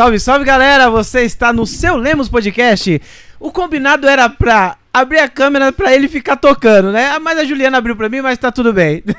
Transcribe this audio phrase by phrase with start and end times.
[0.00, 0.88] Salve, salve galera!
[0.88, 3.02] Você está no seu Lemos Podcast.
[3.38, 7.18] O combinado era pra abrir a câmera pra ele ficar tocando, né?
[7.18, 9.04] Mas a Juliana abriu pra mim, mas tá tudo bem.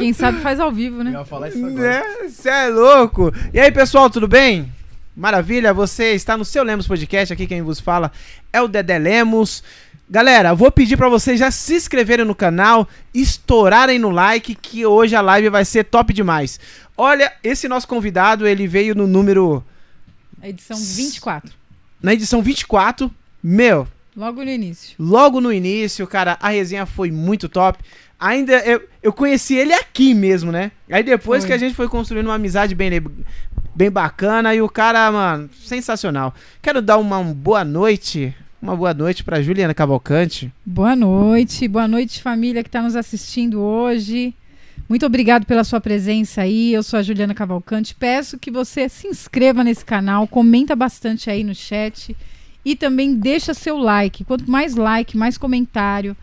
[0.00, 1.12] Quem sabe faz ao vivo, né?
[1.14, 1.80] Eu ia falar isso agora.
[1.80, 2.02] Né?
[2.28, 3.32] Você é louco!
[3.54, 4.72] E aí, pessoal, tudo bem?
[5.14, 7.32] Maravilha, você está no seu Lemos Podcast.
[7.32, 8.10] Aqui quem vos fala
[8.52, 9.62] é o Dedé Lemos.
[10.10, 15.14] Galera, vou pedir pra vocês já se inscreverem no canal, estourarem no like, que hoje
[15.14, 16.58] a live vai ser top demais.
[16.96, 19.62] Olha, esse nosso convidado, ele veio no número.
[20.40, 21.52] A edição 24.
[22.02, 23.10] Na edição 24.
[23.42, 23.86] Meu,
[24.16, 24.96] Logo no início.
[24.98, 27.78] logo no início, cara, a resenha foi muito top.
[28.18, 30.72] Ainda eu, eu conheci ele aqui mesmo, né?
[30.90, 31.48] Aí depois Foi.
[31.48, 32.90] que a gente foi construindo uma amizade bem,
[33.76, 36.34] bem bacana e o cara, mano, sensacional.
[36.60, 40.52] Quero dar uma, uma boa noite, uma boa noite pra Juliana Cavalcante.
[40.66, 44.34] Boa noite, boa noite, família que está nos assistindo hoje.
[44.88, 46.72] Muito obrigado pela sua presença aí.
[46.72, 47.94] Eu sou a Juliana Cavalcante.
[47.94, 52.16] Peço que você se inscreva nesse canal, comenta bastante aí no chat
[52.64, 54.24] e também deixa seu like.
[54.24, 56.16] Quanto mais like, mais comentário,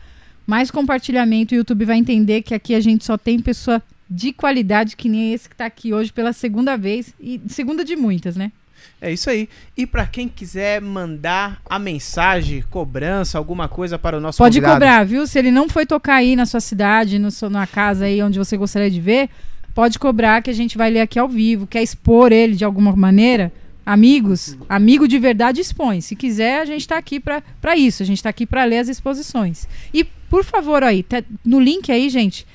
[0.45, 4.95] mais compartilhamento, o YouTube vai entender que aqui a gente só tem pessoa de qualidade
[4.95, 8.51] que nem esse que está aqui hoje pela segunda vez e segunda de muitas, né?
[9.01, 9.47] É isso aí.
[9.77, 14.75] E pra quem quiser mandar a mensagem, cobrança, alguma coisa para o nosso Pode convidado.
[14.79, 15.27] cobrar, viu?
[15.27, 18.39] Se ele não foi tocar aí na sua cidade, no seu, na casa aí onde
[18.39, 19.29] você gostaria de ver,
[19.73, 21.67] pode cobrar que a gente vai ler aqui ao vivo.
[21.67, 23.51] Quer expor ele de alguma maneira?
[23.85, 26.01] Amigos, amigo de verdade expõe.
[26.01, 28.01] Se quiser, a gente tá aqui pra isso.
[28.01, 29.67] A gente tá aqui pra ler as exposições.
[29.93, 32.47] E, por favor, aí, tá- no link aí, gente,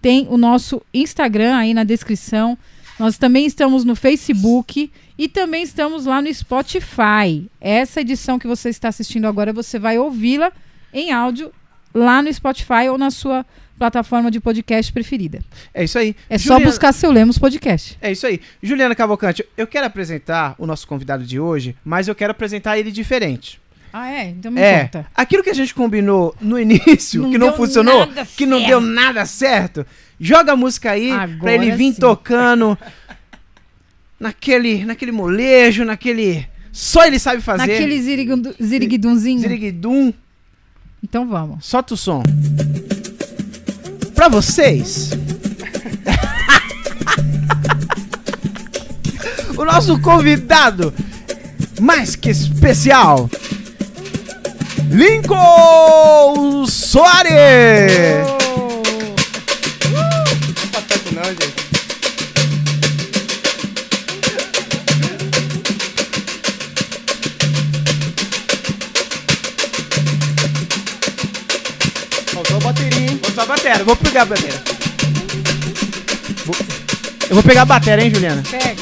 [0.00, 2.56] tem o nosso Instagram aí na descrição.
[3.00, 7.48] Nós também estamos no Facebook e também estamos lá no Spotify.
[7.60, 10.52] Essa edição que você está assistindo agora, você vai ouvi-la
[10.92, 11.52] em áudio
[11.94, 13.44] lá no Spotify ou na sua
[13.78, 15.40] plataforma de podcast preferida.
[15.74, 16.16] É isso aí.
[16.30, 17.96] É só Juliana- buscar seu Lemos Podcast.
[18.00, 18.40] É isso aí.
[18.62, 22.90] Juliana Cavalcante, eu quero apresentar o nosso convidado de hoje, mas eu quero apresentar ele
[22.90, 23.60] diferente.
[23.92, 24.28] Ah, é?
[24.28, 25.06] Então me É, conta.
[25.14, 29.24] aquilo que a gente combinou no início, Não que não funcionou, que não deu nada
[29.24, 29.86] certo,
[30.20, 32.00] joga a música aí pra Agora ele vir sim.
[32.00, 32.76] tocando
[34.18, 36.46] naquele, naquele molejo, naquele...
[36.72, 37.66] Só ele sabe fazer.
[37.66, 39.40] Naquele zirigundu- ziriguidunzinho.
[39.40, 40.12] Ziriguidum.
[41.02, 41.64] Então vamos.
[41.64, 42.22] Solta o som.
[44.14, 45.10] Pra vocês.
[49.56, 50.92] o nosso convidado
[51.80, 53.30] mais que especial.
[54.90, 57.32] Lincoln Soares.
[59.92, 61.55] Não tá perto não, gente.
[73.74, 74.62] Vou vou pegar a bateria.
[76.44, 76.56] Vou-
[77.28, 78.42] Eu vou pegar a bateria, hein, Juliana?
[78.50, 78.76] Pega.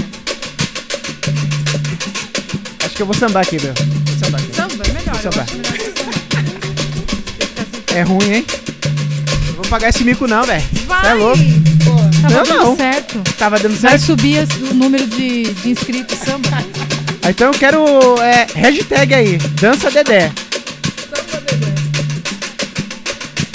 [2.85, 3.73] Acho que eu vou sambar aqui, meu.
[3.75, 4.55] Vou sambar aqui.
[4.55, 5.15] Samba, é melhor.
[5.25, 5.43] eu Samba.
[5.43, 6.13] acho melhor que samba.
[7.95, 8.47] É ruim, hein?
[9.47, 10.63] Não vou pagar esse mico, não, velho.
[10.87, 11.11] Vai!
[11.11, 11.39] É louco.
[11.85, 11.91] Pô,
[12.21, 12.77] tava Não, dando não.
[12.77, 13.23] certo.
[13.39, 14.05] Tava dando Vai certo.
[14.07, 16.49] subir as- o número de, de inscritos samba.
[17.23, 17.85] Ah, Então eu quero
[18.23, 20.31] é, hashtag aí, dança Dedé.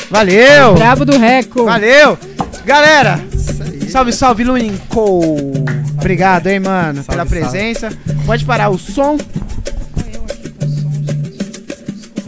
[0.09, 0.73] Valeu!
[0.75, 1.65] Brabo do Reco.
[1.65, 2.17] Valeu!
[2.65, 3.19] Galera,
[3.89, 5.53] salve, salve, Lincoln!
[5.97, 7.89] Obrigado, hein, mano, pela Salve, presença.
[8.25, 9.17] Pode parar o som.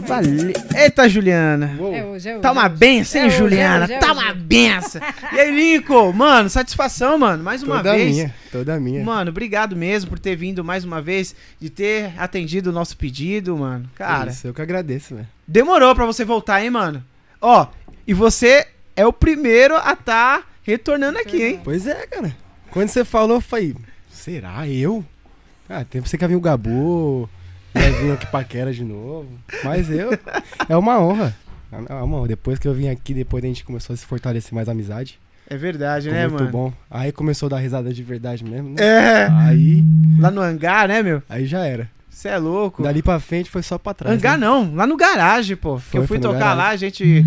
[0.06, 0.52] Valeu.
[0.76, 1.74] Eita, Juliana.
[1.78, 2.42] É hoje, é hoje.
[2.42, 3.84] Tá uma benção, hein, É hoje, Juliana?
[3.84, 5.00] é hoje, é Tá uma benção.
[5.32, 6.12] E aí, Lincoln?
[6.12, 7.42] Mano, satisfação, mano.
[7.42, 8.14] Mais uma Toda vez.
[8.14, 9.02] minha, toda minha.
[9.02, 13.56] Mano, obrigado mesmo por ter vindo mais uma vez, de ter atendido o nosso pedido,
[13.56, 13.88] mano.
[13.94, 15.26] Cara, Isso, eu que agradeço, velho.
[15.48, 17.02] demorou pra você voltar, hein, mano?
[17.42, 17.66] Ó,
[18.06, 21.60] e você é o primeiro a tá retornando aqui, hein?
[21.64, 22.34] Pois é, cara.
[22.70, 23.74] Quando você falou, eu falei,
[24.08, 25.04] será eu?
[25.68, 27.28] Ah, tem você que vir o Gabu,
[27.74, 29.28] vai vir aqui paquera de novo.
[29.64, 30.10] Mas eu,
[30.68, 31.36] é uma honra.
[31.72, 32.28] É uma honra.
[32.28, 35.18] Depois que eu vim aqui, depois a gente começou a se fortalecer mais a amizade.
[35.50, 36.52] É verdade, Ficou né, muito mano?
[36.52, 36.72] bom.
[36.90, 38.76] Aí começou a dar risada de verdade mesmo, né?
[38.78, 39.82] É, Aí,
[40.18, 41.22] lá no hangar, né, meu?
[41.28, 41.90] aí já era.
[42.22, 42.84] Você é louco.
[42.84, 44.14] Dali pra frente foi só pra trás.
[44.16, 44.46] hangar né?
[44.46, 45.74] não, lá no garagem, pô.
[45.78, 46.56] Que Foi, eu fui tocar garagem.
[46.58, 47.24] lá, a gente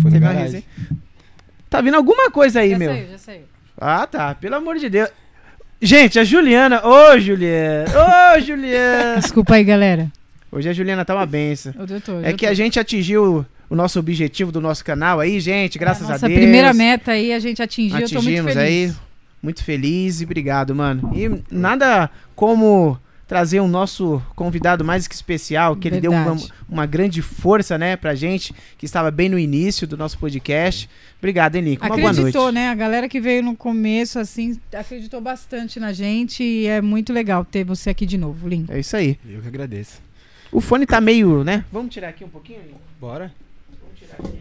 [0.00, 0.64] Foi no garagem.
[1.68, 2.92] Tá vindo alguma coisa aí, Já meu.
[2.92, 3.40] saiu, já saiu.
[3.76, 4.34] Ah, tá.
[4.36, 5.08] Pelo amor de Deus.
[5.82, 6.80] Gente, a Juliana.
[6.86, 7.86] Ô, Juliana.
[8.36, 9.20] Ô, Juliana.
[9.20, 10.10] Desculpa aí, galera.
[10.52, 11.74] Hoje a Juliana tá uma benção.
[11.76, 12.50] Eu, eu tô, É eu que tô.
[12.52, 15.76] a gente atingiu o nosso objetivo do nosso canal aí, gente.
[15.76, 16.38] Graças Nossa a Deus.
[16.40, 18.90] primeira meta aí a gente atingiu, eu tô muito Atingimos feliz.
[18.90, 18.96] aí.
[19.42, 21.10] Muito feliz e obrigado, mano.
[21.14, 22.96] E nada como
[23.26, 26.52] trazer o nosso convidado mais que especial, que ele deu uma, Verdade.
[26.68, 30.88] uma grande força, né, pra gente, que estava bem no início do nosso podcast.
[31.18, 31.86] Obrigado, hein, Lincoln?
[31.86, 32.20] Uma boa noite.
[32.20, 32.68] Acreditou, né?
[32.68, 37.44] A galera que veio no começo, assim, acreditou bastante na gente e é muito legal
[37.44, 38.66] ter você aqui de novo, Lin.
[38.68, 39.18] É isso aí.
[39.28, 40.00] Eu que agradeço.
[40.52, 41.64] O fone tá meio, né?
[41.72, 42.60] Vamos tirar aqui um pouquinho?
[43.00, 43.32] Bora?
[43.82, 44.38] Vamos tirar aqui.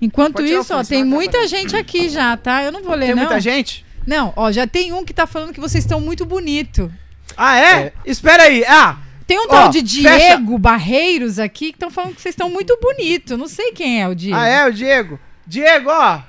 [0.00, 2.62] Enquanto Pode isso, ó, tem muita gente aqui já, tá?
[2.62, 3.24] Eu não vou ler, Tem não.
[3.24, 3.84] muita gente?
[4.06, 6.90] Não, ó, já tem um que tá falando que vocês estão muito bonito.
[7.36, 7.72] Ah, é?
[7.80, 7.92] É.
[8.04, 8.64] Espera aí.
[8.66, 8.96] Ah,
[9.26, 10.18] Tem um Ó, tal de fecha.
[10.18, 13.36] Diego Barreiros aqui que estão falando que vocês estão muito bonito.
[13.36, 14.36] Não sei quem é o Diego.
[14.36, 15.18] ah, é o Diego.
[15.46, 16.20] Diego, ó.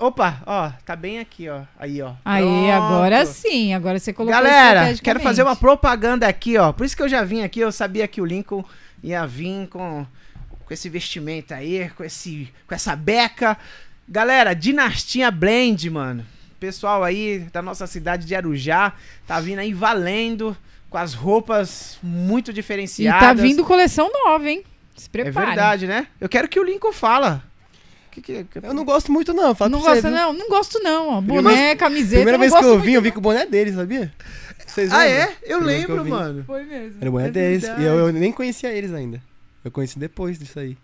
[0.00, 1.62] Opa, ó, tá bem aqui, ó.
[1.78, 2.12] Aí, ó.
[2.24, 2.70] Aí, Pronto.
[2.72, 3.74] agora sim.
[3.74, 6.72] Agora você colocou Galera, quero fazer uma propaganda aqui, ó.
[6.72, 8.64] Por isso que eu já vim aqui, eu sabia que o Lincoln
[9.02, 10.06] ia vir com,
[10.64, 13.58] com esse vestimento aí, com, esse, com essa beca.
[14.08, 16.24] Galera, Dinastia Blend, mano.
[16.60, 18.92] Pessoal aí da nossa cidade de Arujá
[19.26, 20.56] tá vindo aí valendo
[20.90, 23.20] com as roupas muito E diferenciadas.
[23.20, 24.64] tá vindo coleção nova, hein?
[24.96, 25.46] Se É prepare.
[25.46, 26.08] verdade, né?
[26.20, 27.44] Eu quero que o Lincoln fala.
[28.10, 29.54] Que que- que- Eu não gosto muito, não.
[29.54, 30.32] Fala Não gosta, não?
[30.32, 31.22] Não gosto, não.
[31.22, 32.16] Primeira Boné, camiseta.
[32.16, 34.12] Primeira não vez que eu vim, eu vi com o boné dele, sabia?
[34.66, 35.14] Vocês Ah, lembram?
[35.20, 35.22] é?
[35.22, 36.10] Eu Primeira eu lembro, vi.
[36.10, 36.44] mano.
[36.44, 36.96] Foi mesmo.
[37.00, 37.64] Era o boné É deles.
[37.64, 39.22] E eu, eu nem conhecia eles ainda.
[39.64, 40.76] Eu conheci depois disso aí.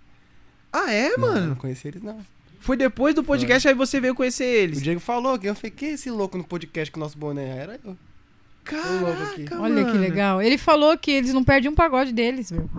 [0.72, 1.46] Ah, é, Não, mano?
[1.48, 2.18] Não conhecia eles, não.
[2.64, 4.82] Foi depois do podcast, aí você veio conhecer O eles.
[4.82, 7.46] Diego falou que eu falei, que esse louco no podcast com o nosso boné?
[7.46, 7.94] Era eu.
[9.02, 9.44] louco aqui.
[9.44, 10.00] Caraca, Olha que mano.
[10.00, 10.40] legal.
[10.40, 12.70] Ele falou que eles não perdem um pagode deles, viu?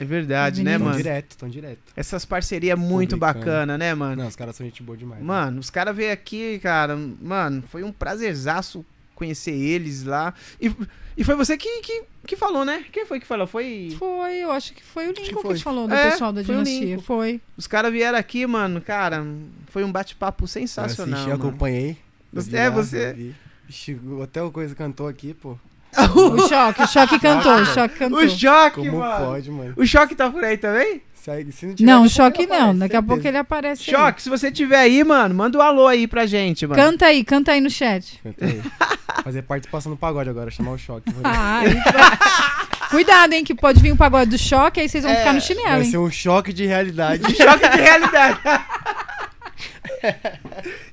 [0.00, 0.78] É verdade, né, meninos.
[0.80, 1.02] Tão mano?
[1.02, 1.80] direto, tão direto.
[1.94, 3.40] Essas parcerias muito Publicando.
[3.44, 4.22] bacana, né, mano?
[4.22, 5.20] Não, os caras são gente boa demais.
[5.20, 5.26] né?
[5.26, 6.96] Mano, os caras veio aqui, cara.
[6.96, 10.32] Mano, foi um prazerzaço conhecer eles lá.
[10.60, 10.70] E,
[11.16, 12.84] e foi você que, que, que falou, né?
[12.92, 13.48] Quem foi que falou?
[13.48, 13.92] Foi.
[13.98, 15.58] Foi, eu acho que foi o que Lincoln que, foi.
[15.58, 16.98] falou do É, pessoal da foi o dinastia.
[17.00, 17.40] Foi.
[17.56, 19.26] Os caras vieram aqui, mano, cara.
[19.70, 21.14] Foi um bate-papo Eu sensacional.
[21.14, 21.48] assisti, eu mano.
[21.50, 21.96] acompanhei.
[22.32, 23.34] Você- é, você- vi.
[23.68, 25.58] Ixi, até o coisa cantou aqui, pô.
[25.98, 28.18] O Choque, o Choque cantou, o Choque cantou.
[28.18, 29.26] o choque, Como mano.
[29.26, 29.72] pode, mano?
[29.76, 31.00] O choque tá por aí também?
[31.14, 32.54] Se aí- se não, tiver, Não, o Choque não.
[32.54, 33.28] aparece, Daqui a pouco certeza.
[33.28, 33.82] ele aparece.
[33.90, 33.96] aí.
[33.96, 36.80] Choque, se você tiver aí, mano, manda um alô aí pra gente, mano.
[36.80, 38.20] Canta aí, canta aí no chat.
[38.22, 38.62] Canta aí.
[39.24, 41.10] Fazer participação no pagode agora, chamar o choque.
[41.24, 45.16] Ah, vai- Cuidado, hein, que pode vir o pagode do choque, aí vocês vão É,
[45.16, 45.90] ficar no chinelo, vai hein?
[45.90, 47.22] ser um choque de realidade.
[47.34, 48.38] choque de realidade.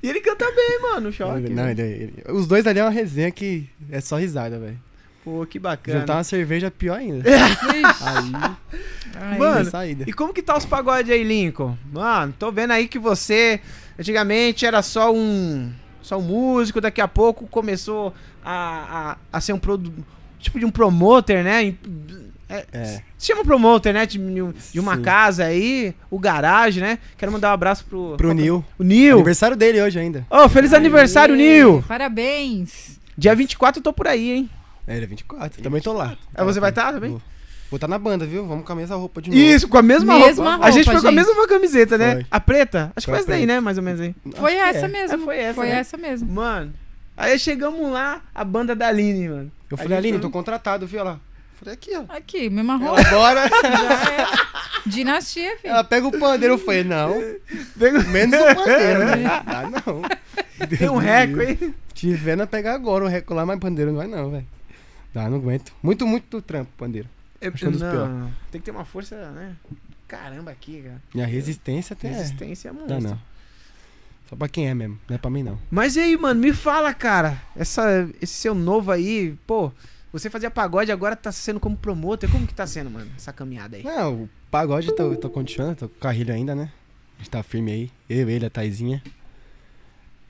[0.02, 1.48] e ele canta bem, mano, o choque.
[1.50, 1.70] Não, né?
[1.72, 4.78] ele- ele- os dois ali é uma resenha que é só risada, velho.
[5.24, 6.00] Pô, que bacana.
[6.00, 7.24] Juntar uma cerveja é pior ainda.
[7.30, 8.32] Aí,
[9.22, 9.38] aí.
[9.38, 10.04] Mano, tem saída.
[10.06, 11.76] E como que tá os pagodes aí, Lincoln?
[11.92, 13.60] Mano, tô vendo aí que você
[13.98, 15.72] antigamente era só um
[16.04, 18.12] só um músico, daqui a pouco começou
[18.44, 19.92] a, a, a ser um produ
[20.38, 21.74] tipo de um promoter, né?
[22.48, 23.02] É, É.
[23.16, 24.04] Se chama promoter, né?
[24.04, 25.02] De, de uma Sim.
[25.02, 26.98] casa aí, o garagem, né?
[27.16, 28.62] Quero mandar um abraço pro, Pro Nil.
[28.78, 29.14] o Nil.
[29.16, 30.26] Aniversário dele hoje ainda.
[30.28, 31.82] Ô, feliz aniversário, Aê, Nil!
[31.88, 33.00] Parabéns.
[33.16, 34.50] Dia 24 eu tô por aí, hein?
[34.86, 35.62] É, ele é 24.
[35.62, 36.16] Também tô lá.
[36.34, 37.10] Ah, você vai estar também?
[37.12, 37.22] Vou
[37.74, 38.46] Vou estar na banda, viu?
[38.46, 39.42] Vamos com a mesma roupa de novo.
[39.42, 40.64] Isso, com a mesma, Mesma roupa.
[40.64, 41.26] A gente roupa, foi com a gente.
[41.34, 42.12] mesma camiseta, né?
[42.14, 42.26] Foi.
[42.30, 42.92] A preta?
[42.94, 43.58] Acho que Foi essa daí, né?
[43.58, 44.14] Mais ou menos aí.
[44.28, 44.88] Acho Foi que essa é.
[44.88, 45.16] mesmo.
[45.16, 45.76] É, foi essa, Foi né?
[45.80, 46.32] essa mesmo.
[46.32, 46.72] Mano,
[47.16, 49.50] aí chegamos lá, a banda da Aline, mano.
[49.68, 51.00] Eu A falei, gente Aline, foi- tô contratado, viu?
[51.00, 51.20] Ela.
[51.58, 52.04] Falei, aqui, ó.
[52.16, 53.00] Aqui, mesma roupa.
[53.00, 53.48] Ela bora.
[53.48, 54.26] Já é.
[54.86, 55.72] Dinastia, filho.
[55.72, 56.54] Ela pega o pandeiro.
[56.54, 57.12] Eu falei, não.
[57.76, 59.24] Pega- Menos o pandeiro, né?
[59.46, 60.68] Ah, não.
[60.78, 61.74] Tem um reco aí.
[61.92, 64.46] Tivendo a pegar agora o reco lá, mas pandeiro não vai não, velho.
[65.12, 65.72] Dá, não aguento.
[65.82, 67.08] Muito, muito trampo, pandeiro.
[67.48, 69.56] Acho que é um dos Não, tem que ter uma força, né?
[70.06, 71.02] Caramba aqui, cara.
[71.14, 72.10] E a resistência tem.
[72.12, 73.00] Resistência é Dá monstro.
[73.10, 73.34] não.
[74.28, 75.58] Só pra quem é mesmo, não é pra mim não.
[75.70, 77.42] Mas e aí, mano, me fala, cara.
[77.54, 79.70] Essa, esse seu novo aí, pô,
[80.12, 82.30] você fazia pagode, agora tá sendo como promotor.
[82.30, 83.82] Como que tá sendo, mano, essa caminhada aí?
[83.82, 86.70] Não, o pagode tô, tô continuando, tô com o carrilho ainda, né?
[87.16, 87.90] A gente tá firme aí.
[88.08, 89.02] Eu, ele, a Taizinha.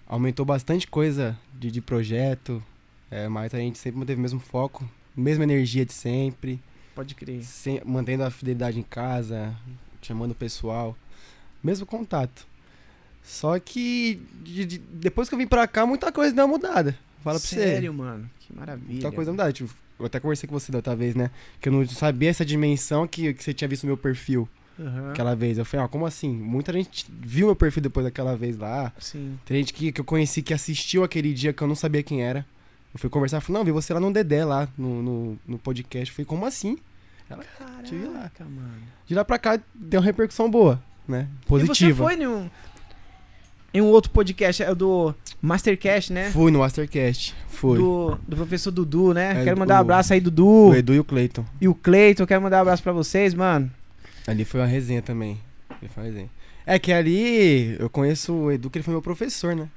[0.06, 2.62] Aumentou bastante coisa de, de projeto,
[3.10, 6.60] é, mas a gente sempre manteve o mesmo foco, mesma energia de sempre,
[6.94, 7.42] Pode crer.
[7.42, 9.54] sem- mantendo a fidelidade em casa,
[10.02, 10.96] chamando o pessoal,
[11.62, 12.46] mesmo contato.
[13.22, 16.92] Só que de- de- depois que eu vim pra cá, muita coisa deu uma mudada.
[17.22, 17.56] Fala pra você.
[17.56, 18.28] Sério, mano.
[18.40, 18.92] Que maravilha.
[18.92, 19.50] Muita coisa mudada.
[19.52, 21.30] Tipo, eu até conversei com você da outra vez, né?
[21.60, 24.46] Que eu não sabia essa dimensão que, que você tinha visto no meu perfil
[24.78, 25.10] Aham.
[25.10, 25.56] aquela vez.
[25.56, 26.28] Eu falei, ó, como assim?
[26.30, 28.92] Muita gente viu meu perfil depois daquela vez lá.
[29.00, 29.38] Sim.
[29.46, 32.22] Tem gente que, que eu conheci que assistiu aquele dia que eu não sabia quem
[32.22, 32.44] era.
[32.94, 36.10] Eu fui conversar, falei, não, vi você lá no Dedé, lá no, no, no podcast.
[36.10, 36.76] Eu falei, como assim?
[37.84, 38.12] Te vi lá.
[38.14, 38.70] Caraca, mano.
[39.06, 41.26] De lá pra cá, deu uma repercussão boa, né?
[41.42, 41.90] E Positiva.
[41.90, 42.48] você foi em um,
[43.72, 46.30] em um outro podcast, é o do Mastercast, né?
[46.30, 47.34] Fui no Mastercast.
[47.48, 47.78] Fui.
[47.78, 49.40] Do, do professor Dudu, né?
[49.40, 50.46] É, quero mandar um o- abraço aí, Dudu.
[50.68, 51.44] O Edu e o Cleiton.
[51.60, 53.70] E o Cleiton, quero mandar um abraço pra vocês, mano.
[54.26, 55.40] Ali foi uma resenha também.
[55.68, 56.30] Ali foi uma resenha.
[56.64, 59.68] É que ali eu conheço o Edu, que ele foi meu professor, né?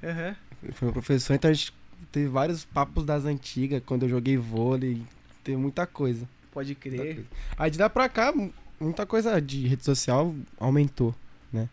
[0.64, 1.74] Ele foi meu professor, então a gente
[2.18, 5.02] teve vários papos das antigas, quando eu joguei vôlei.
[5.44, 6.28] Teve muita coisa.
[6.52, 7.16] Pode crer.
[7.16, 7.28] coisa.
[7.58, 11.14] Aí de lá pra cá, mu- muita coisa de rede social aumentou,
[11.54, 11.70] né?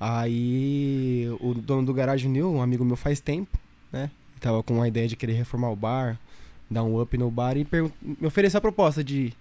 [0.00, 3.58] Aí o dono do Garage New, um amigo meu faz tempo,
[3.92, 4.04] né?
[4.32, 6.18] Ele tava com uma ideia de querer reformar o bar,
[6.70, 7.66] dar um up no bar e
[8.02, 9.32] me ofereceu a proposta de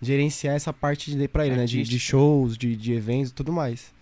[0.00, 1.66] gerenciar essa parte de, pra ele, né?
[1.66, 3.92] De, de shows, de, de eventos e tudo mais.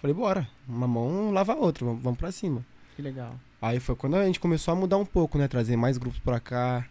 [0.00, 2.64] Falei, bora, uma mão lava a outra, vamos pra cima.
[2.94, 3.34] Que legal.
[3.60, 5.48] Aí foi quando a gente começou a mudar um pouco, né?
[5.48, 6.86] Trazer mais grupos pra cá.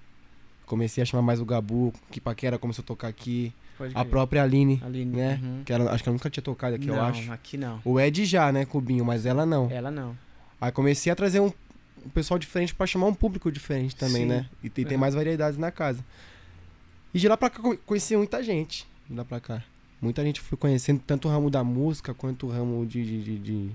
[0.65, 3.53] Comecei a chamar mais o Gabu, que Paquera começou a tocar aqui.
[3.93, 5.15] A própria Aline, Aline.
[5.15, 5.39] né?
[5.41, 5.62] uhum.
[5.63, 7.31] que ela, acho que ela nunca tinha tocado aqui, eu não, acho.
[7.31, 7.79] aqui não.
[7.86, 9.69] O Ed já, né, Cubinho, mas ela não.
[9.69, 10.17] Ela não.
[10.59, 11.53] Aí comecei a trazer um,
[12.03, 14.29] um pessoal diferente pra chamar um público diferente também, Sim.
[14.29, 14.50] né?
[14.63, 15.01] E tem, tem Uhum.
[15.01, 16.03] mais variedades na casa.
[17.13, 18.88] E de lá pra cá co- conheci muita gente.
[19.07, 19.63] De lá pra cá.
[20.01, 23.39] Muita gente foi conhecendo tanto o ramo da música quanto o ramo de, de, de-
[23.39, 23.71] de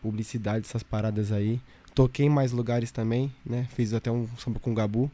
[0.00, 1.60] publicidade, essas paradas aí.
[1.98, 3.66] Toquei em mais lugares também, né?
[3.74, 5.10] Fiz até um samba com o Gabu.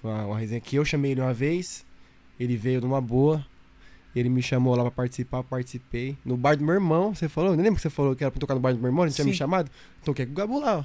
[0.00, 1.84] Foi uma, uma resenha que eu chamei ele uma vez.
[2.40, 3.44] Ele veio numa boa.
[4.16, 6.16] Ele me chamou lá pra participar, participei.
[6.24, 7.50] No bar do meu irmão, você falou?
[7.54, 9.04] Não lembra que você falou que era pra tocar no bar do meu irmão?
[9.04, 9.70] Ele tinha me chamado?
[10.02, 10.84] Toquei com o Gabu lá, ó.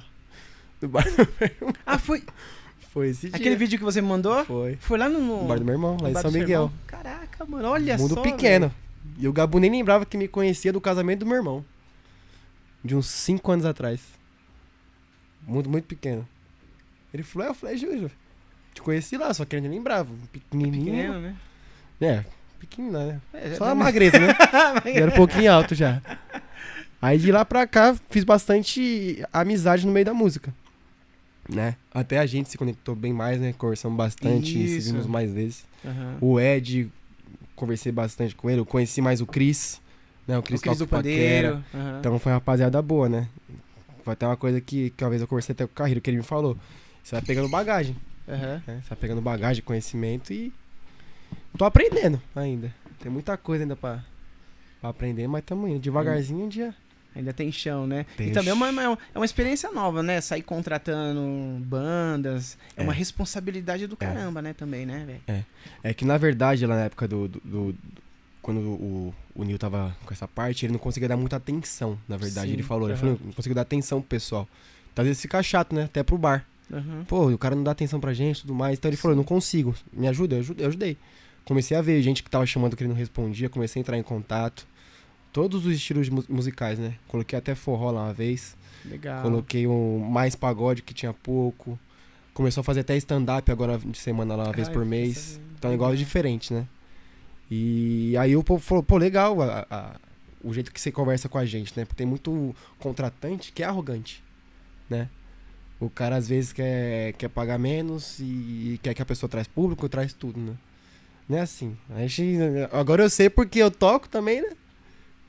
[0.82, 1.72] No bar do meu irmão.
[1.86, 2.22] Ah, foi
[2.92, 3.36] Foi esse dia.
[3.36, 4.44] aquele vídeo que você me mandou?
[4.44, 4.76] Foi.
[4.76, 6.70] Foi lá no, No bar do meu irmão, lá em São Miguel.
[6.86, 8.20] Caraca, mano, olha Mundo só.
[8.20, 8.70] pequeno.
[9.18, 11.64] E o Gabu nem lembrava que me conhecia do casamento do meu irmão.
[12.84, 14.17] De uns 5 anos atrás.
[15.48, 16.26] Mundo muito pequeno.
[17.12, 18.10] Ele falou, é, eu falei, Júlio,
[18.74, 20.10] te conheci lá, só que ele nem lembrava.
[20.30, 20.84] Pequenininho.
[20.84, 21.36] Pequeno, né?
[22.00, 22.24] É,
[22.60, 23.20] pequenininho, né?
[23.32, 24.34] É, Só a magreza, né?
[24.94, 26.02] Era um pouquinho alto já.
[27.00, 30.52] Aí de lá pra cá, fiz bastante amizade no meio da música.
[31.48, 31.76] Né?
[31.94, 33.54] Até a gente se conectou bem mais, né?
[33.56, 35.64] Conversamos bastante, se vimos mais vezes.
[35.82, 36.18] Aham.
[36.20, 36.90] O Ed,
[37.56, 38.60] conversei bastante com ele.
[38.60, 39.80] Eu conheci mais o Cris,
[40.26, 40.36] né?
[40.36, 40.86] O O Cris, Cris do.
[40.86, 41.64] Pandeiro.
[41.74, 41.96] aham.
[42.00, 43.26] Então foi uma rapaziada boa, né?
[44.08, 46.08] Foi até uma coisa que, que uma vez eu conversei até com o Carreiro, que
[46.08, 46.56] ele me falou.
[47.04, 47.94] Você vai pegando bagagem,
[48.26, 48.62] Aham.
[48.66, 48.80] né?
[48.82, 50.50] Você vai pegando bagagem, conhecimento e...
[51.58, 52.72] Tô aprendendo ainda.
[53.00, 54.02] Tem muita coisa ainda pra,
[54.80, 55.78] pra aprender, mas tamo indo.
[55.78, 56.74] Devagarzinho um dia...
[57.14, 58.06] Ainda tem chão, né?
[58.16, 60.20] Tem e também é uma, é uma- é uma experiência nova, né?
[60.22, 61.20] Sair contratando
[61.66, 62.56] bandas.
[62.76, 62.84] É, É.
[62.84, 64.54] uma responsabilidade do caramba, né?
[64.54, 65.44] Também, né, velho?
[65.82, 67.78] É que na verdade, lá na época do- do- do-
[68.42, 72.16] quando o, o Nil tava com essa parte, ele não conseguia dar muita atenção, na
[72.16, 72.48] verdade.
[72.48, 73.00] Sim, ele falou, ele aham.
[73.00, 74.48] falou, não conseguiu dar atenção pro pessoal.
[74.92, 75.84] Então às vezes fica chato, né?
[75.84, 76.46] Até pro bar.
[76.72, 77.04] Aham.
[77.08, 78.78] Pô, o cara não dá atenção pra gente e tudo mais.
[78.78, 79.74] Então ele falou, eu não consigo.
[79.92, 80.36] Me ajuda?
[80.36, 80.96] Eu ajudei, eu ajudei.
[81.44, 84.02] Comecei a ver gente que tava chamando que ele não respondia, comecei a entrar em
[84.02, 84.66] contato.
[85.32, 86.94] Todos os estilos mu- musicais, né?
[87.06, 88.56] Coloquei até forró lá uma vez.
[88.84, 89.22] Legal.
[89.22, 91.78] Coloquei um mais pagode que tinha pouco.
[92.34, 95.40] Começou a fazer até stand-up agora de semana lá, uma vez Ai, por fiquei mês.
[95.58, 96.66] Então é um negócio diferente, né?
[97.50, 99.96] E aí o povo falou, pô, legal a- a-
[100.42, 101.84] o jeito que você conversa com a gente, né?
[101.84, 104.22] Porque tem muito contratante que é arrogante,
[104.90, 105.08] né?
[105.80, 109.88] O cara às vezes quer, quer pagar menos e quer que a pessoa traz público,
[109.88, 110.54] traz tudo, né?
[111.28, 111.76] Não é assim.
[111.90, 112.38] A gente,
[112.72, 114.50] agora eu sei porque eu toco também, né?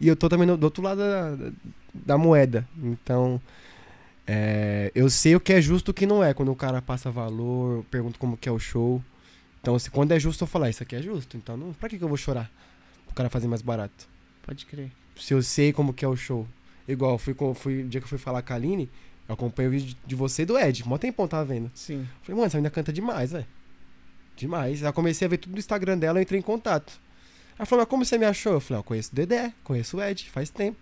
[0.02, 1.52] E eu tô também do outro lado da, da-
[1.94, 2.68] da moeda.
[2.84, 3.42] Então,
[4.28, 6.34] é, eu sei o que é justo e o que não é.
[6.34, 9.02] Quando o cara passa valor, eu pergunto como que é o show.
[9.62, 11.36] Então, se, quando é justo, eu falar, isso aqui é justo.
[11.38, 12.50] Então, não, pra que, que eu vou chorar?
[13.10, 14.08] O cara fazer mais barato.
[14.44, 14.92] Pode crer.
[15.18, 16.48] Se eu sei como que é o show.
[16.88, 18.90] Igual, fui, com- fui, o dia que eu fui falar com a Aline,
[19.28, 20.88] eu acompanhei o vídeo de- você e do Ed.
[20.88, 21.70] Mó tempão tava vendo.
[21.76, 22.08] Sim.
[22.24, 23.46] Falei, mano, essa menina canta demais, velho.
[24.36, 24.84] Demais.
[24.84, 27.00] Aí comecei a ver tudo do Instagram dela, eu entrei em contato.
[27.58, 28.54] Ela falou, mas como você me achou?
[28.54, 30.78] Eu falei, ó, eu conheço o Dedé, conheço o Ed, faz tempo.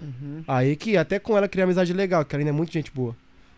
[0.00, 0.44] Uhum.
[0.46, 3.14] Aí que até com ela criei amizade legal, que a Aline é muito gente boa.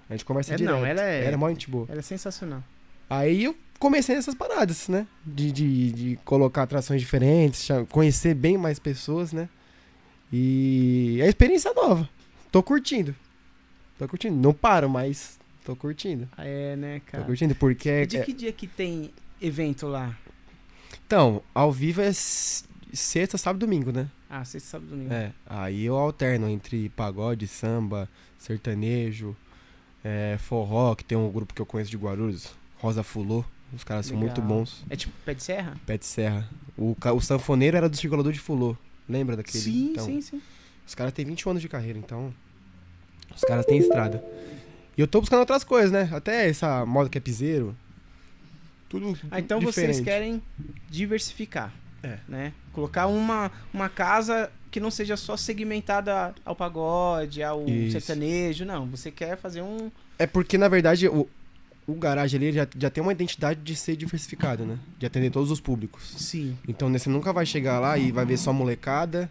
[0.08, 0.74] A gente conversa É, direto.
[0.74, 1.86] não, ela é- Ela é mó gente boa.
[1.88, 2.64] Ela é sensacional.
[3.08, 5.06] Aí eu comecei nessas paradas, né?
[5.24, 9.48] De, de, de colocar atrações diferentes, conhecer bem mais pessoas, né?
[10.32, 12.08] E é experiência nova.
[12.50, 13.14] Tô curtindo.
[13.98, 14.34] Tô curtindo.
[14.36, 16.28] Não paro, mas tô curtindo.
[16.36, 17.24] Ah, É, né, Tô cara?
[17.24, 20.16] curtindo porque é, E de que dia que tem evento lá?
[21.06, 24.08] Então, ao vivo é sexta, sábado e domingo, né?
[24.30, 25.12] Ah, sexta, sábado, domingo.
[25.12, 25.32] É.
[25.46, 29.36] Aí eu alterno entre pagode, samba, sertanejo,
[30.02, 33.44] é, forró, que tem um grupo que eu conheço de Guarulhos, Rosa Fulô.
[33.72, 34.58] Os caras são muito Legal.
[34.58, 34.84] bons.
[34.90, 35.76] É tipo pé de serra?
[35.86, 36.46] Pé de Serra.
[36.76, 38.76] O, o sanfoneiro era do circulador de Fulô.
[39.08, 39.62] Lembra daquele?
[39.62, 40.42] sim, então, sim, sim.
[40.86, 42.34] Os caras têm 21 anos de carreira, então.
[43.34, 44.22] Os caras têm estrada.
[44.96, 46.10] E eu tô buscando outras coisas, né?
[46.12, 47.74] Até essa moda que é piseiro.
[48.88, 49.18] Tudo.
[49.30, 50.04] Ah, então vocês diferente.
[50.04, 50.42] querem
[50.90, 51.72] diversificar.
[52.02, 52.18] É.
[52.28, 52.52] Né?
[52.72, 57.92] Colocar uma, uma casa que não seja só segmentada ao pagode, ao Isso.
[57.92, 58.64] sertanejo.
[58.64, 59.90] Não, você quer fazer um.
[60.18, 61.28] É porque, na verdade, o,
[61.86, 64.78] o garagem ali já, já tem uma identidade de ser diversificado, né?
[64.98, 66.14] De atender todos os públicos.
[66.16, 66.56] Sim.
[66.66, 69.30] Então né, você nunca vai chegar lá e vai ver só molecada,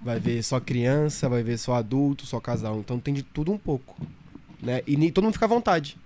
[0.00, 2.78] vai ver só criança, vai ver só adulto, só casal.
[2.78, 4.00] Então tem de tudo um pouco.
[4.62, 4.82] Né?
[4.86, 5.96] E nem, todo mundo fica à vontade.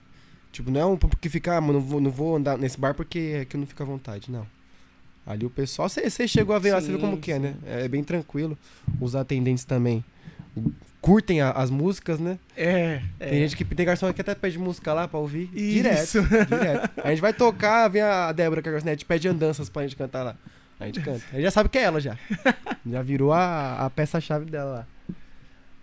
[0.50, 2.94] Tipo, não é um porque ficar, ah, mano, não vou, não vou andar nesse bar
[2.94, 4.46] porque aqui eu não fico à vontade, não.
[5.24, 7.54] Ali o pessoal, você chegou a ver lá, você viu como Sim, que é, né?
[7.60, 7.66] sim.
[7.66, 8.58] É bem tranquilo.
[9.00, 10.04] Os atendentes também
[11.02, 12.38] curtem a- as músicas, né?
[12.56, 13.02] É.
[13.18, 15.50] Tem gente que tem garçom que até pede música lá pra ouvir.
[15.52, 16.22] Isso.
[16.22, 16.90] Direto, direto.
[17.04, 19.96] A gente vai tocar, vem a Débora, que é a garçonete, pede andanças pra gente
[19.96, 20.36] cantar lá.
[20.80, 21.22] A gente canta.
[21.30, 22.16] A gente já sabe que é ela já.
[22.90, 24.86] Já virou a, a peça-chave dela lá.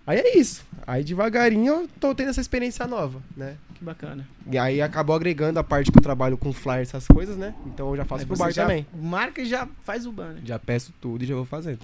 [0.05, 0.65] Aí é isso.
[0.85, 3.55] Aí devagarinho eu tô tendo essa experiência nova, né?
[3.75, 4.27] Que bacana.
[4.51, 7.53] E aí acabou agregando a parte que eu trabalho com flyer, essas coisas, né?
[7.67, 8.85] Então eu já faço Aí pro bar também.
[8.93, 10.41] Marca e já faz o banner.
[10.43, 11.79] Já peço tudo e já vou fazendo.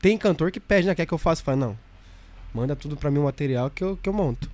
[0.00, 0.94] Tem cantor que pede, né?
[0.94, 1.42] Quer que eu faça?
[1.42, 1.78] Fala, não.
[2.54, 4.50] Manda tudo pra mim o material que eu, que eu monto.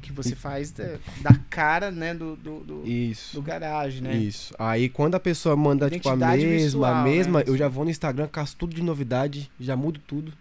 [0.00, 3.34] Que você faz da, da cara, né, do, do, do, Isso.
[3.34, 4.16] do garagem, né?
[4.16, 4.54] Isso.
[4.58, 7.44] Aí quando a pessoa manda tipo a Identidade mesma, visual, a mesma, né?
[7.46, 10.32] eu já vou no Instagram, caço tudo de novidade, já mudo tudo.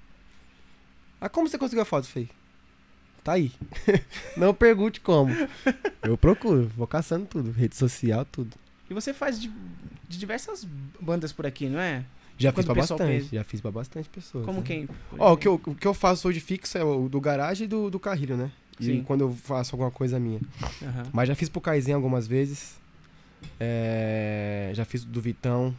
[1.20, 2.30] Ah, como você conseguiu a foto, Fei?
[3.24, 3.52] Tá aí.
[4.38, 5.34] Não pergunte como.
[6.02, 8.56] Eu procuro, vou caçando tudo, rede social, tudo.
[8.90, 9.52] E você faz de,
[10.08, 10.66] de diversas
[10.98, 12.06] bandas por aqui, não é?
[12.38, 13.36] Já Quando fiz pra bastante, pede.
[13.36, 14.46] já fiz pra bastante pessoas.
[14.46, 14.64] Como né?
[14.66, 14.90] quem?
[15.18, 17.68] Ó, o que, eu, o que eu faço hoje fixo é o do garagem e
[17.68, 18.52] do, do carrilho, né?
[18.80, 19.04] E Sim.
[19.04, 20.40] quando eu faço alguma coisa minha.
[20.84, 21.04] Aham.
[21.12, 22.76] Mas já fiz pro Kaizen algumas vezes.
[23.60, 25.76] É, já fiz do Vitão.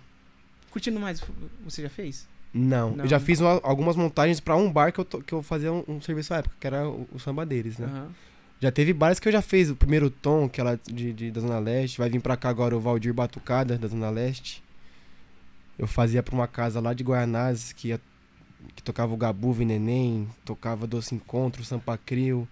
[0.71, 1.23] Curtindo mais,
[1.65, 2.27] você já fez?
[2.53, 3.05] Não, Não.
[3.05, 5.73] eu já fiz uma- algumas montagens pra um bar que eu, to- que eu fazia
[5.73, 7.87] um, um serviço à época, que era o, o Samba deles, né?
[7.87, 8.09] Aham.
[8.61, 9.71] Já teve bares que eu já fiz.
[9.71, 11.99] O primeiro tom, que ela de, de- da Zona Leste.
[11.99, 14.63] Vai vir pra cá agora o Valdir Batucada, da Zona Leste.
[15.79, 18.01] Eu fazia pra uma casa lá de Guaianazes, que, ia-
[18.75, 22.49] que tocava o Gabu, Neném, tocava Doce Encontro, Sampa Crio.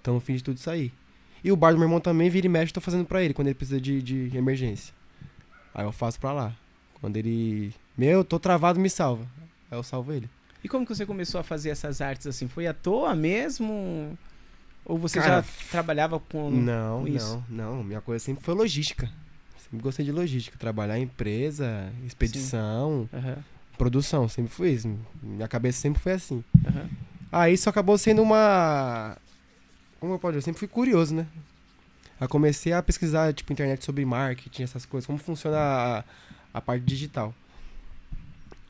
[0.00, 0.92] Então eu fiz de tudo isso aí.
[1.42, 3.48] E o bar do meu irmão também, vira e mexe, tô fazendo pra ele, quando
[3.48, 4.94] ele precisa de, de emergência.
[5.74, 6.56] Aí eu faço pra lá.
[7.00, 7.72] Quando ele...
[7.96, 9.24] Meu, tô travado, me salva.
[9.70, 10.28] Aí eu salvo ele.
[10.62, 12.48] E como que você começou a fazer essas artes assim?
[12.48, 14.18] Foi à toa mesmo?
[14.84, 16.50] Ou você Cara, já trabalhava com.
[16.50, 17.44] Não, com isso?
[17.48, 17.84] não, não.
[17.84, 19.08] Minha coisa sempre foi logística.
[19.70, 20.56] Sempre gostei de logística.
[20.58, 23.38] Trabalhar em empresa, expedição, Aham,
[23.76, 24.28] produção.
[24.28, 24.88] Sempre foi isso.
[25.22, 26.42] Minha cabeça sempre foi assim.
[26.66, 26.88] aham.
[27.30, 29.16] Aí isso acabou sendo uma.
[30.00, 30.38] Como eu posso dizer?
[30.38, 31.26] Eu sempre fui curioso, né?
[32.20, 36.04] Aí comecei a pesquisar, tipo, internet sobre marketing, essas coisas, como funciona a,
[36.54, 37.34] a parte digital.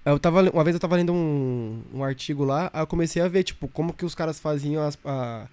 [0.04, 3.28] Eu tava, uma vez eu tava lendo um, um artigo lá, aí eu comecei a
[3.28, 5.46] ver, tipo, como que os caras faziam as, a-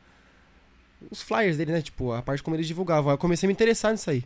[1.12, 1.82] os flyers dele, né?
[1.82, 3.10] Tipo, a parte como eles divulgavam.
[3.12, 4.24] Aí eu comecei a me interessar nisso aí.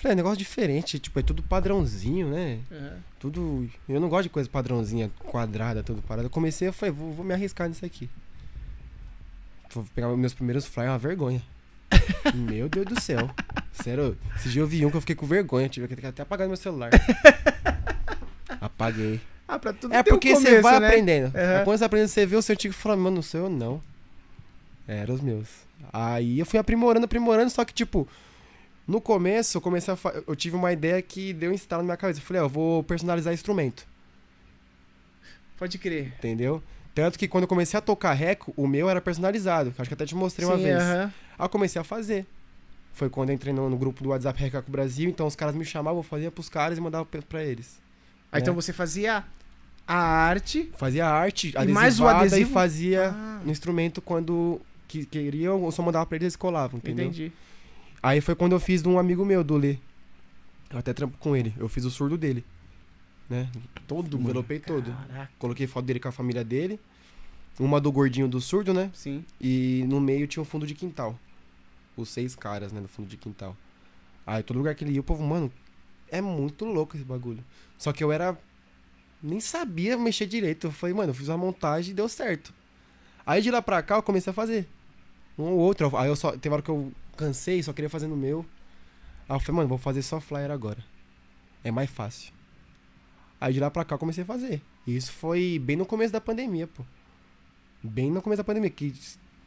[0.00, 2.60] Falei, é um negócio diferente, tipo, é tudo padrãozinho, né?
[2.72, 2.96] aham.
[3.18, 3.70] Tudo.
[3.86, 6.26] Eu não gosto de coisa padrãozinha, quadrada, tudo parado.
[6.26, 8.08] Eu comecei, eu falei, vou, vou me arriscar nisso aqui.
[9.74, 11.42] Vou pegar meus primeiros flyers, é uma vergonha.
[12.34, 13.30] Meu Deus do céu.
[13.72, 16.48] Sério, esse dia eu vi um que eu fiquei com vergonha, tive que até apagar
[16.48, 16.90] meu celular.
[18.60, 19.20] Apaguei.
[19.46, 20.86] Ah, pra tudo É tem um porque você vai né?
[20.86, 21.26] aprendendo.
[21.36, 21.58] Aham.
[21.58, 23.50] Aí quando você aprende, você vê o seu antigo e fala, mano, não sou eu
[23.50, 23.82] não.
[24.86, 25.48] Era os meus.
[25.92, 28.08] Aí eu fui aprimorando, aprimorando, só que tipo,
[28.90, 30.22] no começo eu comecei a fa...
[30.26, 32.20] eu tive uma ideia que deu um na minha cabeça.
[32.20, 33.86] Eu falei, ó, eu vou personalizar instrumento,
[35.58, 36.12] Pode crer.
[36.18, 36.62] entendeu?
[36.94, 39.72] Tanto que quando eu comecei a tocar reco, o meu era personalizado.
[39.78, 40.76] Acho que até te mostrei uma Sim, vez.
[40.82, 41.12] aham.
[41.38, 42.26] Aí eu comecei a fazer.
[42.92, 45.64] Foi quando eu entrei no, no grupo do WhatsApp Recaco Brasil, então os caras me
[45.64, 47.78] chamavam, eu fazia pros caras e mandava pra- eles.
[48.32, 48.60] Ah, então né?
[48.60, 49.24] você fazia
[49.86, 50.70] a arte.
[50.76, 52.50] Fazia arte, E mais o adesivo?
[52.50, 56.78] e fazia Ah, no instrumento quando que, queriam, eu só mandava pra eles eles colavam,
[56.78, 57.06] entendeu?
[57.06, 57.32] entendi.
[58.02, 59.76] Aí foi quando eu fiz de um amigo meu, do Lê.
[60.70, 61.54] Eu até trampo com ele.
[61.58, 62.44] Eu fiz o surdo dele.
[63.28, 63.48] Né?
[63.86, 64.90] Todo, envelopei todo.
[65.08, 66.80] Caraca, Coloquei foto dele com a família dele.
[67.58, 68.90] Uma do gordinho do surdo, né?
[68.94, 69.24] sim.
[69.40, 71.18] E no meio tinha um fundo de quintal.
[71.96, 73.56] Os seis caras, né, no fundo de quintal.
[74.26, 75.52] Aí todo lugar que ele ia, o povo, mano,
[76.08, 77.44] é muito louco esse bagulho.
[77.76, 78.38] Só que eu era.
[79.22, 80.68] Nem sabia mexer direito.
[80.68, 82.54] Eu falei, mano, eu fiz uma montagem e deu certo.
[83.26, 84.66] Aí de lá pra cá eu comecei a fazer.
[85.38, 85.94] Um ou outro.
[85.96, 86.32] Aí eu só.
[86.32, 88.46] Teve hora que eu cansei, só queria fazer no meu.
[89.28, 90.82] Aí eu falei, mano, vou fazer só flyer agora.
[91.62, 92.32] É mais fácil.
[93.38, 94.62] Aí de lá pra cá eu comecei a fazer.
[94.86, 96.82] E isso foi bem no começo da pandemia, pô.
[97.82, 98.94] Bem no começo da pandemia, que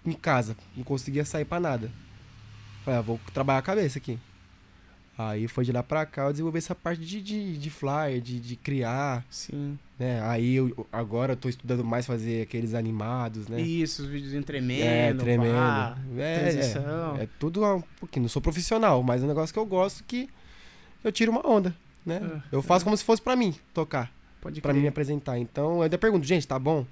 [0.05, 1.91] em casa, não conseguia sair pra nada.
[2.85, 4.19] Falei, ah, vou trabalhar a cabeça aqui.
[5.15, 8.39] Aí foi de lá pra cá eu desenvolvi essa parte de, de, de flyer, de,
[8.39, 9.77] de criar, Sim.
[9.99, 10.19] né?
[10.23, 13.61] Aí eu, agora eu tô estudando mais fazer aqueles animados, né?
[13.61, 14.81] Isso, os vídeos em tremendo.
[14.83, 15.53] é, tremendo.
[15.53, 17.17] pá, é, transição.
[17.19, 18.23] é, é tudo um pouquinho.
[18.23, 20.27] Não sou profissional, mas é um negócio que eu gosto que
[21.03, 22.19] eu tiro uma onda, né?
[22.23, 24.77] Ah, eu faço como se fosse pra mim tocar, Pode pra crer.
[24.77, 25.37] mim me apresentar.
[25.37, 26.87] Então eu ainda pergunto, gente, tá bom?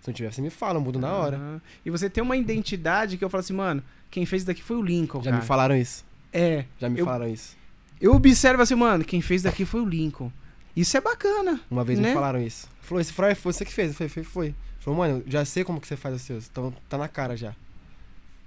[0.00, 1.60] Se não tiver, você me fala, eu mudo na hora.
[1.84, 4.76] E você tem uma identidade que eu falo assim, mano, quem fez isso daqui foi
[4.78, 5.42] o Lincoln, Já cara.
[5.42, 6.08] me falaram isso.
[6.32, 6.64] É.
[6.78, 7.56] Já me Eu- falaram isso.
[8.00, 10.32] Eu observo assim, mano, quem fez daqui foi o Lincoln.
[10.74, 11.60] Isso é bacana.
[11.70, 12.08] Uma vez Né?
[12.08, 12.68] me falaram isso.
[12.80, 13.90] Falou, esse foi você que fez.
[13.90, 14.54] Eu falei, foi, foi.
[14.78, 16.48] Falou, mano, já sei como que você faz os seus.
[16.50, 17.54] Então tá na cara já.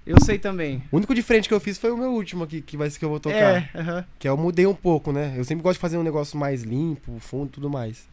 [0.06, 0.82] Eu sei também.
[0.90, 3.04] O único diferente que eu fiz foi o meu último aqui, que vai ser que
[3.04, 3.36] eu vou tocar.
[3.36, 4.04] É, aham.
[4.18, 5.32] Que eu mudei um pouco, né?
[5.36, 8.06] Eu sempre gosto de fazer um negócio mais limpo, fundo e tudo mais.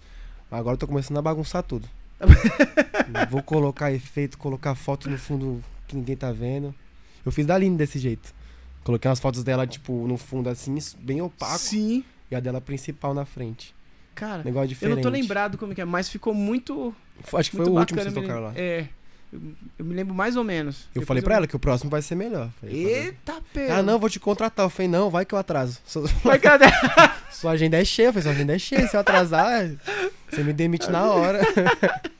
[0.49, 1.89] Agora eu tô começando a bagunçar tudo.
[3.29, 6.73] vou colocar efeito, colocar foto no fundo que ninguém tá vendo.
[7.25, 8.33] Eu fiz da Aline desse jeito.
[8.83, 11.59] Coloquei umas fotos dela, tipo, no fundo assim, bem opaco.
[11.59, 12.03] Sim.
[12.29, 13.75] E a dela principal na frente.
[14.15, 14.95] Cara, Negócio eu diferente.
[14.95, 16.93] não tô lembrado como que é, mas ficou muito,
[17.33, 18.53] Acho que foi muito o último que vocês tocaram lá.
[18.55, 18.87] É.
[19.31, 19.41] Eu,
[19.79, 20.81] eu me lembro mais ou menos.
[20.81, 22.49] Eu Depois falei pra ela que o próximo vai ser melhor.
[22.59, 23.77] Falei, Eita, pera.
[23.77, 24.65] Ah, não, vou te contratar.
[24.65, 25.79] Eu falei, não, vai que eu atraso.
[25.87, 26.65] Sua, Vai, cadê?
[27.31, 28.07] sua agenda é cheia.
[28.07, 28.87] Eu falei, sua agenda é cheia.
[28.87, 29.71] Se eu atrasar,
[30.29, 31.39] você me demite na hora.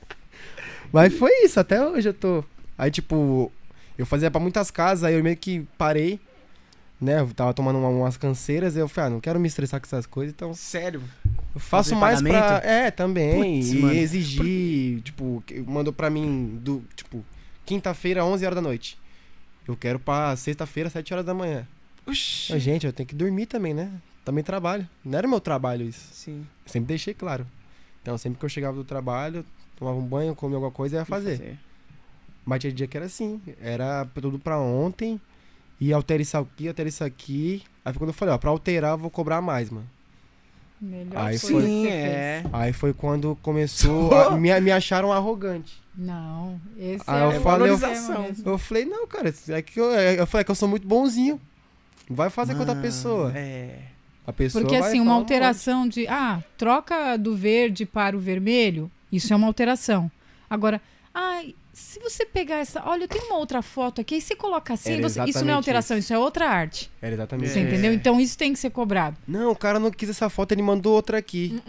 [0.92, 2.44] Mas foi isso, até hoje eu tô.
[2.76, 3.52] Aí, tipo,
[3.96, 6.18] eu fazia pra muitas casas, aí eu meio que parei,
[7.02, 7.20] né?
[7.20, 9.86] Eu tava tomando uma- umas canseiras, aí eu falei, ah, não quero me estressar com
[9.86, 11.02] essas coisas, então Sério.
[11.54, 12.60] eu faço Fazer mais pra.
[12.64, 13.58] É, também.
[13.60, 13.94] Putz, e mano.
[13.94, 17.24] exigir, tipo, que- mandou pra mim do, tipo,
[17.66, 18.98] quinta-feira, 11 horas da noite.
[19.66, 21.66] Eu quero pra sexta-feira, 7 horas da manhã.
[22.06, 22.52] Oxi.
[22.52, 23.90] Mas, gente, eu tenho que dormir também, né?
[24.24, 24.88] Também trabalho.
[25.04, 26.08] Não era meu trabalho isso.
[26.12, 26.46] Sim.
[26.64, 27.46] Eu sempre deixei claro.
[28.00, 29.44] Então, sempre que eu chegava do trabalho,
[29.76, 31.58] tomava um banho, comia alguma coisa e ia fazer.
[32.44, 33.40] Mas tinha dia que era assim.
[33.60, 35.20] Era tudo pra ontem.
[35.84, 37.62] E altera isso aqui, altera isso aqui.
[37.84, 39.84] Aí foi quando eu falei, ó, pra alterar eu vou cobrar mais, mano.
[40.80, 42.44] Melhor Aí foi- Sim, é.
[42.52, 44.12] Aí foi quando começou.
[44.14, 45.80] a- me, me acharam arrogante.
[45.96, 47.78] Não, esse Aí é eu o falei, eu-.
[48.44, 51.40] Eu falei, não, cara, é que eu, é- eu falei que eu sou muito bonzinho.
[52.08, 53.32] Vai fazer com outra pessoa.
[53.36, 53.78] É.
[54.24, 58.20] A pessoa Porque assim, uma falar um alteração de, ah, troca do verde para o
[58.20, 60.08] vermelho, isso é uma alteração.
[60.48, 60.80] Agora,
[61.14, 64.74] ai, se você pegar essa, olha, eu tenho uma outra foto aqui, e se coloca
[64.74, 66.12] assim, você- isso não é alteração, isso.
[66.12, 66.90] é outra arte.
[67.00, 67.62] Era exatamente Você É.
[67.62, 67.72] isso.
[67.72, 67.92] entendeu?
[67.92, 69.16] Então isso tem que ser cobrado.
[69.26, 71.60] Não, o cara não quis essa foto, ele mandou outra aqui.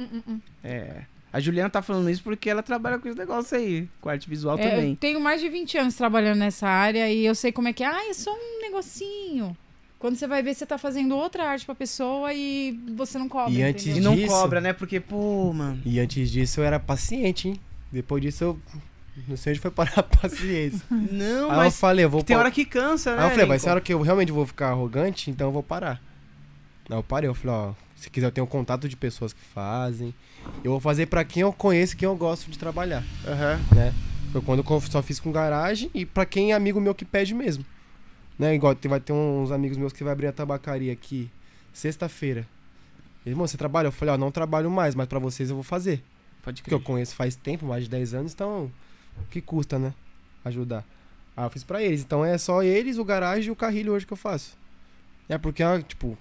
[0.63, 1.03] É.
[1.31, 4.57] A Juliana tá falando isso porque ela trabalha com esse negócio aí, com arte visual
[4.59, 4.95] É, eu também.
[4.95, 7.87] tenho mais de 20 anos trabalhando nessa área e eu sei como é que é.
[7.87, 9.57] Ah, é só um negocinho.
[9.97, 13.51] Quando você vai ver, você tá fazendo outra arte pra pessoa e você não cobra.
[13.51, 14.11] E antes E entendeu?
[14.11, 14.73] não disso- cobra, né?
[14.73, 15.81] Porque, pô, mano.
[15.85, 17.59] E antes disso eu era paciente, hein?
[17.91, 18.59] Depois disso eu.
[19.27, 20.81] Não sei onde foi parar a paciência.
[20.89, 23.21] Não, Aí eu mas falei, eu vou tem hora que cansa, né?
[23.21, 25.51] Aí eu falei, vai ser a hora que eu realmente vou ficar arrogante, então eu
[25.51, 26.01] vou parar.
[26.89, 30.13] Aí eu parei, eu falei, ó, se quiser eu tenho contato de pessoas que fazem.
[30.63, 33.59] Eu vou fazer pra quem eu conheço, quem eu gosto de trabalhar, Aham.
[33.75, 33.93] né?
[34.31, 37.33] Foi quando eu só fiz com garagem e pra quem é amigo meu que pede
[37.35, 37.63] mesmo.
[38.37, 38.55] Né?
[38.55, 41.29] Igual tem- vai ter uns amigos meus que vai abrir a tabacaria aqui
[41.71, 42.45] sexta-feira.
[43.25, 43.87] Irmão, você trabalha?
[43.87, 46.03] Eu falei, ó, não trabalho mais, mas pra vocês eu vou fazer.
[46.43, 46.87] Pode Porque eu crer.
[46.87, 48.69] conheço faz tempo, mais de 10 anos, então
[49.29, 49.93] que custa, né?
[50.45, 50.83] Ajudar.
[51.35, 52.01] Ah, eu fiz pra eles.
[52.01, 54.55] Então é só eles, o garagem e o carrilho hoje que eu faço.
[55.27, 56.17] É porque, ah, tipo,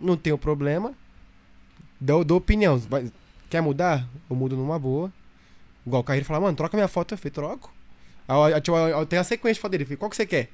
[0.00, 0.92] não tenho problema.
[2.00, 2.78] Dou, dou opinião.
[2.78, 3.10] Vai-
[3.48, 4.06] quer mudar?
[4.28, 5.12] Eu mudo numa boa.
[5.86, 7.14] Igual o carrilho fala, mano, troca minha foto.
[7.14, 7.72] Eu falei, troco.
[8.28, 9.84] Aí eu, eu, tipo, eu- eu tenho a sequência de foto dele.
[9.84, 10.50] Eu falei, qual que você quer?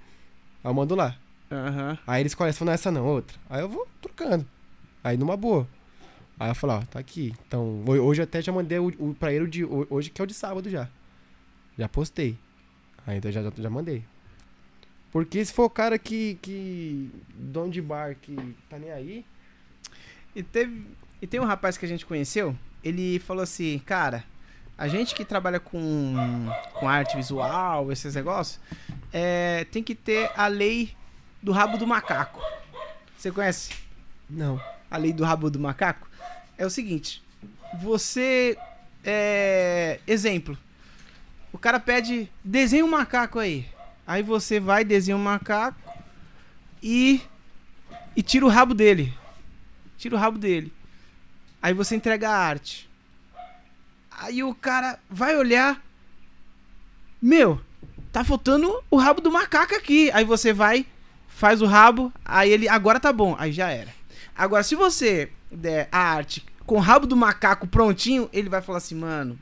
[0.63, 1.17] Aí eu mando lá.
[1.51, 1.99] Aham.
[2.07, 3.37] Aí eles escolhem, não é essa não, outra.
[3.49, 4.47] Aí eu vou trocando.
[5.03, 5.67] Aí numa boa.
[6.39, 7.35] Aí eu falo, ó, tá aqui.
[7.47, 10.21] Então, ho- hoje até já mandei o, o pra ele o de ho- hoje, que
[10.21, 10.89] é o de sábado já.
[11.81, 12.37] Já postei.
[13.07, 14.05] Aí então já, já, já mandei.
[15.11, 16.39] Porque se for o cara que.
[16.43, 17.11] que.
[17.35, 18.37] dono de bar que
[18.69, 19.25] tá nem aí.
[20.37, 20.85] E, teve,
[21.23, 24.25] e tem um rapaz que a gente conheceu, ele falou assim, cara,
[24.77, 26.15] a gente que trabalha com,
[26.75, 28.61] com arte visual, esses negócios,
[29.11, 30.95] é, tem que ter a lei
[31.43, 32.43] do rabo do macaco.
[33.17, 33.73] Você conhece
[34.29, 34.61] Não.
[34.91, 36.11] a lei do rabo do macaco?
[36.59, 37.23] É o seguinte,
[37.81, 38.55] você.
[39.03, 40.59] É, exemplo.
[41.53, 43.67] O cara pede, desenha um macaco aí.
[44.07, 45.79] Aí você vai, desenha um macaco
[46.83, 47.21] e.
[48.17, 49.15] E tira o rabo dele.
[49.97, 50.73] Tira o rabo dele.
[51.63, 52.89] Aí você entrega a arte.
[54.11, 55.83] Aí o cara vai olhar.
[57.23, 57.61] Meu,
[58.13, 60.11] tá faltando o rabo do macaco aqui.
[60.13, 60.87] Aí você vai,
[61.29, 62.13] faz o rabo.
[62.25, 63.37] Aí ele, agora tá bom.
[63.39, 63.95] Aí já era.
[64.37, 68.79] Agora, se você der a arte com o rabo do macaco prontinho, ele vai falar
[68.79, 69.39] assim, mano.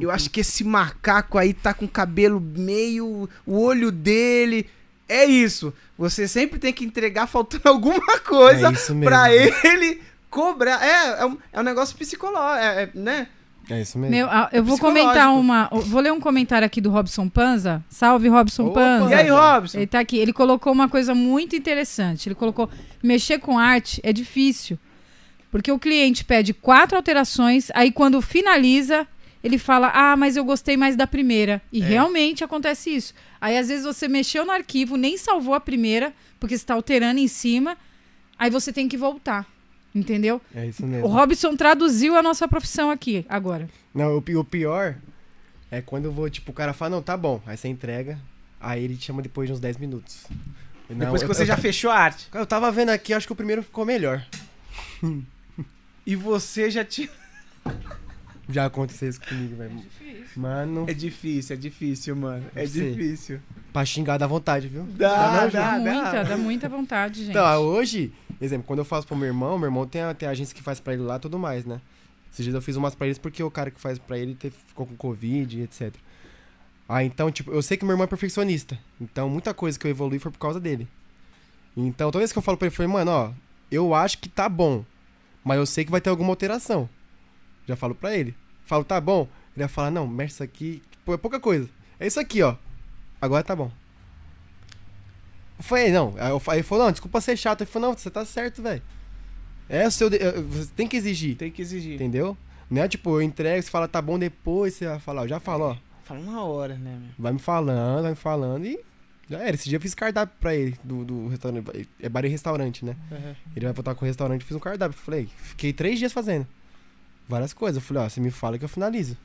[0.00, 3.28] Eu acho que esse macaco aí tá com o cabelo meio.
[3.46, 4.68] O olho dele.
[5.08, 5.72] É isso.
[5.98, 10.82] Você sempre tem que entregar faltando alguma coisa é pra ele cobrar.
[10.84, 13.28] É, é um, é um negócio psicológico, é, é, né?
[13.68, 14.14] É isso mesmo.
[14.14, 15.04] Meu, eu vou psicológico.
[15.06, 15.68] comentar uma.
[15.70, 17.82] Vou ler um comentário aqui do Robson Panza.
[17.88, 18.80] Salve, Robson Opa!
[18.80, 19.10] Panza.
[19.10, 19.78] E aí, Robson?
[19.78, 20.18] Ele tá aqui.
[20.18, 22.28] Ele colocou uma coisa muito interessante.
[22.28, 22.68] Ele colocou:
[23.02, 24.78] mexer com arte é difícil.
[25.50, 29.06] Porque o cliente pede quatro alterações, aí quando finaliza,
[29.44, 31.62] ele fala: Ah, mas eu gostei mais da primeira.
[31.70, 31.84] E É.
[31.84, 33.14] realmente acontece isso.
[33.40, 37.20] Aí às vezes você mexeu no arquivo, nem salvou a primeira, porque você está alterando
[37.20, 37.76] em cima,
[38.38, 39.46] aí você tem que voltar.
[39.94, 40.40] Entendeu?
[40.52, 41.06] É isso O mesmo.
[41.06, 43.68] Robson traduziu a nossa profissão aqui agora.
[43.94, 44.96] Não, o, o pior
[45.70, 47.40] é quando eu vou, tipo, o cara fala, não, tá bom.
[47.46, 48.18] Aí você entrega.
[48.60, 50.24] Aí ele te chama depois de uns 10 minutos.
[50.90, 52.28] Não, Depois que eu- você eu, já fechou a arte.
[52.34, 54.24] Eu tava vendo aqui, acho que o primeiro ficou melhor.
[56.06, 57.08] E você já tinha.
[58.48, 59.82] Já aconteceu isso comigo, velho.
[60.36, 62.44] Mano, É difícil, é difícil, mano.
[62.54, 63.40] É difícil.
[63.72, 64.84] pra xingar dá vontade, viu?
[64.84, 65.78] Dá, dá, Dá dá.
[65.78, 67.30] muita, dá muita vontade, gente.
[67.30, 70.54] Então, hoje, exemplo, quando eu faço pro meu irmão, meu irmão tem tem a agência
[70.54, 71.80] que faz pra ele lá e tudo mais, né?
[72.32, 74.56] Esses dias eu fiz umas pra eles porque o cara que faz pra ele teve-
[74.66, 75.94] ficou com Covid etc.
[76.88, 78.78] Ah, então, tipo, eu sei que meu irmão é perfeccionista.
[79.00, 80.86] Então, muita coisa que eu evolui foi por causa dele.
[81.76, 83.30] Então, toda vez que eu falo pra ele, eu falei, mano, ó,
[83.70, 84.84] eu acho que tá bom.
[85.42, 86.88] Mas eu sei que vai ter alguma alteração.
[87.66, 88.34] Já falo pra ele.
[88.66, 89.22] Falo, tá bom?
[89.56, 90.82] Ele vai falar, não, mexe isso aqui.
[91.04, 91.68] Pô, é pouca coisa.
[92.00, 92.56] É isso aqui, ó.
[93.20, 93.70] Agora tá bom.
[95.58, 96.14] Eu falei, não.
[96.18, 97.60] Aí ele falou, não, desculpa ser chato.
[97.62, 98.82] Ele falou, não, você tá certo, velho.
[99.68, 100.10] É o seu.
[100.10, 101.36] de- Você tem que exigir.
[101.36, 101.94] Tem que exigir.
[101.94, 102.36] Entendeu?
[102.70, 105.38] Não é tipo, eu entrego, você fala, tá bom depois, você vai falar, eu já
[105.40, 105.76] falo, ó.
[106.04, 107.10] Fala na hora, né, meu?
[107.18, 108.78] Vai me falando, vai me falando e.
[109.30, 109.54] Já era.
[109.54, 111.88] Esse dia eu fiz cardápio pra ele do, do restaurante.
[112.00, 112.94] É bar e restaurante, né?
[113.56, 114.98] Ele vai voltar com o restaurante, fiz um cardápio.
[114.98, 116.46] Falei, fiquei três dias fazendo.
[117.28, 117.82] Várias coisas.
[117.82, 119.16] Eu falei, ó, você me fala que eu finalizo.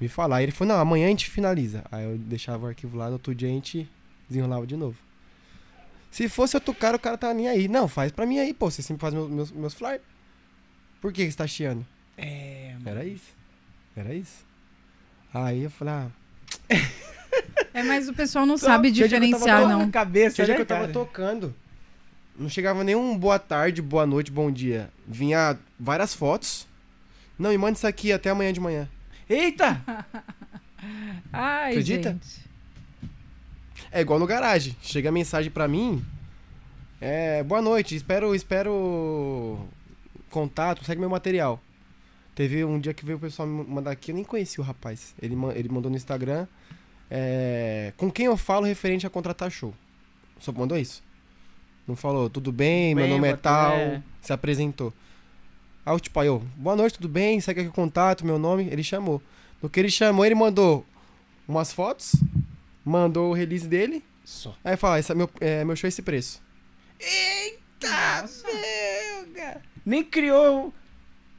[0.00, 0.36] Me fala.
[0.36, 1.84] Aí ele falou, não, amanhã a gente finaliza.
[1.90, 3.88] Aí eu deixava o arquivo lá, no outro dia a gente
[4.28, 4.96] desenrolava de novo.
[6.10, 7.68] Se fosse outro cara, o cara tava nem aí.
[7.68, 8.70] Não, faz pra mim aí, pô.
[8.70, 10.02] Você sempre faz meus, meus, meus flyers.
[11.00, 11.86] Por que que você tá chiando?
[12.16, 12.88] É, mano.
[12.90, 13.34] Era isso.
[13.96, 14.46] Era isso.
[15.32, 16.10] Aí eu falei, ah,
[17.74, 19.90] É, mas o pessoal não sabe tinha dia que eu tava diferenciar, não.
[19.90, 21.54] cabeça, Tinha né, que eu tava tocando.
[22.38, 24.90] Não chegava nenhum boa tarde, boa noite, bom dia.
[25.06, 26.66] Vinha várias fotos.
[27.42, 28.88] Não, me manda isso aqui até amanhã de manhã.
[29.28, 29.82] Eita!
[31.32, 32.10] Ai, Acredita?
[32.12, 32.42] gente.
[33.90, 34.76] É igual no garagem.
[34.80, 36.04] Chega a mensagem pra mim.
[37.00, 39.58] É, boa noite, espero, espero
[40.30, 41.60] contato, segue meu material.
[42.34, 45.12] Teve um dia que veio o pessoal me mandar aqui, eu nem conheci o rapaz.
[45.20, 46.46] Ele, ele mandou no Instagram.
[47.10, 49.74] é, com quem eu falo referente a contratar show.
[50.38, 51.02] Só mandou isso.
[51.88, 54.02] Não falou, tudo bem, meu Bem, nome é tal, é.
[54.20, 54.92] se apresentou.
[55.84, 57.40] Aí eu, tipo, aí eu, boa noite, tudo bem?
[57.40, 58.68] Segue aqui o contato, meu nome.
[58.70, 59.20] Ele chamou.
[59.60, 60.86] No que ele chamou, ele mandou
[61.46, 62.14] umas fotos,
[62.84, 64.04] mandou o release dele.
[64.24, 64.54] Só.
[64.64, 66.40] Aí fala, esse é meu, é, meu show é esse preço.
[67.00, 69.60] Eita, meu, cara.
[69.84, 70.72] Nem criou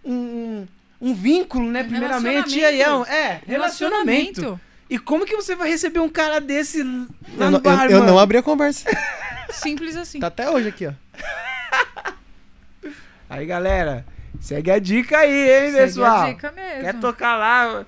[0.04, 0.68] um,
[1.02, 1.84] um, vínculo, né?
[1.84, 2.60] Primeiramente.
[2.60, 4.60] E aí, é, um- é, relacionamento.
[4.90, 7.92] E como que você vai receber um cara desse lá Eu, no não- bar, eu-
[7.92, 8.12] eu mano?
[8.12, 8.90] não abri a conversa.
[9.52, 10.20] Simples assim.
[10.20, 10.94] tá até hoje aqui, ó.
[13.30, 14.06] Aí, galera,
[14.40, 15.32] segue a dica aí,
[15.66, 16.22] hein, Segue pessoal?
[16.24, 16.82] a dica mesmo.
[16.82, 17.86] Quer tocar lá?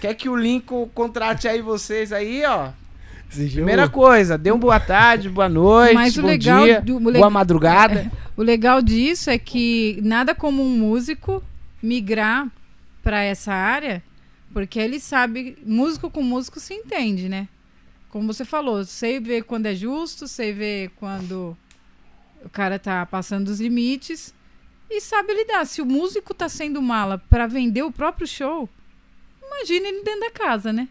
[0.00, 2.70] Quer que o Lincoln contrate aí vocês aí, ó?
[3.30, 7.00] Primeira coisa, dê um boa tarde, boa noite, Mas o bom legal dia, do- o
[7.00, 8.10] boa madrugada.
[8.38, 11.42] O legal disso é que nada como um músico
[11.82, 12.46] migrar
[13.02, 14.00] pra essa área,
[14.52, 17.48] porque ele sabe, músico com músico se entende, né?
[18.10, 21.56] Como você falou, sei ver quando é justo, sei ver quando
[22.44, 24.32] o cara tá passando dos limites
[24.90, 25.64] e sabe lidar.
[25.66, 28.68] Se o músico tá sendo mala pra vender o próprio show,
[29.44, 30.88] imagina ele dentro da casa, né?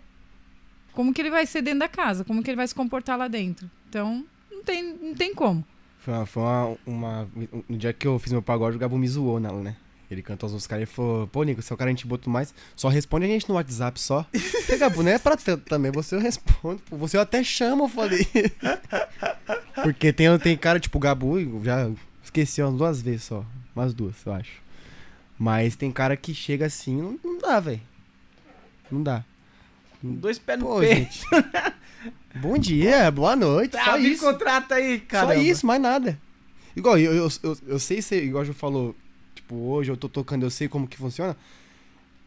[0.93, 2.23] Como que ele vai ser dentro da casa?
[2.23, 3.69] Como que ele vai se comportar lá dentro?
[3.89, 5.63] Então, não tem, não tem como.
[5.99, 8.97] Foi, uma, foi uma, uma- um- No dia que eu fiz meu pagode, o Gabo
[8.97, 9.75] me zoou nela, né?
[10.09, 12.31] Ele cantou as caras e falou, pô, Nico, você é o cara a gente botou
[12.31, 12.53] mais.
[12.77, 14.25] Só responde a gente no WhatsApp só.
[14.65, 15.91] Falei, Gabo, não é pra tanto também.
[15.91, 16.81] Você eu respondo.
[16.91, 18.25] Você eu até chama, eu falei.
[19.83, 21.89] Porque tem, tem cara, tipo, Gabu, já
[22.23, 23.45] esqueci umas duas vezes só.
[23.77, 24.59] Umas duas, eu acho.
[25.37, 27.79] Mas tem cara que chega assim, não, não dá, velho.
[28.91, 29.23] Não dá.
[30.01, 31.13] Dois pés no Pô, peito.
[32.41, 33.73] Bom dia, boa noite.
[33.73, 34.25] Tá, só me isso.
[34.25, 35.27] contrata aí, cara.
[35.27, 36.19] Só isso, mais nada.
[36.75, 38.95] Igual, eu, eu, eu, eu sei se, igual já falou,
[39.35, 41.37] tipo, hoje eu tô tocando, eu sei como que funciona.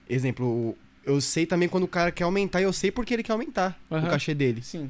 [0.08, 3.76] Exemplo, eu sei também quando o cara quer aumentar, eu sei porque ele quer aumentar
[3.90, 4.06] Aham.
[4.06, 4.62] o cachê dele.
[4.62, 4.88] Sim.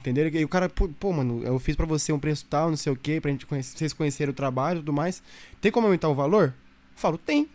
[0.00, 0.28] Entendeu?
[0.28, 2.96] E o cara, pô, mano, eu fiz pra você um preço tal, não sei o
[2.96, 5.22] quê, pra gente conhecer, vocês conhecerem o trabalho e tudo mais.
[5.60, 6.54] Tem como aumentar o valor?
[6.92, 7.48] Eu falo, tem.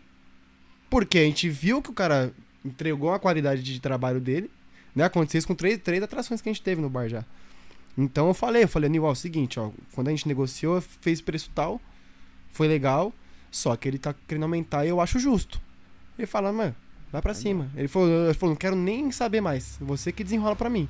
[0.90, 2.32] Porque a gente viu que o cara
[2.64, 4.50] entregou a qualidade de trabalho dele,
[4.94, 5.04] né?
[5.04, 7.24] Aconteceu isso com três, três atrações que a gente teve no bar já.
[7.96, 11.20] Então eu falei, eu falei, Aníbal, é o seguinte, ó, quando a gente negociou, fez
[11.20, 11.80] preço tal,
[12.50, 13.12] foi legal,
[13.50, 15.60] só que ele tá querendo aumentar e eu acho justo.
[16.18, 16.74] Ele fala, mano,
[17.10, 17.70] vai pra cima.
[17.76, 20.88] Ele falou, ele falou, não quero nem saber mais, você que desenrola pra mim.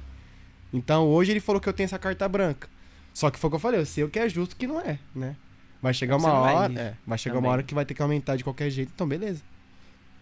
[0.74, 2.68] Então hoje ele falou que eu tenho essa carta branca.
[3.14, 4.80] Só que foi o que eu falei, eu sei o que é justo que não
[4.80, 5.36] é, né?
[5.80, 7.48] Vai chegar Você uma vai hora, ir é, vai chegar também.
[7.48, 9.40] uma hora que vai ter que aumentar de qualquer jeito, então beleza.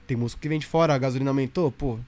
[0.07, 1.99] Tem músico que vem de fora, a gasolina aumentou, pô,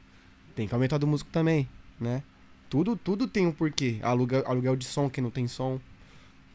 [0.54, 1.66] tem que aumentar do músico também,
[1.98, 2.22] né?
[2.68, 3.98] Tudo, tudo tem um porquê.
[4.02, 5.80] Aluguel, aluguel de som, quem não tem som.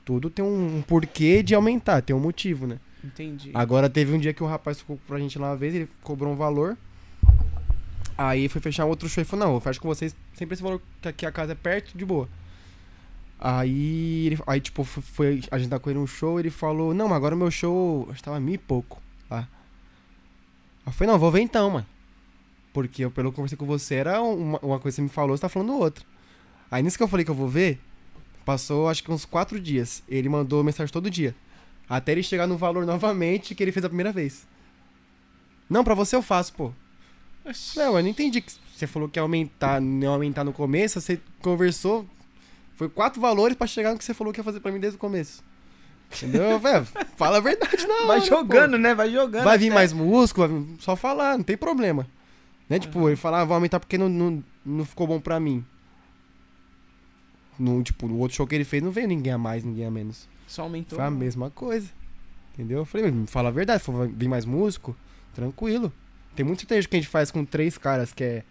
[0.06, 2.80] Tudo tem um, um porquê de aumentar, tem um motivo, né?
[3.04, 3.52] Entendi.
[3.54, 6.32] Agora teve um dia que o rapaz ficou pra gente lá uma vez, ele cobrou
[6.34, 6.78] um valor.
[8.21, 10.82] Aí foi fechar outro show e falou, não, eu fecho com vocês sempre esse valor,
[11.01, 12.27] que aqui a casa é perto, de boa.
[13.39, 17.34] Aí, ele, aí tipo, foi agendar com ele um show, ele falou, não, mas agora
[17.34, 19.01] o meu show acho que tava mil e pouco
[19.32, 19.47] lá.
[20.86, 21.86] Aí falei, não, vou ver então, mano.
[22.73, 25.08] Porque eu, pelo que eu conversei com você, era uma, uma coisa que você me
[25.08, 26.03] falou, você tá falando outra.
[26.69, 27.79] Aí nisso que eu falei que eu vou ver,
[28.43, 30.03] passou acho que uns quatro dias.
[30.10, 31.34] Ele mandou mensagem todo dia.
[31.88, 34.45] Até ele chegar no valor novamente que ele fez a primeira vez.
[35.69, 36.73] Não, pra você eu faço, pô.
[37.75, 41.19] Não, eu não entendi que você falou que ia aumentar, não aumentar no começo, você
[41.41, 42.06] conversou,
[42.75, 44.97] foi quatro valores pra chegar no que você falou que ia fazer pra mim desde
[44.97, 45.43] o começo.
[46.15, 46.60] Entendeu?
[46.60, 46.86] Velho,
[47.17, 48.08] fala a verdade não.
[48.08, 48.93] Vai jogando, né?
[48.95, 49.43] Vai jogando.
[49.43, 49.75] Vai vir até.
[49.75, 52.08] mais músculo, vai vir- só falar, não tem problema.
[52.69, 52.78] Né?
[52.80, 55.65] Tipo, ele falar, ah, vou aumentar porque não, não, não ficou bom pra mim.
[57.58, 59.91] No, tipo, no outro show que ele fez, não veio ninguém a mais, ninguém a
[59.91, 60.28] menos.
[60.47, 60.97] Só aumentou.
[60.97, 61.89] Foi a mesma coisa.
[62.54, 62.80] Entendeu?
[62.80, 64.95] Eu falei, fala a verdade, for vir mais músico,
[65.34, 65.91] tranquilo.
[66.36, 68.44] Tem muito sertanejo que a gente faz com três caras, que é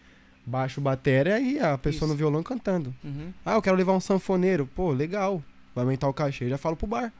[0.44, 2.06] baixo, bateria e a pessoa Isso.
[2.08, 2.94] no violão cantando.
[3.04, 3.32] Uhum.
[3.44, 4.66] Ah, eu quero levar um sanfoneiro.
[4.74, 5.42] Pô, legal.
[5.74, 7.12] Vai aumentar o cachê, já falo pro bar.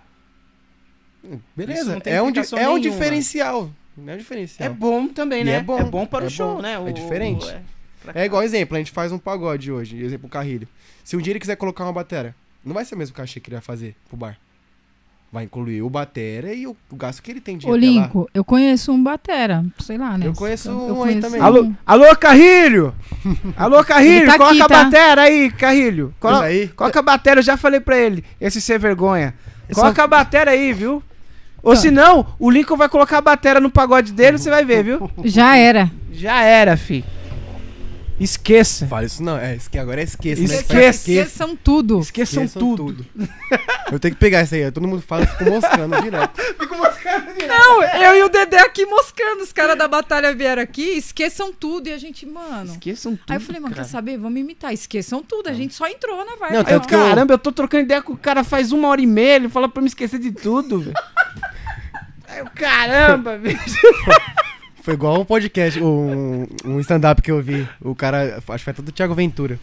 [1.55, 3.71] Beleza, é um, é um diferencial.
[4.07, 4.67] É um diferencial.
[4.67, 5.55] É bom também, né?
[5.57, 6.63] é bom, para o é show, bom.
[6.63, 6.75] né?
[6.89, 7.45] É diferente.
[7.47, 7.51] o-
[8.11, 8.25] É cá.
[8.25, 10.69] igual exemplo, a gente faz um pagode hoje, exemplo, o Carrilho.
[11.03, 13.49] Se um dia ele quiser colocar uma batera, não vai ser o mesmo cachê que
[13.51, 14.39] ele vai fazer pro bar.
[15.31, 17.81] Vai incluir o batera e o, o gasto que ele tem de Ô, até lá.
[17.93, 20.27] Linco, eu conheço um batera, sei lá, né?
[20.27, 21.41] Eu conheço Eu um aí conheço também.
[21.41, 21.45] um.
[21.45, 22.95] Alô, alô, Carrilho!
[23.55, 24.85] Alô, Carrilho, tá coloca aqui, a tá?
[24.85, 26.15] bateria aí, Carrilho.
[26.19, 29.35] Colo aí, Coloca a bateria, eu já falei pra ele, esse ser vergonha.
[29.75, 31.03] Coloca a bateria aí, viu?
[31.63, 31.81] Ou Tá.
[31.81, 35.11] se não, o Lincoln vai colocar a bateria no pagode dele, você vai ver, viu?
[35.25, 35.91] Já era.
[36.11, 37.05] Já era, fi.
[38.21, 38.87] Esqueça.
[38.87, 40.75] fala isso não, é, esque, agora é esqueça, Esqueça.
[40.75, 40.89] né?
[40.89, 42.01] Esqueçam tudo.
[42.01, 43.07] Esqueçam, Esqueçam tudo.
[43.93, 46.41] Eu tenho que pegar isso aí, todo mundo fala, eu fico moscando direto.
[47.49, 49.43] Não, eu e o Dedé aqui moscando.
[49.43, 51.89] Os caras da batalha vieram aqui, esqueçam tudo.
[51.89, 52.73] E a gente, mano.
[52.73, 53.31] Esqueçam tudo.
[53.31, 53.87] Aí eu falei, mano, cara.
[53.87, 54.19] quer saber?
[54.19, 54.75] Vamos imitar.
[54.75, 55.49] Esqueçam tudo.
[55.49, 56.53] A gente só entrou na vibe.
[56.55, 59.01] Não, tanto que eu- caramba, eu tô trocando ideia com o cara faz uma hora
[59.01, 60.95] e meia, ele fala pra eu me esquecer de tudo, velho.
[62.29, 63.59] Aí eu, caramba, velho.
[64.89, 67.69] Foi igual um podcast, um, um stand-up que eu vi.
[67.79, 69.61] O cara, acho que foi até do Thiago Ventura.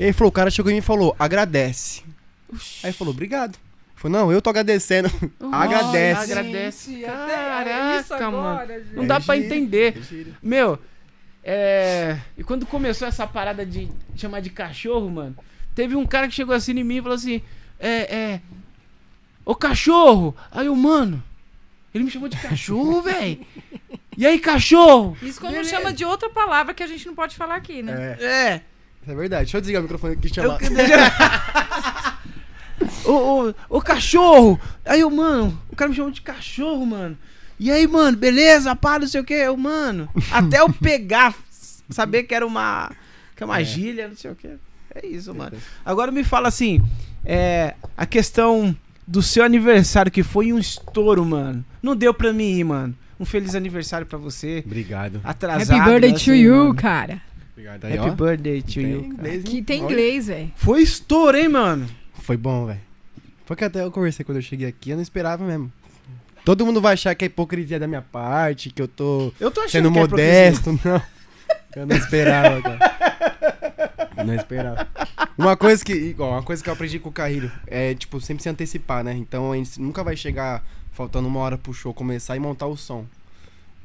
[0.00, 2.02] E ele falou, o cara chegou em mim e falou, agradece.
[2.82, 3.56] Aí ele falou, obrigado.
[3.94, 5.08] Falou, não, eu tô agradecendo.
[5.52, 6.32] agradece.
[6.32, 6.90] agradece.
[6.92, 8.32] Gente, Caraca, isso agora,
[8.66, 8.82] mano.
[8.82, 8.96] gente.
[8.96, 9.96] Não dá É pra gíria, entender.
[9.96, 10.32] é gíria.
[10.42, 10.76] Meu,
[11.44, 12.18] é.
[12.36, 15.36] E quando começou essa parada de chamar de cachorro, mano,
[15.72, 17.40] teve um cara que chegou assim em mim e falou assim:
[17.78, 18.40] É, é.
[19.44, 20.34] Ô cachorro!
[20.50, 21.22] Aí eu, mano,
[21.94, 23.40] ele me chamou de cachorro, velho.
[24.16, 25.16] E aí, cachorro?
[25.22, 25.70] Isso quando Beleza.
[25.70, 28.16] chama de outra palavra que a gente não pode falar aqui, né?
[28.20, 28.62] É, É.
[29.10, 29.44] é verdade.
[29.44, 32.20] Deixa eu desligar o microfone aqui e Eu, chamar.
[33.04, 33.12] ô,
[33.48, 34.60] ô, ô, cachorro!
[34.84, 37.16] Aí eu, mano, o cara me chamou de cachorro, mano.
[37.58, 38.74] E aí, mano, beleza?
[38.74, 39.34] Pá, não sei o que.
[39.34, 41.34] Eu, mano, até eu pegar,
[41.88, 42.90] saber que era uma.
[43.36, 43.64] Que é uma É.
[43.64, 44.48] gíria, não sei o que.
[44.94, 45.56] É isso, mano.
[45.84, 46.82] Agora me fala assim,
[47.24, 47.74] é.
[47.96, 48.76] A questão
[49.06, 51.64] do seu aniversário, que foi um estouro, mano.
[51.82, 52.94] Não deu pra mim ir, mano.
[53.18, 54.62] Um feliz aniversário pra você.
[54.64, 55.20] Obrigado.
[55.22, 55.78] Atrasado.
[55.80, 56.74] Happy birthday assim, to you, mano.
[56.74, 57.22] cara.
[57.52, 58.14] Obrigado aí, Happy ó.
[58.14, 59.00] birthday to Tem you.
[59.04, 59.44] inglês?
[59.44, 60.52] Aqui tem inglês, velho.
[60.56, 61.86] Foi estouro, hein, mano?
[62.14, 62.80] Foi bom, velho.
[63.46, 65.70] Foi que até eu conversei quando eu cheguei aqui, eu não esperava mesmo.
[66.44, 69.60] Todo mundo vai achar que é hipocrisia da minha parte, que eu tô Eu tô
[69.60, 71.02] achando sendo que é modesto, não.
[71.76, 74.24] Eu não esperava, cara.
[74.24, 74.88] Não esperava.
[75.36, 78.42] Uma coisa que, igual, uma coisa que eu aprendi com o Carrilho é, tipo, sempre
[78.42, 79.12] se antecipar, né?
[79.14, 82.76] Então a gente nunca vai chegar faltando uma hora pro show começar e montar o
[82.76, 83.04] som.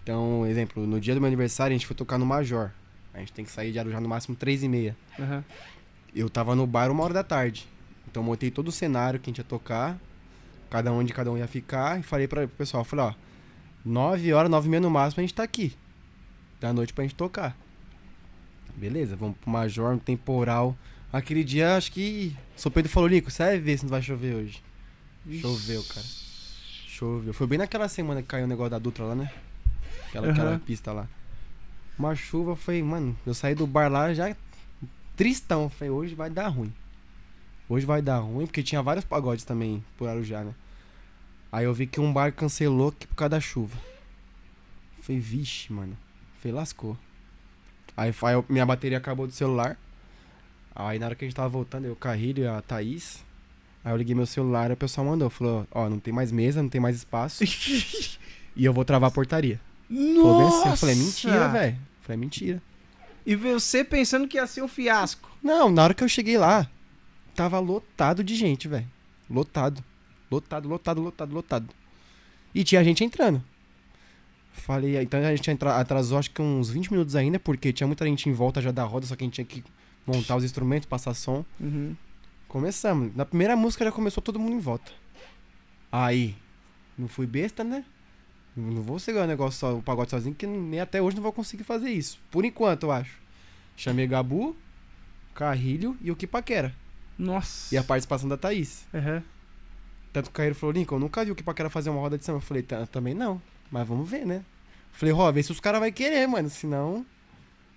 [0.04, 2.72] Então, exemplo, no dia do meu aniversário a gente foi tocar no Major.
[3.14, 4.96] A gente tem que sair de Arujá no máximo três e meia.
[5.20, 5.44] Aham.
[6.16, 7.68] Eu tava no bar uma hora da tarde.
[8.10, 9.98] Então montei todo o cenário que a gente ia tocar,
[10.70, 13.14] cada um onde cada um ia ficar, e falei para o pessoal, falei, ó,
[13.86, 15.76] 9 horas, 9 e meia no máximo a gente tá aqui.
[16.60, 17.56] Da noite pra gente tocar.
[18.80, 20.76] Beleza, vamos pro Major, um temporal.
[21.12, 22.36] Aquele dia, acho que.
[22.56, 24.64] São Pedro falou, Nico, você vai ver se não vai chover hoje.
[25.42, 26.06] Choveu, cara.
[26.88, 27.34] Choveu.
[27.34, 29.32] Foi bem naquela semana que caiu o negócio da Dutra lá, né?
[30.08, 30.60] Aquela, aquela Aham.
[30.60, 31.08] pista lá.
[31.98, 34.34] Uma chuva foi, mano, eu saí do bar lá já
[35.18, 35.70] tristão.
[35.70, 36.74] Falei, hoje vai dar ruim.
[37.68, 40.56] Hoje vai dar ruim, porque tinha vários pagodes também por Arujá, né?
[41.52, 43.78] Aí eu vi que um bar cancelou que por causa da chuva.
[45.02, 45.98] Falei, vixe, mano.
[46.40, 46.98] Falei, lascou.
[48.00, 49.78] Aí, aí minha bateria acabou do celular.
[50.74, 53.26] Aí na hora que a gente tava voltando, eu, o Carrilho e a Thaís.
[53.84, 55.30] Aí eu liguei meu celular e o pessoal mandou.
[55.30, 57.44] Falou, ó, não tem mais mesa, não tem mais espaço.
[58.56, 59.60] e eu vou travar a portaria.
[59.90, 60.70] Bem assim.
[60.70, 61.78] Eu falei, mentira, velho.
[62.02, 62.62] Falei, mentira.
[63.26, 65.30] E você pensando que ia ser um fiasco.
[65.44, 66.70] Não, na hora que eu cheguei lá,
[67.36, 68.88] tava lotado de gente, velho.
[69.30, 69.84] Lotado.
[70.32, 71.70] Lotado, lotado, lotado, lotado.
[72.56, 73.44] E tinha gente entrando.
[74.60, 78.30] Falei, então a gente atrasou acho que uns 20 minutos ainda, porque tinha muita gente
[78.30, 79.64] em volta já da roda, só que a gente tinha que
[80.06, 81.46] montar os instrumentos, passar som.
[81.60, 81.96] Uhum.
[82.48, 83.16] Começamos.
[83.16, 84.92] Na primeira música já começou todo mundo em volta.
[85.92, 86.36] Aí,
[86.98, 87.84] não fui besta, né?
[88.56, 91.32] Não vou segurar o negócio só, o pagode sozinho, que nem até hoje não vou
[91.32, 92.20] conseguir fazer isso.
[92.30, 93.18] Por enquanto, eu acho.
[93.78, 94.56] Chamei Gabu,
[95.34, 96.76] Carrilho e o Kipaquera.
[97.18, 97.74] Nossa.
[97.74, 98.86] E a participação da Thaís.
[98.94, 99.24] Aham.
[100.12, 102.26] Tanto que o Carrilho falou, Lincoln, eu nunca vi o Kipaquera fazer uma roda de
[102.26, 102.38] samba.
[102.38, 103.42] Eu falei, "Tá, também não.
[103.72, 104.44] Mas vamos ver, né?
[104.92, 106.50] Falei, Ró, vê se os caras vão querer, mano.
[106.50, 107.06] Senão.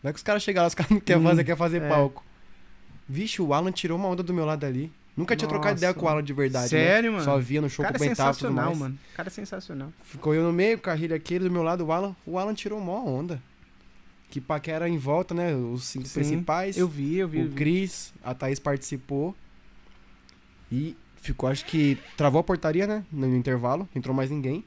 [0.02, 1.82] Não é que os caras chegaram lá, os caras não querem Hum, fazer, quer fazer
[1.82, 1.88] é.
[1.88, 2.24] palco.
[3.08, 4.92] Vixe, o Alan tirou uma onda do meu lado ali.
[5.16, 6.70] Nunca tinha trocado Nossa, ideia com o Alan de verdade.
[6.70, 7.18] Sério, né?
[7.18, 7.24] mano?
[7.30, 8.78] Só via no O show, cara é comentava tudo sensacional, mais.
[8.78, 8.98] mano.
[9.12, 9.92] O cara é sensacional.
[10.02, 12.16] Ficou eu no meio, o Carrilho aqui, ele do meu lado, o Alan.
[12.24, 13.42] O Alan tirou mó onda.
[14.30, 15.54] Que paquera em volta, né?
[15.54, 16.78] Os cinco Sim, principais.
[16.78, 17.42] Eu vi, eu vi.
[17.42, 17.50] o.
[17.52, 19.36] Cris, a Thaís participou.
[20.70, 21.98] E ficou, acho que.
[22.16, 23.04] Travou a portaria, né?
[23.12, 23.86] No, intervalo.
[23.94, 24.64] Entrou mais ninguém.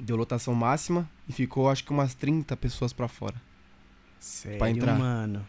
[0.00, 1.08] Deu lotação máxima.
[1.28, 3.34] E ficou, acho que umas 30 pessoas pra fora.
[4.20, 4.98] Sério, pra entrar.
[4.98, 5.46] mano.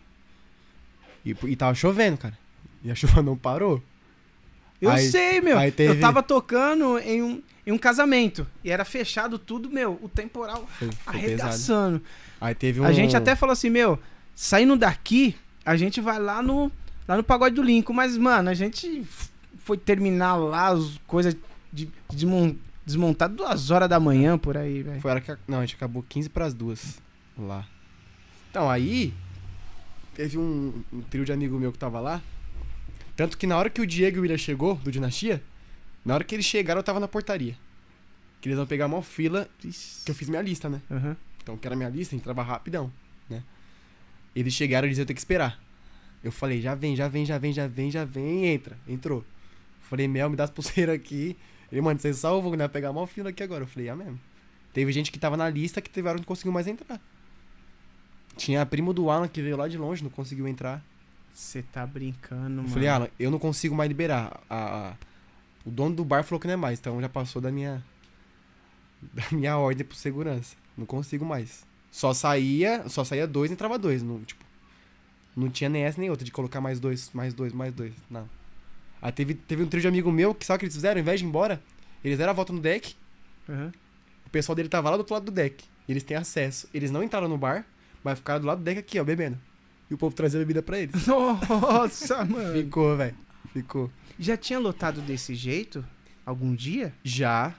[1.25, 2.37] E, e tava chovendo, cara.
[2.83, 3.81] E a chuva não parou.
[4.81, 5.57] Eu Aí- sei, meu.
[5.71, 8.47] teve- Eu tava tocando em um, em um casamento.
[8.63, 9.99] E era fechado tudo, meu.
[10.01, 11.17] O temporal Foi, foi pesado.
[11.17, 12.01] arregaçando.
[12.39, 12.85] Aí teve um.
[12.85, 13.99] A gente até falou assim, meu,
[14.33, 15.35] saindo daqui,
[15.65, 16.71] a gente vai lá no,
[17.07, 17.93] lá no pagode do Lincoln.
[17.93, 19.03] Mas, mano, a gente
[19.57, 21.35] foi terminar lá as coisas
[21.71, 22.55] de, desmon,
[22.89, 24.99] desmontar duas horas da manhã por aí, velho.
[25.01, 25.31] Foi a hora que.
[25.31, 27.01] a- Não, a gente acabou 15 pras duas
[27.37, 27.65] lá.
[28.49, 29.13] Então, aí.
[30.13, 32.21] Teve um, um trio de amigo meu que tava lá.
[33.15, 35.41] Tanto que na hora que o Diego e o William chegou, do Dinastia,
[36.03, 37.55] na hora que eles chegaram, eu tava na portaria.
[38.41, 39.69] Que eles vão pegar uma fila, que
[40.11, 40.81] eu fiz minha lista, né?
[40.91, 41.15] Aham.
[41.41, 42.91] Então, que era minha lista, entrava rapidão,
[43.29, 43.43] né?
[44.35, 45.59] Eles chegaram e eles iam ter que esperar.
[46.23, 48.77] Eu falei, já vem, já vem, já vem, já vem, já vem, entra.
[48.87, 49.23] Entrou.
[49.81, 51.35] Falei, Mel, me dá as pulseiras aqui.
[51.71, 52.67] Ele, mano, você salvou, né?
[52.67, 53.63] Pegar uma fila aqui agora.
[53.63, 54.19] Eu falei, ah, mesmo.
[54.73, 56.99] Teve gente que tava na lista que teve hora que não conseguiu mais entrar.
[58.37, 60.83] Tinha a primo do Alan que veio lá de longe, não conseguiu entrar.
[61.33, 62.69] Você tá brincando, Eu mano.
[62.69, 64.39] falei, Alan, eu não consigo mais liberar.
[64.49, 64.93] A, a-
[65.65, 67.83] o dono do bar falou que não é mais, então já passou da minha
[69.13, 70.55] da minha ordem pro segurança.
[70.77, 71.65] Não consigo mais.
[71.91, 74.43] Só saía, só saía dois, entrava dois, não, tipo,
[75.35, 78.29] não tinha nem essa nem outra de colocar mais dois, mais dois, mais dois, não.
[79.01, 80.95] Aí teve, teve um trio de amigo meu que sabe o que eles fizeram?
[80.95, 81.61] Ao invés de ir embora,
[82.03, 82.95] eles deram a volta no deck,
[83.47, 83.71] Aham.
[84.25, 85.63] o pessoal dele tava lá do outro lado do deck.
[85.87, 86.67] Eles têm acesso.
[86.73, 87.65] Eles não entraram no bar,
[88.03, 89.37] mas ficaram do lado do deck aqui, ó, bebendo.
[89.89, 90.93] E o povo trazia bebida pra eles.
[91.07, 92.53] Nossa, mano.
[92.53, 93.15] Ficou, velho.
[93.53, 93.89] Ficou.
[94.19, 95.83] Já tinha lotado desse jeito?
[96.25, 96.93] Algum dia?
[97.03, 97.55] Já.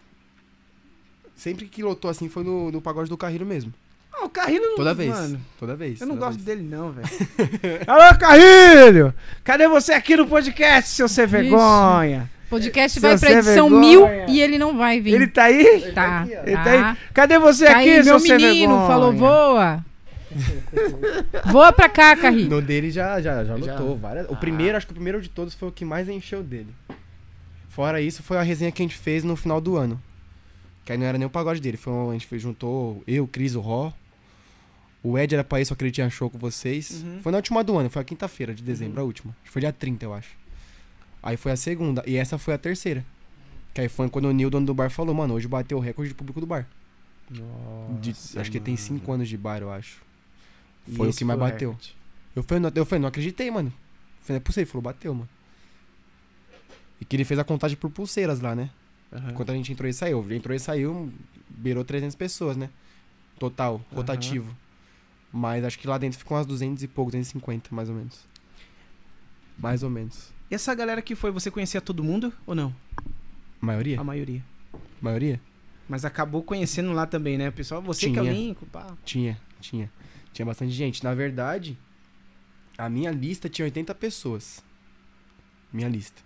[1.34, 3.72] Sempre que lotou assim foi no, no pagode do Carrilho mesmo.
[4.20, 4.76] Ah, o Carrilho não.
[4.76, 5.08] Toda vez.
[5.10, 6.00] Mano, Toda vez.
[6.00, 6.44] eu não gosto vez.
[6.58, 7.08] dele, não, velho.
[7.86, 9.14] Alô, Carrilho!
[9.42, 12.30] Cadê você aqui no podcast, seu sem vergonha?
[12.50, 13.80] Podcast Seu vai pra edição vergonha.
[14.26, 15.14] mil e ele não vai vir.
[15.14, 15.92] Ele tá aí?
[15.94, 16.26] tá.
[16.44, 16.64] Ele tá.
[16.64, 16.96] tá aí?
[17.14, 18.86] Cadê você Tá aqui, aí, seu meu menino vergonha?
[18.88, 19.84] falou, voa.
[21.50, 22.50] voa pra cá, Carrinho.
[22.50, 23.72] No dele já, já, já Já.
[23.74, 24.28] lotou várias.
[24.28, 24.36] O Ah.
[24.36, 26.74] primeiro, acho que o primeiro de todos foi o que mais encheu dele.
[27.68, 30.00] Fora isso, foi a resenha que a gente fez no final do ano.
[30.84, 31.76] Que aí não era nem o pagode dele.
[31.76, 33.92] Foi, um- a gente fez, juntou eu, o Cris, o Ró.
[35.02, 37.02] O Ed era pra ir, só que ele tinha show com vocês.
[37.02, 37.20] Uhum.
[37.22, 39.32] Foi na última do ano, foi a quinta-feira de dezembro, a última.
[39.32, 40.30] Acho que foi dia 30, eu acho.
[41.22, 42.02] Aí foi a segunda.
[42.06, 43.04] E essa foi a terceira.
[43.72, 46.10] Que aí foi quando o Nil, dono do bar, falou, mano, hoje bateu o recorde
[46.10, 46.66] de público do bar.
[47.30, 47.40] De-
[48.10, 48.76] Nossa, acho que tem.
[48.76, 50.02] 5 anos de bar, eu acho.
[50.96, 51.70] Foi o que mais o bateu.
[51.70, 51.96] recorde.
[52.36, 53.68] Eu falei, não, eu falei, não acreditei, mano.
[53.68, 54.62] Eu falei, não é possível.
[54.64, 55.28] Ele falou, bateu, mano.
[57.00, 58.68] E que ele fez a contagem por pulseiras lá, né?
[59.12, 59.30] Aham.
[59.30, 60.22] Enquanto a gente entrou e saiu.
[60.24, 61.10] Ele entrou e saiu,
[61.48, 62.68] beirou 300 pessoas, né?
[63.38, 64.54] Total, rotativo.
[65.32, 68.26] Mas acho que lá dentro ficam umas 200 e pouco, 250, mais ou menos.
[69.58, 70.32] Mais ou menos.
[70.50, 72.74] E essa galera que foi, você conhecia todo mundo ou não?
[73.60, 74.00] Maioria?
[74.00, 74.44] A maioria.
[75.00, 75.40] Maioria?
[75.88, 77.48] Mas acabou conhecendo lá também, né?
[77.48, 78.34] O pessoal, você que é o Tinha.
[78.34, 78.96] Lincoln, pá.
[79.04, 79.90] Tinha, tinha.
[80.32, 81.04] Tinha bastante gente.
[81.04, 81.78] Na verdade,
[82.78, 84.64] a minha lista tinha 80 pessoas.
[85.72, 86.22] Minha lista.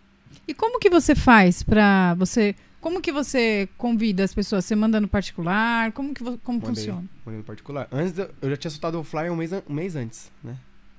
[0.47, 2.55] E como que você faz pra você...
[2.85, 4.63] Como que você convida as pessoas?
[4.67, 5.91] Você manda no particular?
[5.93, 6.69] Como que como Mandei.
[6.69, 7.05] funciona?
[7.25, 7.89] Mandei no particular.
[7.91, 10.55] Antes, de- eu já tinha soltado o flyer um mês, um mês antes, né?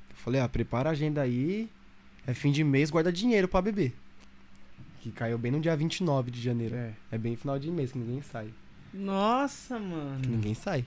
[0.10, 1.70] Eu falei, ah, prepara a agenda aí.
[2.26, 3.94] É fim de mês, guarda dinheiro pra beber.
[5.00, 6.76] Que caiu bem no dia 29 de janeiro.
[6.76, 6.92] É.
[7.12, 8.48] É bem final de mês, que ninguém sai.
[8.92, 10.22] Nossa, mano.
[10.22, 10.84] Que ninguém sai.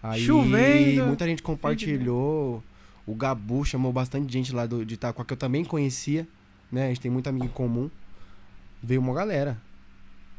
[0.00, 1.04] Aí, Chovendo.
[1.04, 2.62] muita gente compartilhou.
[3.04, 6.28] O Gabu chamou bastante gente lá do, de Itaquá, que eu também conhecia.
[6.70, 6.84] Né?
[6.84, 7.90] A gente tem muito amigo em comum.
[8.80, 9.60] Veio uma galera.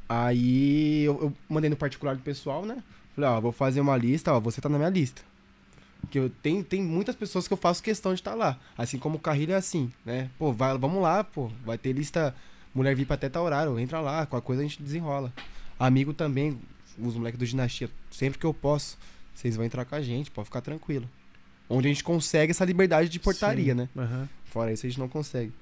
[0.08, 2.84] Aí eu, eu mandei no particular do pessoal, né?
[3.16, 5.22] Falei, ó, vou fazer uma lista, ó, você tá na minha lista.
[6.02, 8.60] Porque eu tenho, tem muitas pessoas que eu faço questão de estar lá.
[8.78, 10.30] Assim como o Carrilho é assim, né?
[10.38, 11.50] Pô, vai, vamos lá, pô.
[11.66, 12.36] Vai ter lista
[12.74, 13.80] mulher VIP até tal horário.
[13.80, 15.32] Entra lá, qualquer coisa a gente desenrola.
[15.80, 16.60] Amigo também,
[16.98, 18.98] os moleques do Dinastia, sempre que eu posso,
[19.34, 21.10] vocês vão entrar com a gente, pode ficar tranquilo.
[21.70, 23.80] Onde a gente consegue essa liberdade de portaria, Sim.
[23.80, 23.90] né?
[23.98, 24.30] Aham.
[24.46, 25.54] Fora isso, a gente não consegue.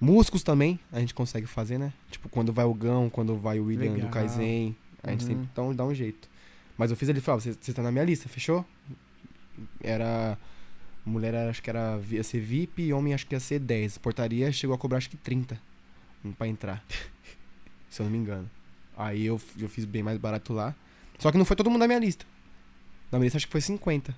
[0.00, 1.92] Músicos também, a gente consegue fazer, né?
[2.10, 4.08] Tipo, quando vai o Gão, quando vai o William Legal.
[4.08, 5.28] do Kaizen, a gente Uhum.
[5.28, 6.28] sempre dá um, dá um jeito.
[6.76, 8.64] Mas eu fiz ele falou, você, você tá na minha lista, fechou?
[9.82, 10.36] Era.
[11.06, 13.98] Mulher acho que era ia ser VIP e homem acho que ia ser 10.
[13.98, 15.60] Portaria chegou a cobrar acho que 30
[16.38, 16.82] pra entrar.
[17.90, 18.50] se eu não me engano.
[18.96, 20.74] Aí eu, eu fiz bem mais barato lá.
[21.18, 22.24] Só que não foi todo mundo da minha lista.
[23.12, 24.16] Na minha lista acho que foi 50.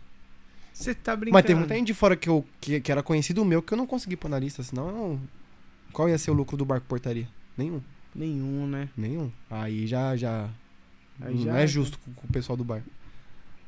[0.72, 1.33] Você tá brincando.
[1.35, 3.79] Mas tem muita gente de fora que, eu, que, que era conhecido meu que eu
[3.79, 5.20] não consegui pôr na lista, senão eu-
[5.97, 7.26] qual ia ser o lucro do barco portaria?
[7.57, 7.80] Nenhum,
[8.14, 8.88] Nenhum, né?
[8.97, 9.32] nenhum.
[9.51, 10.51] Aí já já
[11.20, 12.82] Aí não já- é justo com, com o pessoal do bar.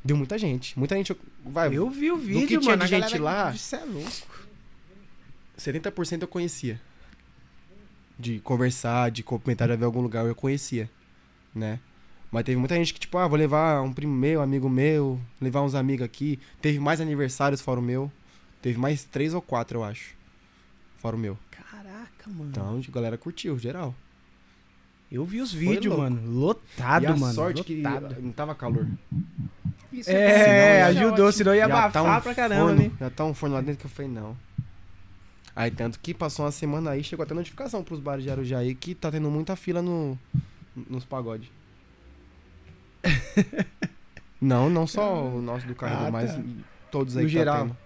[0.04, 2.82] Deu muita gente, muita gente vai, Eu vi o vídeo, que tinha mano.
[2.84, 4.46] de gente lá- Isso é louco.
[5.56, 6.80] 70% eu conhecia.
[8.18, 10.90] De conversar, de comentar, de ver algum lugar eu conhecia,
[11.54, 11.78] né?
[12.30, 15.62] Mas teve muita gente que, tipo, ah, vou levar um primo meu, amigo meu, levar
[15.62, 16.38] uns amigos aqui.
[16.60, 18.10] Teve mais aniversários fora o meu.
[18.60, 20.14] Teve mais três ou quatro, eu acho.
[20.98, 21.38] Fora o meu.
[21.98, 22.50] Caraca, mano.
[22.50, 23.94] Então, a galera curtiu, geral.
[25.10, 26.20] eu vi os vídeos, mano.
[26.30, 27.34] Lotado, e a mano.
[27.34, 28.14] sorte lotado.
[28.14, 28.86] que não tava calor.
[29.92, 32.90] Isso É, isso ajudou, senão ia abafar tá um pra caramba, forno, né?
[33.00, 34.36] Já tá um forno lá dentro que eu falei, não.
[35.56, 38.94] Aí, tanto que passou uma semana aí, chegou até notificação pros bares de Arujaí que
[38.94, 40.16] tá tendo muita fila no,
[40.88, 41.48] nos pagodes.
[44.40, 46.42] não, não só o nosso do carro, Ah, mas tá.
[46.92, 47.68] todos aí No que geral.
[47.70, 47.76] tá.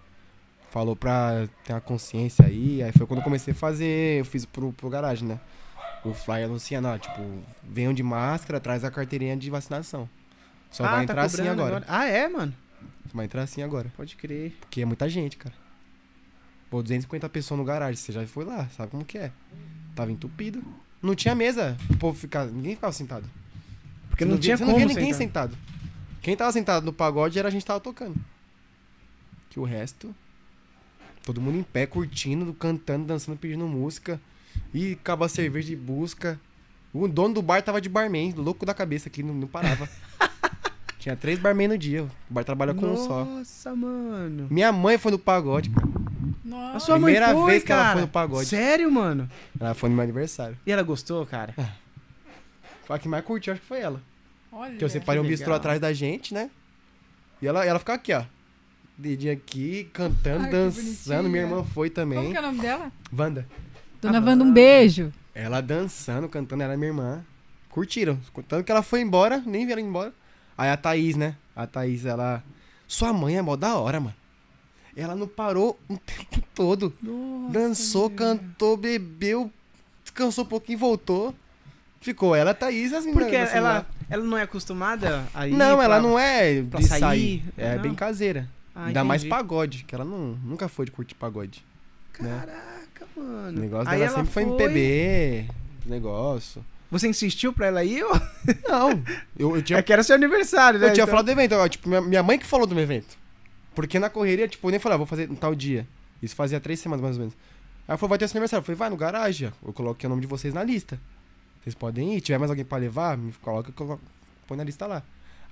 [0.73, 4.47] Falou pra ter uma consciência aí, aí foi quando eu comecei a fazer, eu fiz
[4.47, 5.39] pro, pro garagem, né?
[6.03, 7.21] O flyer anunciando, ó, tipo,
[7.63, 10.09] venham de máscara, traz a carteirinha de vacinação.
[10.71, 11.85] Só Ah, vai tá entrar assim cobrando agora.
[11.87, 12.55] Ah, é, mano?
[13.13, 13.93] Vai entrar assim agora.
[13.95, 14.57] Pode crer.
[14.61, 15.55] Porque é muita gente, cara.
[16.71, 19.31] Pô, 250 pessoas no garagem, você já foi lá, sabe como que é?
[19.95, 20.65] Tava entupido.
[21.03, 22.51] Não tinha mesa, o povo ficava.
[22.51, 23.29] Ninguém ficava sentado.
[24.09, 25.49] Porque Você não, via- tinha você como não via ninguém sentar.
[25.51, 25.59] sentado.
[26.23, 28.17] Quem tava sentado no pagode era a gente tava tocando.
[29.51, 30.15] Que o resto.
[31.23, 34.21] Todo mundo em pé, curtindo, cantando, dançando, pedindo música.
[34.75, 36.39] E acaba a cerveja de busca.
[36.93, 39.89] O dono do bar tava de barman, louco da cabeça aqui, não, não parava.
[40.99, 42.03] Tinha três barman no dia.
[42.03, 43.25] O bar trabalha com um só.
[43.25, 44.47] Nossa, mano.
[44.51, 45.87] Minha mãe foi no pagode, cara.
[45.87, 46.87] A Nossa.
[46.87, 48.49] sua mãe Primeira foi, vez que ela foi no pagode.
[48.49, 49.29] Sério, mano?
[49.59, 50.57] Ela foi no meu aniversário.
[50.67, 51.55] E ela gostou, cara?
[52.85, 54.01] Foi a que mais curtiu, acho que foi ela.
[54.53, 54.77] Olha.
[54.77, 55.59] Que eu separei um que bistrô legal.
[55.59, 56.51] atrás da gente, né?
[57.41, 58.23] E ela, ela ficava aqui, ó.
[59.03, 61.29] Dedinho aqui, cantando, Ai, dançando.
[61.29, 62.31] Minha irmã foi Como também.
[62.31, 62.93] que é o nome dela?
[63.17, 63.47] Wanda.
[64.01, 64.53] Dona Ah, Wanda, um Wanda.
[64.55, 65.13] beijo.
[65.35, 67.25] Ela dançando, cantando, ela é minha irmã.
[67.69, 68.19] Curtiram.
[68.49, 70.13] Tanto que ela foi embora, nem vi ela ir embora.
[70.57, 71.35] Aí a Thaís, né?
[71.57, 72.45] A Thaís, ela.
[72.87, 74.15] Sua mãe é mó da hora, mano.
[74.97, 76.93] Ela não parou o tempo todo.
[77.03, 78.19] Nossa, Dançou, meu.
[78.19, 79.51] cantou, bebeu,
[80.05, 81.35] descansou um pouquinho e voltou.
[82.01, 83.25] Ficou ela, Thaís as meninas.
[83.31, 86.87] Porque ela, ela não é acostumada a ir Não, ela pra- não é pra de
[86.87, 87.01] sair?
[87.01, 87.45] sair.
[87.57, 87.83] É Não.
[87.83, 88.49] bem caseira.
[88.75, 89.31] Ah, Ainda mais entendi.
[89.37, 91.63] pagode, que ela não, nunca foi de curtir pagode.
[92.19, 92.41] né?
[92.47, 93.61] Caraca, O mano.
[93.61, 95.49] negócio Aí dela ela sempre foi MPB,
[95.87, 96.65] negócio.
[96.91, 98.03] Você insistiu pra ela ir?
[98.05, 98.13] Ou...
[98.69, 99.03] Não,
[99.39, 100.87] eu, eu tinha, É que era seu aniversário, né?
[100.89, 101.55] eu tinha Então- falado do evento.
[101.55, 103.17] ó, tipo, minha, minha mãe que falou do meu evento.
[103.75, 105.87] Porque na correria, tipo, eu nem falei, ah, vou fazer em tal dia.
[106.23, 107.35] Isso fazia três semanas, mais ou menos.
[107.35, 108.61] Aí ela falou, vai ter esse aniversário.
[108.61, 109.51] Eu falei, vai no garagem.
[109.65, 111.01] Eu coloquei o nome de vocês na lista.
[111.63, 112.15] Vocês podem ir.
[112.17, 114.05] Se tiver mais alguém pra levar, me coloca que eu coloco-
[114.47, 115.03] põe na lista lá.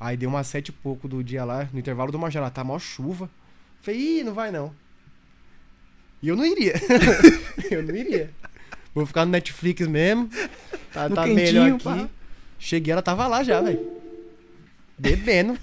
[0.01, 2.65] Aí deu umas sete e pouco do dia lá, no intervalo do Major, lá tá
[2.65, 3.29] mó chuva.
[3.83, 4.75] Falei, ih, não vai não.
[6.23, 6.75] E eu não iria.
[7.71, 8.31] eu não iria.
[8.95, 10.31] Vou ficar no Netflix mesmo.
[10.93, 11.85] Tá, No tá melhor aqui.
[11.85, 12.09] pá.
[12.59, 14.01] Cheguei, ela tava lá já, velho.
[14.99, 15.59] Bebendo.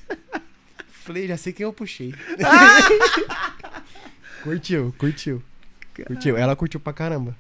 [0.90, 2.14] Falei, já sei quem eu puxei.
[4.44, 5.44] curtiu, curtiu.
[6.06, 6.38] Curtiu.
[6.38, 7.36] Ela curtiu pra caramba.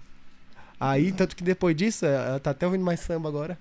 [0.79, 3.57] Aí, tanto que depois disso, ela tá até ouvindo mais samba agora.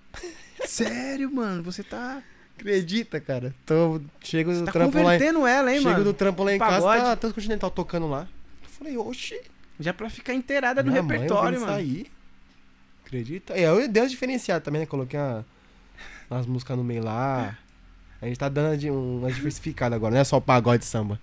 [0.65, 2.23] Sério, mano, você tá.
[2.59, 3.55] Acredita, cara?
[3.65, 5.15] Tô, chego Você do tá trampo lá.
[5.47, 6.05] ela, hein, Chego mano?
[6.05, 6.83] do trampo lá em Pagode.
[7.01, 8.27] casa, tá tanto continental tocando lá.
[8.63, 9.41] Eu falei, oxi.
[9.79, 11.73] Já pra ficar inteirada mãe repertório, mano.
[11.75, 12.07] Aí.
[13.05, 13.53] Acredita?
[13.55, 14.87] É, eu dei diferenciadas também, né?
[14.87, 15.45] Coloquei uma,
[16.31, 17.57] umas músicas no meio lá.
[18.21, 21.21] A gente tá dando de- um- umas diversificadas agora, não é só pagode samba.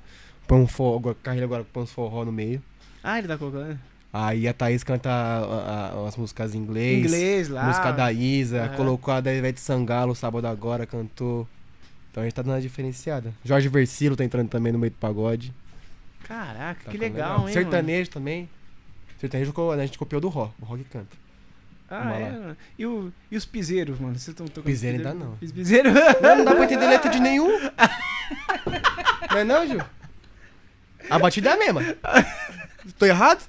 [0.47, 2.61] Põe um forró, carreira agora põe uns forró no meio.
[3.03, 3.77] Ah, ele tá colocando.
[4.15, 6.99] Aí a Thaís canta a- a- as músicas em inglês.
[7.05, 7.63] Inglês lá.
[7.63, 11.47] Música da Isa, colocou a da Ivete Sangalo sábado agora, cantou.
[12.11, 13.33] Então a gente tá dando uma diferenciada.
[13.43, 15.51] Jorge Versilo tá entrando também no meio do pagode.
[16.27, 17.53] Caraca, Tá que ficando legal, hein?
[17.53, 18.47] Sertanejo também.
[19.19, 20.51] Sertanejo a gente copiou do Ró.
[20.61, 21.17] O que canta.
[21.89, 22.03] Mano?
[22.03, 22.31] Ah, Vamos é, lá.
[22.39, 22.57] mano.
[22.77, 24.13] E, o, e os piseiros, mano?
[24.13, 25.29] Vocês estão tocando Piseiro ainda piseiro?
[25.31, 25.37] não.
[25.41, 25.93] Os piseiros?
[26.21, 27.49] Não, não dá pra entender letra de nenhum.
[29.31, 29.79] Não é não, Ju?
[31.09, 31.81] A batida é a mesma.
[32.99, 33.43] Tô errado?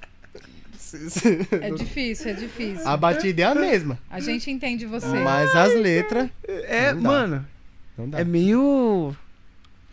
[1.61, 2.87] É difícil, é difícil.
[2.87, 3.99] A batida é a mesma.
[4.09, 5.07] A gente entende você.
[5.07, 6.29] Mas as letras.
[6.47, 7.09] É, Não dá.
[7.09, 7.47] mano,
[7.97, 8.19] Não dá.
[8.19, 9.15] é meio.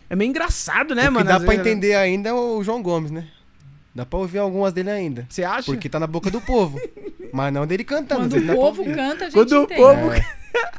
[0.09, 1.25] É meio engraçado, né, o que mano?
[1.25, 3.27] dá às pra vezes, entender ainda é o João Gomes, né?
[3.95, 5.25] Dá pra ouvir algumas dele ainda.
[5.29, 5.65] Você acha?
[5.65, 6.79] Porque tá na boca do povo.
[7.31, 8.21] Mas não dele cantando.
[8.29, 9.81] Quando o dá pra povo canta, a gente Quando o entende.
[9.81, 10.21] povo- É.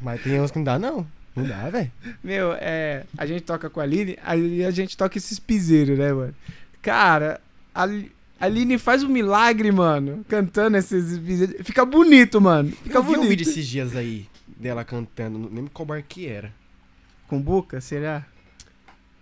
[0.00, 1.06] Mas tem uns que não dá, não.
[1.36, 1.90] Não dá, velho.
[2.24, 3.04] Meu, é.
[3.16, 6.34] A gente toca com a Aline, aí a gente toca esses piseiros, né, mano?
[6.82, 7.40] Cara,
[7.74, 7.86] a
[8.40, 11.56] Aline faz um milagre, mano, cantando esses piseiros.
[11.62, 12.70] Fica bonito, mano.
[12.72, 13.26] Fica Eu vi bonito.
[13.26, 14.26] um vídeo esses dias aí
[14.56, 16.52] dela cantando, não lembro qual bar que era.
[17.28, 18.24] Combuca, será?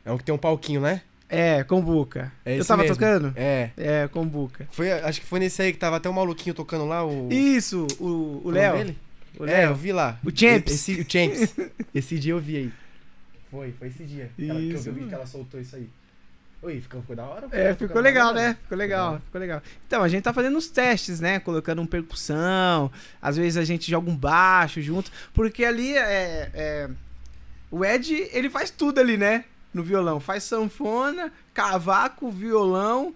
[0.05, 1.03] É um que tem um palquinho, né?
[1.29, 2.33] É, Combuca.
[2.45, 2.97] É Eu tava mesmo.
[2.97, 3.33] tocando?
[3.37, 3.71] É.
[3.77, 4.67] É, Combuca.
[4.71, 7.29] Foi, acho que foi nesse aí que tava até o maluquinho tocando lá, o...
[7.31, 8.97] Isso, o, o Qual é Léo.
[9.39, 9.75] O É, eu Léo.
[9.75, 10.19] vi lá.
[10.25, 10.73] O Champs.
[10.73, 11.55] Esse, o Champs.
[11.95, 12.73] esse dia eu vi aí.
[13.51, 14.31] Foi, foi esse dia.
[14.39, 14.89] Ela- que Isso.
[14.89, 15.89] eu vi que ela soltou isso aí.
[16.61, 17.49] Oi, ficou, ficou da hora?
[17.53, 18.57] É, ficou legal, da hora, né?
[18.63, 19.63] Ficou legal, ficou legal.
[19.87, 21.39] Então, a gente tá fazendo uns testes, né?
[21.39, 22.91] Colocando um percussão,
[23.23, 26.91] às vezes a gente joga um baixo junto, porque ali é, é-
[27.71, 29.45] O Ed, ele faz tudo ali, né?
[29.73, 30.19] No violão.
[30.19, 33.15] Faz sanfona, cavaco, violão,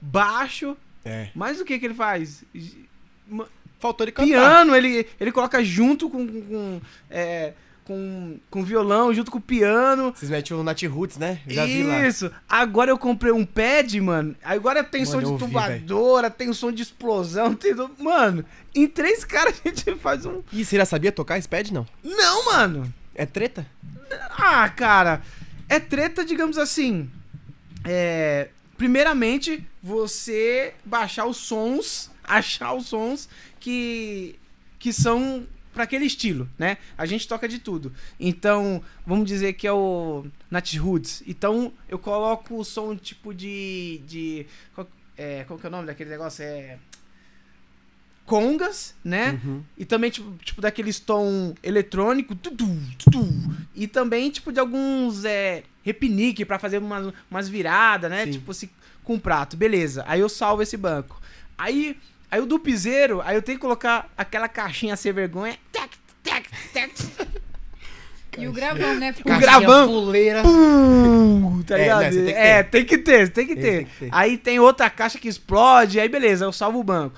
[0.00, 0.76] baixo.
[1.04, 1.28] É.
[1.34, 2.42] Mas o que que ele faz?
[3.78, 4.26] Faltou ele cantar.
[4.26, 6.26] Piano, ele, ele coloca junto com...
[6.26, 7.52] com, com, é,
[7.90, 10.14] com, com violão, junto com o piano.
[10.14, 11.40] Vocês metem o Nat Roots, né?
[11.48, 12.06] Já vi lá.
[12.06, 12.30] Isso.
[12.48, 14.36] Agora eu comprei um pad, mano.
[14.44, 17.74] Agora tem Mano, som de eu vi, tubadora, tem som de explosão, tem.
[17.98, 20.40] Mano, em três caras a gente faz um.
[20.52, 21.84] Ih, você já sabia tocar esse pad, não?
[22.04, 22.94] Não, mano!
[23.12, 23.66] É treta?
[24.38, 25.20] Ah, cara.
[25.68, 27.10] É treta, digamos assim.
[27.84, 28.50] É.
[28.78, 33.28] Primeiramente, você baixar os sons, achar os sons
[33.58, 34.36] que.
[34.78, 36.78] que são pra aquele estilo, né?
[36.96, 37.92] A gente toca de tudo.
[38.18, 41.22] Então, vamos dizer que é o Nat Roots.
[41.26, 44.00] Então, eu coloco o som tipo de.
[44.06, 46.44] de qual, é, qual que é o nome daquele negócio?
[46.44, 46.78] É.
[48.24, 49.40] Congas, né?
[49.42, 49.64] Uhum.
[49.76, 52.34] E também, tipo, tipo daqueles tom eletrônico.
[52.36, 53.28] tudu, tudu,
[53.74, 58.26] e também, tipo, de alguns é, repinique pra fazer umas, umas viradas, né?
[58.26, 58.32] Sim.
[58.32, 58.70] Tipo, assim,
[59.02, 59.56] com prato.
[59.56, 60.04] Beleza.
[60.06, 61.20] Aí eu salvo esse banco.
[61.58, 61.96] Aí,
[62.30, 65.56] aí o do piseiro, aí eu tenho que colocar aquela caixinha sem vergonha.
[65.72, 65.90] Tec,
[66.22, 66.92] tec, tec.
[68.38, 69.14] E o gravão, né?
[69.24, 69.88] O gravão.
[69.88, 70.42] fuleira.
[70.42, 72.00] Pum, tá É, ligado?
[72.02, 73.62] né, você tem que É, tem que ter, tem que ter.
[73.78, 74.08] tem que ter.
[74.12, 77.16] Aí tem outra caixa que explode, aí beleza, eu salvo o banco.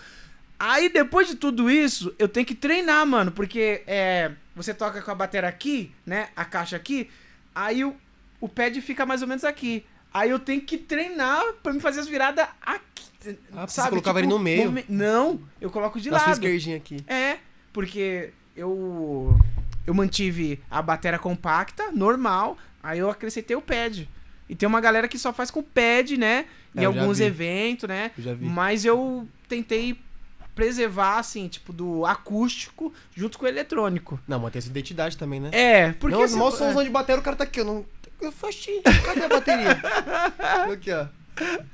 [0.59, 5.11] Aí depois de tudo isso, eu tenho que treinar, mano, porque é, você toca com
[5.11, 7.11] a bateria aqui, né, a caixa aqui,
[7.55, 7.95] aí o,
[8.41, 9.85] o pad fica mais ou menos aqui.
[10.15, 13.05] Aí eu tenho que treinar pra me fazer as viradas aqui.
[13.55, 14.65] Ah, você colocava ele no meio?
[14.71, 16.35] movime- Não, eu coloco de Na sua lado.
[16.39, 16.97] esquerdinha aqui.
[17.07, 17.39] É,
[17.73, 19.39] porque eu
[19.87, 24.09] eu mantive a bateria compacta, normal, aí eu acrescentei o pad.
[24.49, 26.47] E tem uma galera que só faz com pad, né?
[26.75, 28.11] Em É, já alguns eventos, né?
[28.19, 28.45] Eu já vi.
[28.45, 29.99] Mas eu tentei
[30.55, 34.21] preservar, assim, tipo, do acústico junto com o eletrônico.
[34.29, 35.49] Não, mantém essa identidade também, né?
[35.53, 36.15] É, porque...
[36.17, 37.87] não, se- mal somzão de bateria, o cara tá aqui, eu não...
[38.21, 39.71] Eu faxi, cadê a bateria?
[40.73, 41.07] aqui, ó.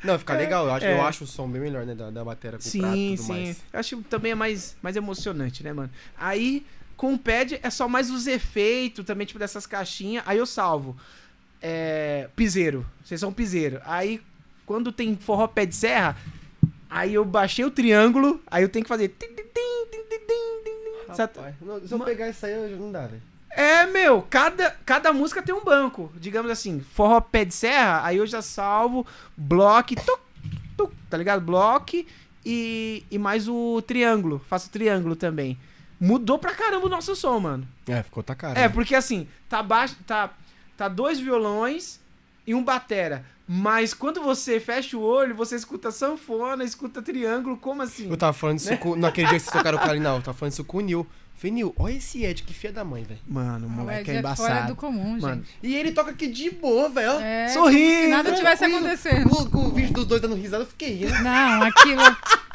[0.04, 0.92] Não, fica legal, eu acho, É.
[0.96, 3.26] eu acho o som bem melhor, né, da, da bateria com Sim, prato e tudo
[3.26, 3.32] sim.
[3.32, 3.56] mais.
[3.72, 5.90] Eu acho que também é mais, mais emocionante, né, mano?
[6.16, 6.64] Aí,
[6.96, 10.22] com o pad, é só mais os efeitos também, tipo, dessas caixinhas.
[10.26, 10.96] Aí eu salvo.
[11.60, 12.86] É, piseiro.
[13.04, 13.80] Vocês são piseiro.
[13.84, 14.20] Aí,
[14.64, 16.16] quando tem forró pé de serra,
[16.88, 19.14] aí eu baixei o triângulo, aí eu tenho que fazer...
[21.08, 23.22] Rapaz, não, se eu pegar isso aí, não dá, velho.
[23.58, 26.12] É, meu, cada, cada música tem um banco.
[26.14, 29.04] Digamos assim, forró pé de serra, aí eu já salvo
[29.36, 30.20] bloco, tuc,
[30.76, 31.40] tuc, tá ligado?
[31.40, 32.04] Bloco
[32.46, 34.40] e, e mais o triângulo.
[34.48, 35.58] Faço triângulo também.
[35.98, 37.66] Mudou pra caramba o nosso som, mano.
[37.88, 38.56] É, ficou tá caro.
[38.56, 38.68] É, né?
[38.68, 40.30] porque assim, tá baixo, tá,
[40.76, 41.98] tá dois violões
[42.46, 43.26] e um batera.
[43.44, 48.08] Mas quando você fecha o olho, você escuta sanfona, escuta triângulo, como assim?
[48.08, 50.52] Eu tava falando isso com, naquele dia que vocês tocaram o Calinal, eu tava falando
[50.52, 51.04] isso com o Nil.
[51.38, 53.20] Falei, Nil, olha esse Ed, que filha da mãe, velho.
[53.26, 54.66] Mano, o O moleque é é fora embaçado.
[54.66, 55.48] do comum, Mano, gente.
[55.62, 57.12] E ele toca aqui de boa, velho.
[57.20, 59.30] É, Sorrindo, Se nada tivesse acontecendo.
[59.32, 61.14] O, o vídeo dos dois dando risada, eu fiquei rindo.
[61.22, 62.02] Não, aquilo.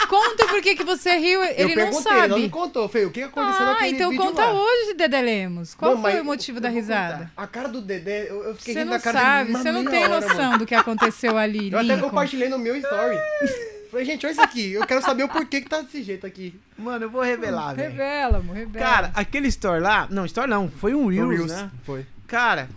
[0.09, 2.41] Conta por que que você riu, eu ele não perguntei, ele não sabe.
[2.41, 2.89] me contou.
[2.89, 4.53] Falei, o que aconteceu Ah, naquele então vídeo conta lá?
[4.53, 5.73] hoje, Dedé Lemos.
[5.73, 7.31] Qual Não, foi o motivo eu da vou risada?
[7.37, 9.63] A cara do Dedé, eu, eu fiquei Você rindo não da cara sabe, dele.
[9.63, 10.57] você não uma tem meia hora, noção mano.
[10.59, 12.09] do que aconteceu ali, Eu até Lincoln.
[12.09, 13.17] compartilhei no meu story.
[13.93, 14.71] Falei, gente, olha isso aqui.
[14.71, 16.59] Eu quero saber o porquê que tá desse jeito aqui.
[16.75, 17.91] mano, eu vou revelar, velho.
[17.91, 18.83] Revela, amor, revela.
[18.83, 20.07] Cara, aquele store lá.
[20.09, 21.69] Não, store não, foi um Reels, né?
[21.83, 22.03] Foi.
[22.25, 22.67] Cara,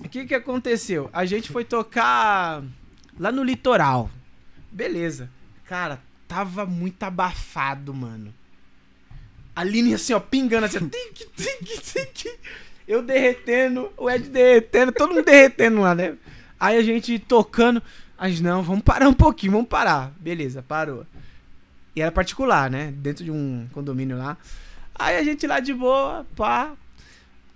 [0.00, 1.08] o que que aconteceu?
[1.14, 2.62] A gente foi tocar
[3.18, 4.10] lá no litoral.
[4.70, 5.30] Beleza.
[5.64, 8.34] Cara, tava muito abafado, mano.
[9.56, 10.80] A linha assim, ó, pingando assim, ó.
[10.80, 12.38] tic, tic, tic.
[12.86, 16.18] Eu derretendo, o Ed derretendo, todo mundo derretendo lá, né?
[16.60, 17.82] Aí a gente tocando.
[18.18, 20.12] Mas não, vamos parar um pouquinho, vamos parar.
[20.18, 21.06] Beleza, parou.
[21.94, 22.92] E era particular, né?
[22.96, 24.36] Dentro de um condomínio lá.
[24.94, 26.72] Aí a gente lá de boa, pá.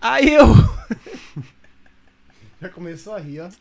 [0.00, 0.46] Aí eu.
[2.60, 3.48] Já começou a rir, ó.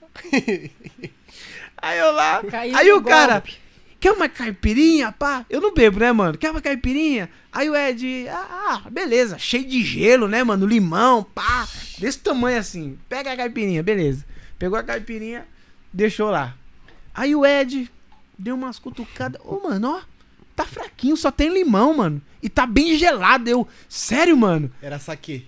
[1.77, 2.43] Aí eu lá.
[2.43, 3.33] Caiu aí o cara.
[3.33, 3.59] golpe.
[3.99, 5.45] quer uma caipirinha, pá?
[5.47, 6.35] Eu não bebo, né, mano?
[6.35, 7.29] Quer uma caipirinha?
[7.51, 10.65] Aí o Ed, ah, ah, beleza, cheio de gelo, né, mano?
[10.65, 11.67] Limão, pá,
[11.99, 12.97] desse tamanho assim.
[13.07, 14.25] Pega a caipirinha, beleza.
[14.57, 15.45] Pegou a caipirinha,
[15.93, 16.55] deixou lá.
[17.17, 17.89] Aí o Ed
[18.37, 19.41] deu umas cutucadas.
[19.43, 20.01] Ô, mano, ó,
[20.55, 22.21] tá fraquinho, só tem limão, mano.
[22.43, 23.49] E tá bem gelado.
[23.49, 24.71] Eu, sério, mano?
[24.81, 25.45] Era saque.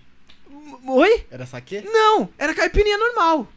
[0.88, 1.26] Oi?
[1.30, 1.82] Era saque?
[1.82, 3.48] Não, era caipirinha normal.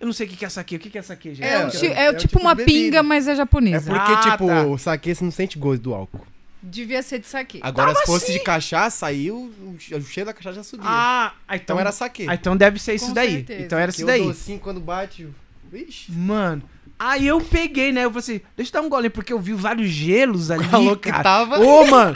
[0.00, 0.74] Eu não sei o que que é saque.
[0.74, 1.46] O que que é saque, gente?
[1.46, 2.72] É, É, um é é é tipo tipo uma bebida.
[2.78, 3.90] pinga, mas é É japonesa.
[3.92, 4.66] porque, Ah, tipo, tá.
[4.66, 6.26] o saque você não sente gosto do álcool.
[6.60, 7.60] Devia ser de saque.
[7.62, 8.32] Agora, Tava se fosse assim.
[8.34, 10.86] de cachaça, aí o, cheiro da cachaça já subia.
[10.88, 12.26] Ah, então, então era saque.
[12.28, 13.32] ah, então deve ser isso Com daí.
[13.36, 13.62] certeza.
[13.62, 14.22] Então era Porque isso daí.
[14.22, 15.28] docinho, quando bate...
[15.70, 16.10] Vixe.
[16.12, 16.62] Mano,
[16.98, 18.04] aí eu peguei, né?
[18.04, 20.96] Eu falei assim, deixa eu dar um golinho, porque eu vi vários gelos ali, Falou
[20.96, 21.22] que cara.
[21.22, 21.58] tava.
[21.60, 22.14] Ô, mano,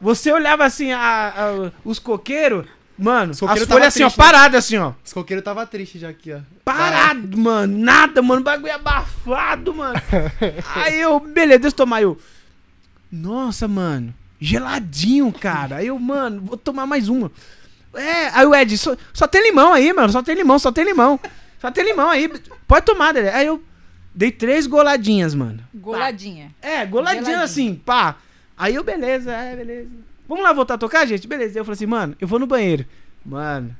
[0.00, 2.66] você olhava assim, a- a- os coqueiros,
[2.98, 4.24] mano, coqueiro as tava folhas assim, ó, triste, né?
[4.24, 4.92] paradas assim, ó.
[5.04, 6.38] Os coqueiros tava triste já aqui, ó.
[6.64, 10.00] Parado, mano, nada, mano, bagulho abafado, mano.
[10.74, 12.18] aí eu, beleza, deixa eu tomar, eu...
[13.10, 15.76] Nossa, mano, geladinho, cara.
[15.76, 17.30] Aí eu, mano, vou tomar mais uma.
[17.94, 20.84] É, aí o Ed, só, só tem limão aí, mano, só tem limão, só tem
[20.84, 21.20] limão.
[21.60, 22.28] Só tem limão aí,
[22.66, 23.32] pode tomar, Dedé.
[23.34, 23.62] Aí eu
[24.14, 25.62] dei três goladinhas, mano.
[25.74, 26.54] Goladinha.
[26.60, 27.44] É, goladinha Geladinho.
[27.44, 28.16] assim, pá.
[28.56, 29.90] Aí eu, beleza, é, beleza.
[30.28, 31.26] Vamos lá voltar a tocar, gente?
[31.26, 31.58] Beleza.
[31.58, 32.84] Eu falei assim, mano, eu vou no banheiro.
[33.24, 33.76] Mano,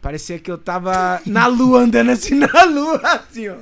[0.00, 3.56] parecia que eu tava na lua, andando assim na lua, assim, ó.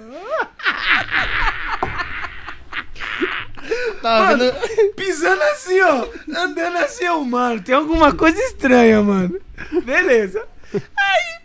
[4.03, 4.53] Tava Mano,
[4.95, 6.07] pisando assim, ó.
[6.37, 7.63] Andando assim, ó, mano.
[7.63, 9.41] Tem alguma coisa estranha, mano.
[9.85, 10.47] Beleza.
[10.75, 11.41] Aí,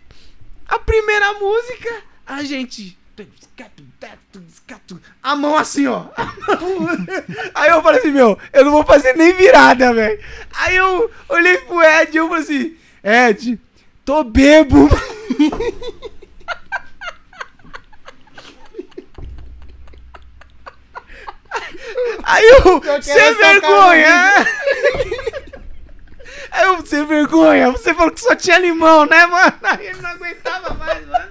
[0.68, 2.98] a primeira música, a gente.
[5.22, 6.06] A mão assim, ó.
[7.54, 10.18] Aí eu falei assim, meu, eu não vou fazer nem virada, velho.
[10.54, 13.60] Aí eu olhei pro Ed e eu falei assim, Ed,
[14.04, 14.88] tô bebo.
[22.22, 24.46] Aí eu, que sem vergonha.
[26.52, 29.52] Aí eu, sem vergonha, você falou que só tinha limão, né, mano?
[29.62, 31.30] Aí ele não aguentava mais, mano.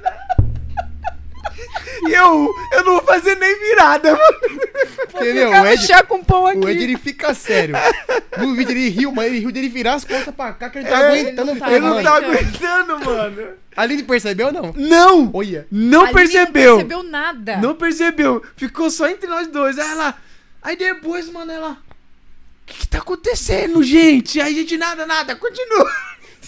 [2.07, 4.59] E eu, eu não vou fazer nem virada, mano.
[5.07, 6.59] Ficar o Ed, chá com pão aqui.
[6.59, 7.75] o Ed, ele fica sério.
[8.37, 10.87] No vídeo ele riu, mas ele riu dele virar as costas pra cá, que ele
[10.87, 11.51] tá É, aguentando.
[11.51, 12.27] ele não Eu não aguentando.
[12.27, 13.47] aguentando, mano.
[13.75, 14.73] A Aline percebeu ou não?
[14.75, 15.31] Não!
[15.33, 15.67] Olha.
[15.71, 16.71] Não Ali percebeu.
[16.77, 17.57] Não percebeu nada.
[17.57, 18.43] Não percebeu.
[18.57, 19.77] Ficou só entre nós dois.
[19.79, 20.15] Aí ela.
[20.61, 21.71] Aí depois, mano, ela.
[21.71, 21.77] O
[22.65, 24.39] que, que tá acontecendo, gente?
[24.41, 25.89] Aí a gente, nada, nada, continua.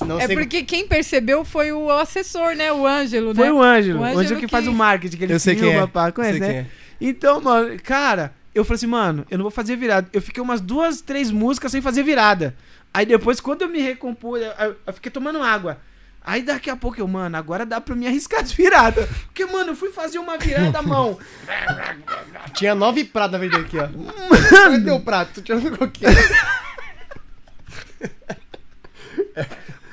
[0.02, 2.72] Senão É você- porque quem percebeu foi o assessor, né?
[2.72, 3.52] O Ângelo, Foi né?
[3.52, 3.99] o Ângelo.
[3.99, 5.84] O O Ângelo Ângelo que, que- faz o marketing, que ele Eu sei quem filma,
[5.84, 5.88] é.
[5.88, 6.12] pá.
[6.12, 6.47] Conhece, Sei né?
[6.47, 6.66] quem é.
[7.10, 10.08] Então, mano, cara, eu falei assim, mano, eu não vou fazer virada.
[10.12, 12.56] Eu fiquei umas duas, três músicas sem fazer virada.
[12.93, 15.78] Aí depois, quando eu me recompus, eu, eu- eu fiquei tomando água.
[16.24, 19.08] Aí daqui a pouco eu, mano, agora dá pra me arriscar de virada.
[19.26, 21.18] Porque, mano, eu fui fazer uma virada à mão.
[22.54, 23.88] Tinha nove pratos na vez aqui, ó.
[24.70, 25.32] Cadê o prato?
[25.36, 26.16] Tu tirando coqueiro.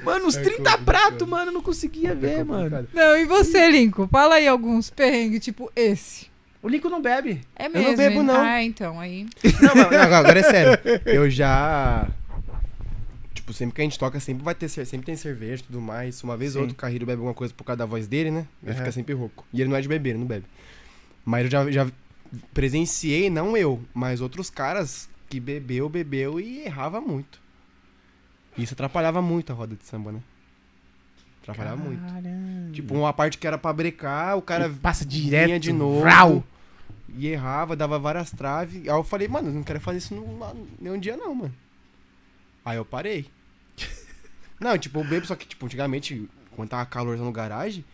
[0.04, 0.84] Mano, uns É 30 complicado.
[0.84, 2.86] pratos, mano, eu não conseguia ver, mano.
[2.94, 4.06] Não, e você, Lincoln?
[4.08, 6.26] Fala aí alguns perrengues, tipo esse.
[6.62, 7.40] O Lincoln não bebe.
[7.54, 7.96] É não mesmo.
[7.96, 8.22] bebo, hein?
[8.22, 8.40] não.
[8.40, 9.26] Ah, então, aí.
[9.62, 10.78] Não, mas- não, agora é sério.
[11.06, 12.08] Eu já.
[13.32, 16.22] Tipo, sempre que a gente toca, sempre vai ter sempre tem cerveja e tudo mais.
[16.22, 16.62] Uma vez ou Sim.
[16.62, 18.46] outra o Carrilho bebe alguma coisa por causa da voz dele, né?
[18.62, 18.78] Ele Aham.
[18.80, 19.44] fica sempre rouco.
[19.52, 20.44] E ele não é de beber, ele não bebe.
[21.24, 21.86] Mas eu já, já
[22.52, 27.40] presenciei, não eu, mas outros caras que bebeu, bebeu e errava muito.
[28.58, 30.20] Isso atrapalhava muito a roda de samba, né?
[31.42, 32.00] Atrapalhava muito.
[32.12, 32.72] Caramba.
[32.72, 36.00] Tipo, uma parte que era pra brecar, o cara Ele passa direto vinha de novo.
[36.00, 36.44] vrau.
[37.16, 38.76] E errava, dava várias traves.
[38.82, 41.54] Aí eu falei, mano, eu não quero fazer isso num- nenhum dia não, mano.
[42.64, 43.26] Aí eu parei.
[44.60, 47.84] Não, tipo, eu bebo, só que, tipo, antigamente, quando tava calorzão no garagem,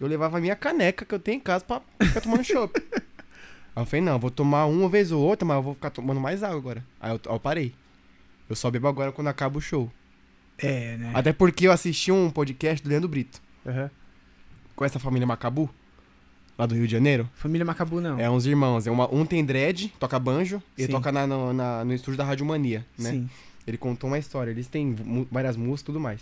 [0.00, 2.72] eu levava a minha caneca que eu tenho em casa pra ficar tomando chopp.
[3.74, 6.20] Aí eu falei, não, vou tomar uma vez ou outra, mas eu vou ficar tomando
[6.20, 6.84] mais água agora.
[7.00, 7.74] Aí eu, aí eu parei.
[8.48, 9.90] Eu só bebo agora quando acaba o show.
[10.58, 11.10] É, né?
[11.14, 13.40] Até porque eu assisti um podcast do Leandro Brito.
[13.66, 13.90] Aham.
[14.74, 15.68] Conhece a família Macabu?
[16.58, 17.28] Lá do Rio de Janeiro?
[17.34, 18.18] Família Macabu, não.
[18.18, 18.86] É uns irmãos.
[18.86, 20.92] É uma, um tem dread, toca banjo, ele Sim.
[20.92, 23.10] toca na, no, na- no estúdio da Rádio Mania, né?
[23.10, 23.30] Sim.
[23.66, 24.50] Ele contou uma história.
[24.50, 24.94] Eles têm
[25.30, 26.20] várias músicas e tudo mais.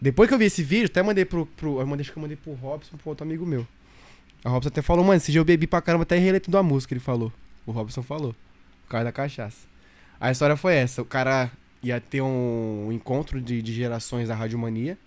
[0.00, 1.46] Depois que eu vi esse vídeo, até mandei pro.
[1.46, 3.66] pro eu mandei, acho que eu mandei pro Robson, pro outro amigo meu.
[4.44, 6.62] A Robson até falou, mano, esse dia eu bebi pra caramba, até relei tudo a
[6.62, 7.32] música, ele falou.
[7.64, 8.34] O Robson falou.
[8.84, 9.66] Por causa da cachaça.
[10.20, 11.02] A história foi essa.
[11.02, 11.50] O cara
[11.82, 14.98] ia ter um encontro de, de gerações da Rádio Mania.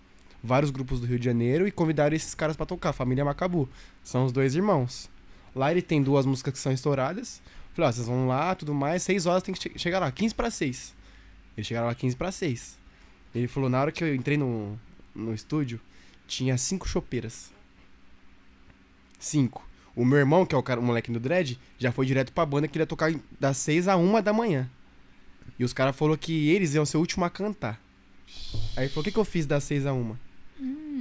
[0.42, 3.68] Vários grupos do Rio de Janeiro e convidaram esses caras pra tocar, família Macabu.
[4.04, 5.10] São os dois irmãos.
[5.54, 7.42] Lá ele tem duas músicas que são estouradas.
[7.74, 10.34] Falei, ó, vocês vão lá, tudo mais, 6 horas tem que che- chegar lá, 15
[10.34, 10.94] para 6.
[11.56, 12.78] Eles chegaram lá 15 para 6.
[13.34, 14.78] Ele falou, na hora que eu entrei no,
[15.14, 15.80] no estúdio,
[16.26, 17.50] tinha cinco chopeiras.
[19.18, 19.66] Cinco.
[19.96, 22.46] O meu irmão, que é o, cara, o moleque do dread, já foi direto pra
[22.46, 24.68] banda que ele ia tocar das 6 a 1 da manhã.
[25.58, 27.80] E os caras falaram que eles iam ser o último a cantar.
[28.76, 30.16] Aí ele falou, o que, que eu fiz das 6 a 1?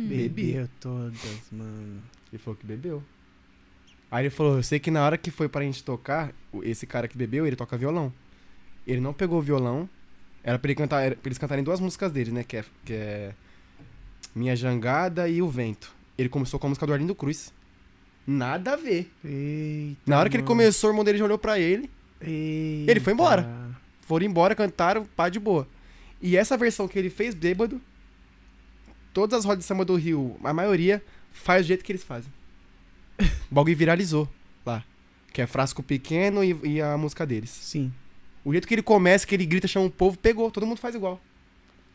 [0.08, 0.28] Bebi.
[0.54, 2.02] Bebeu todas, mano.
[2.32, 3.04] Ele falou que bebeu.
[4.10, 6.32] Aí ele falou, eu sei que na hora que foi pra gente tocar,
[6.64, 8.12] esse cara que bebeu, ele toca violão.
[8.86, 9.90] Ele não pegou o violão,
[10.44, 12.44] era pra, ele cantar, era pra eles cantarem duas músicas deles, né?
[12.44, 13.34] Que é, que é
[14.34, 15.94] Minha Jangada e O Vento.
[16.18, 17.54] Ele começou com a música do Arlindo Cruz.
[18.26, 19.12] Nada a ver.
[19.26, 20.56] Eita, Na hora que ele mano.
[20.56, 21.90] começou, o irmão dele já olhou pra ele,
[22.22, 22.92] Eita.
[22.92, 23.44] Ele foi embora.
[24.08, 25.68] Foram embora, cantaram, pá de boa.
[26.22, 27.82] E essa versão que ele fez bêbado,
[29.14, 32.32] todas as rodas de samba do Rio, a maioria, faz do jeito que eles fazem.
[33.52, 34.28] O bagulho viralizou
[34.66, 34.84] lá.
[35.34, 37.50] Que é frasco pequeno e, e a música deles.
[37.50, 37.92] Sim.
[38.46, 40.50] O jeito que ele começa, que ele grita, chama o povo, pegou.
[40.50, 41.20] Todo mundo faz igual.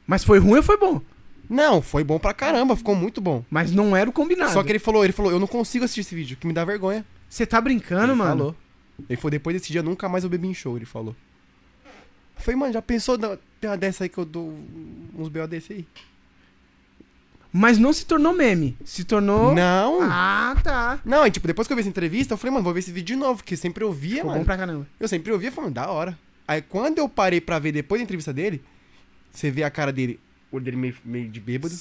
[0.07, 1.01] Mas foi ruim ou foi bom?
[1.49, 3.45] Não, foi bom pra caramba, ficou muito bom.
[3.51, 4.53] Mas não era o combinado.
[4.53, 6.65] Só que ele falou, ele falou, eu não consigo assistir esse vídeo, que me dá
[6.65, 7.05] vergonha.
[7.29, 8.37] Você tá brincando, ele mano?
[8.37, 8.57] falou.
[9.09, 11.17] Ele falou, depois desse dia nunca mais eu bebi em show, ele falou.
[12.43, 14.53] Eu falei, mano, já pensou na tem uma dessa aí que eu dou
[15.17, 15.47] uns B.O.
[15.47, 15.87] desse aí?
[17.53, 18.77] Mas não se tornou meme.
[18.85, 19.55] Se tornou.
[19.55, 20.01] Não.
[20.03, 20.99] Ah, tá.
[21.05, 22.91] Não, e tipo, depois que eu vi essa entrevista, eu falei, mano, vou ver esse
[22.91, 24.41] vídeo de novo, porque sempre eu via, Ficou mano.
[24.41, 24.87] bom pra caramba.
[24.99, 26.19] Eu sempre ouvia falando, da hora.
[26.49, 28.61] Aí quando eu parei pra ver depois da entrevista dele,
[29.31, 30.19] você vê a cara dele,
[30.51, 31.75] o olho dele meio, meio de bêbado.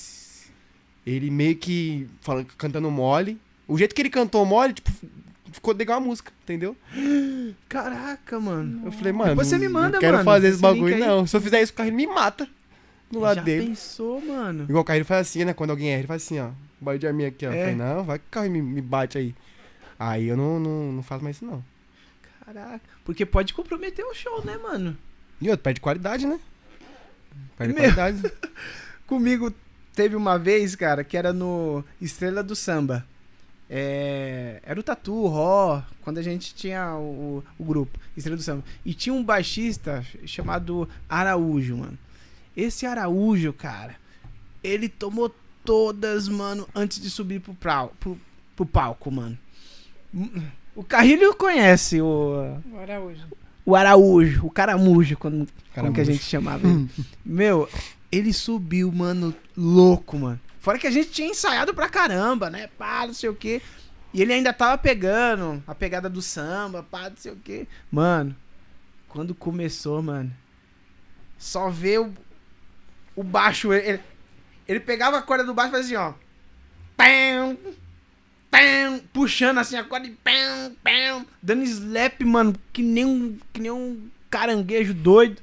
[1.04, 3.40] Ele meio que falando, cantando mole.
[3.68, 4.92] O jeito que ele cantou mole, tipo,
[5.52, 6.76] ficou legal a música, entendeu?
[7.70, 8.86] Caraca, mano.
[8.88, 10.74] Eu falei, mano, Depois você me não- manda, não quero mano, fazer esse esse link
[10.76, 11.00] bagulho, aí.
[11.00, 11.28] não.
[11.28, 12.48] Se eu fizer isso, o Carrinho me mata
[13.12, 13.68] do lado Já dele.
[13.68, 14.64] pensou, mano?
[14.68, 15.54] Igual o Carrinho faz assim, né?
[15.54, 16.50] Quando alguém erra, ele faz assim, ó.
[16.80, 17.50] Barulho de arminha aqui, ó.
[17.50, 17.60] Eu É.
[17.62, 19.36] falei, não, vai que o Carrinho me, me bate aí.
[20.00, 21.64] Aí eu não, não, não faço mais isso, não.
[22.46, 22.82] Caraca.
[23.06, 24.98] Porque pode comprometer o show, né, mano?
[25.40, 26.40] E outro, perde qualidade, né?
[27.58, 27.84] Perde Meu.
[27.94, 28.32] qualidade.
[29.08, 29.54] Comigo
[29.94, 33.06] teve uma vez, cara, que era no Estrela do Samba.
[33.74, 38.44] É, era o Tatu, o Ró, quando a gente tinha o, o grupo, Estrela do
[38.44, 38.66] Samba.
[38.86, 41.98] E tinha um baixista chamado Araújo, mano.
[42.56, 43.96] Esse Araújo, cara,
[44.62, 48.20] ele tomou todas, mano, antes de subir pro, prau, pro,
[48.58, 49.38] pro palco, mano.
[50.76, 53.24] O Carrilho conhece o, Agora hoje.
[53.66, 56.90] o Araújo, o Caramujo, quando, como que a gente chamava ele.
[57.24, 57.70] Meu,
[58.12, 60.40] ele subiu, mano, louco, mano.
[60.62, 62.68] Fora que a gente tinha ensaiado pra caramba, né?
[62.78, 63.64] Pá, não sei o quê.
[64.14, 67.68] E ele ainda tava pegando a pegada do samba, pá, não sei o quê.
[67.92, 68.36] Mano,
[69.10, 70.32] quando começou, mano,
[71.36, 72.14] só vê o,
[73.16, 73.74] o baixo.
[73.74, 74.00] Ele,
[74.68, 76.14] ele pegava a corda do baixo e fazia assim, ó.
[76.96, 77.58] Pam,
[78.52, 83.60] pam, puxando assim a corda e pam, pam, dando slap, mano, que nem um, que
[83.60, 85.42] nem um caranguejo doido.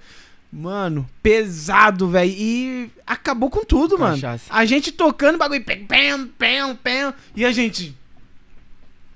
[0.51, 2.32] Mano, pesado, velho.
[2.34, 4.14] E acabou com tudo, mano.
[4.14, 4.44] Cachaça.
[4.51, 7.94] A gente tocando bagulho, pam, pam, pam, e a gente.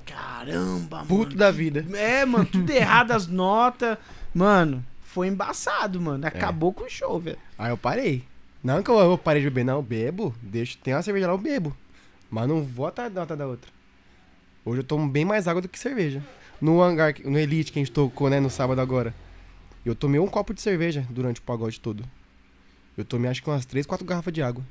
[0.05, 1.37] Caramba, Puto mano.
[1.37, 1.87] da vida.
[1.97, 3.97] É, mano, tudo errado as notas.
[4.35, 6.27] Mano, foi embaçado, mano.
[6.27, 7.39] Acabou com o show, velho.
[7.59, 8.25] Aí eu parei.
[8.63, 9.77] Não que eu, eu parei de beber, não.
[9.77, 10.35] Eu bebo.
[10.43, 11.77] Deixo, tem uma cerveja lá, eu bebo.
[12.31, 13.71] Mas não vou atrás da nota da outra.
[14.65, 16.23] Hoje eu tomo bem mais água do que cerveja.
[16.61, 19.15] No hangar, no Elite que a gente tocou, né, no sábado agora.
[19.85, 22.05] Eu tomei um copo de cerveja durante o pagode todo.
[22.97, 24.65] Eu tomei acho que umas 3, 4 garrafas de água.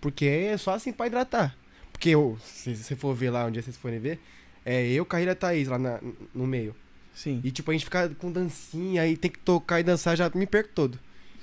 [0.00, 1.56] Porque é só assim pra hidratar.
[1.92, 4.20] Porque eu, se você for ver lá, um dia vocês forem ver,
[4.64, 6.00] é eu, Carreira e Thaís lá na-
[6.34, 6.74] no meio.
[7.14, 7.40] Sim.
[7.42, 10.46] E tipo, a gente fica com dancinha, aí tem que tocar e dançar, já me
[10.46, 10.98] perco todo.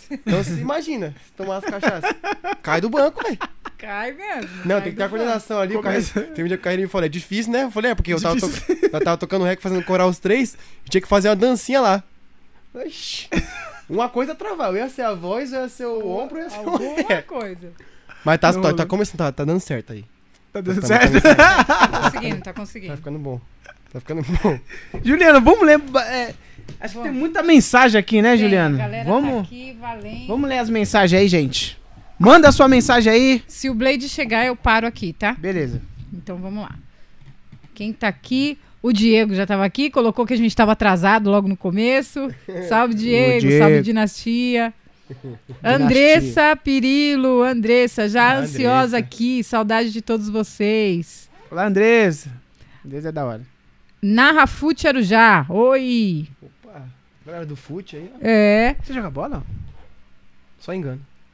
[0.10, 2.10] Então você imagina, se tomar as cachaças.
[2.64, 3.38] Cai do banco, velho.
[3.78, 4.50] Cai mesmo.
[4.60, 5.76] Não, cai tem que ter a coordenação ali.
[5.76, 7.64] O Começa- Carreiro, tem um dia que o Carreiro me falou, é difícil, né?
[7.64, 8.48] Eu falei, é, porque eu tava, to...
[8.94, 12.04] Eu tava tocando rec, fazendo coral os três, e tinha que fazer uma dancinha lá.
[12.76, 13.28] Oxi.
[13.90, 16.44] Uma coisa é travar, eu ia ser a voz, eu ia ser o ombro, eu
[16.44, 17.22] ia ser o Alguma ré.
[17.28, 17.72] coisa.
[18.24, 20.02] Mas tá, tá, tá começando, tá, tá dando certo aí.
[20.02, 20.08] Tá
[20.54, 21.14] Tá, dando tá- certo?
[21.14, 21.38] tá certo.
[21.68, 22.96] Tá conseguindo, tá Tá conseguindo.
[22.98, 23.40] ficando bom.
[23.92, 24.60] Tá ficando bom.
[25.04, 25.80] Juliana, vamos ler.
[26.08, 26.34] é,
[26.82, 28.76] acho que tem muita mensagem aqui, né, Tem, Juliana?
[28.76, 30.28] a galera Vamos, tá aqui valendo.
[30.28, 31.80] vamos ler as mensagens aí, gente.
[32.18, 33.44] Manda a sua mensagem aí.
[33.48, 35.34] Se o Blade chegar, eu paro aqui, tá?
[35.34, 35.82] Beleza.
[36.14, 36.76] Então vamos lá.
[37.74, 38.58] Quem tá aqui?
[38.86, 42.30] O Diego já tava aqui, colocou que a gente tava atrasado logo no começo.
[42.70, 43.58] Salve, Diego, Diego.
[43.58, 44.72] salve, Dinastia.
[45.64, 48.98] Andressa Pirilo, Andressa, já ansiosa Andressa.
[48.98, 51.28] aqui, saudade de todos vocês.
[51.50, 52.30] Olá, Andresa.
[52.86, 53.42] Andresa é da hora.
[54.00, 56.28] Narra Fute Arujá, oi.
[56.40, 56.84] Opa,
[57.26, 58.18] galera do fute aí, ó.
[58.22, 59.44] É, Você joga bola?
[60.60, 61.02] Só engano.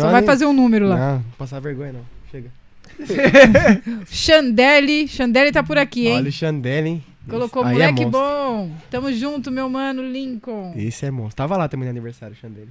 [0.00, 0.96] só vai fazer um número lá.
[0.96, 2.06] Não, não passar vergonha não.
[2.30, 2.50] Chega.
[4.06, 6.16] Xandele, Xandele tá por aqui, hein?
[6.16, 7.04] Olha o Chandelle, hein?
[7.28, 8.10] Colocou Aí é moleque monstro.
[8.20, 8.70] bom.
[8.90, 10.72] Tamo junto, meu mano Lincoln.
[10.76, 11.36] Esse é monstro.
[11.36, 12.70] Tava lá também no aniversário, Chandelle.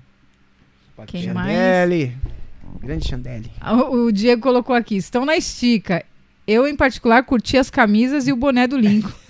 [1.08, 1.52] Quem mais?
[1.52, 2.18] Chandelle.
[2.82, 3.52] Grande Chandelle.
[3.92, 6.04] O, o Diego colocou aqui, estão na estica.
[6.48, 9.12] Eu, em particular, curti as camisas e o boné do Lincoln.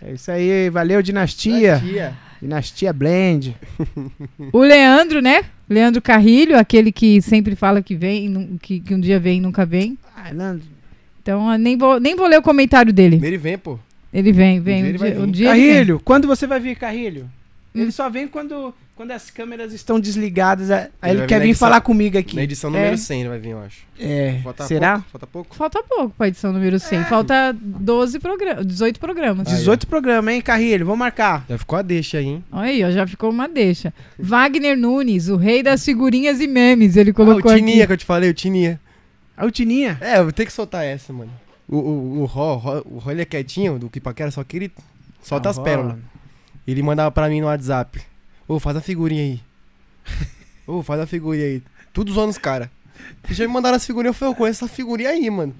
[0.00, 1.78] É isso aí, valeu, Dinastia.
[1.78, 2.16] Tia.
[2.40, 3.56] Dinastia Blend.
[4.52, 5.44] O Leandro, né?
[5.68, 9.66] Leandro Carrilho, aquele que sempre fala que vem, que, que um dia vem e nunca
[9.66, 9.98] vem.
[10.16, 10.66] Ah, Leandro.
[11.20, 13.20] Então, eu nem vou, nem vou ler o comentário dele.
[13.22, 13.78] Ele vem, pô.
[14.12, 14.84] Ele vem, vem.
[14.84, 15.48] Um dia, um dia.
[15.48, 17.28] Carrilho, quando você vai vir, Carrilho?
[17.78, 17.82] Hum.
[17.82, 20.70] Ele só vem quando, quando as câmeras estão desligadas.
[20.70, 22.38] Aí Ele ele quer vir na edição- falar comigo Na aqui.
[22.40, 22.72] edição É.
[22.72, 23.78] número 100 ele vai vir, eu acho.
[23.98, 24.92] É, Falta será?
[24.94, 25.56] Pouco, falta pouco?
[25.56, 27.04] Falta pouco pra edição número 100.
[27.04, 29.46] Falta 12 programas, 18 programas.
[29.48, 29.56] Aí, ó.
[29.56, 30.86] 18 programas, hein, Carrilho?
[30.86, 31.44] Vamos marcar.
[31.48, 32.44] Já ficou a deixa aí, hein?
[32.52, 33.92] Olha aí, ó, já ficou uma deixa.
[34.18, 37.86] Wagner Nunes, o rei das figurinhas e memes, ele Ah, o colocou Tininha aqui.
[37.86, 38.80] que eu te falei, o Tininha.
[39.36, 39.98] Ah, o Tininha.
[40.00, 41.30] É, eu vou ter que soltar essa, mano.
[41.68, 44.42] O, o, o Ró, o Ró, o Ró, ele é quietinho, do que paquera, só
[44.42, 44.72] que ele
[45.22, 45.92] solta as Ah, pérolas.
[45.92, 46.02] rola.
[46.70, 47.98] Ele mandava pra mim no WhatsApp.
[48.46, 49.40] Ô, faz a figurinha aí.
[50.66, 51.62] Ô, faz a figurinha aí.
[51.94, 52.68] Tudo zoando os caras.
[53.30, 55.54] Já me mandaram as figurinhas, eu falei, eu conheço essa figurinha aí, mano.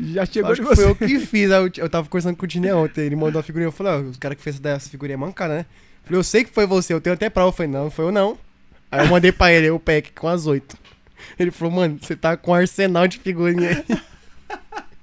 [0.00, 0.82] Já chegou Acho de você.
[0.82, 1.50] foi eu que fiz.
[1.50, 3.02] Eu, eu tava conversando com o Tiné ontem.
[3.02, 3.68] Ele mandou a figurinha.
[3.68, 5.60] Eu falei, ó, os caras que fez essa figurinha é mancada, né?
[5.60, 7.48] Eu falei, eu sei que foi você, eu tenho até prova.
[7.48, 8.38] Eu falei, não, foi eu não.
[8.90, 10.78] Aí eu mandei pra ele o pack com as oito.
[11.38, 13.98] Ele falou, mano, você tá com um arsenal de figurinha aí.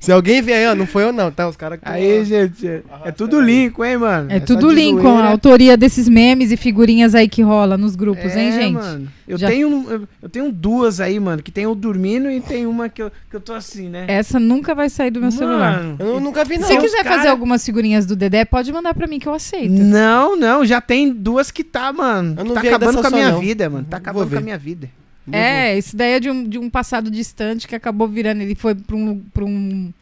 [0.00, 1.48] Se alguém vier aí, ó, não foi eu não, tá?
[1.48, 1.78] Os caras.
[1.82, 4.30] Aí, gente, é, é tudo Lincoln, hein, mano?
[4.30, 5.26] É só tudo Lincoln, zoeira.
[5.28, 8.74] a autoria desses memes e figurinhas aí que rola nos grupos, É, hein, gente?
[8.74, 9.08] Mano.
[9.26, 12.64] Eu, Já- tenho, eu, eu tenho duas aí, mano, que tem o dormindo e tem
[12.66, 14.04] uma que eu, que eu tô assim, né?
[14.08, 15.82] Essa nunca vai sair do meu celular.
[15.82, 16.68] Mano, Eu nunca vi, não.
[16.68, 19.72] Se quiser cara- fazer algumas figurinhas do Dedé, pode mandar pra mim que eu aceito.
[19.72, 22.34] Não, não, já tem duas que tá, mano.
[22.38, 23.40] Eu não tá acabando com a minha não.
[23.40, 23.86] vida, mano.
[23.90, 24.88] Tá acabando com a minha vida.
[25.32, 28.42] É, isso daí é de um, de um passado distante que acabou virando.
[28.42, 29.92] Ele foi pra um, pra um,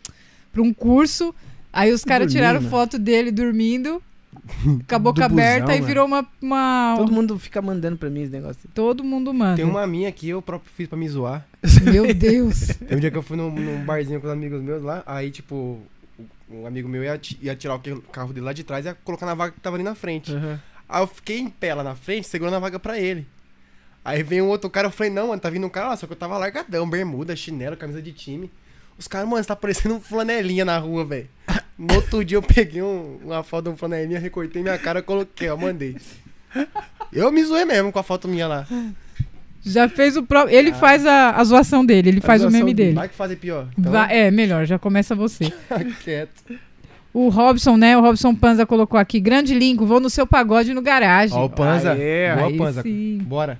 [0.52, 1.34] pra um curso,
[1.72, 4.02] aí os caras tiraram foto dele dormindo,
[4.88, 5.86] com a boca aberta e né?
[5.86, 6.26] virou uma.
[6.40, 8.68] uma- Todo mundo fica mandando pra mim esse negócio.
[8.74, 9.56] Todo mundo manda.
[9.56, 11.46] Tem uma minha que eu próprio fiz pra me zoar.
[11.82, 12.66] Meu Deus.
[12.86, 15.30] Tem um dia que eu fui num, num barzinho com os amigos meus lá, aí,
[15.30, 18.88] tipo, o- um amigo meu ia, ia tirar o carro dele lá de trás e
[18.88, 20.32] ia colocar na vaga que tava ali na frente.
[20.88, 23.26] Aí eu fiquei em pé lá na frente, segurando a vaga pra ele.
[24.08, 26.06] Aí veio um outro cara, eu falei, não, mano, tá vindo um cara lá, só
[26.06, 28.48] que eu tava largadão, bermuda, chinelo, camisa de time.
[28.96, 31.28] Os caras, mano, você tá parecendo um flanelinha na rua, velho.
[31.76, 35.48] No outro dia eu peguei um- uma foto de um flanelinha, recortei minha cara, coloquei,
[35.50, 35.96] ó, mandei.
[37.12, 38.66] Eu me zoei mesmo com a foto minha lá.
[39.64, 40.56] Já fez o próprio.
[40.56, 42.94] Ele faz a, a zoação dele, ele A faz o meme dele.
[42.94, 43.66] Vai que fazer pior.
[43.76, 45.52] Então, Va- É, melhor, já começa você.
[46.04, 46.44] quieto.
[47.12, 47.96] O Robson, né?
[47.98, 49.18] O Robson Panza colocou aqui.
[49.18, 51.36] Grande link, vou no seu pagode no garagem.
[51.36, 51.92] Ó o Panza.
[51.92, 52.82] Aê, Boa, Aí Panza.
[52.82, 53.18] sim.
[53.24, 53.58] Bora.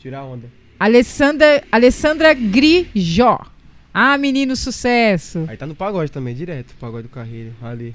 [0.00, 0.48] Tirar a onda.
[0.78, 3.38] Alessandra, Alessandra Grijó.
[3.92, 5.44] Ah, menino sucesso.
[5.48, 6.74] Aí tá no pagode também, direto.
[6.80, 7.94] Pagode do Carreiro, ali.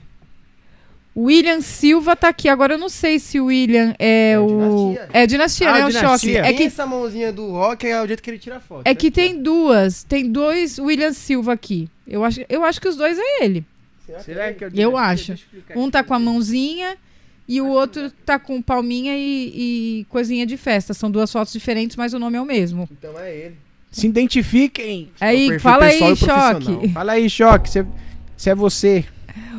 [1.18, 2.50] William Silva tá aqui.
[2.50, 4.48] Agora eu não sei se o William é, É o.
[4.48, 5.10] Dinastia.
[5.14, 5.86] É dinastia, Ah, né?
[5.86, 6.10] O Dinastia.
[6.10, 6.38] choque.
[6.38, 8.82] É que, essa mãozinha do rock é o jeito que ele tira a foto.
[8.86, 10.04] é que Aqui, tem duas.
[10.04, 11.90] Tem dois William Silva aqui.
[12.06, 13.66] Eu acho, eu acho que os dois é ele.
[14.24, 15.28] Será que eu, Eu acho.
[15.30, 16.98] Deixa eu explicar Um tá com a mãozinha
[17.48, 20.94] e o outro tá com palminha e, e coisinha de festa.
[20.94, 22.88] São duas fotos diferentes, mas o nome é o mesmo.
[22.92, 23.56] Então é ele.
[23.92, 25.10] Se identifiquem.
[25.22, 26.16] Aí, perfil fala aí.
[26.16, 26.90] Choque.
[26.90, 27.86] Fala aí, Choque, se,
[28.36, 29.06] se é você.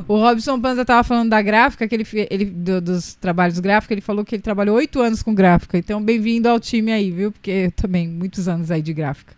[0.09, 4.01] O Robson Panza tava falando da gráfica, que ele, ele do- dos trabalhos gráficos, ele
[4.03, 5.77] falou que ele trabalhou oito anos com gráfica.
[5.79, 7.33] Então, bem-vindo ao time aí, viu?
[7.33, 9.35] Porque eu também, muitos anos aí de gráfica.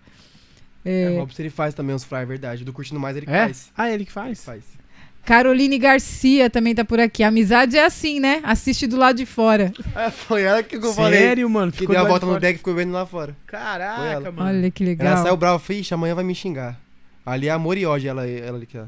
[0.85, 2.65] É, É, o Robson ele faz também os flyers, verdade.
[2.65, 3.45] Do Curtindo Mais ele É?
[3.47, 3.71] faz.
[3.77, 4.65] Ah, ele que Ele faz?
[5.29, 7.23] Caroline Garcia também tá por aqui.
[7.23, 8.41] Amizade é assim, né?
[8.43, 9.75] Assiste do lado de fora.
[9.95, 11.19] É, foi ela que eu falei.
[11.21, 11.71] Sério, mano?
[11.71, 13.37] Que deu a volta de no deck e ficou vendo lá fora.
[13.47, 14.33] Caraca, ela.
[14.33, 14.49] mano.
[14.49, 15.23] Olha que Ela legal.
[15.23, 16.81] saiu brava, falei, ixi, amanhã vai me xingar.
[17.27, 18.85] Ali é amor e ódio, ela, ela ali que ó.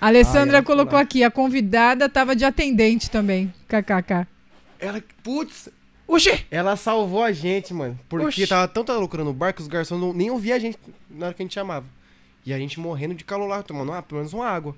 [0.00, 1.02] A Alessandra Ah, ela colocou lá.
[1.02, 3.54] aqui, a convidada tava de atendente também.
[3.68, 4.26] KKK.
[4.80, 5.68] Ela, putz,
[6.04, 6.40] Oxê!
[6.50, 7.96] ela salvou a gente, mano.
[8.08, 8.46] Porque Oxi.
[8.48, 10.76] tava tanta loucura no bar que os garçons não, nem ouviam a gente
[11.08, 11.86] na hora que a gente chamava.
[12.44, 14.74] E a gente morrendo de calor lá, tomando uma, pelo menos uma água.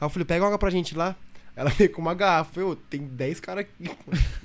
[0.00, 1.14] Aí eu falei, pega uma água pra gente lá.
[1.54, 2.58] Ela veio com uma garrafa.
[2.60, 3.90] Eu, tem 10 caras aqui.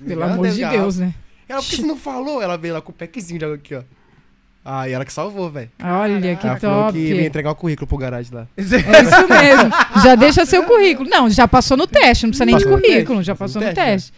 [0.06, 0.82] Pelo amor de garrafas.
[0.82, 1.14] Deus, né?
[1.48, 2.42] Ela, por que você não falou?
[2.42, 3.82] Ela veio lá com o packzinho de água aqui, ó.
[4.68, 5.70] Ah, e ela que salvou, velho.
[5.80, 6.94] Olha que Ela falou top.
[6.94, 8.48] que ia entregar o currículo pro garagem lá.
[8.58, 9.72] É isso mesmo.
[10.04, 11.08] Já deixa seu currículo.
[11.08, 13.74] Não, já passou no teste, não precisa nem de currículo, teste, já passou no no
[13.76, 14.12] teste.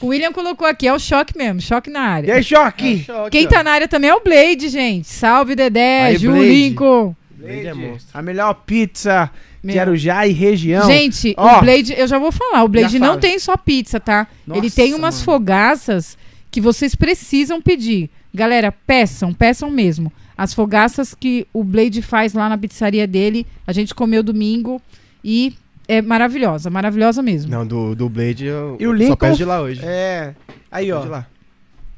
[0.00, 2.34] O William colocou aqui, é o choque mesmo, choque na E área.
[2.36, 3.04] aí, Choque?
[3.32, 5.08] Quem tá na área também é o Blade, gente.
[5.08, 6.48] Salve, Dedé, Aí, Ju Blade.
[6.48, 7.16] Lincoln.
[7.38, 8.10] Blade é monstro.
[8.18, 9.30] A melhor pizza
[9.62, 9.72] Meu.
[9.74, 10.86] de Arujá e região.
[10.86, 11.58] Gente, Ó.
[11.58, 13.20] o Blade, eu já vou falar, o Blade Já não fala.
[13.20, 14.26] tem só pizza, tá?
[14.48, 15.24] Ele Nossa, tem umas mano.
[15.24, 16.18] fogaças
[16.50, 18.10] que vocês precisam pedir.
[18.34, 20.12] Galera, peçam, peçam mesmo.
[20.36, 24.80] As fogaças que o Blade faz lá na pizzaria dele, a gente comeu domingo
[25.24, 25.54] e
[25.88, 27.50] é maravilhosa, maravilhosa mesmo.
[27.50, 29.80] Não, do, do Blade eu E o só Lincoln- peço de lá hoje.
[29.84, 30.34] É.
[30.70, 31.00] Aí, ó.
[31.00, 31.26] de lá.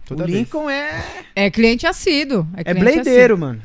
[0.05, 0.39] O Toda vez.
[0.39, 1.03] Lincoln é.
[1.37, 2.47] É cliente assíduo.
[2.57, 3.61] É, É cliente bladeiro, mano.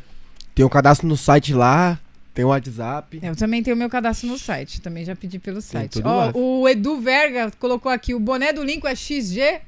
[0.56, 2.00] Tem um cadastro no site lá.
[2.34, 3.20] Tem o WhatsApp.
[3.22, 4.82] Eu também tenho meu cadastro no site.
[4.82, 6.02] Também já pedi pelo site.
[6.04, 6.32] Ó, lá.
[6.34, 9.62] o Edu Verga colocou aqui: o boné do Lincoln é XG.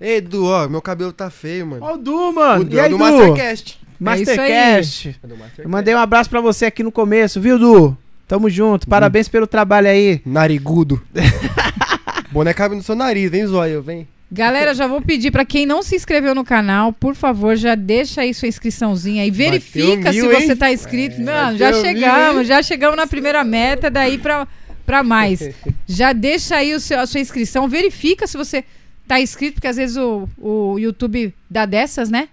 [0.00, 1.84] Edu, ó, meu cabelo tá feio, mano.
[1.84, 2.62] Ó o Du, mano.
[2.62, 3.04] o Du e é aí, do Du?
[3.04, 3.80] Mastercast.
[3.98, 5.20] Mastercast.
[5.22, 5.68] É do Mastercast.
[5.68, 7.96] Mandei um abraço pra você aqui no começo, viu, Du?
[8.26, 8.88] Tamo junto.
[8.88, 10.20] Parabéns pelo trabalho aí.
[10.24, 11.02] Narigudo.
[12.32, 14.08] Boné cabe no seu nariz, vem zóio, vem.
[14.30, 18.22] Galera, já vou pedir pra quem não se inscreveu no canal, por favor, já deixa
[18.22, 20.56] aí sua inscriçãozinha e verifica se mil, você hein?
[20.56, 21.20] tá inscrito.
[21.20, 24.48] Não, já bateu mil, chegamos, já chegamos na primeira meta, daí pra,
[24.84, 25.50] pra mais.
[25.86, 28.64] Já deixa aí o seu, a sua inscrição, verifica se você
[29.06, 32.28] tá inscrito, porque às vezes o, o YouTube dá dessas, né?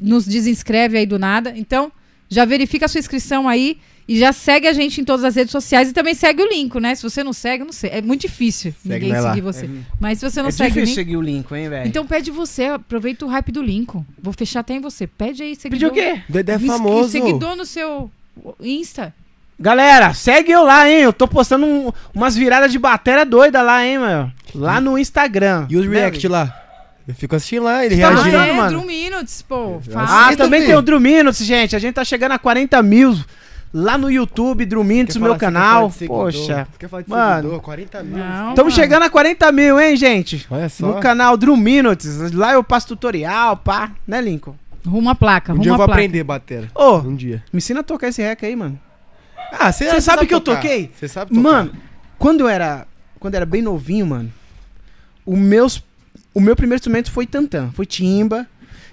[0.00, 1.54] Nos desinscreve aí do nada.
[1.56, 1.92] Então,
[2.28, 3.78] já verifica a sua inscrição aí
[4.08, 6.74] e já segue a gente em todas as redes sociais e também segue o link,
[6.80, 6.94] né?
[6.94, 7.90] Se você não segue, eu não sei.
[7.90, 9.30] É muito difícil ninguém nós lá.
[9.30, 9.68] seguir você.
[10.00, 11.86] Mas se você não é segue o difícil seguir o Lincoln, hein, velho?
[11.86, 14.04] então pede você, aproveita o hype do Lincoln.
[14.22, 15.06] Vou fechar até em você.
[15.06, 15.90] Pede aí Pediu seguidor.
[15.90, 16.22] o quê?
[16.28, 17.10] Dedé é famoso.
[17.10, 18.10] Seguidor no seu
[18.60, 19.12] Insta.
[19.60, 21.00] Galera, segue eu lá, hein?
[21.00, 24.32] Eu tô postando um- umas viradas de bateria doida lá, hein, mano?
[24.54, 25.66] Lá no Instagram.
[25.68, 26.64] E os Né, react lá?
[27.06, 28.30] Eu fico assistindo lá, ele tá Ah, reagindo.
[28.30, 28.68] gostando, é, mano?
[28.68, 29.80] Drew Minutes, pô.
[29.90, 30.28] Fala.
[30.28, 30.72] Ah, também filho.
[30.72, 31.74] tem o Drew Minutes, gente.
[31.74, 33.18] A gente tá chegando a 40 mil
[33.72, 34.74] lá no YouTube, Quer
[35.18, 35.74] no meu canal.
[35.74, 36.16] falar de seguidor?
[36.24, 36.68] Poxa.
[36.72, 37.36] Você quer falar de Mano.
[37.42, 37.60] seguidor?
[37.60, 38.24] 40 mil.
[38.50, 40.46] Estamos chegando a 40 mil, hein, gente?
[40.50, 40.86] Olha só.
[40.86, 42.32] No canal Drew Minutes.
[42.32, 43.92] Lá eu passo tutorial, pá.
[44.06, 44.54] Né, Lincoln?
[44.86, 46.00] Rumo a placa, Um rumo dia eu a vou placa.
[46.00, 46.70] aprender batera.
[46.74, 47.42] Ô, Um dia.
[47.52, 48.78] me ensina a tocar esse rec aí, mano.
[49.52, 50.90] Ah, você Você sabe que eu toquei?
[50.94, 51.40] Você sabe tocar.
[51.42, 51.72] Mano,
[52.18, 52.86] quando eu era.
[53.20, 54.32] Quando eu era bem novinho, mano,
[55.26, 55.82] o, meus,
[56.32, 58.46] o meu primeiro instrumento foi tantã, foi timba.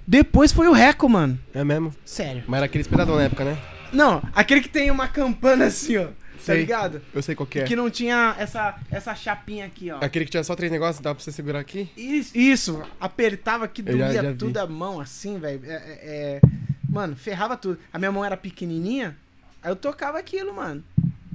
[0.07, 1.37] Depois foi o reco, mano.
[1.53, 1.91] É mesmo?
[2.03, 2.43] Sério.
[2.47, 3.57] Mas era aquele espetador na época, né?
[3.95, 6.05] Não, aquele que tem uma campana assim, ó.
[6.07, 6.57] Tá Sei.
[6.59, 7.01] ligado?
[7.11, 7.63] Eu sei qual que é.
[7.63, 9.97] Que não tinha essa, essa chapinha aqui, ó.
[9.99, 11.89] Aquele que tinha só três negócios, dá pra você segurar aqui?
[11.97, 14.37] Isso, isso, apertava que já- doía já vi.
[14.37, 15.61] tudo a mão assim, velho.
[15.65, 16.41] É, é- é-
[16.87, 17.79] Mano, ferrava tudo.
[17.91, 19.17] A minha mão era pequenininha,
[19.63, 20.83] aí eu tocava aquilo, mano.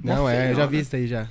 [0.01, 1.27] Mó Não, é, eu já vi isso aí já.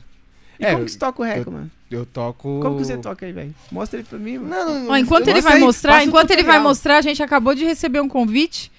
[0.59, 1.71] E É, como que você toca o reco, mano?
[1.91, 2.61] Eu toco.
[2.61, 3.55] Como que você toca aí, velho?
[3.73, 4.51] Mostra ele pra mim, mano.
[4.51, 7.55] Não, não, Ó, enquanto ele não vai mostrar, enquanto ele vai mostrar, a gente acabou
[7.55, 8.71] de receber um convite.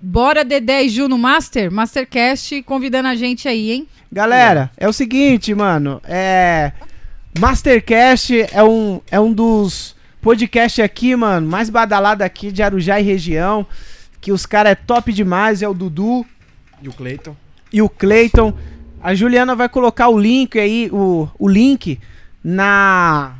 [0.00, 3.88] Bora Dedé e Ju no Master, Mastercast, convidando a gente aí, hein?
[4.12, 6.00] Galera, é o seguinte, mano.
[6.04, 6.72] É.
[7.38, 13.04] Mastercast é um, é um dos podcasts aqui, mano, mais badalado aqui de Arujá e
[13.04, 13.66] região.
[14.20, 16.26] Que os caras é top demais, é o Dudu
[16.82, 17.36] E o Cleiton.
[17.72, 18.52] e o Clayton.
[19.00, 21.98] A Juliana vai colocar o link aí, o, o link
[22.42, 23.37] na.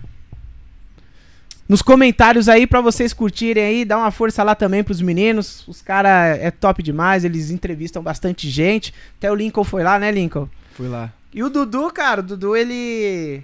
[1.68, 5.68] Nos comentários aí pra vocês curtirem aí, dá uma força lá também pros meninos.
[5.68, 8.94] Os caras é top demais, eles entrevistam bastante gente.
[9.18, 10.48] Até o Lincoln foi lá, né, Lincoln?
[10.72, 11.12] Fui lá.
[11.34, 13.42] E o Dudu, cara, o Dudu, ele.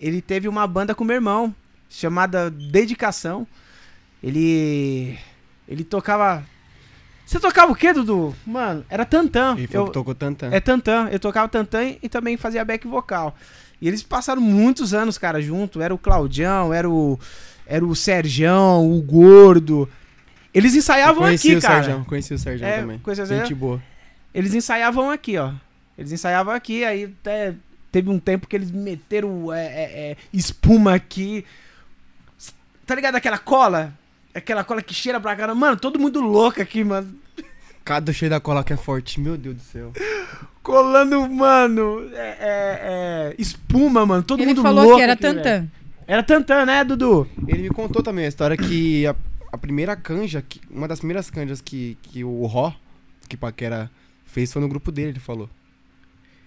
[0.00, 1.52] Ele teve uma banda com meu irmão,
[1.90, 3.44] chamada Dedicação.
[4.22, 5.18] Ele.
[5.66, 6.44] Ele tocava.
[7.26, 8.36] Você tocava o quê, Dudu?
[8.46, 9.54] Mano, era tantã.
[9.56, 10.48] Ele Eu, que tocou tantã.
[10.52, 11.08] é tantã.
[11.10, 13.34] Eu tocava tantã e também fazia back vocal.
[13.80, 15.80] E eles passaram muitos anos, cara, junto.
[15.80, 17.18] Era o Claudião, era o.
[17.66, 19.88] Era o Sergião, o Gordo.
[20.52, 21.82] Eles ensaiavam conheci aqui, o cara.
[21.82, 22.98] Sergião, conheci o Sergião É, também.
[22.98, 23.46] conheci o Sergião?
[23.46, 23.82] Gente boa.
[24.32, 25.52] Eles ensaiavam aqui, ó.
[25.96, 27.54] Eles ensaiavam aqui, aí até
[27.90, 31.44] teve um tempo que eles meteram é, é, é, espuma aqui.
[32.84, 33.92] Tá ligado aquela cola?
[34.34, 35.54] Aquela cola que cheira pra caramba.
[35.54, 37.14] Mano, todo mundo louco aqui, mano.
[37.84, 39.92] Cada cheio da cola que é forte, meu Deus do céu.
[40.62, 44.22] Colando, mano, é, é, é, espuma, mano.
[44.22, 45.70] Todo ele mundo falou louco que era velho.
[46.06, 47.26] Era tantã, né, Dudu?
[47.48, 49.14] Ele me contou também a história que a,
[49.52, 52.72] a primeira canja, que, uma das primeiras canjas que, que o Ró,
[53.28, 53.90] que Paquera
[54.26, 55.48] fez foi no grupo dele, ele falou.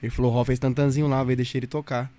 [0.01, 2.11] Ele falou, o Ró fez tantanzinho lá, veio deixar ele tocar.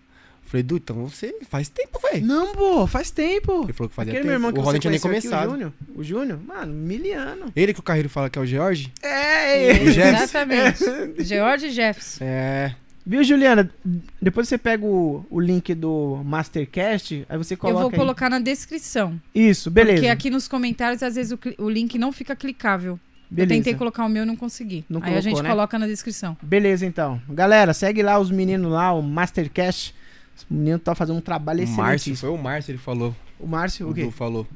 [0.45, 2.27] Eu falei, Du, então você faz tempo, velho.
[2.27, 3.65] Não, pô, faz tempo.
[3.65, 4.27] Ele falou que fazia Aquele tempo.
[4.29, 5.49] meu irmão que o Ró você tinha nem conheceu aqui, começado.
[5.49, 5.73] o Júnior.
[5.95, 7.53] O Júnior, mano, miliano.
[7.55, 8.93] Ele que o Carreiro fala que é o George?
[9.03, 10.23] É, O Jeffs.
[10.23, 10.85] Exatamente.
[11.23, 12.19] George Jeffs.
[12.21, 12.75] É.
[13.07, 13.71] Viu, Juliana?
[14.21, 17.97] Depois você pega o, o link do Mastercast, aí você coloca Eu vou aí.
[17.97, 19.19] colocar na descrição.
[19.35, 19.97] Isso, beleza.
[19.99, 23.01] Porque aqui nos comentários, às vezes, o, o link não fica clicável.
[23.31, 23.55] beleza.
[23.55, 24.85] Eu tentei colocar o meu e não consegui.
[24.91, 25.49] Não Aí a gente colocou, né?
[25.51, 26.37] coloca na descrição.
[26.43, 27.21] Beleza, então.
[27.31, 29.95] Galera, segue lá os meninos lá, o Mastercast.
[30.37, 32.21] Os meninos estão fazendo um trabalho O Márcio, excelente.
[32.21, 33.17] foi o Márcio, ele falou.
[33.41, 34.05] O Márcio, O o quê?
[34.05, 34.47] Du falou.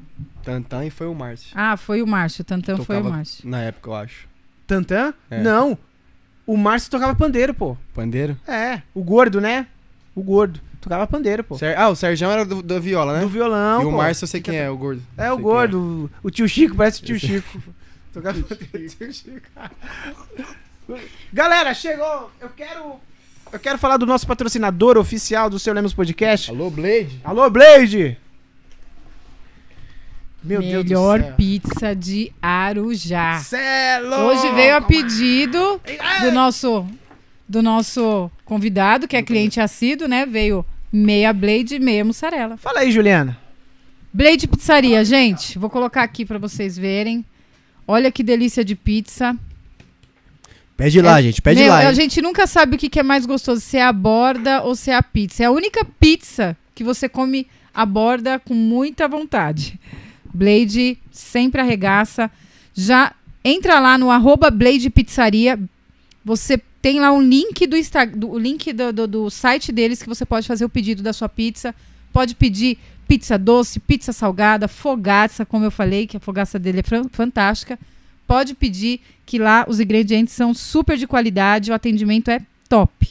[0.43, 1.49] Tantan e foi o Márcio.
[1.55, 2.43] Ah, foi o Márcio.
[2.43, 3.49] Tantan foi o Márcio.
[3.49, 4.27] Na época, eu acho.
[4.67, 5.13] Tantã?
[5.31, 5.41] É.
[5.41, 5.77] Não.
[6.45, 7.77] O Márcio tocava pandeiro, pô.
[7.93, 8.37] Pandeiro?
[8.47, 9.67] É, o gordo, né?
[10.15, 10.59] O gordo.
[10.81, 11.57] Tocava pandeiro, pô.
[11.57, 13.21] Ser- Ah, o Sergião era do, da viola, né?
[13.21, 13.97] Do violão, e o pô.
[13.97, 15.01] Márcio eu sei quem é, o gordo.
[15.17, 16.09] É, o Sei gordo.
[16.23, 17.63] O, o tio Chico, parece o tio Chico.
[18.11, 19.47] Tocava pandeiro, tio Chico.
[21.31, 22.29] Galera, chegou.
[22.41, 22.95] Eu quero...
[23.51, 26.49] Eu quero falar do nosso patrocinador oficial do Seu Lemos Podcast.
[26.49, 27.21] Alô, Blade?
[27.23, 28.17] Alô, Blade!
[30.43, 31.33] Meu Deus Melhor do céu.
[31.35, 33.39] pizza de Arujá.
[33.39, 35.79] Cê é Hoje veio a pedido
[36.21, 36.85] do nosso
[37.47, 40.25] do nosso convidado, que é cliente assíduo, né?
[40.25, 42.57] Veio meia Blade e meia mussarela.
[42.57, 43.37] Fala aí, Juliana.
[44.11, 45.57] Blade Pizzaria, gente.
[45.57, 47.25] Vou colocar aqui pra vocês verem.
[47.87, 49.35] Olha que delícia de pizza.
[50.75, 51.79] Pede lá, gente, pede Meu, lá.
[51.79, 51.95] A hein?
[51.95, 54.91] gente nunca sabe o que, que é mais gostoso, se é a borda ou se
[54.91, 55.43] é a pizza.
[55.43, 59.79] É a única pizza que você come a borda com muita vontade.
[60.33, 62.29] Blade sempre arregaça.
[62.73, 65.59] Já entra lá no arroba Blade Pizzaria.
[66.25, 67.75] Você tem lá um link do,
[68.17, 71.13] do o link do, do- do site deles que você pode fazer o pedido da
[71.13, 71.73] sua pizza.
[72.11, 72.77] Pode pedir
[73.07, 77.77] pizza doce, pizza salgada, fogaça, como eu falei, que a fogaça dele é fantástica.
[78.25, 83.09] Pode pedir que lá os ingredientes são super de qualidade, o atendimento é top.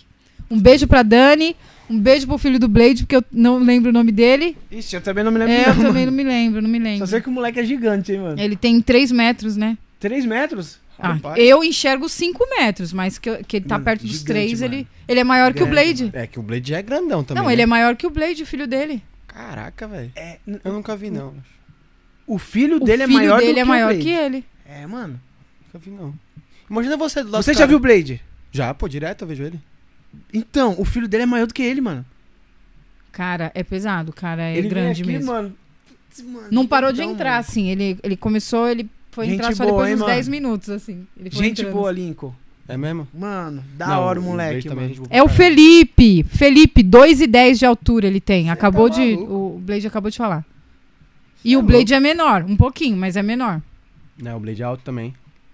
[0.51, 1.55] Um beijo pra Dani,
[1.91, 4.57] um beijo pro filho do Blade, porque eu não lembro o nome dele.
[4.71, 6.07] Ixi, eu também não me lembro É, eu não, também mano.
[6.07, 7.07] não me lembro, não me Só lembro.
[7.07, 8.41] sei que o moleque é gigante, hein, mano.
[8.41, 9.77] Ele tem 3 metros, né?
[10.01, 10.81] Três metros?
[10.99, 11.39] Ah, Rapaz.
[11.39, 14.75] eu enxergo 5 metros, mas que, que ele tá Mano, perto dos gigante, 3, mano.
[14.75, 16.11] ele, ele é maior que o Grande, Blade.
[16.17, 17.43] É que o Blade já é grandão também.
[17.43, 19.03] Não, ele é maior que o Blade, o filho dele.
[19.27, 20.13] Caraca, velho.
[20.15, 21.35] É, Eu nunca vi, não.
[22.27, 24.03] o filho O dele filho é maior dele do é que maior o Blade.
[24.05, 24.45] que ele.
[24.69, 25.19] É, mano.
[25.67, 26.15] Nunca vi, não.
[26.71, 27.69] Imagina você do lado Você do já cara.
[27.69, 28.21] viu o Blade?
[28.53, 29.59] Já, pô, direto eu vejo ele.
[30.33, 32.05] Então, o filho dele é maior do que ele, mano.
[33.11, 35.33] Cara, é pesado, cara, é ele grande vem aqui, mesmo.
[35.33, 35.55] mano.
[36.25, 37.41] Mano, Não parou de entrar, mano.
[37.41, 37.69] assim.
[37.71, 40.15] Ele, ele começou, ele foi Gente entrar só boa, depois hein, de uns mano?
[40.15, 41.07] 10 minutos, assim.
[41.19, 41.75] Ele foi Gente entrando.
[41.75, 42.35] boa, Lincoln.
[42.69, 43.09] É mesmo?
[43.13, 45.29] Mano, da Não, hora o moleque, boa É o.
[45.29, 46.23] Felipe.
[46.25, 48.51] Felipe, 2 e 10 de altura ele tem.
[48.51, 49.15] acabou tá de.
[49.15, 50.45] O Blade acabou de falar.
[51.45, 53.61] E Cê o é Blade é menor, um pouquinho, mas é menor.
[54.17, 55.13] Não, o Blade é alto também.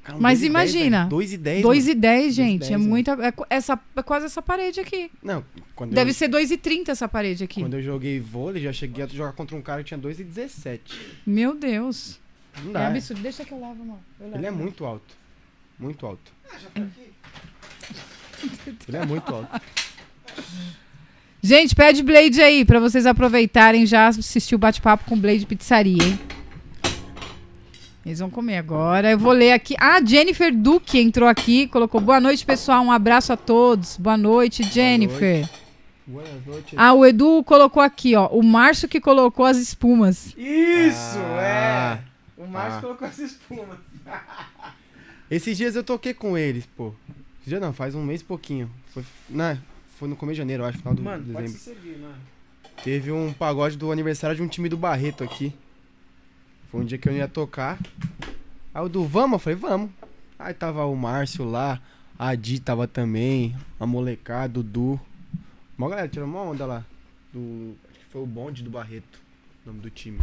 [0.08, 1.10] Cara, um Mas 2 10, imagina, velho.
[1.10, 1.90] 2 e 10, 2 mano.
[1.90, 2.58] e 10, Dois e gente.
[2.60, 2.88] 10, é mano.
[2.90, 3.12] muita.
[3.12, 5.10] É, essa, é quase essa parede aqui.
[5.22, 5.44] Não,
[5.74, 7.60] quando Deve eu, ser 2 e 30 essa parede aqui.
[7.60, 10.24] quando eu joguei vôlei, já cheguei a jogar contra um cara que tinha 2 e
[10.24, 10.98] 17.
[11.26, 12.18] Meu Deus.
[12.62, 12.80] Não É dá.
[12.84, 12.86] é.
[12.86, 13.20] absurdo.
[13.22, 13.98] Deixa que eu lavo, amor.
[14.18, 14.34] Eu.
[14.34, 15.14] Ele é muito alto.
[15.78, 16.32] Muito alto.
[18.88, 19.60] Ele é muito alto.
[21.42, 26.18] Gente, pede Blade aí pra vocês aproveitarem já assistir o bate-papo com Blade Pizzaria, hein?
[28.08, 29.10] Eles vão comer agora.
[29.10, 29.74] Eu vou ler aqui.
[29.78, 32.82] Ah, Jennifer Duque entrou aqui, colocou boa noite, pessoal.
[32.82, 33.98] Um abraço a todos.
[33.98, 35.46] Boa noite, Jennifer.
[36.06, 36.74] Boa noite.
[36.74, 38.26] Ah, o Edu colocou aqui, ó.
[38.28, 40.28] O Márcio que colocou as espumas.
[40.38, 41.98] Isso, Ah.
[42.38, 42.42] é.
[42.42, 42.80] O Márcio Ah.
[42.80, 43.78] colocou essa espuma.
[45.30, 46.94] Esses dias eu toquei com eles, pô.
[47.42, 48.70] Esse dia não, faz um mês e pouquinho.
[48.94, 49.58] Foi, né,
[49.98, 51.52] foi no começo de janeiro, eu acho, final do Mano, pode dezembro.
[51.52, 52.14] se servir, mano.
[52.82, 55.52] Teve um pagode do aniversário de um time do Barreto aqui.
[56.70, 57.78] Foi um dia que eu ia tocar.
[58.74, 59.32] Aí o Du, vamos?
[59.34, 59.90] Eu falei, vamos.
[60.38, 61.80] Aí tava o Márcio lá,
[62.18, 65.00] a Di tava também, a molecada, o Du.
[65.76, 66.84] Mó galera, tirou uma onda lá.
[67.32, 69.20] Do, acho que foi o bonde do Barreto,
[69.64, 70.18] o nome do time.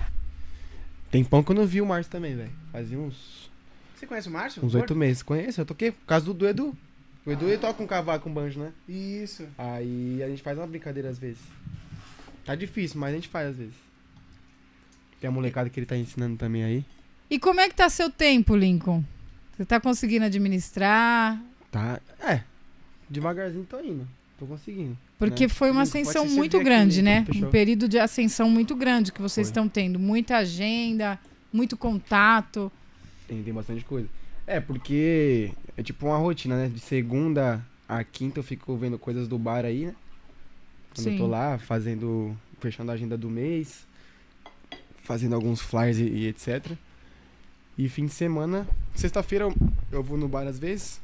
[1.09, 2.51] Tem pão que eu não vi o Márcio também, velho.
[2.72, 3.49] Fazia uns
[3.95, 4.63] Você conhece o Márcio?
[4.63, 5.23] uns oito meses.
[5.23, 6.76] Conheço, eu toquei por causa do, Edu.
[7.26, 8.72] O Edu ele toca um cavaco, um banjo, né?
[8.88, 9.47] Isso.
[9.57, 11.41] Aí a gente faz uma brincadeira às vezes.
[12.43, 13.84] Tá difícil, mas a gente faz às vezes.
[15.19, 16.85] Tem a molecada que ele tá ensinando também aí.
[17.29, 19.03] E como é que tá seu tempo, Lincoln?
[19.55, 21.41] Você tá conseguindo administrar?
[21.71, 21.99] Tá.
[22.19, 22.41] É.
[23.09, 24.07] Devagarzinho tô indo.
[24.37, 24.97] Tô conseguindo.
[25.17, 25.49] Porque né?
[25.49, 27.25] foi uma Lincoln, ascensão muito grande, aqui, né?
[27.25, 27.47] fechou.
[27.47, 29.51] Um período de ascensão muito grande que vocês Foi.
[29.51, 29.97] estão tendo.
[29.97, 31.17] Muita agenda,
[31.51, 32.71] muito contato.
[33.27, 34.09] Tem, tem bastante coisa.
[34.45, 36.67] É, porque é tipo uma rotina, né?
[36.67, 39.95] De segunda a quinta eu fico vendo coisas do bar aí, né?
[40.93, 41.29] Quando eu tô Sim.
[41.29, 42.35] lá fazendo.
[42.59, 43.84] fechando a agenda do mês.
[45.06, 46.73] Fazendo alguns flyers e, e etc.
[47.77, 48.68] E fim de semana.
[48.94, 49.45] Sexta-feira
[49.91, 50.99] eu, vou no bar às vezes.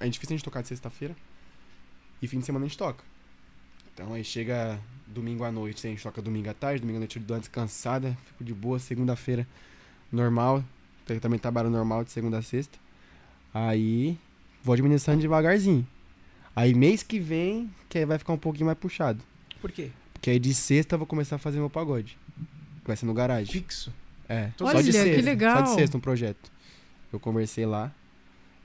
[0.00, 1.14] É difícil a gente tocar de sexta-feira.
[2.22, 3.04] E fim de semana a gente toca.
[3.92, 7.16] Então aí chega domingo à noite, a gente toca domingo à tarde, domingo à noite
[7.16, 9.46] eu dou uma descansada, fico de boa, segunda-feira
[10.12, 10.62] normal,
[11.06, 12.78] tem também trabalho normal de segunda a sexta.
[13.54, 14.18] Aí
[14.62, 15.86] vou administrando devagarzinho.
[16.54, 19.22] Aí mês que vem, que aí vai ficar um pouquinho mais puxado.
[19.60, 19.90] Por quê?
[20.12, 22.18] Porque aí de sexta eu vou começar a fazer meu pagode.
[22.86, 23.52] Vai ser no garagem.
[23.52, 23.92] Fixo.
[24.28, 25.22] É, Olha, só de que sexta.
[25.22, 25.62] Só legal.
[25.62, 26.52] de sexta um projeto.
[27.12, 27.92] Eu conversei lá,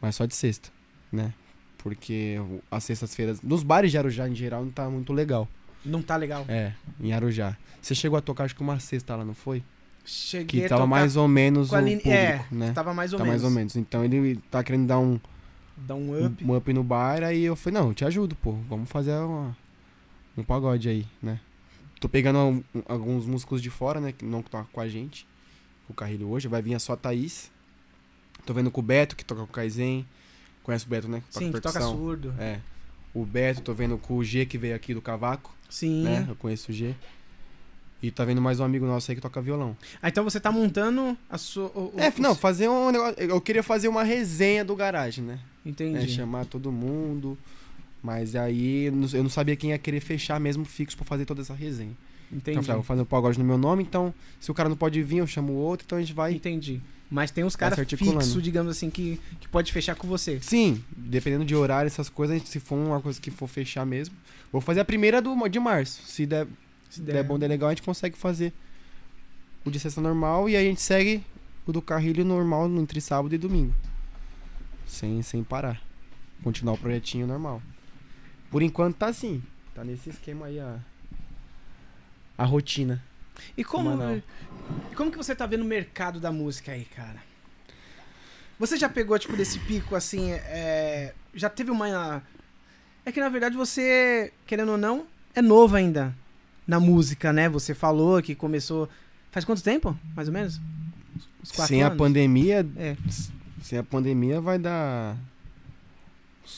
[0.02, 0.69] mas só de sexta,
[1.11, 1.34] né?
[1.77, 2.38] Porque
[2.69, 5.48] as sextas-feiras, nos bares de Arujá em geral, não tá muito legal.
[5.84, 6.45] Não tá legal.
[6.48, 7.57] É, em Arujá.
[7.81, 9.64] Você chegou a tocar acho que uma sexta lá, não foi?
[10.06, 12.72] Cheguei Que tava mais ou menos o público, é, né?
[12.72, 13.41] Tava mais ou tá menos.
[13.41, 13.76] mais ou menos.
[13.76, 15.19] Então ele tá querendo dar um,
[15.89, 16.45] um um up.
[16.45, 18.53] um up no bar, aí eu falei, não, eu te ajudo, pô.
[18.68, 19.56] Vamos fazer uma-
[20.38, 21.39] um pagode aí, né?
[22.02, 24.11] Tô pegando alguns músicos de fora, né?
[24.11, 25.26] Que não tocam com a gente.
[25.88, 26.48] O Carrilho hoje.
[26.49, 27.49] Vai vir só a Thaís.
[28.45, 30.06] Tô vendo com o Beto, que toca com o Kaizen.
[30.64, 31.22] Conhece o Beto, né?
[31.30, 32.34] Sim, que toca surdo.
[32.40, 32.60] É.
[33.14, 36.03] O Beto, tô vendo com o G que veio aqui do Cavaco, Sim.
[36.03, 36.26] né?
[36.28, 36.95] Eu conheço o G.
[38.02, 39.78] E tá vendo mais um amigo nosso aí que toca violão.
[40.02, 41.68] Ah, então você tá montando a sua.
[41.68, 43.15] o- É, não, fazer um negócio.
[43.19, 45.40] Eu queria fazer uma resenha do garagem, né?
[45.64, 46.07] É, Entendi.
[46.11, 47.38] chamar todo mundo.
[48.03, 51.53] Mas aí eu não- sabia quem ia querer fechar mesmo fixo pra fazer toda essa
[51.53, 51.95] resenha.
[52.32, 52.52] Entendi.
[52.52, 54.76] Então eu falei, vou fazer o pagode no meu nome, então se o cara não
[54.78, 56.34] pode vir, eu chamo o outro, então a gente vai.
[56.34, 56.82] Entendi.
[57.10, 57.78] Mas tem uns caras
[58.23, 60.40] fixos, digamos assim, que, que pode fechar com você.
[60.41, 64.15] Sim, dependendo de horário, essas coisas, gente- se for uma coisa que for fechar mesmo.
[64.52, 66.02] Vou fazer a primeira do, de março.
[66.07, 66.48] Se der,
[66.90, 68.53] Se der bom, der legal, a gente consegue fazer
[69.65, 71.22] o de sexta normal e aí a gente segue
[71.68, 73.76] o do carrilho normal entre sábado e domingo.
[74.88, 75.82] Sem, sem parar.
[76.44, 77.61] Continuar o projetinho normal.
[78.52, 79.41] Por enquanto tá assim.
[79.73, 80.78] Tá nesse esquema aí a,
[82.38, 83.02] a rotina.
[83.57, 83.90] E como,
[84.95, 87.23] como que você tá vendo o mercado da música aí, cara?
[88.60, 92.22] Você já pegou, tipo, desse pico, assim, é, já teve uma...
[93.03, 96.14] É que, na verdade, você, querendo ou não, é novo ainda
[96.68, 97.49] na música, né?
[97.49, 98.88] Você falou que começou...
[99.32, 100.61] Faz quanto tempo, mais ou menos?
[101.41, 101.98] Uns quatro Sem a anos?
[101.98, 102.95] pandemia, É,
[103.64, 105.18] sem a pandemia vai dar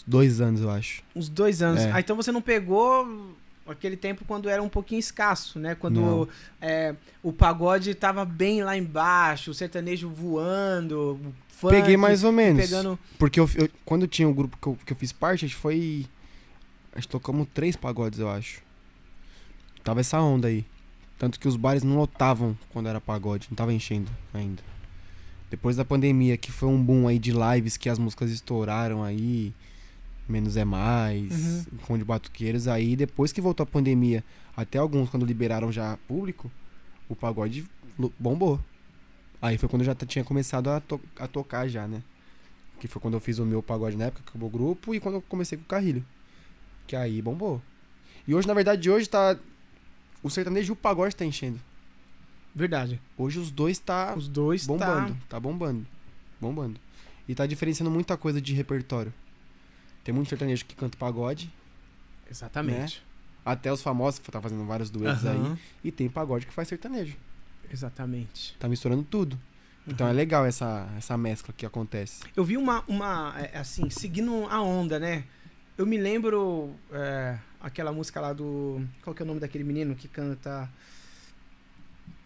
[0.07, 1.03] dois anos, eu acho.
[1.15, 1.81] uns dois anos.
[1.81, 1.91] É.
[1.91, 3.35] Ah, então você não pegou
[3.67, 5.75] aquele tempo quando era um pouquinho escasso, né?
[5.75, 6.27] Quando
[6.61, 12.31] é, o pagode tava bem lá embaixo, o sertanejo voando, o funk Peguei mais ou
[12.31, 12.61] menos.
[12.61, 12.97] pegando...
[13.17, 15.57] Porque eu, eu- quando tinha o grupo que eu, que eu fiz parte, a gente
[15.57, 16.05] foi.
[16.91, 18.61] A gente tocamos três pagodes, eu acho.
[19.83, 20.65] Tava essa onda aí.
[21.17, 24.61] Tanto que os bares não lotavam quando era pagode, não tava enchendo ainda.
[25.49, 29.53] Depois da pandemia, que foi um boom aí de lives que as músicas estouraram aí.
[30.27, 31.77] Menos é mais, Uhum.
[31.85, 32.67] com de batuqueiros.
[32.67, 34.23] Aí depois que voltou a pandemia,
[34.55, 36.49] até alguns quando liberaram já público,
[37.09, 37.65] o pagode
[38.19, 38.59] bombou.
[39.41, 42.01] Aí foi quando eu já tinha começado a, to- a tocar já, né?
[42.79, 44.99] Que foi quando eu fiz o meu pagode na época, que acabou o grupo, e
[44.99, 46.05] quando eu comecei com o carrilho.
[46.87, 47.61] Que aí bombou.
[48.27, 49.37] E hoje, na verdade, hoje tá.
[50.21, 51.59] O sertanejo e o pagode tá enchendo.
[52.55, 53.01] Verdade.
[53.17, 55.13] Hoje os dois tá Os dois bombando.
[55.13, 55.19] tá...
[55.29, 55.85] Tá bombando.
[56.39, 56.79] Bombando.
[57.27, 59.13] E tá diferenciando muita coisa de repertório.
[60.03, 61.51] Tem muito sertanejo que canta pagode.
[62.29, 63.03] Exatamente.
[63.45, 65.37] Até os famosos que tá fazendo vários duetos aí.
[65.37, 67.15] Aham, E tem pagode que faz sertanejo.
[67.71, 68.55] Exatamente.
[68.59, 69.39] Tá misturando tudo.
[69.87, 70.13] Então Uhum.
[70.13, 72.23] é legal essa, essa mescla que acontece.
[72.35, 75.25] Eu vi uma, uma é, assim, seguindo a onda, né?
[75.77, 78.81] Eu me lembro é, aquela música lá do.
[79.03, 80.69] Qual que é o nome daquele menino que canta.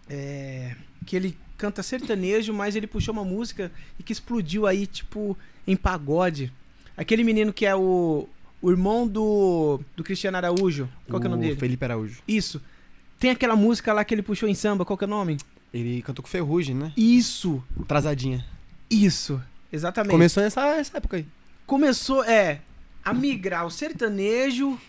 [0.10, 0.76] É,
[1.06, 5.36] que ele canta sertanejo, mas ele puxou uma música e que explodiu aí, tipo,
[5.66, 6.54] em pagode.
[6.98, 8.28] Aquele menino que é o,
[8.61, 10.90] o irmão do, do Cristiano Araújo.
[11.07, 11.60] Qual que é o nome dele?
[11.60, 12.22] Felipe Araújo.
[12.28, 12.61] Isso.
[13.19, 15.38] Tem aquela música lá que ele puxou em samba, qual que é o nome?
[15.74, 16.91] Ele cantou com Ferrugem, né?
[16.98, 18.44] Isso, Atrasadinha.
[18.90, 19.41] isso.
[19.72, 20.11] Exatamente.
[20.11, 21.26] Começou nessa essa época aí.
[21.65, 22.61] começou é
[23.03, 24.80] a migrar o sertanejo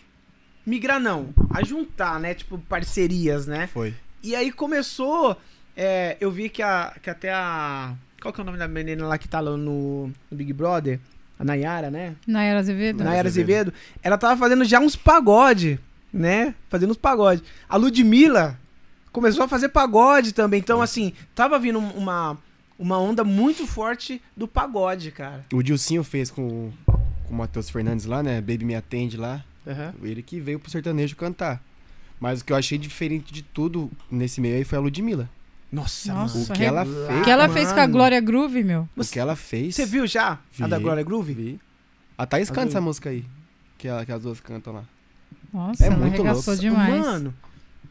[0.64, 3.93] migrar não a juntar né tipo parcerias né Foi.
[4.22, 5.36] e aí começou
[5.76, 9.05] é, eu vi que a que até a qual que é o nome da menina
[9.06, 11.01] lá que tá lá no, no Big Brother
[11.39, 13.05] a Nayara né Nayara Azevedo?
[13.05, 13.73] Nayara Azevedo.
[14.02, 15.78] Ela tava fazendo já uns pagode
[16.12, 18.59] né fazendo uns pagode a Ludmilla
[19.12, 22.36] começou a fazer pagode também então assim tava vindo uma
[22.78, 28.06] uma onda muito forte do pagode cara O Dilcinho fez com, com o Matheus Fernandes
[28.06, 28.40] lá, né?
[28.40, 29.44] Baby Me Atende lá.
[29.66, 29.93] Aham.
[30.02, 31.60] Ele que veio pro sertanejo cantar.
[32.20, 35.28] Mas o que eu achei diferente de tudo nesse meio aí foi a Ludmilla.
[35.70, 36.54] Nossa, Nossa, O mano.
[36.54, 37.24] que ela O fez.
[37.24, 37.92] que ela fez com a Mano.
[37.92, 38.88] Glória Groove, meu?
[38.96, 39.74] O que ela fez.
[39.74, 40.66] Você viu já a Vi.
[40.68, 41.34] da Glória Groove?
[41.34, 41.60] Vi.
[42.16, 43.24] A Thaís A canta essa música aí.
[43.76, 44.84] Que, a- que as duas cantam lá.
[45.52, 46.60] Nossa, É ela muito arregaçou louco.
[46.60, 47.00] demais.
[47.04, 47.34] Mano,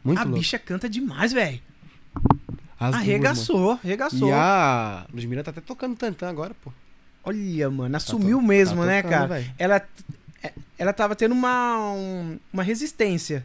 [0.04, 0.38] Muito a louco.
[0.38, 1.60] bicha canta demais, velho.
[2.80, 3.80] As duas, Arregaçou, mano.
[3.84, 4.28] arregaçou.
[4.28, 6.72] E a Ludmilla tá até tocando tantã agora, pô.
[7.24, 9.44] Olha, mano, Tá assumiu to- mesmo, tá né, tocando, cara?
[9.58, 9.82] Ela,
[10.78, 13.44] ela tava tendo uma, um- uma resistência.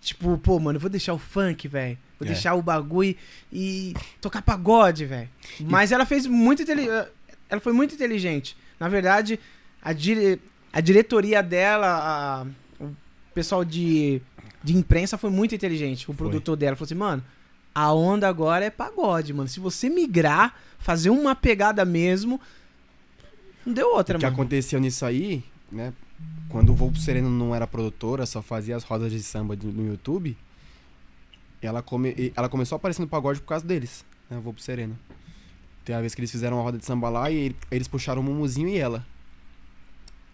[0.00, 1.98] Tipo, pô, mano, eu vou deixar o funk, velho.
[2.18, 2.32] Vou É.
[2.32, 3.16] deixar o bagulho
[3.52, 5.28] e tocar pagode, velho.
[5.60, 6.88] Mas ela fez muito inteli-
[7.48, 8.56] Ela foi muito inteligente.
[8.80, 9.38] Na verdade,
[9.82, 10.40] a, dire...
[10.72, 11.86] a diretoria dela,
[12.80, 12.94] a- o
[13.34, 14.20] pessoal de,
[14.62, 16.04] de imprensa foi muito inteligente.
[16.04, 16.16] O Foi.
[16.16, 17.22] produtor dela falou assim, mano,
[17.74, 19.48] a onda agora é pagode, mano.
[19.48, 22.40] Se você migrar, fazer uma pegada mesmo,
[23.66, 24.34] não deu outra, O que mano.
[24.36, 25.92] aconteceu nisso aí, né?
[26.48, 30.36] Quando o Volpo Sereno não era produtora, só fazia as rodas de samba no YouTube,
[31.66, 34.36] ela, come, ela começou a aparecer no pagode por causa deles, né?
[34.38, 34.98] O Volpo Sereno.
[35.84, 38.20] Tem a vez que eles fizeram uma roda de samba lá e ele- eles puxaram
[38.20, 39.04] o Mumuzinho e ela.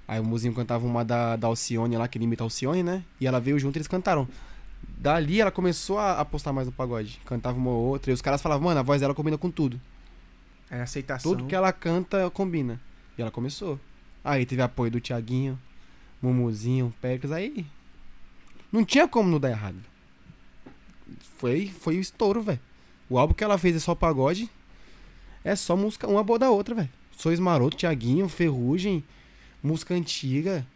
[0.07, 3.05] Aí o Mumuzinho cantava uma da, da Alcione lá, que ele imita a Alcione, né?
[3.21, 4.27] E ela veio junto e eles cantaram.
[4.99, 7.21] Dali ela começou a apostar mais no pagode.
[7.25, 8.11] Cantava uma ou outra.
[8.11, 9.81] E os caras falavam, mano, a voz dela combina com tudo.
[10.71, 11.33] É aceitação.
[11.33, 12.81] Tudo que ela canta combina.
[13.19, 13.79] E ela começou.
[14.25, 15.59] Aí teve apoio do Tiaguinho,
[16.23, 17.67] Mumuzinho, Péricles, aí.
[18.73, 19.77] Não tinha como não dar errado.
[21.41, 22.61] Foi, foi o estouro, velho.
[23.09, 24.49] O álbum que ela fez é só pagode.
[25.43, 26.91] É só música uma boa da outra, velho.
[27.17, 29.03] Sois Maroto, Tiaguinho, Ferrugem,
[29.63, 30.67] música antiga.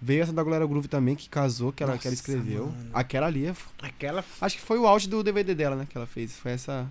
[0.00, 2.66] Veio essa da Glória Groove também, que casou, que ela, que ela Nossa, escreveu.
[2.66, 2.90] mano.
[2.94, 5.86] Aquela ali, é- Aquela acho que foi o auge do DVD dela, né?
[5.90, 6.36] Que ela fez.
[6.38, 6.86] Foi essa.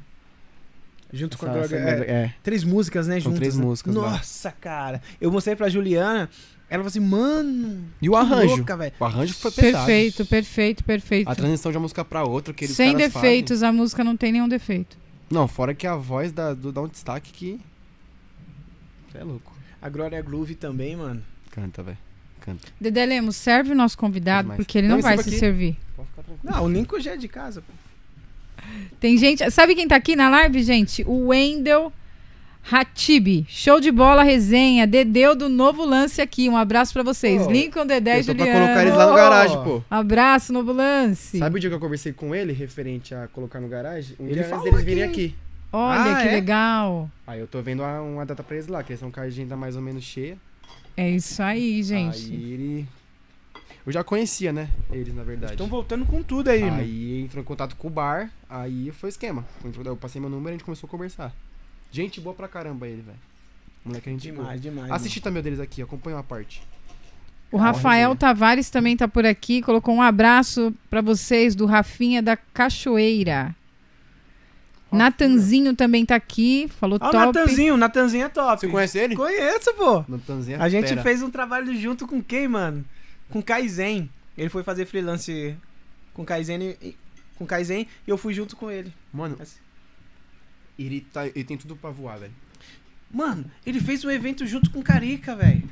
[1.14, 1.76] junto com a essa- Glória.
[1.90, 2.34] essa- é, é.
[2.44, 3.14] três músicas, né?
[3.16, 3.64] São juntas, três né?
[3.64, 4.10] músicas lá.
[4.12, 5.02] Nossa, cara.
[5.22, 6.30] Eu mostrei pra Juliana.
[6.76, 7.86] Ela falou assim, mano.
[8.02, 8.56] E o arranjo?
[8.58, 8.94] louca, velho.
[9.00, 9.86] O arranjo foi pesado.
[9.86, 11.30] Perfeito, perfeito, perfeito.
[11.30, 14.16] A transição de uma música pra outra, que eles Sem caras defeitos, a música não
[14.18, 14.96] tem nenhum defeito.
[14.98, 15.06] fazem.
[15.32, 17.60] Não, fora que a voz dá, dá um destaque que.
[19.12, 19.54] Você é louco.
[19.82, 21.24] A Glória Groove também, mano.
[21.52, 21.98] Canta, velho.
[22.42, 22.68] Canta.
[22.80, 25.40] Dedé Lemos, serve o nosso convidado, Mas- porque ele Não, não, vai se aqui.
[25.40, 25.78] servir.
[25.96, 26.56] Pode ficar tranquilo.
[26.56, 27.74] Não, o Lincoln já é de casa, pô.
[29.00, 29.50] Tem gente.
[29.52, 31.04] Sabe quem tá aqui na live, gente?
[31.08, 31.92] O Wendel
[32.72, 33.46] Hatibi.
[33.48, 34.88] Show de bola, resenha.
[34.88, 36.50] Dedeu do novo lance aqui.
[36.50, 37.44] Um abraço pra vocês.
[37.44, 38.66] Pô, Lincoln, Dedé e tô pra Juliano.
[38.66, 39.84] colocar eles lá no garagem, pô.
[39.90, 41.38] Abraço, novo lance.
[41.38, 44.16] Sabe o dia que eu conversei com ele, referente a colocar no garagem?
[44.20, 45.36] Um Ele dia antes falou deles aqui, virem aqui.
[45.72, 46.32] Olha Ah, que é?
[46.32, 47.10] legal.
[47.28, 49.24] Aí eu tô vendo uma, uma data pra eles lá, que eles estão com a
[49.24, 50.38] agenda mais ou menos cheia.
[50.98, 52.32] É isso aí, gente.
[52.32, 52.88] Aí ele.
[53.86, 54.70] Eu já conhecia, né?
[54.92, 55.54] Eles, na verdade.
[55.54, 56.80] Estão voltando com tudo aí, mano.
[56.80, 59.46] Aí entrou em contato com o bar, aí foi esquema.
[59.86, 61.32] Eu passei meu número e a gente começou a conversar.
[61.96, 63.18] Gente boa pra caramba ele, velho.
[63.86, 64.44] Moleque, a gente boa.
[64.44, 64.92] Demais, demais.
[64.92, 66.62] Assisti também o deles aqui, acompanha uma parte.
[67.52, 68.14] O Ah, Rafael.
[68.18, 69.62] Tavares também tá por aqui.
[69.62, 73.56] Colocou um abraço pra vocês do Rafinha da Cachoeira.
[74.92, 76.68] Natanzinho também tá aqui.
[76.80, 77.26] Falou Ó, o top.
[77.38, 78.60] Natanzinho, o Natanzinho é top.
[78.62, 79.16] Você conhece ele?
[79.16, 80.04] Conheço, pô.
[80.08, 81.02] Natanzinho é A gente fera.
[81.04, 82.84] fez um trabalho junto com quem, mano?
[83.30, 84.10] Com Kaizen.
[84.38, 85.56] Ele foi fazer freelance
[86.14, 86.96] com Kaizen e,
[87.38, 88.92] com Kaizen e eu fui junto com ele.
[89.14, 89.60] Mano, Assim.
[90.78, 92.34] Ele, tá, ele tem tudo pra voar, velho.
[93.12, 95.64] Mano, ele fez um evento junto com o Carica, velho.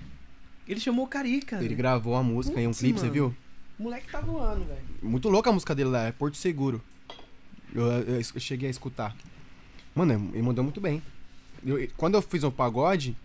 [0.67, 1.57] Ele chamou o Carica.
[1.57, 1.75] Ele né?
[1.75, 3.35] gravou a música em um Putz, clipe, você viu?
[3.77, 4.81] O moleque tá voando, velho.
[5.01, 6.81] Muito louca a música dele lá, é Porto Seguro.
[7.73, 9.15] Eu, eu- eu cheguei a escutar.
[9.95, 11.01] Mano, ele mandou muito bem.
[11.65, 13.17] Eu- quando eu fiz um pagode,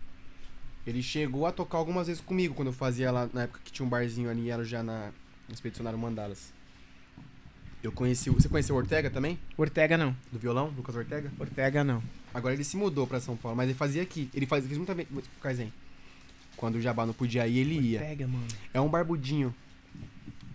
[0.86, 3.84] ele chegou a tocar algumas vezes comigo, quando eu fazia lá, na época que tinha
[3.86, 5.10] um barzinho ali, era já na
[5.50, 6.52] Expedicionário Mandalas.
[7.82, 9.38] Eu conheci, você conheceu o Ortega também?
[9.56, 10.14] Ortega não.
[10.32, 11.30] Do violão, Lucas Ortega?
[11.38, 12.02] Ortega não.
[12.34, 14.28] Agora ele se mudou pra São Paulo, mas ele fazia aqui.
[14.34, 15.06] Ele faz, fez muita vez
[15.40, 15.72] Kaizen.
[16.56, 18.00] Quando o Jabá não podia ir, ele ia.
[18.00, 18.46] Ortega, mano.
[18.74, 19.54] É um barbudinho.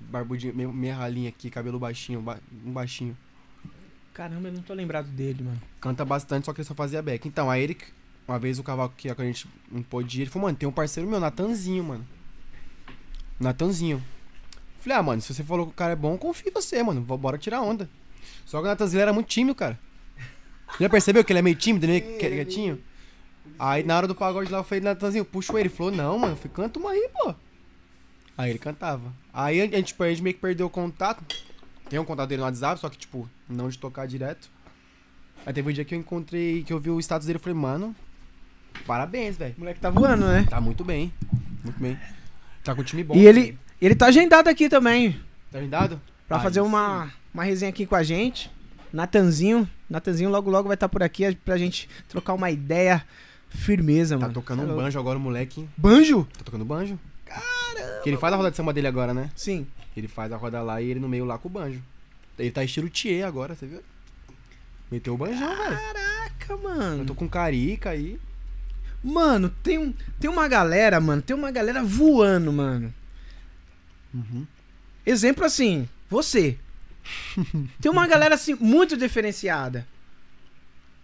[0.10, 3.18] Barbudinho, meio, meia ralinha aqui, cabelo baixinho, ba- um baixinho.
[4.14, 5.60] Caramba, eu não tô lembrado dele, mano.
[5.80, 7.28] Canta bastante, só que ele só fazia back.
[7.28, 7.78] Então, aí ele,
[8.28, 10.74] uma vez o cavalo que a gente não pôde ir, ele falou, mano, tem um
[10.74, 12.06] parceiro meu, Natanzinho, mano.
[13.40, 14.04] Natanzinho.
[14.84, 17.00] Falei, ah, mano, se você falou que o cara é bom, confio em você, mano.
[17.02, 17.90] Bora tirar onda.
[18.46, 19.80] Só que o Natanzinho era muito tímido, cara.
[20.80, 22.82] Já percebeu que ele é meio tímido, ele é meio qui- quietinho?
[23.58, 25.62] Aí na hora do pagode lá, eu falei, Natanzinho, puxa ele.
[25.62, 27.34] Ele falou, não, mano, eu falei, canta uma aí, pô.
[28.38, 29.14] Aí ele cantava.
[29.32, 31.24] Aí a gente, a gente meio que perdeu o contato.
[31.90, 34.50] Tem um contato dele no WhatsApp, só que, tipo, não de tocar direto.
[35.46, 37.58] Aí teve um dia que eu encontrei, que eu vi o status dele, eu falei,
[37.58, 37.96] mano,
[38.86, 39.54] parabéns, velho.
[39.56, 40.46] O moleque tá voando, né?
[40.50, 41.14] Tá muito bem.
[41.64, 41.98] Muito bem.
[42.64, 43.14] Tá com um time bom.
[43.16, 45.20] E ele, ele tá agendado aqui também.
[45.52, 46.00] Tá agendado?
[46.28, 48.50] Pra Aí fazer uma, uma resenha aqui com a gente.
[48.92, 49.68] Natanzinho.
[49.90, 53.04] Natanzinho logo logo vai estar por aqui pra gente trocar uma ideia.
[53.50, 54.34] Firmeza, Tá mano.
[54.34, 54.82] tocando Tá um louco.
[54.82, 55.70] banjo agora, o moleque.
[55.78, 56.28] Banjo?
[56.38, 56.98] Tá tocando banjo.
[57.24, 58.02] Caramba!
[58.02, 59.30] Que ele faz a roda de samba dele agora, né?
[59.36, 59.68] Sim.
[59.96, 61.80] Ele faz a roda lá e ele no meio lá com o banjo.
[62.40, 63.80] Ele tá estilo Thier agora, você viu?
[64.92, 65.78] Meteu o banjão, velho.
[65.78, 67.06] Caraca, Eu mano.
[67.06, 68.20] tô com carica aí.
[69.04, 71.22] Mano, tem, um, tem uma galera, mano.
[71.22, 72.92] Tem uma galera voando, mano.
[74.14, 74.46] Uhum.
[75.06, 76.58] Exemplo assim, você.
[77.82, 79.86] Tem uma galera assim muito diferenciada.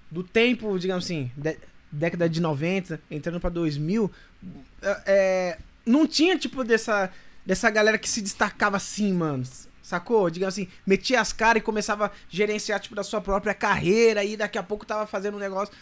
[0.10, 1.58] Do tempo, digamos assim, de-
[1.92, 4.12] década de 90, entrando pra 2000,
[4.82, 7.12] é, é, não tinha tipo dessa
[7.46, 9.44] dessa galera que se destacava assim, mano.
[9.82, 10.30] Sacou?
[10.30, 14.38] Digamos assim, metia as caras e começava a gerenciar tipo da sua própria carreira e
[14.38, 15.74] daqui a pouco tava fazendo um negócio.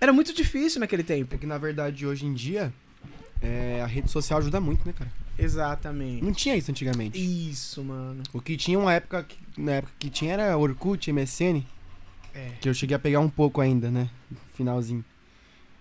[0.00, 1.34] Era muito difícil naquele tempo.
[1.34, 2.72] É que na verdade hoje em dia
[3.40, 5.10] é, a rede social ajuda muito, né, cara?
[5.38, 6.22] Exatamente.
[6.24, 7.18] Não tinha isso antigamente.
[7.18, 8.22] Isso, mano.
[8.32, 11.64] O que tinha uma época, que- na época que tinha era Orkut, MSN,
[12.34, 12.50] É.
[12.60, 14.08] que eu cheguei a pegar um pouco ainda, né?
[14.54, 15.04] Finalzinho.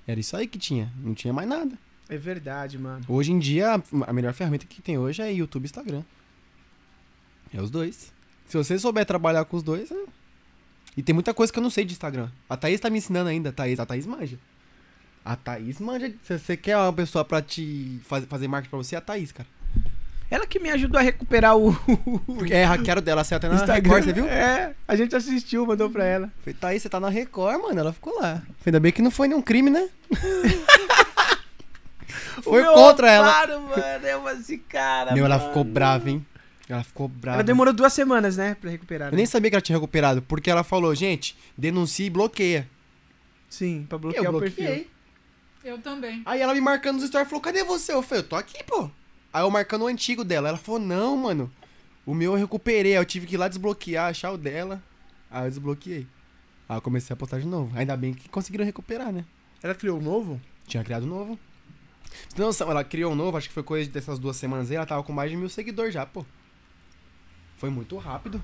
[0.07, 1.77] Era isso aí que tinha, não tinha mais nada.
[2.09, 3.05] É verdade, mano.
[3.07, 6.03] Hoje em dia, a- melhor ferramenta que tem hoje é YouTube e Instagram.
[7.53, 8.11] É os dois.
[8.47, 10.05] Se você souber trabalhar com os dois, né?
[10.97, 12.29] E tem muita coisa que eu não sei de Instagram.
[12.49, 13.79] A Thaís tá me ensinando ainda, a Thaís.
[13.79, 14.37] A Thaís manja.
[15.23, 16.11] A Thaís manja.
[16.23, 19.31] Se você quer uma pessoa pra te faz- fazer marketing pra você, é a Thaís,
[19.31, 19.47] cara.
[20.29, 21.73] Ela que me ajudou a recuperar o
[22.25, 23.89] Porque é hackeiro dela, você até na Instagram.
[23.95, 24.25] Record, você viu?
[24.27, 26.31] É, a gente assistiu, mandou pra ela.
[26.39, 27.79] Falei, Thaís, você tá na Record, mano.
[27.79, 28.41] Ela ficou lá.
[28.65, 29.89] Ainda bem que não foi nenhum crime, né?
[32.41, 33.29] foi contra ela.
[33.29, 35.13] otário, mano, eu assim, cara.
[35.13, 35.49] Meu, ela mano.
[35.49, 36.25] ficou brava, hein?
[36.67, 37.37] Ela ficou brava.
[37.37, 39.09] Ela demorou duas semanas, né, pra recuperar.
[39.09, 39.17] Eu né?
[39.17, 42.67] nem sabia que ela tinha recuperado, porque ela falou, gente, denuncia e bloqueia.
[43.49, 44.51] Sim, pra eu bloquear o bloqueei.
[44.51, 44.87] perfil.
[45.63, 46.21] Eu também.
[46.25, 47.93] Aí ela me marcando nos stories falou, cadê você?
[47.93, 48.89] Eu falei, eu tô aqui, pô.
[49.33, 50.49] Aí eu marcando o antigo dela.
[50.49, 51.51] Ela falou, não, mano.
[52.05, 52.93] O meu eu recuperei.
[52.93, 54.81] Aí eu tive que ir lá desbloquear, achar o dela.
[55.29, 56.07] Aí eu desbloqueei.
[56.67, 57.77] Aí eu comecei a postar de novo.
[57.77, 59.23] Ainda bem que conseguiram recuperar, né?
[59.61, 60.41] Ela criou um novo?
[60.67, 61.39] Tinha criado um novo.
[62.11, 64.75] Você tem noção, ela criou um novo, acho que foi coisa dessas duas semanas aí,
[64.75, 66.25] ela tava com mais de mil seguidores já, pô.
[67.57, 68.41] Foi muito rápido.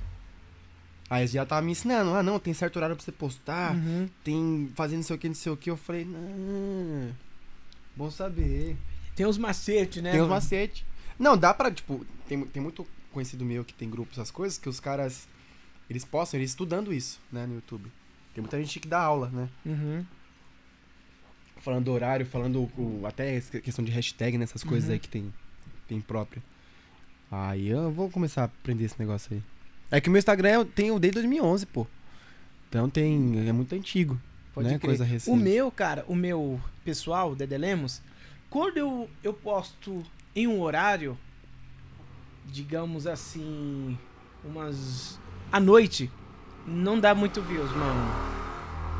[1.09, 4.09] Aí já tava me ensinando, ah não, tem certo horário pra você postar, Uhum.
[4.23, 5.69] tem fazendo não sei o que, não sei o que.
[5.69, 7.09] Eu falei, não.
[7.95, 8.75] Bom saber.
[9.15, 10.11] Tem uns macetes, né?
[10.11, 10.83] tem uns macetes.
[11.17, 14.69] Não, dá pra, tipo, tem, tem muito conhecido meu que tem grupos, essas coisas, que
[14.69, 15.27] os caras,
[15.89, 17.91] eles postam, eles estudando isso, né, no YouTube.
[18.35, 19.49] Tem muita gente que dá aula, né?
[19.65, 20.05] Uhum.
[21.59, 24.93] falando do horário, falando o- até questão de hashtag, nessas coisas Uhum.
[24.93, 25.33] aí que tem,
[25.87, 26.41] tem própria.
[27.31, 29.43] Aí eu vou começar a aprender esse negócio aí.
[29.89, 31.87] É que o meu Instagram eu tenho desde 2011, pô.
[32.69, 34.19] Então tem, é muito antigo,
[34.53, 34.77] Pode né?
[34.77, 34.89] crer.
[34.89, 35.33] Coisa recente.
[35.33, 38.01] O meu, cara, o meu pessoal, Dedé Lemos,
[38.49, 40.03] quando eu, eu posto
[40.35, 41.17] em um horário,
[42.45, 43.97] digamos assim,
[44.43, 45.19] umas.
[45.51, 46.11] à noite,
[46.65, 48.37] não dá muito views, mano.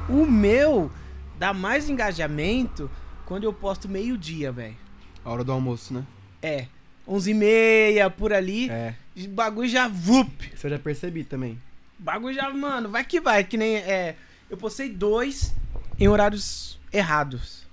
[0.10, 0.90] O meu
[1.38, 2.90] dá mais engajamento
[3.26, 4.78] quando eu posto meio-dia, velho.
[5.24, 6.06] A hora do almoço, né?
[6.42, 6.68] É.
[7.06, 8.70] 11 e meia, por ali.
[8.70, 8.96] É.
[9.26, 10.52] Bagulho já vup.
[10.54, 11.60] Isso eu já percebi também.
[11.98, 13.44] Bagulho já, mano, vai que vai.
[13.44, 13.78] Que nem.
[13.78, 14.16] É,
[14.50, 15.54] eu postei dois
[16.00, 17.66] em horários errados.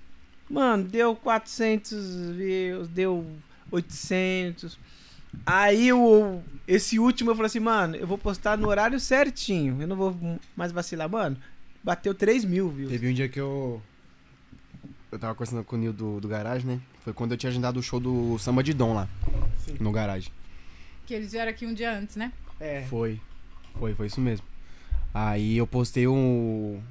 [0.48, 3.26] Mano, deu 400 views, deu
[3.70, 4.78] 800.
[5.44, 9.80] Aí o, esse último eu falei assim, mano, eu vou postar no horário certinho.
[9.80, 11.36] Eu não vou mais vacilar, mano.
[11.82, 12.90] Bateu 3 mil views.
[12.90, 13.82] Teve um dia que eu.
[15.12, 16.80] Eu tava conversando com o Nil do, do garagem, né?
[17.00, 19.08] Foi quando eu tinha agendado o show do Samba de Dom lá,
[19.58, 19.76] Sim.
[19.78, 20.32] no garagem.
[21.06, 22.32] Que eles vieram aqui um dia antes, né?
[22.58, 22.82] É.
[22.88, 23.20] Foi.
[23.78, 24.46] Foi, foi isso mesmo.
[25.12, 26.82] Aí eu postei um.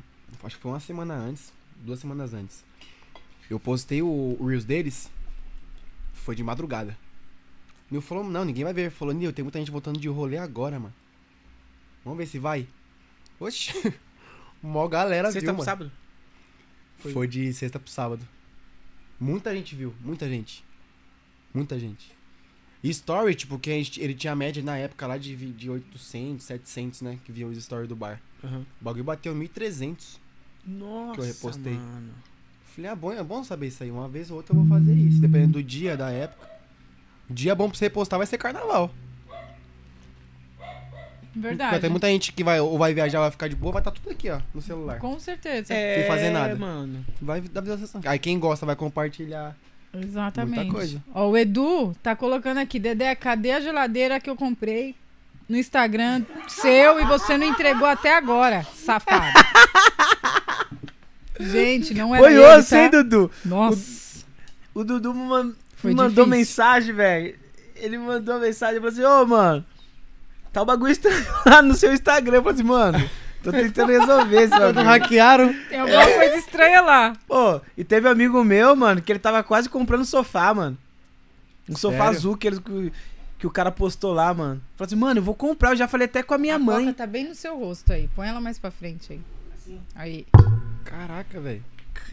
[0.44, 1.52] Acho que foi uma semana antes.
[1.84, 2.64] Duas semanas antes.
[3.50, 5.10] Eu postei o, o Reels deles.
[6.14, 6.98] Foi de madrugada.
[7.92, 8.90] Nil falou, não, ninguém vai ver.
[8.92, 10.94] Falou, Nil, tem muita gente voltando de rolê agora, mano.
[12.04, 12.68] Vamos ver se vai.
[13.40, 13.94] Oxi.
[14.62, 15.66] Mó galera Sexta viu, pro mano.
[15.66, 15.92] sábado?
[16.98, 17.28] Foi.
[17.28, 18.26] de sexta pro sábado.
[19.20, 20.64] Muita gente viu, muita gente.
[21.54, 22.12] Muita gente.
[22.84, 26.44] E story, tipo, que a gente- ele tinha média na época lá de, de 800,
[26.46, 27.18] 700, né?
[27.24, 28.20] Que viam os stories do bar.
[28.44, 28.62] Uhum.
[28.82, 30.20] O bagulho bateu 1.300.
[30.66, 31.74] Nossa, Que eu repostei.
[31.74, 32.12] mano.
[32.76, 33.92] Falei, ah, bom, é bom saber isso aí.
[33.92, 35.22] Uma vez ou outra eu vou fazer isso.
[35.22, 36.50] Dependendo do dia, da época.
[37.30, 38.92] Dia bom pra você repostar vai ser carnaval.
[41.36, 41.72] Verdade.
[41.72, 43.90] Vai ter muita gente que vai, ou vai viajar, vai ficar de boa, vai estar
[43.92, 45.00] tudo aqui, ó, no celular.
[45.00, 45.74] Com certeza.
[45.74, 46.56] É, Sem fazer nada.
[46.56, 47.04] mano.
[47.20, 48.02] Vai dar visualização.
[48.06, 49.56] Aí quem gosta vai compartilhar.
[49.94, 50.56] Exatamente.
[50.56, 51.04] Muita coisa.
[51.14, 54.96] Ó, o Edu tá colocando aqui, Dedé, cadê a geladeira que eu comprei
[55.48, 59.26] no Instagram seu e você não entregou até agora, safado?
[61.40, 62.98] Gente, não era Foi ele, osso, hein, tá?
[63.02, 63.32] Dudu?
[63.44, 64.24] Nossa.
[64.74, 65.54] O Dudu me man-
[65.84, 66.28] mandou difícil.
[66.28, 67.36] mensagem, velho.
[67.76, 69.66] Ele mandou mensagem e falou assim: Ô, mano,
[70.52, 72.38] tá o bagulho estranho lá no seu Instagram.
[72.38, 73.10] Eu falei assim, mano,
[73.44, 74.86] tô tentando resolver esse bagulho.
[74.86, 75.54] hackearam.
[75.70, 77.14] Tem alguma coisa estranha lá.
[77.28, 80.78] Pô, e teve um amigo meu, mano, que ele tava quase comprando um sofá, mano.
[81.70, 82.18] Um sofá Sério?
[82.18, 82.94] azul que, ele, que,
[83.40, 84.62] que o cara postou lá, mano.
[84.76, 85.72] Falei assim, mano, eu vou comprar.
[85.72, 86.86] Eu já falei até com a minha a mãe.
[86.86, 88.10] Coca tá bem no seu rosto aí.
[88.16, 89.22] Põe ela mais pra frente aí.
[89.96, 90.26] Aí.
[90.84, 91.64] Caraca, velho.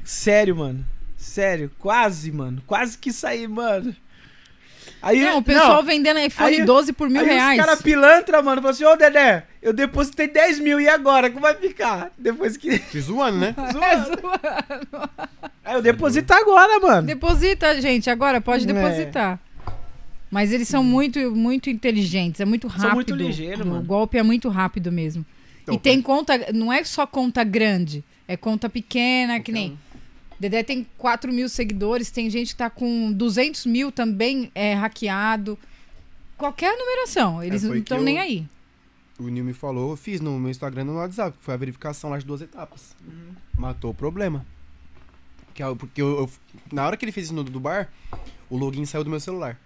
[0.05, 0.85] Sério, mano.
[1.16, 2.62] Sério, quase, mano.
[2.66, 3.94] Quase que saí, mano.
[5.02, 7.59] Aí, Não, o pessoal vendendo iPhone Aí- 12 por mil aí reais.
[7.59, 11.31] os caras pilantra, mano, falou assim, ô Dedé, eu depositei 10 mil, e agora?
[11.31, 12.12] Como vai ficar?
[12.18, 12.78] Depois que...
[12.78, 13.55] Te zoando, né?
[13.81, 15.10] É, zoando.
[15.64, 17.06] Aí eu deposito agora, mano.
[17.06, 18.72] Deposita, gente, agora pode É.
[18.72, 19.39] depositar.
[20.31, 22.94] Mas eles são muito, muito inteligentes, é muito rápido.
[22.94, 23.82] muito ligeiro, o mano.
[23.82, 25.24] golpe é muito rápido mesmo.
[25.62, 29.78] Então, e tem conta, não é só conta grande, é conta pequena, que nem.
[30.41, 35.59] Dedé tem 4 mil seguidores, tem gente que tá com 200 mil também é, hackeado.
[36.37, 38.47] Qualquer numeração, eles É, não que estão eu- nem aí.
[39.19, 41.37] O Nil me falou, eu fiz no meu Instagram e no WhatsApp.
[41.43, 42.97] Foi a verificação lá de duas etapas.
[43.59, 44.47] Matou o problema.
[45.53, 46.31] Que é o- porque eu, eu-
[46.73, 47.91] na hora que ele fez isso no do bar,
[48.49, 49.61] o login saiu do meu celular.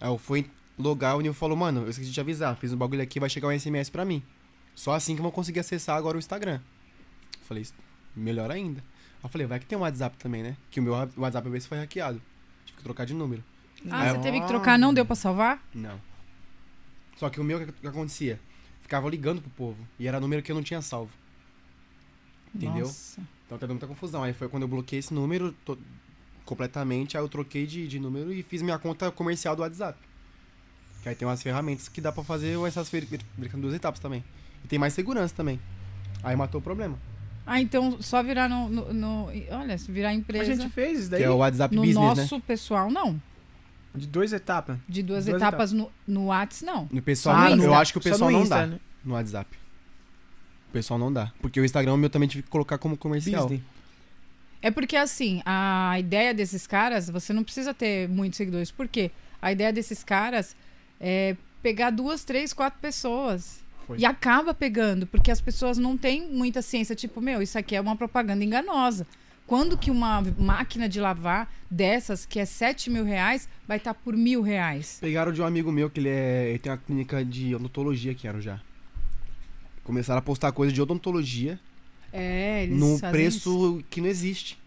[0.00, 2.56] Aí eu fui logar, o Nil falou, mano, eu esqueci de te avisar.
[2.56, 4.20] Fiz um bagulho aqui, vai chegar um SMS pra mim.
[4.74, 6.60] Só assim que eu vou conseguir acessar agora o Instagram.
[7.38, 7.64] Eu falei,
[8.16, 8.82] melhor ainda.
[9.26, 10.56] Aí eu falei, vai que tem um WhatsApp também, né?
[10.70, 12.22] Que o meu WhatsApp vezes foi hackeado.
[12.64, 13.42] Tive que trocar de número.
[13.90, 15.60] Ah, É, você teve que trocar, não deu pra salvar?
[15.74, 16.00] Não.
[17.16, 18.38] Só que o meu, o que, que acontecia?
[18.82, 19.88] Ficava ligando pro povo.
[19.98, 21.10] E era número que eu não tinha salvo.
[22.54, 22.86] Entendeu?
[22.86, 23.20] Nossa.
[23.46, 24.22] Então tá dando muita confusão.
[24.22, 25.78] Aí foi quando eu bloqueei esse número to-
[26.44, 27.16] completamente.
[27.16, 29.98] Aí eu troquei de, de número e fiz minha conta comercial do WhatsApp.
[31.02, 34.24] Que aí tem umas ferramentas que dá pra fazer essas verificando duas etapas também.
[34.64, 35.60] E tem mais segurança também.
[36.22, 36.96] Aí matou o problema.
[37.46, 38.68] Ah, então só virar no.
[38.68, 40.44] no- no- olha, se virar A empresa.
[40.56, 41.22] gente fez isso Que daí.
[41.22, 42.22] é o WhatsApp No Business, né?
[42.22, 43.20] nosso pessoal, não.
[43.94, 44.76] De duas etapas.
[44.88, 46.88] De duas, Duas etapas no, no Whats, não.
[46.90, 48.80] No pessoal, no eu acho que o pessoal no não Insta, dá né?
[49.04, 49.56] no WhatsApp.
[50.68, 51.32] O pessoal não dá.
[51.40, 53.46] Porque o Instagram meu também tive que colocar como comercial.
[53.46, 53.62] Disney.
[54.60, 58.70] É porque, assim, a ideia desses caras, você não precisa ter muitos seguidores.
[58.70, 59.10] Por quê?
[59.40, 60.56] A ideia desses caras
[61.00, 63.64] é pegar duas, três, quatro pessoas.
[63.86, 63.98] Foi.
[63.98, 66.96] E acaba pegando, porque as pessoas não têm muita ciência.
[66.96, 69.06] Tipo, meu, isso aqui é uma propaganda enganosa.
[69.46, 74.16] Quando que uma máquina de lavar dessas, que é 7 mil reais, vai estar por
[74.16, 74.98] mil reais?
[75.00, 78.26] Pegaram de um amigo meu que ele, é, ele tem uma clínica de odontologia aqui,
[78.26, 78.60] era já.
[79.84, 81.60] Começaram a postar coisa de odontologia
[82.12, 83.84] É, eles num preço isso.
[83.88, 84.58] que não existe.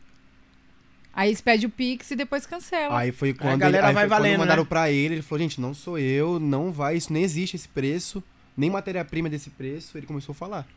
[1.13, 2.97] Aí eles pedem o Pix e depois cancela.
[2.97, 4.69] Aí foi quando, galera ele, aí vai foi quando valendo, mandaram né?
[4.69, 8.23] pra ele, ele falou, gente, não sou eu, não vai, isso nem existe esse preço,
[8.59, 10.67] nem matéria-prima desse preço, ele começou a falar.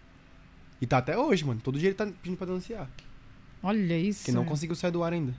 [0.81, 2.89] E tá até hoje, mano, todo dia ele tá pedindo pra denunciar,
[3.63, 4.25] Olha isso.
[4.25, 5.35] que não conseguiu sair do ar ainda.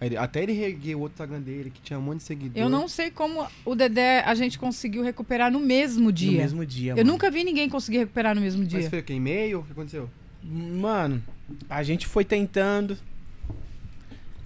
[0.00, 2.60] Ele- até ele regueu o outro Instagram dele, que tinha um monte de seguidor.
[2.62, 6.40] Eu não sei como o Dedé a gente conseguiu recuperar no mesmo No dia.
[6.42, 7.12] mesmo dia, Eu mano.
[7.12, 8.90] nunca vi ninguém conseguir recuperar no mesmo Mas dia.
[8.90, 9.14] foi o quê?
[9.14, 9.60] E-mail?
[9.60, 10.10] O que aconteceu?
[10.42, 11.22] Mano,
[11.70, 12.98] a gente foi tentando.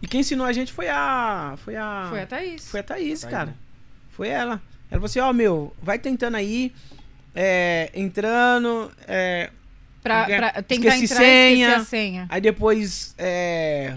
[0.00, 1.54] E quem ensinou a gente foi a.
[1.58, 2.06] Foi a.
[2.10, 2.68] Foi a Thaís.
[2.70, 3.46] Foi a Thaís, Thaís, cara.
[3.50, 3.54] né?
[4.10, 4.62] Foi ela.
[4.90, 6.72] Ela falou assim: ó, meu, vai tentando aí.
[7.40, 8.90] É, entrando.
[9.06, 9.50] é,
[10.02, 11.66] Pra, pra tentar esqueci entrar e senha.
[11.68, 12.26] esquecer a senha.
[12.30, 13.14] aí depois.
[13.18, 13.94] é,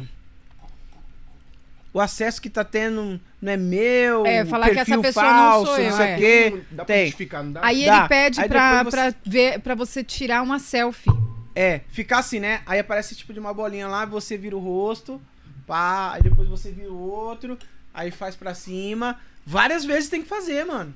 [1.93, 4.25] o acesso que tá tendo não é meu.
[4.25, 6.15] É, falar que essa perfil pessoa não falso, sou eu, Não sei é.
[6.15, 6.61] o quê.
[6.71, 7.05] Dá pra Tem.
[7.05, 7.61] justificar, não dá?
[7.63, 7.97] Aí Dá.
[7.99, 11.09] ele pede Aí pra, depois pra, ver, pra você tirar uma selfie.
[11.55, 12.61] É, ficar assim, né?
[12.65, 15.21] Aí aparece tipo de uma bolinha lá, você vira o rosto,
[15.67, 17.57] pá, aí depois você vira o outro,
[17.93, 19.19] aí faz pra cima.
[19.45, 20.93] Várias vezes tem que fazer, mano.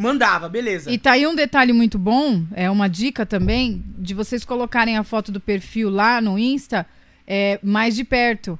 [0.00, 0.90] Mandava, beleza.
[0.90, 5.04] E tá aí um detalhe muito bom, é uma dica também, de vocês colocarem a
[5.04, 6.86] foto do perfil lá no Insta
[7.26, 8.58] é, mais de perto.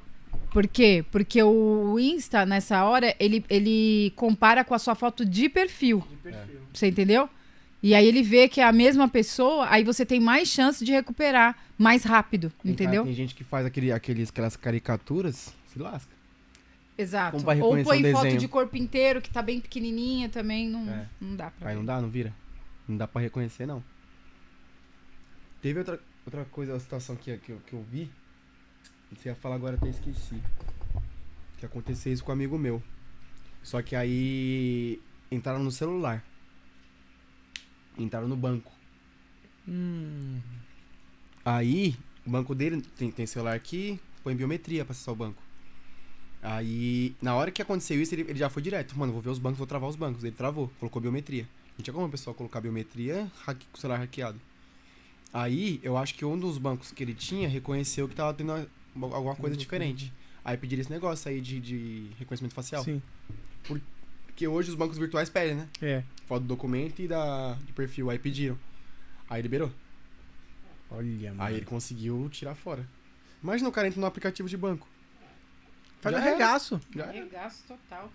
[0.52, 1.04] Por quê?
[1.10, 6.04] Porque o Insta, nessa hora, ele, ele compara com a sua foto de perfil.
[6.74, 7.28] Você entendeu?
[7.82, 10.92] E aí ele vê que é a mesma pessoa, aí você tem mais chance de
[10.92, 13.04] recuperar mais rápido, Tem cara- entendeu?
[13.04, 16.19] Tem gente que faz aquele, aqueles, aquelas caricaturas, se lasca.
[17.00, 17.32] Exato.
[17.32, 18.40] Como vai Ou reconhecer põe um foto desenho?
[18.40, 21.08] de corpo inteiro, que tá bem pequenininha também, não, É.
[21.20, 21.78] não dá pra Aí ver.
[21.78, 22.34] não dá, não vira.
[22.86, 23.82] Não dá pra reconhecer, não.
[25.62, 28.10] Teve outra, outra coisa, a situação que, que, eu- que eu vi.
[29.12, 30.40] Você ia falar agora, até esqueci.
[31.58, 32.82] Que aconteceu isso com um amigo meu.
[33.62, 35.00] Só que aí
[35.30, 36.24] entraram no celular.
[37.98, 38.72] Entraram no banco.
[39.68, 40.40] Hum,
[41.44, 41.96] Aí,
[42.26, 45.42] o banco dele tem, tem celular aqui, põe biometria pra acessar o banco.
[46.42, 48.98] Aí, na hora que aconteceu isso, ele, ele já foi direto.
[48.98, 50.24] Mano, vou ver os bancos, vou travar os bancos.
[50.24, 51.46] Ele travou, colocou biometria.
[51.76, 54.40] Não tinha como a pessoa colocar biometria hacke- com o celular hackeado.
[55.32, 58.52] Aí, eu acho que um dos bancos que ele tinha reconheceu que tava tendo
[58.94, 60.12] uma- alguma coisa diferente.
[60.44, 62.82] Aí pediram esse negócio aí de, de reconhecimento facial.
[62.82, 63.02] sim.
[63.62, 65.68] Porque hoje os bancos virtuais pedem, né?
[65.82, 66.02] É.
[66.26, 68.08] Foto do documento e da, de perfil.
[68.10, 68.58] Aí pediram.
[69.28, 69.70] Aí liberou.
[70.90, 71.42] Olha, mano.
[71.42, 72.88] Aí ele conseguiu tirar fora.
[73.42, 74.88] Imagina o cara entra no aplicativo de banco.
[76.00, 76.32] Faz Já um era.
[76.32, 76.80] regaço.
[76.94, 77.12] Já era.
[77.12, 78.12] Regaço total.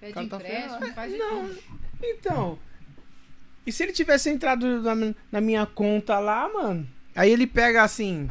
[0.00, 0.94] Pede tá empréstimo, ferrado.
[0.94, 1.48] faz de Não.
[1.48, 1.62] tudo.
[2.02, 2.58] Então.
[3.66, 4.94] E se ele tivesse entrado na,
[5.30, 6.88] na minha conta lá, mano?
[7.14, 8.28] Aí ele pega assim.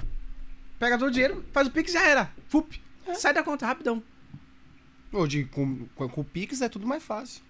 [0.80, 2.32] Pega todo o dinheiro, faz o Pix e já era.
[2.48, 2.82] Fup.
[3.14, 4.02] Sai da conta rapidão.
[5.11, 7.44] Hoje, com, com, com o Pix é tudo mais fácil.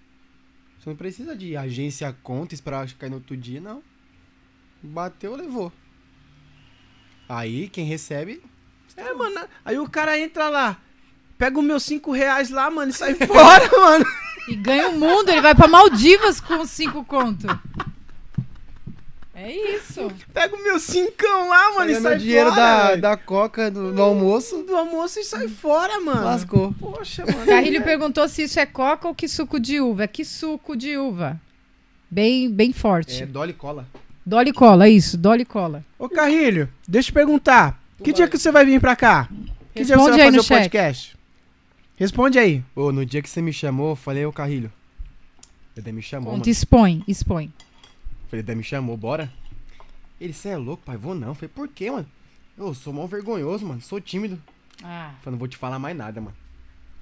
[0.78, 3.82] Você não precisa de agência conta, esperar cair no outro dia, não.
[4.82, 5.72] Bateu, levou.
[7.28, 8.42] Aí, quem recebe...
[8.96, 9.46] É, mano.
[9.64, 10.80] Aí o cara entra lá.
[11.40, 14.04] Pega os meus 5 reais lá, mano, e sai fora, mano.
[14.46, 17.46] E ganha o mundo, ele vai pra Maldivas com cinco conto.
[19.34, 20.12] É isso.
[20.34, 22.60] Pega o meu cincão lá, mano, e Pega sai meu dinheiro fora.
[22.60, 23.00] da, velho.
[23.00, 26.24] da coca do, do almoço, do almoço e sai fora, mano.
[26.24, 26.74] lascou.
[26.78, 27.46] Poxa, mano.
[27.46, 30.06] Carrilho perguntou se isso é coca ou que suco de uva.
[30.06, 31.40] Que suco de uva.
[32.10, 33.22] Bem, bem forte.
[33.22, 33.86] É Dolly Cola.
[34.26, 35.82] Dolly cola, isso, Dolly cola.
[35.98, 37.80] Ô, Carrilho, deixa eu te perguntar.
[38.04, 39.26] Que dia que você vai vir pra cá?
[39.74, 41.19] Que dia que você Responde vai fazer o podcast?
[42.00, 42.64] Responde aí.
[42.74, 44.72] Ô, no dia que você me chamou, eu falei, ô Carrilho.
[45.74, 46.50] Dedé me chamou, Conta, mano.
[46.50, 47.52] expõe, expõe.
[48.30, 49.30] Falei, Dedé me chamou, bora?
[50.18, 50.96] Ele, você é louco, pai?
[50.96, 51.34] Vou não.
[51.34, 52.06] Falei, por quê, mano?
[52.56, 53.82] Eu sou mal vergonhoso, mano.
[53.82, 54.42] Sou tímido.
[54.82, 56.34] Ah, Falei, não vou te falar mais nada, mano.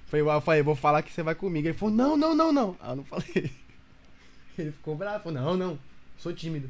[0.09, 1.69] Falei, eu falei, vou falar que você vai comigo.
[1.69, 2.77] Ele falou, não, não, não, não.
[2.81, 3.53] Ah, eu não falei.
[4.59, 5.79] Ele ficou bravo, falou, não, não.
[6.19, 6.69] Sou tímido.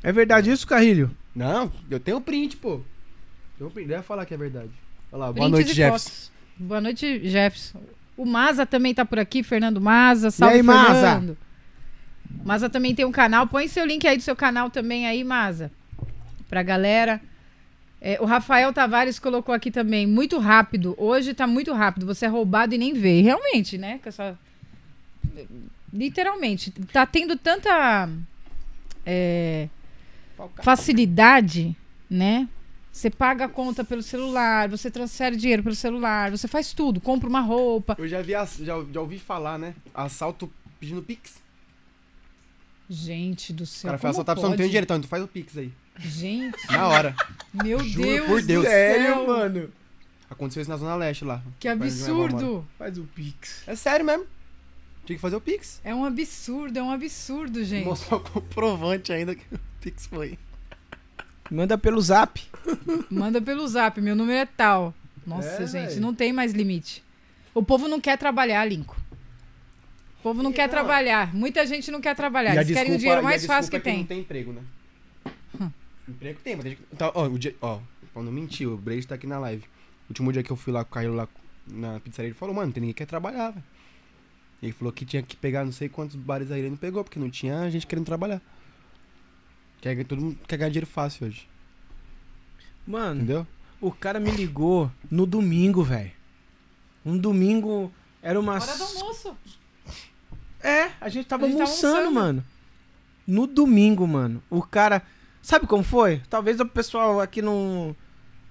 [0.00, 1.10] É verdade isso, Carrilho?
[1.34, 2.80] Não, eu tenho print, pô.
[3.58, 3.88] Tenho print.
[3.88, 4.70] Deve falar que é verdade.
[5.10, 6.30] Olha lá, boa prints noite, Jefferson.
[6.58, 7.80] Boa noite, Jefferson.
[8.16, 10.30] O Maza também tá por aqui, Fernando Maza.
[10.30, 10.92] Salve, aí, Maza?
[10.92, 11.38] Fernando.
[12.44, 13.46] Maza também tem um canal.
[13.46, 15.70] Põe seu link aí do seu canal também aí, Maza.
[16.48, 17.20] Pra galera.
[18.00, 20.94] É, o Rafael Tavares colocou aqui também, muito rápido.
[20.98, 22.06] Hoje tá muito rápido.
[22.06, 23.20] Você é roubado e nem vê.
[23.20, 24.00] Realmente, né?
[24.02, 24.38] Com essa...
[25.92, 26.72] Literalmente.
[26.92, 28.08] Tá tendo tanta
[29.06, 29.68] é,
[30.62, 31.76] facilidade,
[32.10, 32.48] né?
[32.92, 37.28] Você paga a conta pelo celular, você transfere dinheiro pelo celular, você faz tudo, compra
[37.28, 37.94] uma roupa.
[37.98, 39.74] Eu já vi, já, já ouvi falar, né?
[39.94, 40.50] Assalto
[40.80, 41.40] pedindo Pix.
[42.90, 43.88] Gente do O céu.
[43.88, 44.70] cara foi como assaltar, a pessoa não tem pode?
[44.70, 45.70] dinheiro, então tu faz o Pix aí.
[45.98, 47.14] Gente, Na hora.
[47.52, 48.26] meu Juro Deus.
[48.26, 48.64] por Deus.
[48.64, 49.26] do Sério, céu.
[49.26, 49.72] mano?
[50.30, 51.42] Aconteceu isso na Zona Leste lá.
[51.60, 52.66] Que absurdo.
[52.78, 53.62] Faz o Pix.
[53.66, 54.26] É sério mesmo.
[55.04, 55.80] Tinha que fazer o Pix.
[55.84, 57.84] É um absurdo, é um absurdo, gente.
[57.86, 60.38] Mostrar o comprovante ainda que o Pix foi.
[61.50, 62.40] Manda pelo zap.
[63.10, 64.94] Manda pelo zap, meu número é tal.
[65.26, 66.00] Nossa, É, gente, véi.
[66.00, 67.02] não tem mais limite.
[67.54, 68.96] O povo não quer trabalhar, Linko.
[70.18, 70.70] O povo não E quer não.
[70.70, 71.34] trabalhar.
[71.34, 72.54] Muita gente não quer trabalhar.
[72.54, 74.00] Eles querem o desculpa- dinheiro mais fácil desculpa que é tem.
[74.00, 74.62] Não tem emprego, né?
[76.08, 77.78] Emprego tem, mas tem gente- tá, ó, o dia, ó,
[78.14, 79.62] pra não mentir, o Brady tá aqui na live.
[80.08, 81.28] O último dia que eu fui lá com o Caio lá
[81.66, 83.64] na pizzaria, ele falou, mano, não tem ninguém que quer trabalhar, velho.
[84.62, 87.18] Ele falou que tinha que pegar não sei quantos bares aí ele não pegou, porque
[87.18, 88.40] não tinha gente querendo trabalhar.
[89.80, 91.48] Quer, todo mundo quer ganhar dinheiro fácil hoje,
[92.86, 93.46] Mano, entendeu?
[93.80, 96.10] o cara me ligou no domingo, velho.
[97.04, 98.66] Um domingo era umas.
[98.68, 99.36] Hora do almoço.
[100.60, 102.14] É, a gente tava A gente tava almoçando, almoçando.
[102.14, 102.44] mano.
[103.26, 104.42] No domingo, mano.
[104.50, 105.02] O cara.
[105.40, 106.20] Sabe como foi?
[106.28, 107.94] Talvez o pessoal aqui não,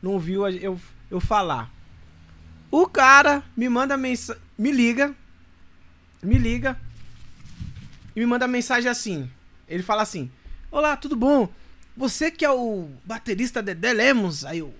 [0.02, 0.80] não viu eu,
[1.12, 1.70] eu falar.
[2.72, 4.41] O cara me manda mensagem.
[4.58, 5.14] Me liga.
[6.24, 6.80] Me liga.
[8.16, 9.30] E me manda mensagem assim.
[9.68, 10.32] Ele fala assim:
[10.72, 11.49] Olá, tudo bom?
[11.95, 14.45] Você que é o baterista Dedé Lemos?
[14.45, 14.73] Aí eu.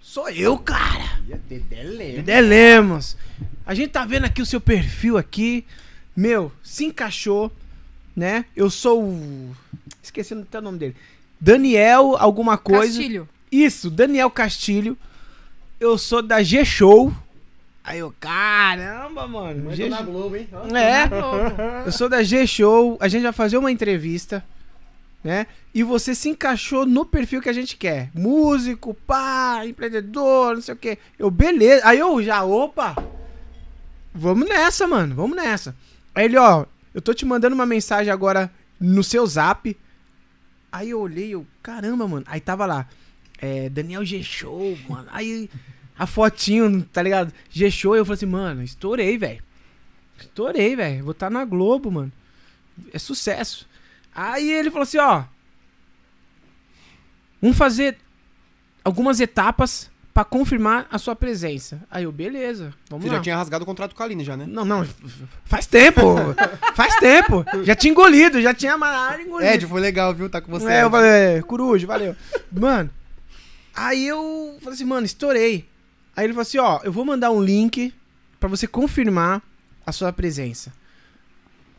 [0.00, 1.18] Sou eu, cara.
[1.48, 3.16] Dedé Lemos.
[3.64, 5.64] A gente tá vendo aqui o seu perfil aqui.
[6.16, 7.50] Meu, se encaixou,
[8.14, 8.44] né?
[8.54, 9.56] Eu sou o.
[10.02, 10.96] Esqueci até o nome dele.
[11.40, 12.98] Daniel, alguma coisa.
[12.98, 13.28] Castilho.
[13.50, 14.96] Isso, Daniel Castilho.
[15.80, 17.12] Eu sou da G-Show.
[17.82, 19.64] Aí eu, caramba, mano.
[19.66, 20.48] Mas G- tô na Globo, hein?
[20.74, 21.62] É, Globo.
[21.86, 22.96] eu sou da G-Show.
[23.00, 24.44] A gente vai fazer uma entrevista,
[25.24, 25.46] né?
[25.72, 28.10] E você se encaixou no perfil que a gente quer.
[28.12, 30.98] Músico, pá, empreendedor, não sei o quê.
[31.18, 31.80] Eu, beleza.
[31.86, 32.94] Aí eu já, opa.
[34.12, 35.14] Vamos nessa, mano.
[35.14, 35.74] Vamos nessa.
[36.14, 39.74] Aí ele, ó, eu tô te mandando uma mensagem agora no seu zap.
[40.70, 42.26] Aí eu olhei, eu, caramba, mano.
[42.28, 42.86] Aí tava lá,
[43.38, 45.08] é, Daniel G-Show, mano.
[45.10, 45.48] Aí
[45.98, 47.32] a fotinho, tá ligado?
[47.50, 49.42] G-Show, eu falei assim, mano, estourei, velho.
[50.20, 51.02] Estourei, velho.
[51.02, 52.12] Vou estar na Globo, mano.
[52.92, 53.66] É sucesso.
[54.14, 55.24] Aí ele falou assim, ó.
[57.40, 57.98] Vamos fazer
[58.84, 61.82] algumas etapas pra confirmar a sua presença.
[61.90, 62.72] Aí eu, beleza.
[62.88, 63.16] Vamos Você lá.
[63.16, 64.46] já tinha rasgado o contrato com a Aline já, né?
[64.46, 64.86] Não, não.
[65.44, 66.00] Faz tempo.
[66.76, 67.44] faz tempo.
[67.64, 69.50] Já tinha engolido, já tinha amarrado engolido.
[69.52, 70.30] Ed, foi legal, viu?
[70.30, 70.70] Tá com você.
[70.70, 72.14] É, eu falei, é, coruja, valeu.
[72.52, 72.88] Mano,
[73.74, 75.68] aí eu falei assim, mano, estourei.
[76.16, 77.92] Aí ele falou assim, ó, eu vou mandar um link
[78.38, 79.42] pra você confirmar
[79.84, 80.72] a sua presença.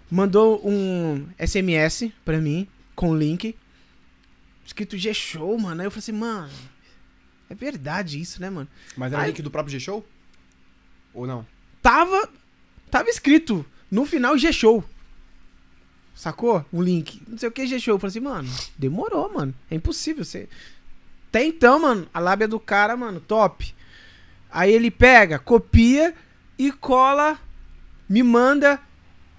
[0.09, 3.55] Mandou um SMS pra mim, com o link,
[4.65, 5.81] escrito G-Show, mano.
[5.81, 6.49] Aí eu falei assim, mano,
[7.49, 8.67] é verdade isso, né, mano?
[8.95, 10.05] Mas era o Aí- link do próprio G-Show?
[11.13, 11.45] Ou não?
[11.81, 12.29] Tava,
[12.91, 14.83] tava escrito no final G-Show.
[16.13, 16.65] Sacou?
[16.71, 17.21] Um link.
[17.27, 17.95] Não sei o que G-Show.
[17.95, 19.53] Eu falei assim, mano, demorou, mano.
[19.69, 20.47] É impossível você.
[21.29, 23.75] Até então, mano, a lábia do cara, mano, top.
[24.49, 26.15] Aí ele pega, copia
[26.57, 27.37] e cola,
[28.07, 28.79] me manda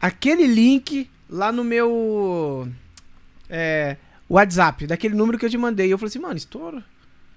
[0.07, 2.69] aquele link lá no meu
[3.51, 3.97] é,
[4.29, 5.93] WhatsApp, daquele número que eu te mandei.
[5.93, 6.83] Eu falei assim, mano, estouro.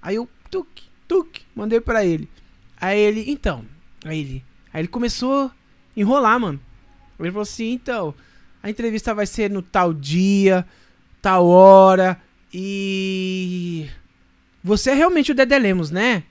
[0.02, 2.30] Aí eu, tuk, tuk, mandei pra ele.
[2.80, 3.66] Aí ele, então,
[4.06, 5.52] aí ele, aí ele começou a
[5.98, 6.60] enrolar, mano.
[7.20, 8.14] Ele falou assim, então,
[8.62, 10.66] a entrevista vai ser no tal dia,
[11.22, 12.22] tal hora,
[12.54, 13.90] e
[14.64, 16.24] você é realmente o Dedé Lemos, né?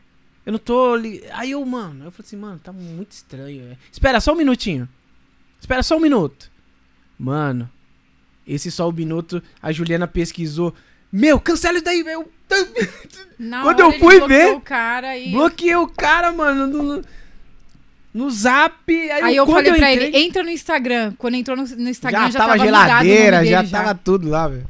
[0.46, 0.96] Eu não tô.
[0.96, 1.22] Li...
[1.32, 3.64] Aí eu, mano, eu falei assim, mano, tá muito estranho.
[3.64, 3.78] velho.
[3.92, 4.88] Espera só um minutinho.
[5.60, 6.50] Espera só um minuto.
[7.18, 7.68] Mano,
[8.46, 10.74] esse só um minuto, a Juliana pesquisou.
[11.12, 12.26] Meu, cancela isso daí, velho.
[13.38, 15.32] Na Quando eu fui ver, o cara e...
[15.32, 17.02] Bloqueei o cara, mano, no,
[18.12, 18.74] no zap.
[18.90, 21.14] Aí, Aí eu falei pra entrei, ele, entra no Instagram.
[21.18, 23.78] Quando entrou no, no Instagram, já, já, tava geladeira, dele já já.
[23.78, 24.66] tava tudo lá, velho.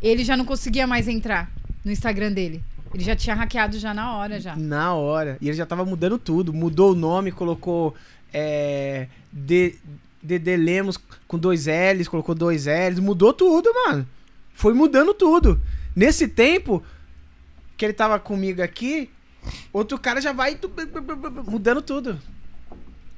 [0.00, 1.50] Ele já não conseguia mais entrar
[1.84, 2.62] no Instagram dele.
[2.94, 4.56] Ele já tinha hackeado já na hora, já.
[4.56, 5.36] Na hora.
[5.40, 6.52] E ele já tava mudando tudo.
[6.52, 7.94] Mudou o nome, colocou.
[8.32, 9.06] É.
[9.32, 9.74] De,
[10.22, 12.98] Dedé Lemos com dois L's, colocou dois L's.
[12.98, 14.06] Mudou tudo, mano.
[14.52, 15.60] Foi mudando tudo.
[15.94, 16.82] Nesse tempo
[17.76, 19.10] que ele tava comigo aqui,
[19.72, 20.58] outro cara já vai
[21.46, 22.20] mudando tudo.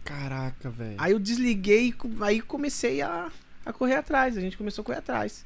[0.04, 0.96] Caraca, velho.
[0.98, 3.28] Aí eu desliguei e aí comecei a,
[3.64, 4.36] a correr atrás.
[4.36, 5.44] A gente começou a correr atrás.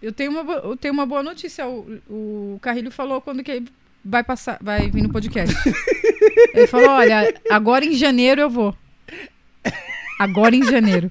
[0.00, 1.66] Eu tenho uma, eu tenho uma boa notícia.
[1.68, 3.68] O, o Carrilho falou quando que ele
[4.04, 5.54] vai passar, vai vir no podcast.
[6.54, 8.76] ele falou: olha, agora em janeiro eu vou.
[10.18, 11.10] Agora em janeiro.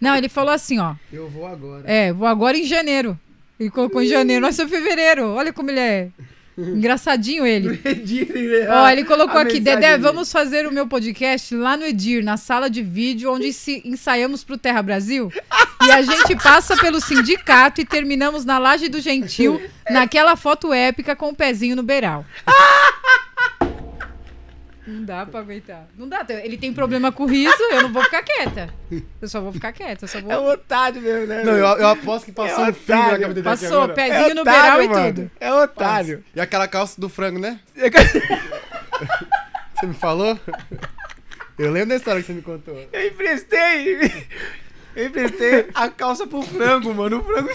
[0.00, 0.94] Não, ele falou assim, ó.
[1.12, 1.84] Eu vou agora.
[1.86, 3.18] É, vou agora em janeiro.
[3.58, 5.26] Ele colocou em janeiro, nós somos fevereiro.
[5.28, 6.08] Olha como ele é.
[6.56, 7.80] Engraçadinho ele.
[8.68, 10.02] Ó, ele colocou aqui, Dedé, dele.
[10.02, 14.44] vamos fazer o meu podcast lá no Edir, na sala de vídeo, onde se ensaiamos
[14.44, 15.32] pro Terra Brasil.
[15.82, 21.16] E a gente passa pelo sindicato e terminamos na Laje do Gentil, naquela foto épica
[21.16, 22.24] com o pezinho no beiral.
[24.92, 25.86] Não dá pra aguentar.
[25.96, 26.24] Não dá.
[26.28, 28.68] Ele tem problema com riso, eu não vou ficar quieta.
[29.20, 30.04] Eu só vou ficar quieta.
[30.04, 30.30] Eu só vou...
[30.30, 31.42] É otário mesmo, né?
[31.44, 33.94] Não, eu, eu aposto que passou É um filme na cabeça dele Passou, agora.
[33.94, 35.14] pezinho no otário, beiral e mano.
[35.14, 35.30] tudo.
[35.40, 36.24] É otário.
[36.34, 37.58] E aquela calça do frango, né?
[39.74, 40.38] Você me falou?
[41.58, 42.76] Eu lembro da história que você me contou.
[42.92, 44.02] Eu emprestei.
[44.94, 47.18] Eu emprestei a calça pro frango, mano.
[47.18, 47.48] O frango.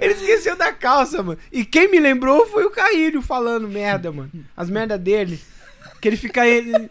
[0.00, 1.38] Ele esqueceu da calça, mano.
[1.52, 4.30] E quem me lembrou foi o Caírio falando merda, mano.
[4.56, 5.40] As merdas dele.
[6.00, 6.90] Que ele fica ele-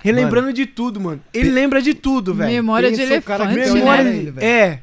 [0.00, 1.22] relembrando de tudo, mano.
[1.32, 2.50] Ele lembra de tudo, velho.
[2.50, 4.04] Memória de Pensa que elefante, tem Memória.
[4.04, 4.16] né?
[4.16, 4.46] ele, velho.
[4.46, 4.82] é.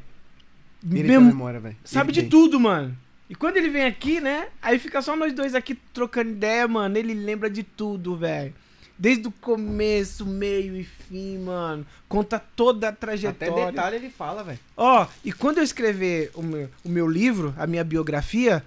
[0.88, 1.76] Ele Mem- memória, velho.
[1.84, 2.30] Sabe Ele de tem.
[2.30, 2.96] tudo, mano.
[3.28, 4.46] E quando ele vem aqui, né?
[4.62, 6.96] Aí fica só nós dois aqui trocando ideia, mano.
[6.96, 8.54] Ele lembra de tudo, velho.
[8.98, 11.86] Desde o começo, meio e fim, mano.
[12.08, 13.66] Conta toda a Até trajetória.
[13.66, 14.58] detalhe ele fala, velho.
[14.76, 18.64] Ó, e quando eu escrever o meu, o meu livro, a minha biografia,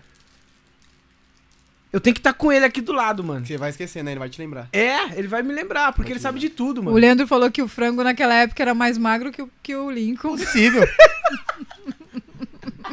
[1.92, 3.44] eu tenho que estar com ele aqui do lado, mano.
[3.44, 4.12] Você vai esquecer, né?
[4.12, 4.70] Ele vai te lembrar.
[4.72, 6.98] É, ele vai me lembrar, porque ele sabe de tudo, O mano.
[6.98, 10.38] Leandro falou que o frango naquela época era mais magro que o, que o Lincoln.
[10.38, 10.88] Possível.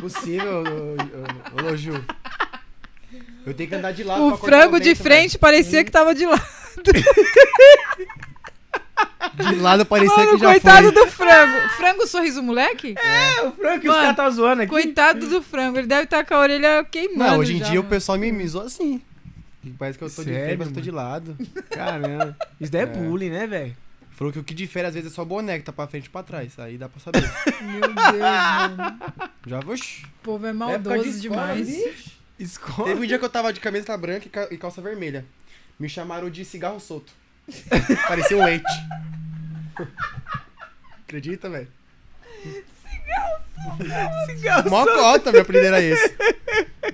[0.01, 2.03] Possível, ô, ô, ô, ô, Ju.
[3.45, 6.43] Eu tenho que andar de lado O frango de frente parecia que tava de lado.
[9.35, 11.05] De lado parecia Mano, que já coitado foi.
[11.05, 11.69] do frango.
[11.77, 12.95] Frango sorriso moleque?
[12.97, 14.71] É, o Frank, os Mano, caras tá zoando aqui.
[14.71, 15.79] Coitado do frango.
[15.79, 17.31] Ele deve estar com a orelha queimando.
[17.33, 17.91] Não, hoje em já, dia o mano.
[17.91, 19.03] pessoal me zoa assim.
[19.79, 21.37] Parece que eu tô de Sério, frente, mas eu tô de lado.
[21.71, 22.37] Caramba.
[22.61, 22.87] Isso daí é, É.
[22.87, 23.77] bullying, né, velho?
[24.13, 26.23] Falou que o que difere às vezes é só que tá pra frente e pra
[26.23, 26.59] trás.
[26.59, 27.21] Aí dá pra saber.
[27.61, 28.99] Meu Deus, mano.
[29.47, 29.75] Já vou.
[29.75, 29.79] O
[30.23, 31.85] povo é maldoso de escola, demais.
[32.39, 32.89] Escola.
[32.89, 35.27] Teve um dia que eu tava de camisa branca ca- e calça vermelha.
[35.79, 37.13] Me chamaram de cigarro solto.
[38.09, 38.65] Parecia um leite.
[41.05, 41.69] Acredita, velho?
[44.27, 44.71] Cigarro.
[44.71, 46.15] Mó cota, meu apelido era esse.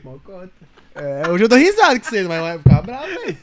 [0.02, 0.50] Mó cota.
[0.94, 3.38] É, hoje eu dou risada com vocês, mas vai ficar bravo, velho.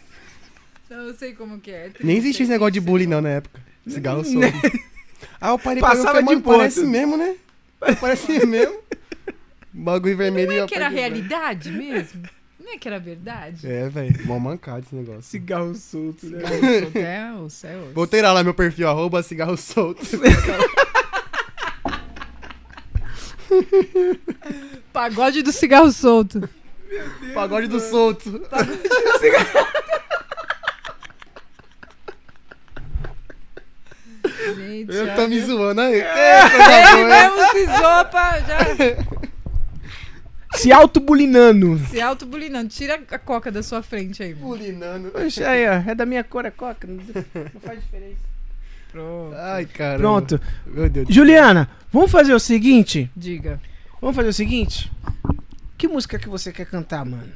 [0.90, 1.88] Não, eu sei como que é.
[1.88, 1.92] é.
[2.02, 3.62] Nem existia esse é negócio de bullying não na época.
[3.88, 4.48] Cigarro solto.
[5.42, 7.36] Ah, eu parei pra ver, Passava falei, de parece mesmo, né?
[8.00, 8.80] Parece mesmo.
[9.72, 12.24] Bagulho vermelho Não e é que era aperto- realidade mesmo?
[12.72, 13.66] É que era verdade?
[13.68, 14.26] É, velho.
[14.26, 15.24] Mó mancado esse negócio.
[15.24, 16.40] Cigarro solto, né?
[16.96, 17.90] É, o céu.
[17.94, 20.02] Vou tirar lá meu perfil, arroba cigarro solto.
[24.94, 26.48] Pagode do cigarro solto.
[27.34, 28.42] Pagode do solto.
[34.56, 35.16] Gente, Eu olha.
[35.16, 36.02] tô me zoando aí.
[36.02, 38.58] Ele mesmo se zoa pra já
[40.62, 41.80] Se autobulinando.
[41.90, 42.70] se autobulinando.
[42.70, 44.34] Tira a coca da sua frente aí.
[44.34, 44.48] mano.
[44.48, 45.10] Bulinando.
[45.12, 45.90] Poxa, aí, ó.
[45.90, 46.88] É da minha cor, é coca.
[46.88, 48.18] Não, não faz diferença.
[48.92, 49.36] Pronto.
[49.36, 49.98] Ai, cara.
[50.00, 50.42] Pronto.
[50.66, 51.08] Meu Deus.
[51.10, 53.10] Juliana, vamos fazer o seguinte?
[53.16, 53.62] Diga.
[54.02, 54.92] Vamos fazer o seguinte?
[55.78, 57.30] Que música que você quer cantar, mano?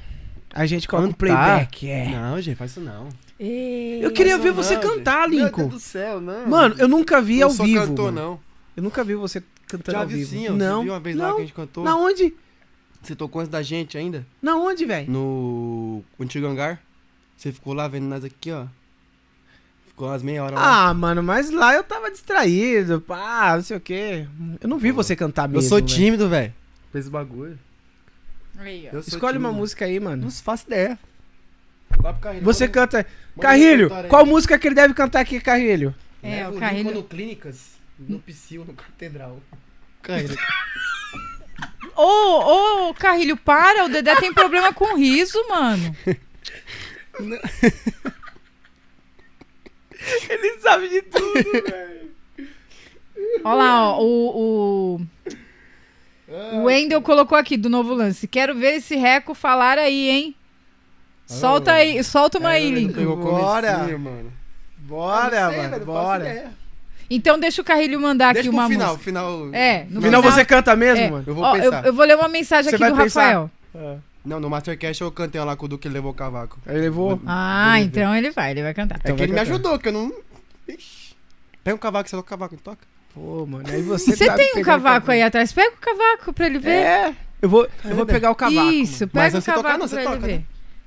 [0.54, 1.18] A gente coloca Cantar?
[1.18, 2.10] playback, é.
[2.10, 3.10] Não, gente, faz isso não.
[3.40, 5.68] Eu queria ver você cantar, Meu Lincoln.
[5.68, 6.48] Deus do céu, não.
[6.48, 7.88] Mano, eu nunca vi não ao vivo.
[7.88, 8.40] cantor, não.
[8.76, 10.30] Eu nunca vi você cantando Já ao vi vivo.
[10.30, 10.78] sim, não.
[10.80, 11.36] Você viu uma vez lá não.
[11.36, 11.84] que a gente cantou?
[11.84, 12.34] Na onde?
[13.04, 14.26] Você tocou antes da gente ainda?
[14.42, 15.12] Na onde, velho?
[15.12, 16.82] No antigo hangar.
[17.36, 18.66] Você ficou lá vendo nós aqui, ó.
[19.88, 20.88] Ficou umas meia hora lá.
[20.90, 24.26] Ah, mano, mas lá eu tava distraído, pá, não sei o quê.
[24.62, 25.70] Eu não vi você cantar eu mesmo.
[25.70, 25.88] sou velho.
[25.88, 26.54] tímido, velho.
[26.96, 27.60] Esse bagulho.
[28.58, 28.96] Aí, ó.
[28.96, 29.60] Eu sou Escolhe uma tímido.
[29.60, 30.24] música aí, mano.
[30.24, 30.98] Não faço ideia.
[32.02, 32.46] Lá pro Carrilho.
[32.46, 32.98] Você manda- canta.
[33.36, 35.94] manda Carrilho, qual música que ele deve cantar aqui, Carrilho?
[36.24, 36.94] É, Leva o Lincoln Carrilho.
[36.94, 39.40] no Clínicas, no Psyu, no Catedral.
[40.02, 40.36] Carrilho.
[41.95, 43.86] Ô, ô, Carrilho, para.
[43.86, 45.95] O Dedé tem problema com riso, mano.
[50.30, 52.11] Ele sabe de tudo, velho.
[53.44, 54.02] Olha lá, ó.
[54.03, 55.02] O, o,
[56.57, 58.28] o Wendel colocou aqui do novo lance.
[58.28, 60.36] Quero ver esse Reco falar aí, hein?
[61.26, 62.95] Solta Ah, aí, solta uma aí, É, Lincoln.
[62.95, 63.88] pegou Bora.
[64.78, 66.52] Bora, Eu não sei, mano, velho, não faço bora.
[67.15, 69.03] Então deixa o Carrilho mandar Deixa aqui uma final, música.
[69.03, 69.49] final.
[69.53, 71.10] É, no No final você canta mesmo, É.
[71.11, 71.23] mano?
[71.27, 71.85] Eu vou Ó, eu, pensar.
[71.85, 73.22] eu vou ler uma mensagem Você aqui do pensar?
[73.22, 73.52] Rafael.
[73.76, 73.98] É.
[74.26, 76.57] Não, no Mastercast eu cantei lá com o Duque levou o cavaco.
[76.65, 77.22] Aí levou.
[77.27, 78.99] Ah, então ele vai, ele vai cantar.
[79.02, 79.52] Então é que ele me cantar.
[79.52, 80.11] ajudou, que eu não.
[80.68, 81.14] Ixi.
[81.64, 82.88] Pega um cavaco, você toca o cavaco, não toca?
[83.14, 85.52] Pô, mano, aí você Você tá tem um cavaco aí atrás?
[85.53, 86.72] Pega o cavaco pra ele ver.
[86.72, 87.15] É.
[87.41, 88.14] Eu vou, eu vou Dedé.
[88.14, 88.72] pegar o cavaco.
[88.72, 89.11] Isso, mano.
[89.11, 90.34] pega Mas o você toca cavaco não, você pra ele toca, ver.
[90.40, 90.44] né?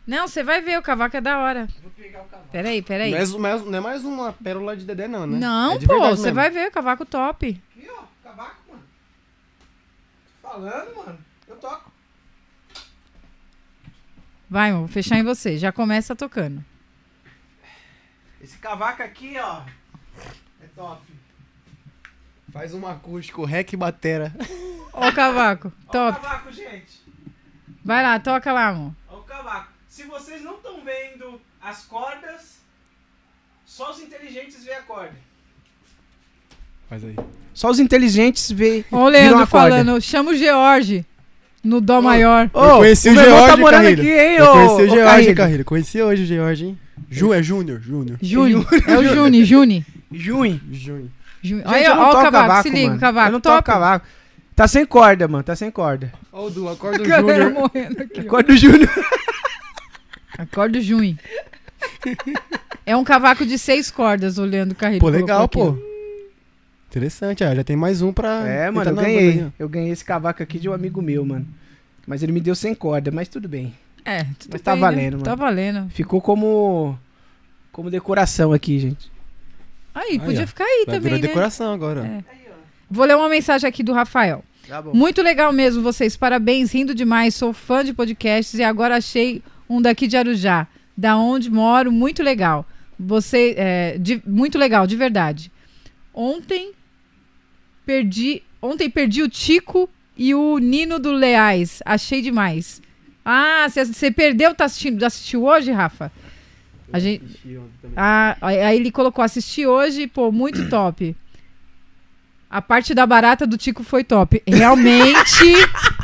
[0.07, 1.67] Não, você vai ver, o cavaco é da hora.
[1.83, 2.49] Vou pegar o cavaco.
[2.51, 3.11] Peraí, peraí.
[3.11, 5.39] Não é, mais- não é mais uma pérola de Dedé, não, né?
[5.39, 7.61] Não, É pô, você vai ver, cavaco top.
[7.77, 8.83] Aqui, ó, cavaco, mano.
[10.43, 11.19] Tô falando, mano.
[11.49, 11.93] Eu toco.
[14.49, 15.59] Vai, amor, vou fechar em você.
[15.59, 16.65] Já começa tocando.
[18.41, 19.63] Esse cavaco aqui, ó.
[20.63, 21.03] É top.
[22.53, 24.33] Faz um acústico, rec e batera.
[24.93, 26.21] Ó o cavaco, Ó o top.
[26.21, 27.05] cavaco, gente.
[27.85, 28.95] Vai lá, toca lá, amor.
[29.09, 29.73] Ó o cavaco.
[30.19, 32.59] Vocês não estão vendo as cordas,
[33.67, 35.15] só os inteligentes veem a corda.
[36.89, 37.17] Faz aí.
[37.53, 38.85] Só os inteligentes veem.
[38.93, 41.05] Ó o Leandro falando, chama o George
[41.63, 42.49] no dó maior.
[42.55, 44.03] Ô, Eu conheci o irmão George, tá morando Carrilho.
[44.03, 45.35] aqui, hein, Eu ô, conheci o George, Carrilho.
[45.37, 45.65] Carrilho.
[45.65, 46.79] Conheci hoje o George, hein?
[47.11, 48.19] Ju, é Júnior, Júnior.
[48.23, 48.55] Juni,
[48.87, 49.87] é o Juni, Juni.
[50.13, 50.61] Juni.
[50.73, 51.11] Júnior.
[51.43, 51.63] Juni.
[51.63, 52.97] Gente, Olha, ó o toco cavaco, se liga, mano.
[52.97, 54.07] o cavaco, Eu não toco cavaco.
[54.55, 55.45] Tá sem corda, mano.
[55.45, 56.13] Tá sem corda.
[56.33, 57.61] Ó o Du, acorda o A galera Júnior.
[57.61, 58.25] morrendo aqui, ó.
[58.25, 58.91] Corda do Júnior.
[60.39, 61.19] Acorda o Juni.
[62.85, 65.01] É um cavaco de seis cordas, o Leandro Carrilho.
[65.01, 65.77] Pô, legal, pô.
[66.89, 67.55] Interessante, ó.
[67.55, 68.47] Já tem mais um pra.
[68.49, 69.29] É, mano, eu ganhei.
[69.31, 69.53] aí.
[69.59, 71.47] Eu ganhei esse cavaco aqui de um amigo meu, mano.
[72.07, 73.75] Mas ele me deu sem corda, mas tudo bem.
[74.05, 74.87] É, tudo Mas tá bem, né?
[74.89, 75.43] valendo, Tá mano.
[75.43, 75.91] valendo.
[75.91, 76.97] Ficou como
[77.73, 79.11] como decoração aqui, gente.
[79.93, 80.47] Aí, Aí, podia ó.
[80.47, 81.23] ficar aí Vai também, virar né?
[81.27, 82.07] decoração agora.
[82.07, 82.25] É.
[82.89, 84.45] Vou ler uma mensagem aqui do Rafael.
[84.69, 84.95] Tá bom.
[84.95, 89.81] Muito legal mesmo vocês, parabéns, rindo demais, sou fã de podcasts e agora achei um
[89.83, 90.67] daqui de Arujá,
[90.97, 92.67] da onde moro, muito legal.
[92.99, 95.51] Você, é, de- muito legal, de verdade.
[96.15, 96.73] Ontem
[97.85, 102.81] perdi, ontem perdi o Tico e o Nino do Leais, achei demais.
[103.25, 106.11] Ah, você perdeu, tá assistindo, assistiu hoje, Rafa?
[106.93, 107.23] A gente,
[107.97, 111.15] ah, aí ele colocou assistir hoje, pô, muito top.
[112.49, 114.41] A parte da barata do Tico foi top.
[114.47, 115.45] Realmente.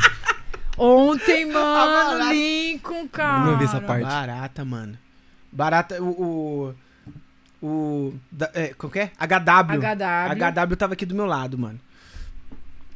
[0.82, 2.32] ontem, mano, barata.
[2.32, 3.44] Lincoln, cara.
[3.44, 4.04] Não vi essa parte.
[4.04, 4.98] Barata, mano.
[5.50, 6.74] Barata, o.
[7.60, 7.66] O.
[7.66, 9.12] o da, é, qual que é?
[9.18, 9.78] HW.
[9.78, 10.66] HW.
[10.68, 11.80] HW tava aqui do meu lado, mano.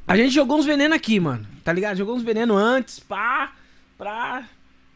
[0.06, 1.46] A gente jogou uns venenos aqui, mano.
[1.64, 1.96] Tá ligado?
[1.96, 3.52] Jogou uns venenos antes, pá,
[3.98, 4.48] pra.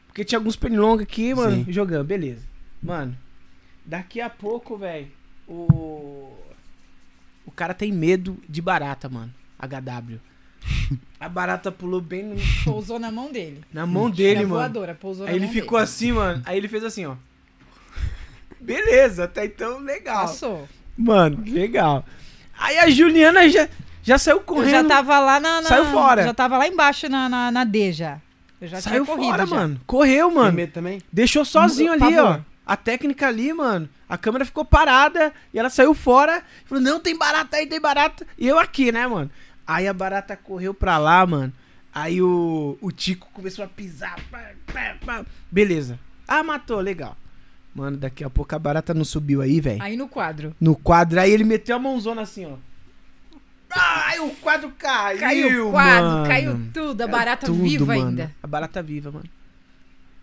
[0.06, 1.64] Porque tinha alguns pernilongos aqui, mano.
[1.64, 1.72] Sim.
[1.72, 2.44] Jogando, beleza.
[2.82, 3.16] Mano,
[3.84, 5.08] daqui a pouco, velho,
[5.48, 6.32] o.
[7.44, 9.32] O cara tem medo de barata, mano.
[9.58, 10.20] HW.
[11.18, 13.62] A barata pulou bem no- Pousou na mão dele.
[13.72, 14.54] na mão dele, mano.
[14.54, 15.84] voadora, pousou na Aí ele mão ficou dele.
[15.84, 16.42] assim, mano.
[16.46, 17.14] Aí ele fez assim, ó.
[18.60, 20.22] Beleza, até então legal.
[20.26, 20.68] Passou.
[20.96, 22.04] Mano, legal.
[22.58, 23.68] Aí a Juliana já,
[24.02, 24.70] já saiu Eu correndo.
[24.70, 26.22] já tava lá na, na- Saiu fora.
[26.24, 28.18] Já tava lá embaixo na, na, na D já.
[28.60, 29.54] Eu já saiu tinha corrido fora, já.
[29.56, 29.80] mano.
[29.86, 30.52] Correu, Tem mano.
[30.52, 31.00] medo também?
[31.10, 32.18] Deixou sozinho ali, Pavor.
[32.24, 32.40] ó.
[32.66, 33.88] A técnica ali, mano.
[34.08, 36.42] A câmera ficou parada e ela saiu fora.
[36.66, 38.26] Falou, não, tem barata aí, tem barata.
[38.38, 39.30] E eu aqui, né, mano?
[39.72, 41.52] Aí a barata correu pra lá, mano.
[41.94, 44.16] Aí o, o Tico começou a pisar.
[44.30, 45.24] pá, pá, pá.
[45.50, 45.98] Beleza.
[46.26, 47.16] Ah, matou, legal.
[47.74, 49.80] Mano, daqui a pouco a barata não subiu aí, velho.
[49.82, 50.54] Aí no quadro.
[50.60, 51.20] No quadro.
[51.20, 52.54] Aí ele meteu a mãozona assim, ó.
[53.72, 55.20] Ai, o quadro caiu.
[55.20, 56.26] Caiu o quadro, mano.
[56.28, 57.02] caiu tudo.
[57.02, 58.08] A Caiu barata tudo, viva mano.
[58.08, 58.34] ainda.
[58.42, 59.26] A barata viva, mano.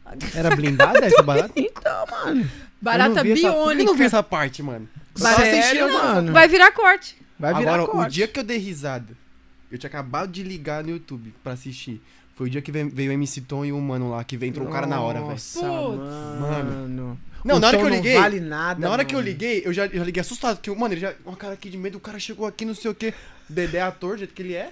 [0.35, 1.53] Era blindada essa barata?
[1.55, 2.49] Então, mano.
[2.81, 3.83] Barata Eu não vi essa- Por que eu biônica.
[3.91, 4.87] não vi essa parte, mano?
[5.17, 6.33] Barata Sério, mano.
[6.33, 7.17] Vai virar corte.
[7.39, 8.13] Vai virar Agora, o corte.
[8.13, 9.15] dia que eu dei risada,
[9.71, 12.01] eu tinha acabado de ligar no YouTube pra assistir.
[12.35, 14.49] Foi o dia que veio, veio o MC Tom e o mano lá, que veio,
[14.51, 15.31] entrou um cara na hora, velho.
[15.31, 15.97] Nossa, Putz.
[16.39, 17.17] mano.
[17.43, 18.13] Não, O na hora que eu não liguei.
[18.15, 19.29] vale nada, na hora que eu mano.
[19.29, 21.13] liguei, eu já, eu já liguei assustado, porque, mano, ele já.
[21.25, 23.13] Uma cara aqui de medo, o cara chegou aqui, não sei o quê.
[23.49, 24.71] Dedé é ator, do jeito que ele é.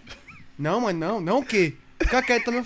[0.60, 1.74] Não, mano, não, não o quê?
[2.02, 2.64] Fica quieto também.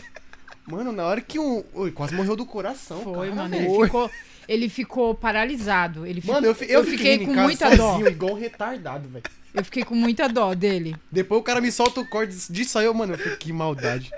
[0.68, 1.64] Mano, na hora que um.
[1.74, 3.02] Oi, quase morreu do coração.
[3.04, 3.56] Foi, cara, mano.
[3.56, 4.12] Ele ficou,
[4.48, 6.06] ele ficou paralisado.
[6.06, 7.92] Ele ficou, Mano, eu, fi- eu, fiquei em com muita dó.
[7.94, 9.24] sozinho, igual um retardado, velho.
[9.54, 10.96] Eu fiquei com muita dó dele.
[11.12, 13.14] Depois o cara me solta o corte disso aí, eu, mano.
[13.14, 14.12] Eu falei, que maldade.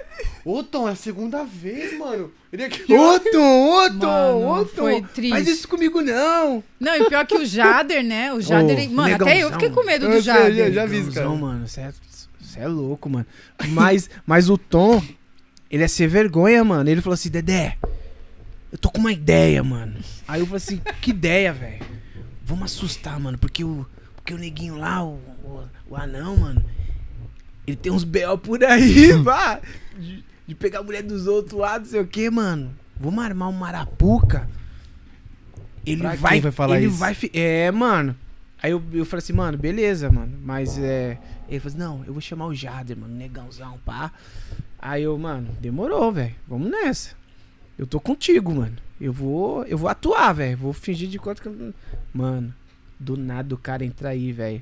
[0.44, 2.32] Ô, Tom, é a segunda vez, mano.
[2.52, 2.94] Ele aqui.
[2.94, 5.08] Ô, Tom, ô, Tom, ô, foi Tom.
[5.08, 5.32] triste.
[5.34, 6.62] Faz isso comigo, não.
[6.78, 8.34] Não, e pior que o Jader, né?
[8.34, 9.52] O Jader, Ô, mano, até eu negãozão.
[9.54, 10.68] fiquei com medo Eu do sei, Jader.
[10.68, 11.46] eu já vi isso, Negãozão, cara.
[11.54, 11.68] mano.
[11.68, 11.94] Você é,
[12.42, 13.26] cê é louco, mano.
[13.70, 15.02] Mas, mas o Tom,
[15.70, 16.90] ele é ser vergonha, mano.
[16.90, 17.78] Ele falou assim, Dedé,
[18.70, 19.96] eu tô com uma ideia, mano.
[20.28, 21.86] Aí eu falei assim, que ideia, velho?
[22.44, 23.86] Vamos assustar, mano, porque o,
[24.22, 26.64] porque o neguinho lá, o, o, o anão, mano,
[27.66, 28.38] ele tem uns B.O.
[28.38, 29.60] por aí, vá.
[29.98, 32.72] De, de pegar a mulher dos outros lá, não sei o que, mano.
[33.00, 34.48] Vamos armar um marapuca.
[35.86, 36.98] Ele Pra vai, vai falar ele isso?
[36.98, 38.16] vai, é, mano.
[38.62, 40.38] Aí eu, eu falei assim, mano, beleza, mano.
[40.44, 41.18] Mas é.
[41.50, 44.12] Ele falou assim, não, eu vou chamar o Jader, mano, negãozão, pá.
[44.78, 46.36] Aí eu, mano, demorou, velho.
[46.48, 47.16] Vamos nessa.
[47.78, 48.78] Eu tô contigo, mano.
[49.00, 49.64] Eu vou.
[49.66, 50.56] Eu vou atuar, velho.
[50.58, 51.74] Vou fingir de conta que
[52.14, 52.54] Mano,
[53.02, 54.62] do nada o cara entra aí, velho.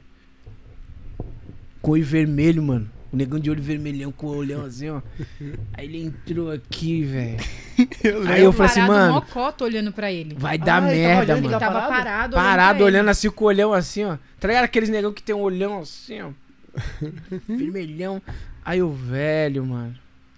[1.81, 2.89] Coi vermelho, mano.
[3.11, 5.01] O negão de olho vermelhão com o olhão assim, ó.
[5.73, 7.37] Aí ele entrou aqui, velho.
[8.03, 10.35] Eu Aí eu falei assim, Parado, mano, mocota olhando pra ele.
[10.37, 11.55] vai dar Ah, ele tava merda, olhando, mano.
[11.55, 12.35] Ele tava parado?
[12.35, 13.09] parado, olhando ele.
[13.09, 14.17] assim com o olhão assim, ó.
[14.39, 16.29] Tá ligado aqueles negão que tem um olhão assim, ó.
[17.47, 18.21] Vermelhão.
[18.63, 19.95] Aí o velho, mano.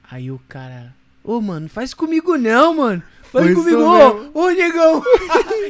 [0.10, 0.94] Aí o cara.
[1.23, 3.03] Ô, mano, faz comigo não, mano.
[3.23, 5.03] Faz Foi comigo, ô, ô, negão.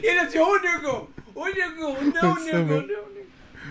[0.03, 1.07] Ele assim, ô, negão.
[1.41, 1.95] Ô, negão.
[2.21, 3.11] Não, negão, não.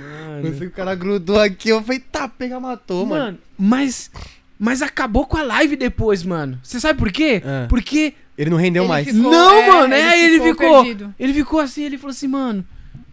[0.00, 0.42] Mano.
[0.42, 3.24] Pensei que o cara grudou aqui, eu falei, tá, pega, matou, mano.
[3.24, 4.10] Mano, mas.
[4.58, 6.58] Mas acabou com a live depois, mano.
[6.62, 7.42] Você sabe por quê?
[7.44, 7.66] Ah.
[7.68, 8.14] Porque.
[8.36, 9.06] Ele não rendeu Ele mais.
[9.06, 11.10] ficou- não, é, mano, é, ele ele ficou ficou.
[11.18, 12.64] Ele ficou assim, ele falou assim, mano.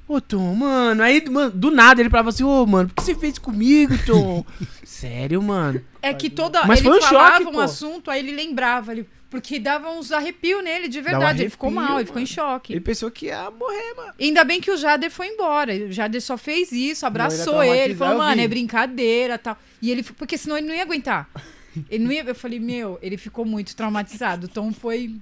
[0.08, 1.04] Ô, Tom, mano.
[1.04, 4.46] Aí, mano, do nada ele falava assim, ô, mano, por que você fez comigo, Tom?
[4.84, 5.82] Sério, mano.
[6.02, 6.66] É que toda.
[6.66, 7.60] Mas ele foi um falava choque, um pô.
[7.60, 8.92] assunto, aí ele lembrava.
[8.94, 11.42] Ele, porque dava uns arrepios nele, de Dava um verdade.
[11.44, 12.34] ele ficou arrepio, mal, ele ficou em mano.
[12.34, 12.74] choque.
[12.74, 14.14] Ele pensou que ia morrer, mano.
[14.20, 15.74] Ainda bem que o Jader foi embora.
[15.74, 19.58] O Jader só fez isso, abraçou Não, ele falou, mano, é brincadeira tal.
[19.82, 21.30] E ele, porque senão ele não ia aguentar.
[21.92, 24.48] Ele não ia, eu falei, meu, ele ficou muito traumatizado.
[24.48, 25.14] O Tom foi.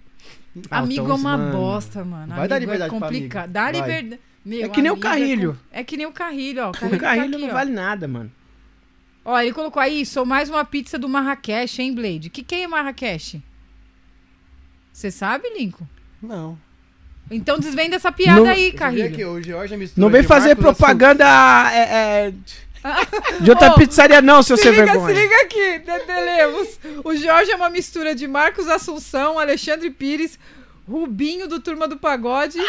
[0.72, 1.52] Ah, o amigo Tom, é uma mano.
[1.52, 2.34] bosta, mano.
[2.34, 3.44] Vai dar Amigo liberdade é complicado.
[3.44, 3.54] amigo.
[3.54, 4.22] Dá liberdade.
[4.46, 5.54] Meu, É que nem o amigo Carrilho.
[5.54, 6.70] com- É, que nem o Carrilho, ó.
[6.70, 7.54] O Carrilho, carrilho tá aqui, não ó.
[7.54, 8.32] vale nada, mano.
[9.26, 12.30] Ó, ele colocou aí, sou mais uma pizza do Marrakech, hein, Blade?
[12.30, 13.44] Que quem é Marrakech?
[14.96, 15.86] Você sabe, Lincoln?
[16.24, 16.58] Não.
[17.30, 19.12] Então desvenda essa piada Não- aí, Carrilho.
[19.14, 21.26] que o Jorge mistura Não vem fazer Marcos propaganda
[21.74, 22.34] é, é,
[23.42, 25.22] de outra Ô, pizzaria, não, seu Se sem liga, se vergonha.
[25.22, 26.80] liga aqui, Dedé Lemos.
[27.04, 30.40] O Jorge é uma mistura de Marcos Assunção, Alexandre Pires,
[30.88, 32.60] Rubinho do Turma do Pagode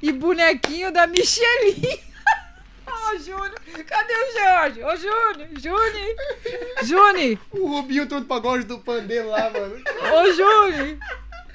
[0.00, 1.98] e bonequinho da Michelin.
[2.86, 3.52] Ó, Júnior.
[3.86, 4.82] Cadê o Jorge?
[4.82, 5.48] Ô, Júnior.
[5.60, 6.16] Júnior.
[6.84, 7.38] Júnior.
[7.50, 9.76] O Rubinho todo pagode do pandeiro lá, mano.
[10.14, 10.96] Ô, Júnior.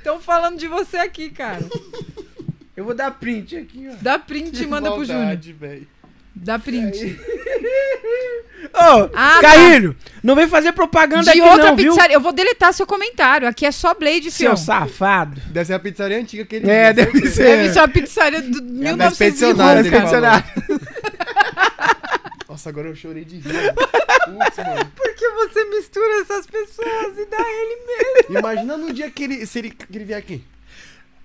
[0.01, 1.63] Estão falando de você aqui, cara.
[2.75, 3.95] Eu vou dar print aqui, ó.
[4.01, 5.19] Dá print e manda pro Júnior.
[5.25, 5.87] Maldade, velho.
[6.33, 7.19] Dá print.
[8.73, 9.41] Ô, Ah, tá.
[9.41, 11.91] Carrilho, não vem fazer propaganda De aqui outra não, viu?
[11.93, 12.15] pizzaria.
[12.15, 13.47] Eu vou deletar seu comentário.
[13.47, 14.57] Aqui é só Blade, Seu filho.
[14.65, 15.39] safado.
[15.47, 17.43] Deve ser a pizzaria antiga que ele É, viu, deve ser.
[17.43, 20.43] Deve ser uma pizzaria do da 1900 expedicionária e cara.
[22.51, 23.43] Nossa, agora eu chorei de rir.
[23.73, 24.91] Putz, mano.
[24.95, 28.37] Por que você mistura essas pessoas e dá ele mesmo?
[28.39, 30.43] Imagina no dia que ele, se ele, que ele vier aqui.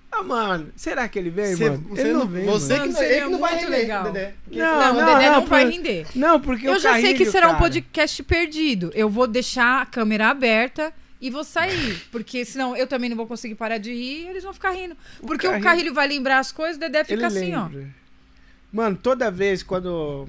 [0.09, 1.85] Ah, mano, será que ele vem, Cê- mano?
[1.89, 2.83] você ele não não- vem, você mano.
[2.85, 4.03] Que não, seria ele que não vai muito render, legal.
[4.05, 4.33] Dedé.
[4.45, 6.07] Porque Não, Não, o Dedé não, não, vai por- render.
[6.15, 8.91] Não, porque Eu o já sei que Carrilho, será um cara, podcast perdido.
[8.95, 12.01] Eu vou deixar a câmera aberta e vou sair.
[12.09, 14.95] Porque senão eu também não vou conseguir parar de rir e eles vão ficar rindo.
[15.21, 17.65] Porque o Carrilho- Carrilho vai lembrar as coisas, o Dedé fica Ele assim, ó.
[17.65, 17.87] lembra.
[18.71, 20.27] Mano, toda vez quando.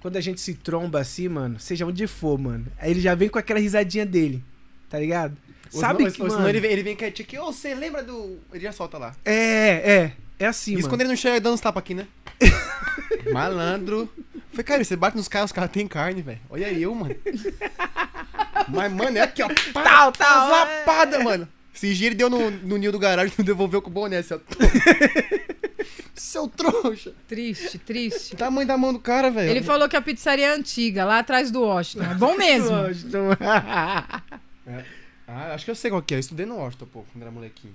[0.00, 2.66] Quando a gente se tromba assim, mano, seja onde for, mano.
[2.78, 4.42] Aí ele já vem com aquela risadinha dele.
[4.88, 5.36] Tá ligado?
[5.72, 7.38] Ou Sabe senão, que, ou senão mano, ele, vem, ele vem quietinho aqui.
[7.38, 8.38] Ô, você lembra do...
[8.52, 9.14] Ele já solta lá.
[9.24, 10.12] É, é.
[10.38, 10.88] É assim, Isso mano.
[10.90, 12.06] quando ele não chega dando uns tapas aqui, né?
[13.30, 14.08] Malandro.
[14.50, 16.40] Falei, cara, você bate nos caras, os caras têm carne, velho.
[16.48, 17.14] Olha eu, mano.
[18.68, 19.48] Mas, mano, é aqui, ó.
[19.72, 21.46] Pá, Tal, tal, Zapada, mano.
[21.74, 24.40] Esse dia ele deu no, no ninho do garagem não devolveu com o boné, seu...
[26.20, 27.12] seu trouxa.
[27.26, 28.36] Triste, triste.
[28.36, 29.50] Tamanho da mão do cara, velho.
[29.50, 32.04] Ele falou que a pizzaria é antiga, lá atrás do Washington.
[32.10, 32.70] É bom mesmo.
[35.32, 36.16] Ah, acho que eu sei qual que é.
[36.16, 37.74] Eu estudei no Washington, pô, quando era molequinho.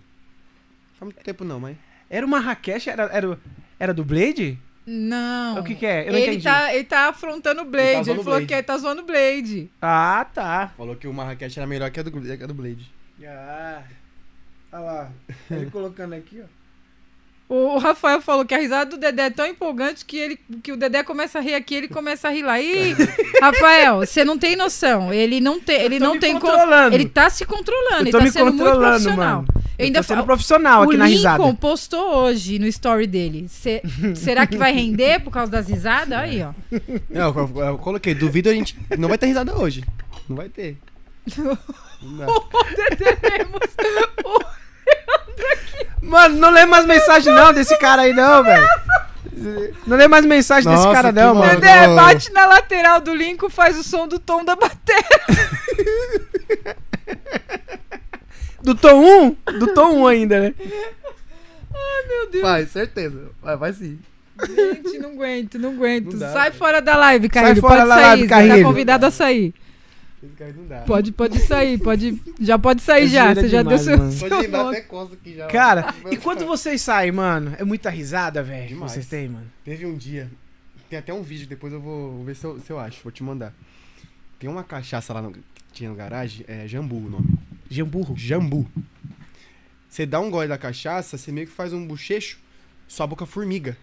[0.99, 1.77] Faz muito tempo não, mas...
[2.09, 2.88] Era uma Rakesh?
[2.88, 3.39] Era, era,
[3.80, 4.59] era do Blade?
[4.85, 5.59] Não.
[5.59, 6.01] O que que é?
[6.07, 6.43] Eu não ele entendi.
[6.43, 7.88] tá, ele tá afrontando o Blade.
[7.88, 8.45] Ele Ele, tá o falou Blade.
[8.45, 9.72] que ele tá zoando o Blade.
[9.81, 10.73] Ah, tá.
[10.76, 12.91] Falou que o Marrakech era melhor que a do, que a do Blade.
[13.26, 13.84] Ah.
[14.73, 15.11] Olha lá.
[15.49, 16.47] Ele colocando aqui, ó.
[17.47, 20.77] O Rafael falou que a risada do Dedé é tão empolgante que, ele, que o
[20.77, 22.59] Dedé começa a rir aqui, ele começa a rir lá.
[22.59, 22.95] Ih,
[23.39, 25.13] Rafael, você não tem noção.
[25.13, 26.95] Ele não tem, ele não tem co- controlando.
[26.95, 29.35] Ele tá se controlando, Eu tô ele me tá sendo muito controlando, profissional.
[29.43, 29.47] mano.
[29.77, 31.38] Eu ainda tô sendo profissional o aqui na risada.
[31.38, 33.45] Lincoln postou hoje no story dele.
[33.47, 33.84] Cê-
[34.15, 36.17] será que vai render por causa das risadas?
[36.17, 36.51] Aí, ó.
[37.09, 38.76] Não, eu, eu- eu coloquei, duvido a gente.
[38.97, 39.84] Não vai ter risada hoje.
[40.27, 40.77] Não vai ter.
[41.38, 42.26] Não.
[42.27, 43.76] O Dedé Lemos-
[44.26, 44.64] o-
[46.01, 48.67] Mano, não lê mais mensagem não desse cara aí não, velho.
[49.85, 51.59] Não lê mais mensagem desse Nossa, cara que não, mano.
[51.59, 55.03] Dedé, bate na lateral do Lincoln, faz o som do tom da bateria.
[58.63, 59.59] Do tom 1?
[59.59, 60.53] Do tom 1 ainda, né?
[62.07, 62.43] Meu Deus.
[62.43, 63.29] Vai, certeza.
[63.41, 63.99] Vai, vai sim.
[64.47, 66.11] Gente, não aguento, não aguento.
[66.13, 66.55] Não dá, Sai velho.
[66.55, 67.61] fora da live, Carrilho.
[67.61, 68.05] fora pode da sair.
[68.07, 68.57] live, Carrilho.
[68.57, 69.53] tá convidado a sair.
[70.26, 70.81] Esse cara não dá.
[70.81, 72.22] Pode, pode sair, pode.
[72.39, 73.34] Já pode sair É já.
[73.34, 73.97] Você já demais, deu seu.
[73.97, 74.19] mano.
[74.19, 75.47] Pode lembrar até costa aqui já.
[75.47, 77.56] Cara, e quando vocês saem, mano?
[77.57, 79.52] É muita risada, velho, que vocês têm, mano.
[79.64, 80.30] Teve um dia.
[80.89, 83.02] Tem até um vídeo, depois eu vou, vou ver se eu, se eu acho.
[83.03, 83.53] Vou te mandar.
[84.39, 85.41] Tem uma cachaça lá no, que
[85.72, 87.27] tinha no garagem, é Jambu o nome.
[87.69, 88.15] Jamburro.
[88.18, 88.69] Jambu.
[89.89, 92.38] Você dá um gole da cachaça, você meio que faz um bochecho,
[92.88, 93.77] sua boca formiga.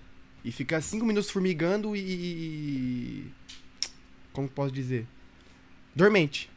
[0.44, 3.24] E fica cinco minutos formigando e.
[4.32, 5.06] Como que posso dizer?
[5.94, 6.51] Dormente.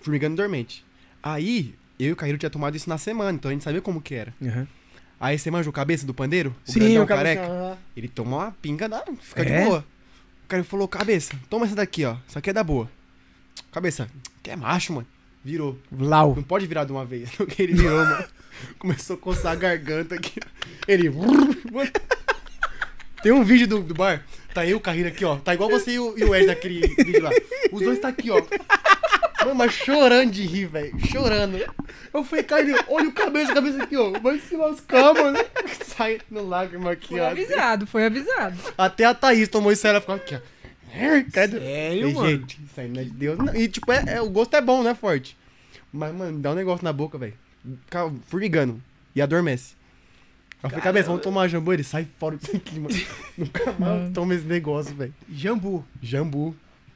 [0.00, 0.84] Formigando dormente.
[1.22, 4.00] Aí, eu e o Caíro tinha tomado isso na semana, então a gente sabia como
[4.02, 4.34] que era.
[4.40, 4.66] Uhum.
[5.20, 6.54] Aí você manja o cabeça do pandeiro?
[6.66, 7.78] O Sim, grandão o cabeça- careca?
[7.96, 9.60] Ele toma uma pinga, dá, fica É?
[9.60, 9.84] de boa.
[10.44, 12.16] O cara falou, cabeça, toma essa daqui, ó.
[12.26, 12.90] Isso aqui é da boa.
[13.70, 14.08] Cabeça,
[14.42, 15.06] que é macho, mano.
[15.44, 15.78] Virou.
[15.96, 16.34] Lau.
[16.34, 17.30] Não pode virar de uma vez.
[17.36, 18.24] Porque ele virou, mano.
[18.78, 20.40] Começou a coçar a garganta aqui.
[20.86, 21.08] Ele.
[23.22, 24.24] Tem um vídeo do, do bar.
[24.54, 25.36] Tá eu, o Carreira aqui, ó.
[25.36, 27.30] Tá igual você e o, e o Ed daquele vídeo lá.
[27.72, 28.42] Os dois tá aqui, ó.
[29.40, 30.92] Mano, mas chorando de rir, velho.
[31.06, 31.58] Chorando.
[32.12, 34.10] Eu falei, Carreira, olha o cabeça, cabeça aqui, ó.
[34.20, 35.38] Vai se lascar, mano.
[35.84, 37.30] Sai no lágrima aqui, Foi ó.
[37.30, 38.56] avisado, foi avisado.
[38.78, 40.40] Até a Thaís tomou isso e ela ficou aqui, ó.
[41.58, 42.28] Sério, E, mano?
[42.28, 43.38] Gente, isso aí não é de Deus.
[43.38, 43.54] Não.
[43.56, 45.36] E, tipo, é, é- o gosto é bom, né, forte?
[45.92, 47.34] Mas, mano, dá um negócio na boca, velho.
[47.84, 48.80] Fica formigando.
[49.14, 49.74] E adormece.
[50.62, 51.72] Eu falei, cabeça, vamos tomar jambu.
[51.72, 52.94] Ele sai fora disso aqui, mano.
[53.36, 54.12] Nunca mais Mano.
[54.12, 55.12] toma esse negócio, velho.
[55.30, 55.84] Jambu.
[56.00, 56.54] Jambu.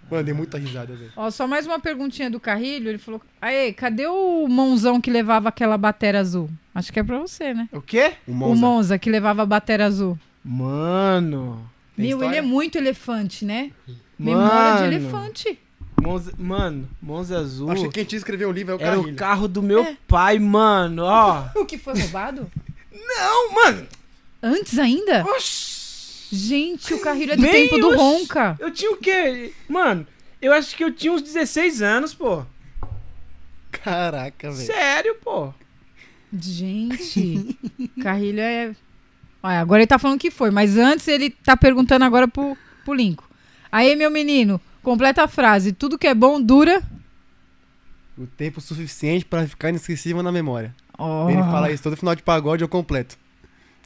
[0.09, 1.11] Mano, dei muita risada, velho.
[1.17, 2.89] Ó, só mais uma perguntinha do Carrilho.
[2.89, 6.49] Ele falou: Aê, cadê o mãozão que levava aquela batera azul?
[6.73, 7.69] Acho que é pra você, né?
[7.73, 8.13] O quê?
[8.27, 8.61] O O Monza.
[8.61, 10.17] Monza que levava a batera azul.
[10.45, 11.69] Mano.
[11.97, 12.39] Tem Meu, história?
[12.39, 13.71] ele é muito elefante, né?
[14.19, 14.87] Memória de Mano.
[14.87, 15.59] elefante.
[16.01, 17.71] Monza, mano, Monza Azul.
[17.71, 19.17] Acho que quem tinha escrever o livro é o Era o Carrilho.
[19.17, 19.97] carro do meu É.
[20.07, 21.03] pai, mano.
[21.05, 21.45] Ó.
[21.57, 22.49] O que foi roubado?
[23.07, 23.87] Não, mano.
[24.43, 25.25] Antes ainda?
[25.25, 25.77] Oxi.
[26.33, 27.97] Gente, o Carrilho é do Nem tempo do.
[27.97, 28.57] Ronca.
[28.59, 29.53] Eu tinha o quê?
[29.69, 30.07] Mano,
[30.43, 32.45] eu acho que eu tinha uns 16 anos, pô.
[33.71, 34.67] Caraca, velho.
[34.67, 35.53] Sério, pô.
[36.33, 37.57] Gente,
[38.03, 38.75] Carrilho é.
[39.43, 42.95] Olha, agora ele tá falando que foi, mas antes ele tá perguntando agora pro, pro
[42.95, 43.29] Linco.
[43.71, 45.73] Aí, meu menino, completa a frase.
[45.73, 46.83] Tudo que é bom dura.
[48.19, 50.75] O tempo suficiente pra ficar inesquecível na memória.
[50.99, 51.29] Oh.
[51.31, 53.17] Ele fala isso todo final de pagode, eu completo.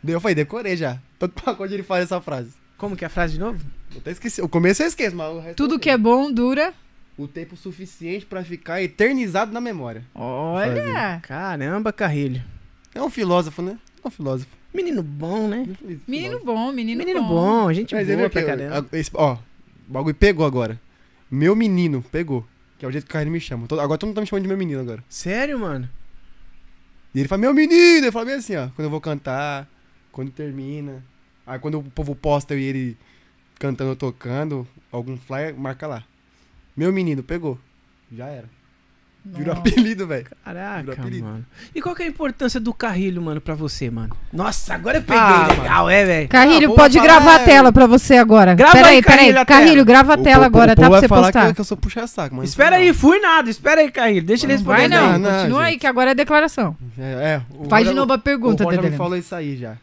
[0.02, 0.98] Daí eu falei, decorei já.
[1.18, 2.50] Todo pagode ele fala essa frase.
[2.78, 3.60] Como que é a frase de novo?
[3.92, 4.40] Eu até esqueci.
[4.40, 6.72] O começo eu esqueço, mas o resto Tudo que é bom dura.
[7.18, 10.02] O tempo suficiente pra ficar eternizado na memória.
[10.14, 11.20] Olha!
[11.22, 12.42] Caramba, Carrilho.
[12.94, 13.78] É um filósofo, né?
[14.02, 14.48] É um filósofo.
[14.72, 15.66] Menino bom, né?
[16.08, 17.64] Menino bom, menino, Menino bom.
[17.64, 18.86] bom, gente Mas boa ele pra caramba.
[18.92, 19.38] esse- ó, o
[19.92, 20.80] bagulho pegou agora.
[21.30, 22.46] Meu menino pegou.
[22.78, 23.66] Que é o jeito que o Carlinhos me chama.
[23.70, 25.04] Agora todo mundo tá me chamando de meu menino agora.
[25.08, 25.88] Sério, mano?
[27.14, 28.04] E ele fala, meu menino!
[28.04, 28.68] Ele fala bem assim, ó.
[28.68, 29.68] Quando eu vou cantar,
[30.12, 31.04] quando termina.
[31.46, 32.96] Aí quando o povo posta e ele
[33.58, 36.04] cantando ou tocando, algum flyer, marca lá.
[36.76, 37.58] Meu menino, pegou.
[38.12, 38.48] Já era.
[39.22, 39.68] Virou Nossa.
[39.68, 40.26] apelido, velho.
[40.42, 41.24] Caraca, Virou apelido.
[41.26, 41.46] mano.
[41.74, 44.16] E qual que é a importância do Carrilho, mano, pra você, mano?
[44.32, 46.28] Nossa, agora eu peguei Ah, legal, é, velho.
[46.28, 47.44] Carrilho, Ah, pode gravar a é.
[47.44, 48.54] tela pra você agora.
[48.54, 49.42] Grava peraí, aí, Carrilho, peraí.
[49.42, 49.60] a tela.
[49.60, 50.88] Carrilho, grava a tela agora, tá?
[50.88, 51.42] Pra você falar postar.
[51.44, 52.48] Que, eu- que eu sou puxa-saco, mas...
[52.48, 53.50] Espera aí, fui nada.
[53.50, 54.24] Espera aí, Carrilho.
[54.26, 55.00] Deixa ele Não vai responder.
[55.00, 55.80] não, Não, não, continua aí gente.
[55.80, 56.76] que agora é declaração.
[56.98, 58.92] É, é, o Faz Roger- de novo a pergunta, o Roger Dedé.
[58.92, 59.76] me falou isso aí já.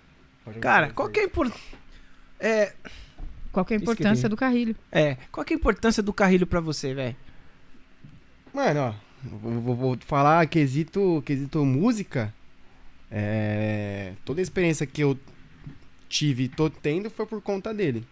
[0.48, 1.62] O Cara, qual que é a importância...
[2.40, 2.74] É,
[3.52, 4.76] Qual que é a importância do Carrilho?
[4.92, 7.16] é, qual que é a importância do Carrilho pra você, velho?
[8.54, 12.34] Mano, ó, vou, vou- falar quesito, quesito música.
[13.10, 15.18] É, toda a experiência que eu
[16.10, 18.06] tive e tô tendo foi por conta dele.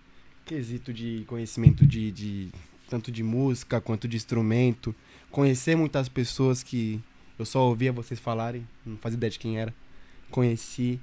[0.45, 2.49] Quesito de conhecimento de, de
[2.90, 4.95] tanto de música quanto de instrumento.
[5.32, 7.02] Conhecer muitas pessoas que
[7.38, 9.73] eu só ouvia vocês falarem, não fazia ideia de quem era.
[10.32, 10.99] Conheci.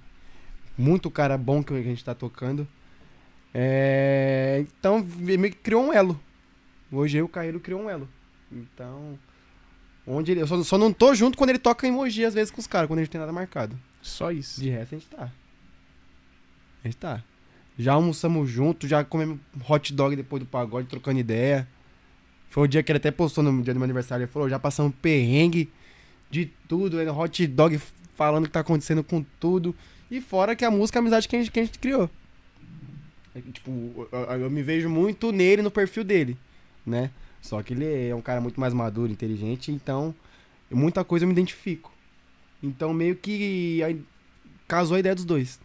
[0.77, 2.67] Muito cara bom que a gente tá tocando.
[3.53, 6.19] É, então, meio que criou um elo.
[6.91, 8.09] Hoje eu o Caíro criou um elo.
[8.51, 9.19] Então,
[10.07, 12.61] onde ele, eu só, só não tô junto quando ele toca emoji às vezes com
[12.61, 13.79] os caras, quando a gente tem nada marcado.
[14.01, 14.61] Só isso.
[14.61, 15.33] De resto a gente tá.
[16.83, 17.23] A gente tá.
[17.79, 19.39] Já almoçamos junto, já comemos
[19.69, 21.67] hot dog depois do pagode, trocando ideia.
[22.51, 24.25] Foi o dia que ele até postou no dia do meu aniversário.
[24.25, 25.71] Ele falou: já passamos perrengue
[26.31, 27.81] de tudo, ele, hot dog
[28.15, 29.75] falando o que tá acontecendo com tudo.
[30.11, 32.11] E fora que a música é a amizade que a gente, que a gente criou.
[33.35, 36.37] É tipo, eu, eu me vejo muito nele, no perfil dele,
[36.85, 37.11] né?
[37.43, 40.15] Só que ele é um cara muito mais maduro, inteligente, então
[40.71, 41.93] muita coisa eu me identifico.
[42.63, 44.01] Então meio que aí,
[44.69, 45.61] casou a ideia dos dois,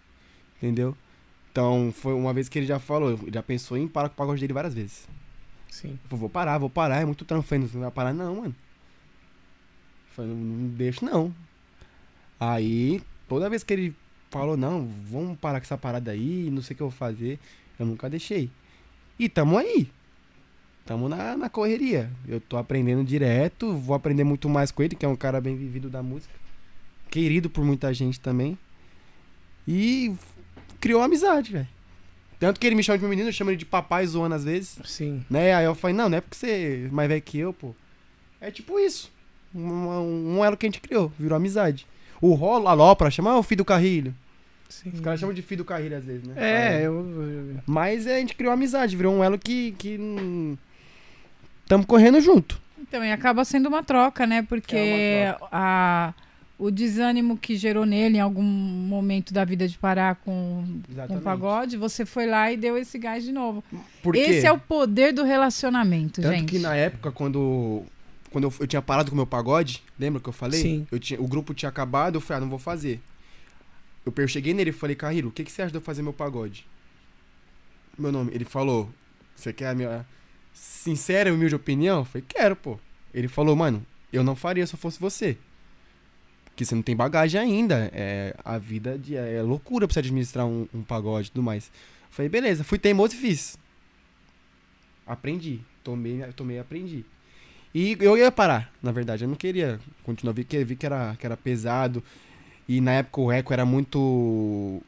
[0.58, 0.98] entendeu?
[1.52, 4.42] Então foi uma vez que ele já falou, já pensou em parar com o pagode
[4.42, 5.08] dele várias vezes.
[5.70, 5.92] Sim.
[5.92, 8.56] Eu falei, vou parar, vou parar, é muito falei, Não vai parar não, mano.
[10.12, 11.34] Falei, não, não deixo não.
[12.40, 13.96] Aí, toda vez que ele
[14.32, 17.40] falou, não, vamos parar com essa parada aí, não sei o que eu vou fazer,
[17.80, 18.50] eu nunca deixei.
[19.20, 19.90] E tamo aí.
[20.88, 22.10] Tamo na, na correria.
[22.28, 25.56] Eu tô aprendendo direto, vou aprender muito mais com ele, que é um cara bem
[25.56, 26.34] vivido da música.
[27.12, 28.58] Querido por muita gente também.
[29.68, 30.14] E
[30.80, 31.68] criou amizade, velho.
[32.40, 34.44] Tanto que ele me chama de meu menino, eu chamo ele de papai zoando às
[34.46, 34.80] vezes.
[34.86, 35.26] Sim.
[35.30, 35.54] Né?
[35.54, 37.76] Aí eu falei, não, não é porque você é mais velho que eu, pô.
[38.40, 39.12] É tipo isso.
[39.54, 41.86] Um, um elo que a gente criou, virou amizade.
[42.22, 44.14] O Rolo, a Lopra, chama ah, o filho do Carrilho.
[44.70, 44.92] Sim.
[44.94, 46.34] Os caras chamam de filho do Carrilho às vezes, né?
[46.38, 46.94] É, Aí- eu...
[46.94, 49.98] eu- Mas é, a gente criou amizade, virou um elo que, que
[51.68, 52.60] tamo correndo junto.
[52.80, 54.42] Então, e acaba sendo uma troca, né?
[54.42, 56.14] Porque É uma a,
[56.58, 61.22] o desânimo que gerou nele em algum momento da vida de parar com, com o
[61.22, 63.64] pagode, você foi lá e deu esse gás de novo.
[64.14, 66.50] Esse é o poder do relacionamento, tanto gente.
[66.50, 67.84] que na época, quando,
[68.32, 70.62] quando eu, eu tinha parado com o meu pagode, lembra que eu falei?
[70.62, 70.88] Sim.
[70.92, 73.02] Eu tinha, o grupo tinha acabado, eu falei, ah, não vou fazer.
[74.06, 76.02] Eu, eu cheguei nele e falei, Carriro, o que, que você acha de eu fazer
[76.02, 76.66] meu pagode?
[77.98, 78.90] Meu nome, ele falou,
[79.36, 80.06] você quer a minha
[80.58, 82.00] sincera e humilde opinião?
[82.00, 82.80] Eu falei, quero, pô.
[83.14, 85.38] Ele falou, mano, eu não faria se eu fosse você.
[86.46, 87.92] Porque você não tem bagagem ainda.
[87.94, 91.68] É, a vida de, é loucura pra você administrar um, um pagode e tudo mais.
[91.68, 91.72] Eu
[92.12, 93.58] falei, beleza, fui teimoso e fiz.
[95.06, 95.62] Aprendi.
[95.84, 97.06] Tomei, tomei aprendi.
[97.74, 99.24] E eu ia parar, na verdade.
[99.24, 100.34] Eu não queria continuar.
[100.34, 102.04] Vi que, vi que, era, que era pesado.
[102.68, 104.82] E na época o Eco era muito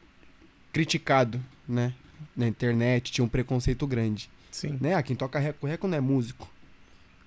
[0.72, 1.94] criticado, né?
[2.36, 4.28] Na internet, tinha um preconceito grande.
[4.50, 4.78] Sim.
[4.80, 4.94] Né?
[4.94, 6.48] Ah, quem toca Reco, Reco não é músico.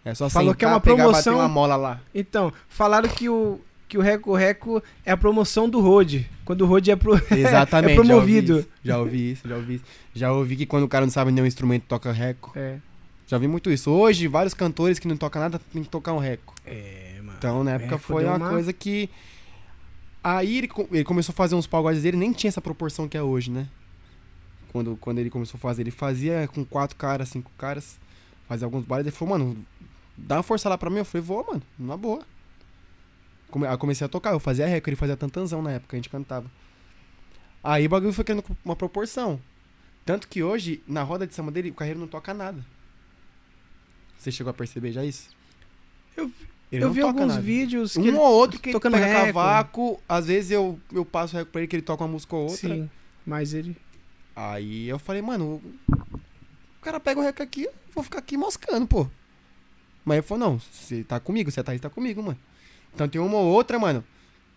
[0.06, 2.02] É só Falou sentar, que é uma pegar, promoção- bater uma mola lá.
[2.14, 6.30] Então, falaram que o, que o Reco Reco é a promoção do Rode.
[6.44, 7.92] Quando o Rode é, pro, Exatamente.
[7.94, 8.66] é promovido.
[8.84, 9.84] Já ouvi isso, já ouvi isso.
[10.14, 12.52] Já ouvi que quando o cara não sabe nenhum instrumento toca Reco.
[12.56, 12.78] É.
[13.26, 13.90] Já vi muito isso.
[13.90, 16.54] Hoje, vários cantores que não tocam nada tem que tocar um Reco.
[16.66, 17.36] É, mano.
[17.38, 19.10] Então, na época, É, foi uma uma- coisa que.
[20.24, 23.22] Aí ele, ele começou a fazer uns pagodes dele, nem tinha essa proporção que é
[23.24, 23.68] hoje, né?
[24.74, 27.98] Quando, quando ele começou a fazer, ele fazia com quatro caras, cinco caras,
[28.48, 29.08] fazia alguns bailes.
[29.08, 29.66] Ele falou, mano,
[30.18, 30.98] dá uma força lá pra mim.
[30.98, 32.26] Eu falei, vou, mano, na boa.
[33.52, 36.10] Come, aí comecei a tocar, eu fazia recorde, ele fazia tantanzão na época, a gente
[36.10, 36.50] cantava.
[37.64, 39.40] Aí o bagulho foi criando uma proporção.
[40.04, 42.66] Tanto que hoje, na roda de samba dele, o carreiro não toca nada.
[44.18, 45.30] Você chegou a perceber já isso?
[46.18, 46.32] Eu-
[46.72, 47.42] Ele eu vi alguns nada.
[47.42, 49.26] vídeos Um ele- ou outro que tocando pega reco.
[49.28, 52.36] cavaco, às vezes eu, eu passo o reco pra ele que ele toca uma música
[52.36, 52.58] ou outra.
[52.76, 52.90] Sim,
[53.26, 53.78] mas ele.
[54.36, 58.88] Aí eu falei, mano, o cara pega o reco aqui, eu vou ficar aqui moscando,
[58.88, 59.08] pô.
[60.04, 62.38] Mas ele falou, não, você tá comigo, você tá aí, tá comigo, mano.
[62.94, 64.04] Então tem uma ou outra, mano.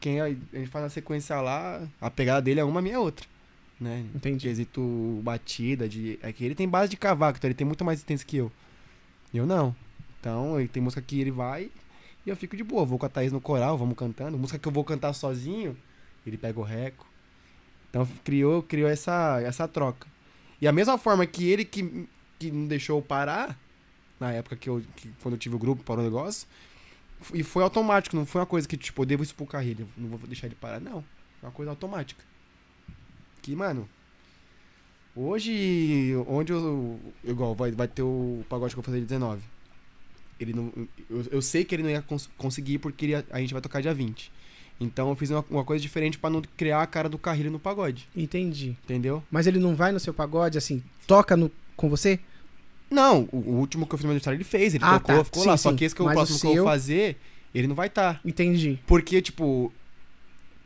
[0.01, 2.97] Quem a, a gente faz a sequência lá, a pegada dele é uma, a minha
[2.97, 3.27] é outra.
[3.81, 4.07] Né?
[4.15, 4.49] Entendi.
[4.49, 6.19] Quesito batida, de.
[6.23, 8.51] É que ele tem base de cavaco, então ele tem muito mais existência que eu.
[9.33, 9.75] Eu não.
[10.21, 11.71] Então, ele tem música que ele vai
[12.25, 12.85] e eu fico de boa.
[12.85, 14.37] Vou com a Thaís no coral, vamos cantando.
[14.37, 15.77] Música que eu vou cantar sozinho,
[16.27, 17.07] ele pega o reco.
[17.97, 20.07] Então criou, criou essa, essa troca.
[20.61, 22.07] E a mesma forma que ele que,
[22.39, 23.59] que não deixou parar,
[24.21, 24.83] na época que eu.
[24.97, 26.47] que quando eu tive o grupo, parou o negócio.
[27.33, 29.49] E foi automático, não foi uma coisa que, tipo, eu devo isso pro
[29.97, 31.03] não vou deixar ele parar, não.
[31.41, 32.23] Foi uma coisa automática.
[33.41, 33.89] Que, mano.
[35.15, 37.01] Hoje, onde eu.
[37.25, 39.43] Igual, vai, vai ter o pagode que eu vou fazer de 19.
[40.39, 40.71] Ele não,
[41.09, 43.81] eu, eu sei que ele não ia cons- conseguir porque ele a gente vai tocar
[43.81, 44.31] dia 20.
[44.79, 47.59] Então eu fiz uma, uma coisa diferente pra não criar a cara do carreiro no
[47.59, 48.07] pagode.
[48.15, 48.77] Entendi.
[48.85, 49.23] Entendeu?
[49.31, 52.19] Mas ele não vai no seu pagode, assim, toca no, com você?
[52.91, 55.17] Não, o, o último que eu fiz no meu aniversário ele fez, ele Ah, tocou,
[55.19, 55.25] tá.
[55.25, 55.57] ficou Sim, lá.
[55.57, 55.77] Só sim.
[55.77, 57.17] que esse que é o Mas o próximo que eu seu- vou fazer,
[57.55, 58.21] ele não vai estar.
[58.25, 58.79] Entendi.
[58.87, 59.73] Porque, tipo,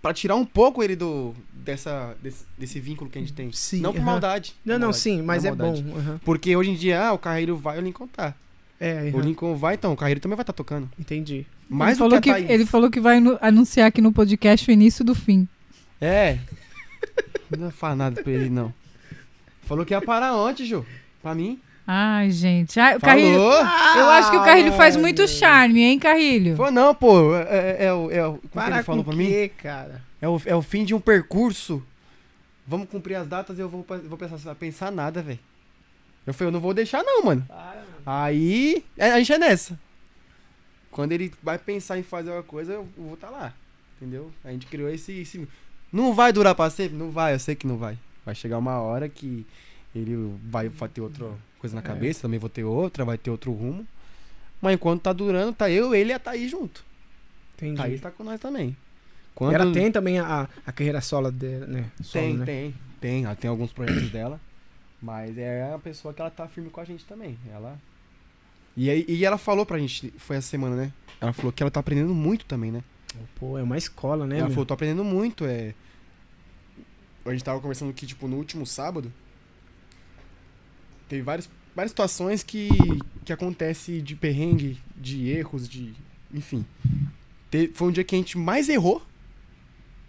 [0.03, 3.51] pra tirar um pouco ele do dessa, desse, desse vínculo que a gente tem.
[3.53, 4.07] Sim, não por aham.
[4.07, 4.55] maldade.
[4.65, 5.82] Não, não, maldade, sim, mas é maldade.
[5.82, 5.97] bom.
[5.97, 6.20] aham.
[6.24, 8.35] Porque hoje em dia, ah, o carreiro vai, o Lincoln tá.
[8.78, 9.27] É, O aham.
[9.27, 10.91] Lincoln vai, então, o carreiro também vai estar tocando.
[10.99, 11.47] entendi.
[11.71, 14.69] Mais ele, do falou que a que, ele falou que vai anunciar aqui no podcast
[14.69, 15.47] o início do fim.
[16.01, 16.39] É.
[17.57, 18.75] não ia falar nada pra ele, não.
[19.63, 20.85] Falou que ia parar ontem, Jô.
[21.23, 21.61] Pra mim.
[21.87, 22.79] Ai, gente.
[22.79, 23.55] Ai, o Carrilho, Falou?
[23.97, 25.07] eu acho que o Carrilho faz mano.
[25.07, 26.57] muito charme, hein, Carrilho?
[26.57, 27.35] Falou, não, pô.
[27.37, 28.11] É, é, é o.
[28.11, 29.27] É, Para ele falou com pra o mim?
[29.29, 30.03] quê, cara?
[30.21, 31.83] É o, é o fim de um percurso.
[32.67, 35.39] Vamos cumprir as datas e eu vou, vou pensar, pensar nada, velho.
[36.27, 37.45] Eu falei, eu não vou deixar, não, mano.
[38.07, 38.85] Aí.
[38.97, 39.79] é, A gente é nessa.
[40.91, 43.55] Quando ele vai pensar em fazer uma coisa, eu vou estar lá.
[43.97, 44.31] Entendeu?
[44.45, 45.47] A gente criou esse, esse.
[45.93, 46.97] Não vai durar pra sempre?
[46.97, 47.97] Não vai, eu sei que não vai.
[48.25, 49.47] Vai chegar uma hora que
[49.95, 51.27] ele vai, vai ter outra
[51.59, 51.85] coisa na É.
[51.85, 53.87] cabeça, também vou ter outra, vai ter outro rumo.
[54.61, 56.85] Mas enquanto tá durando, tá eu, ele e a Thaís junto.
[57.57, 57.77] Entendi.
[57.77, 58.77] Thaís tá com nós também.
[59.35, 59.55] Quando...
[59.55, 61.91] Ela tem também a, a carreira solo dela, né?
[62.03, 62.45] Solo, Tem, né?
[62.45, 63.25] tem, tem.
[63.25, 64.41] Ela tem alguns projetos dela.
[65.01, 67.39] Mas é a pessoa que ela tá firme com a gente também.
[67.51, 67.79] Ela.
[68.81, 70.93] E, aí, e ela falou pra gente, foi essa semana, né?
[71.20, 72.82] Ela falou que ela tá aprendendo muito também, né?
[73.39, 74.39] Pô, é uma escola, né?
[74.39, 74.55] ela meu?
[74.55, 75.44] falou, tô aprendendo muito.
[75.44, 75.74] É...
[77.27, 79.12] A gente tava conversando aqui, tipo, no último sábado.
[81.11, 82.70] Teve várias, várias situações que,
[83.23, 85.93] que acontece de perrengue, de erros, de.
[86.32, 86.65] Enfim.
[87.51, 89.02] Te- foi um dia que a gente mais errou.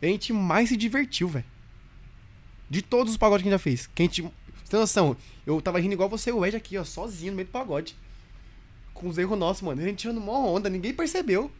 [0.01, 1.43] E a gente mais se divertiu, velho.
[2.69, 3.87] De todos os pagodes que a gente já fez.
[3.87, 4.21] Que a gente.
[4.21, 5.17] Você tem noção?
[5.45, 7.97] Eu tava rindo igual você e o Ed aqui, ó, sozinho no meio do pagode.
[9.01, 9.81] Com os erros nossos, mano.
[9.81, 11.51] A gente tirando mó onda, ninguém percebeu.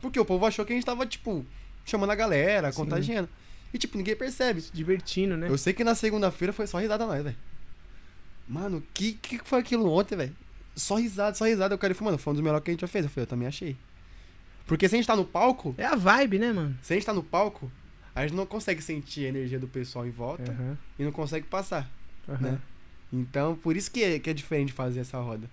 [0.00, 1.44] Porque o povo achou que a gente tava, tipo,
[1.84, 2.76] chamando a galera, Sim.
[2.78, 3.28] contagiando.
[3.72, 4.60] E, tipo, ninguém percebe.
[4.62, 5.48] Se divertindo, né?
[5.48, 7.36] Eu sei que na segunda-feira foi só risada nós, velho.
[8.48, 10.36] Mano, que que foi aquilo ontem, velho?
[10.74, 11.74] só risada, só risada.
[11.74, 13.04] O cara falou, mano, foi um dos melhores que a gente já fez.
[13.04, 13.76] Eu falei, eu também achei.
[14.66, 16.76] Porque se a gente tá no palco, É a vibe, né, mano?
[16.82, 17.70] se a gente tá no palco,
[18.14, 21.46] a gente não consegue sentir a energia do pessoal em volta Aham, e não consegue
[21.46, 21.90] passar,
[22.28, 22.38] aham.
[22.52, 22.58] né?
[23.12, 25.48] Então, por isso que é, que é diferente fazer essa roda.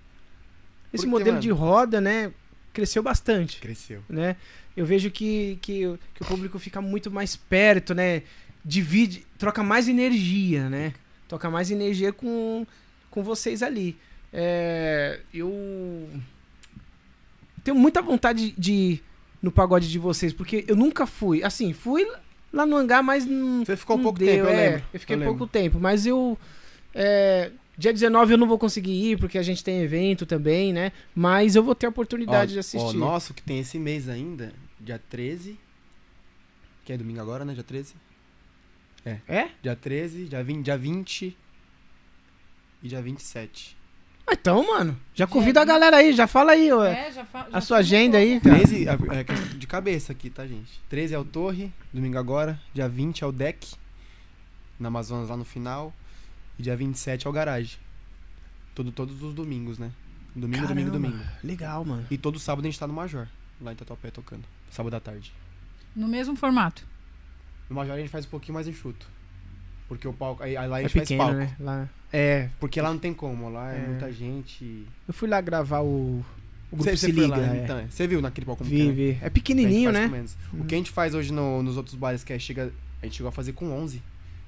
[0.94, 2.32] Esse Porque, modelo mano- de roda, né,
[2.72, 4.04] cresceu bastante, Cresceu.
[4.08, 4.36] né?
[4.78, 5.82] Eu vejo que, que,
[6.14, 8.24] que o público fica muito mais perto, né?
[8.64, 10.94] Divide, troca mais energia, né?
[11.28, 12.66] Troca mais energia com,
[13.12, 13.98] com vocês ali.
[14.32, 16.10] É, eu
[17.64, 19.04] tenho muita vontade de ir
[19.42, 21.44] no pagode de vocês, porque eu nunca fui.
[21.44, 22.08] Assim, fui
[22.52, 23.64] lá no hangar, mas não.
[23.66, 24.86] Você ficou não pouco deu, tempo, eu é, lembro.
[24.94, 25.48] Eu fiquei eu pouco lembro.
[25.48, 26.38] tempo, mas eu.
[26.96, 30.92] é, dia 19 eu não vou conseguir ir, porque a gente tem evento também, né?
[31.16, 32.86] Mas eu vou ter a oportunidade Ó, de assistir.
[32.88, 35.60] Ó, nosso que tem esse mês ainda, dia 13.
[36.86, 37.54] Que é domingo agora, né?
[37.54, 37.96] Dia 13.
[39.28, 39.50] É?
[39.62, 41.38] Dia 13, dia 20, dia 20
[42.82, 43.76] e dia 27.
[44.26, 46.86] Ah, Então, mano, já convida a galera aí, já fala aí, ó.
[46.86, 48.56] É, já fa- já a sua agenda aí, cara.
[48.56, 50.80] 13, é, é questão de cabeça aqui, tá, gente?
[50.90, 52.58] 13 é o Torre, domingo agora.
[52.74, 53.74] Dia 20 é o Deck,
[54.80, 55.94] na Amazonas lá no final.
[56.58, 57.78] E dia 27 é o Garage.
[58.76, 59.92] Todo, todos os domingos, né?
[60.36, 61.30] Domingo, domingo, Caramba, domingo.
[61.44, 62.06] Legal, mano.
[62.10, 63.28] E todo sábado a gente tá no Major,
[63.62, 64.44] lá em Tatuapé tocando.
[64.72, 65.32] Sábado à tarde.
[65.96, 66.86] No mesmo formato.
[67.70, 69.08] No Major a gente faz um pouquinho mais enxuto.
[69.88, 70.42] Porque o palco.
[70.42, 71.38] Aí, aí lá a É gente faz pequeno, palco.
[71.40, 71.56] né?
[71.60, 71.90] Lá.
[72.12, 73.88] É, Porque lá não tem como, lá é, É.
[73.88, 74.88] muita gente.
[75.08, 77.28] eu fui lá gravar o, o grupo Você Se Liga.
[77.28, 77.64] lá, é.
[77.64, 77.88] então, é.
[77.88, 78.92] Você viu naquele palco é, Vi, né?
[78.92, 79.18] vi.
[79.22, 80.08] É pequenininho, né?
[80.08, 80.36] menos.
[80.54, 82.72] O que a gente faz hoje no- nos outros bares, que é chega,
[83.02, 84.02] a gente chegou a fazer com 11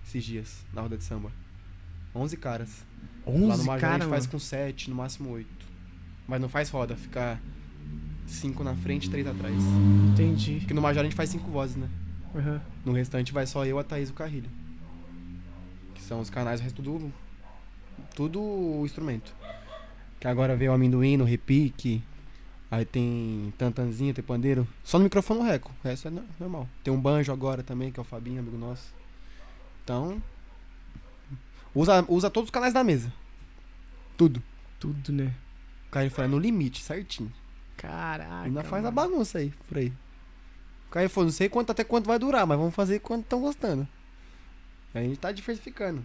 [0.08, 1.32] esses dias, na roda de samba.
[2.16, 2.86] 11 caras.
[3.26, 4.32] Lá no 11 Major a gente faz mano.
[4.32, 5.48] com 7, no máximo 8.
[6.28, 7.40] Mas não faz roda, fica
[8.28, 9.56] 5 na frente e 3 atrás.
[10.12, 10.58] Entendi.
[10.60, 11.90] Porque no Major a gente faz 5 vozes, né?
[12.36, 12.62] Aham.
[12.84, 14.50] No restante vai só eu, a Thaís e o Carrilho.
[15.94, 17.12] Que são os canais, o resto tudo.
[18.16, 19.34] Tudo o instrumento.
[20.20, 22.02] Que agora veio o amendoim, no repique.
[22.72, 24.68] Aí tem tantanzinho, tem pandeiro.
[24.84, 25.72] Só no microfone o reco.
[25.84, 26.68] O resto é no- normal.
[26.84, 28.94] Tem um banjo agora também, que é o Fabinho, amigo nosso.
[29.84, 30.22] Então.
[31.76, 33.12] Usa, usa todos os canais da mesa.
[34.16, 34.42] Tudo.
[34.80, 35.34] Tudo, né?
[35.90, 37.32] O falou, é no limite, certinho.
[37.78, 38.42] Caraca.
[38.42, 39.10] Ainda faz a mano.
[39.10, 39.92] bagunça aí, por aí.
[40.88, 43.42] O Caio falou, não sei quanto, até quanto vai durar, mas vamos fazer quanto estão
[43.42, 43.88] gostando.
[44.94, 46.04] A gente tá diversificando.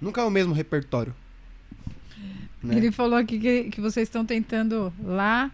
[0.00, 1.14] Nunca é o mesmo repertório.
[2.62, 2.76] Né?
[2.76, 5.50] Ele falou aqui que, que vocês estão tentando lá.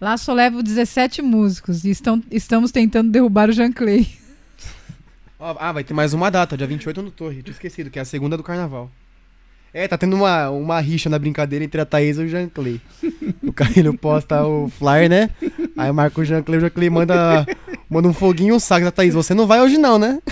[0.00, 4.10] Lá só levo 17 músicos e estão, estamos tentando derrubar o Jean Clay.
[5.44, 7.42] Ó, ah, vai ter mais uma data, dia 28 no Torre.
[7.42, 8.88] Tinha esquecido, que é a segunda do carnaval.
[9.74, 12.80] É, tá tendo uma, uma rixa na brincadeira entre a Thaís e o Jean Clay.
[13.42, 15.30] o Carrilho posta o flyer, né?
[15.76, 17.44] Aí marca o Jean Clay, o Jean Clay manda,
[17.90, 19.14] manda um foguinho e um saco da Thaís.
[19.14, 20.22] Você não vai hoje não, né?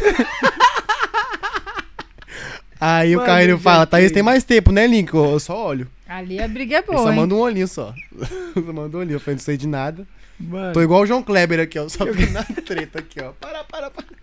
[2.80, 5.12] Aí Mano, o Carrilho fala, Thaís tem mais tempo, né, Link?
[5.12, 5.88] Eu só olho.
[6.08, 7.16] Ali a briga é Ele boa, só hein?
[7.16, 7.92] manda um olhinho só.
[8.54, 9.16] só manda um olhinho.
[9.16, 10.06] Eu falei, não sei de nada.
[10.38, 10.72] Mano.
[10.72, 11.88] Tô igual o João Kleber aqui, ó.
[11.88, 13.32] Só fico na treta aqui, ó.
[13.32, 14.19] Para, para, para.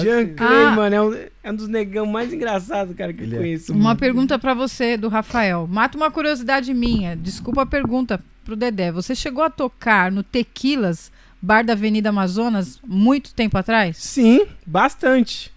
[0.00, 0.34] Jean assim.
[0.34, 0.70] Clay, Ah.
[0.70, 1.14] mano, é um,
[1.44, 3.42] é um dos negão mais engraçados, cara, que Ele eu é.
[3.42, 3.72] conheço.
[3.72, 4.00] Uma mano.
[4.00, 5.66] pergunta pra você, do Rafael.
[5.66, 7.14] Mata uma curiosidade minha.
[7.16, 8.90] Desculpa a pergunta pro Dedé.
[8.90, 11.12] Você chegou a tocar no Tequilas,
[11.42, 13.98] bar da Avenida Amazonas, muito tempo atrás?
[13.98, 15.52] Sim, bastante.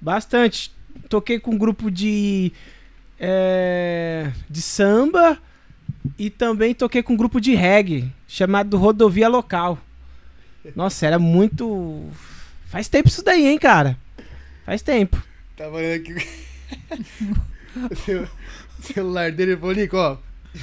[0.00, 0.72] Bastante.
[1.08, 2.52] Toquei com um grupo de.
[3.20, 5.38] é, de samba
[6.18, 9.78] e também toquei com um grupo de reggae chamado Rodovia Local.
[10.74, 12.02] Nossa, era muito.
[12.72, 13.96] Faz tempo isso daí, hein, cara?
[14.64, 15.22] Faz tempo.
[15.56, 16.14] Tava olhando aqui.
[17.90, 18.28] o cel-
[18.82, 20.16] celular dele falou, Nico, ó.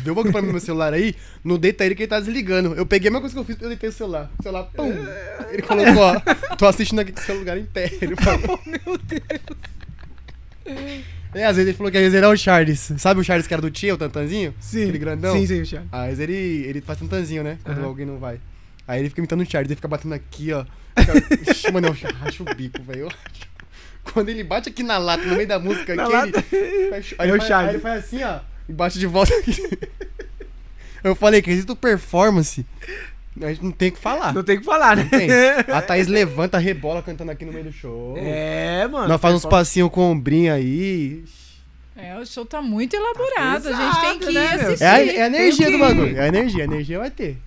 [0.03, 2.73] Deu um pouco pra mim meu celular aí, não deita ele que ele tá desligando.
[2.76, 4.31] Eu peguei a mesma coisa que eu fiz, eu deitei o celular.
[4.40, 4.91] O celular, pum.
[5.52, 6.56] Ele colocou, ó.
[6.57, 7.91] Tô assistindo aqui com o celular em pé.
[8.02, 8.60] Ele falou.
[8.65, 9.23] Meu Deus.
[11.34, 12.91] É, às vezes ele falou que às vezes ele é o Charles.
[12.98, 14.53] Sabe o Charles que era do Tia, o Tantanzinho?
[14.60, 14.84] Sim.
[14.84, 15.36] Aquele grandão?
[15.36, 15.88] Sim, sim, Thiago.
[15.91, 17.57] Ah, mas ele, ele faz tantanzinho, né?
[17.64, 17.88] Quando Aham.
[17.88, 18.40] alguém não vai.
[18.88, 20.65] Aí ele fica imitando o Charles, ele fica batendo aqui, ó.
[21.49, 23.02] Ixi, Mano, eu racho o bico, velho.
[23.02, 23.49] eu racho.
[24.14, 26.45] Quando ele bate aqui na lata, no meio da música, Na aqui, lata.
[26.52, 29.06] ele faz, aí, É ele o faz, aí ele faz assim, ó, e bate de
[29.07, 29.53] volta aqui.
[31.03, 32.66] Eu falei que existe o performance,
[33.41, 34.34] a gente não tem o que falar.
[34.34, 35.07] Não tem o que falar, né?
[35.10, 35.30] Tem.
[35.74, 38.16] A Thaís levanta, rebola cantando aqui no meio do show.
[38.18, 39.07] É, mano.
[39.07, 41.24] Nós faz uns passinhos com ombrinho aí.
[41.95, 43.70] É, o show tá muito elaborado.
[43.70, 44.68] a gente tem pesado, que né, ir meu?
[44.68, 44.84] assistir.
[44.84, 46.18] É a, é a energia Tem do que- bagulho.
[46.18, 47.38] É a energia, a energia vai ter.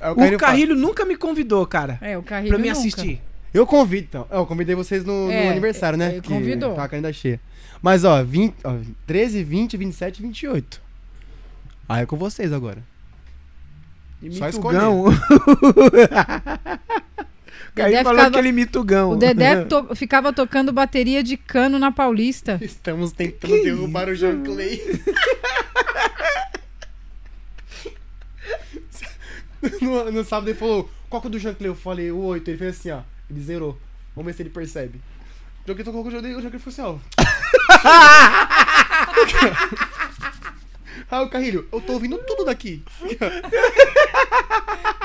[0.00, 1.98] Aí O fala- Carrilho nunca me convidou, cara.
[2.00, 2.78] É, o Carrilho Pra mim nunca.
[2.80, 3.20] assistir.
[3.52, 4.26] Eu convido, então.
[4.30, 6.12] Eu convidei vocês no, no É, aniversário, né?
[6.12, 6.74] ele Que convidou.
[6.74, 7.40] Tava ainda cheia.
[7.82, 10.80] Mas, ó, 20, ó, 13, 20, 27 e 28.
[11.88, 12.78] Aí é com vocês agora.
[14.22, 15.06] E Só mitugão.
[15.08, 15.12] o
[17.74, 19.10] Carrilho Dedé falou ficava- aquele mitugão.
[19.12, 22.58] O Dedé to- ficava tocando bateria de cano na Paulista.
[22.62, 24.80] Estamos tentando derrubar o Jean Clay.
[29.80, 31.66] No, no sábado ele falou, qual que é o do Jean-Claude?
[31.66, 32.48] Eu falei, o 8.
[32.48, 33.00] Ele fez assim, ó.
[33.28, 33.78] Ele zerou.
[34.14, 35.00] Vamos ver se ele percebe.
[35.66, 36.96] Joguei, tocou, o Jean-Claude falou assim, ó.
[41.10, 42.84] ah, o Carrilho, eu tô ouvindo tudo daqui.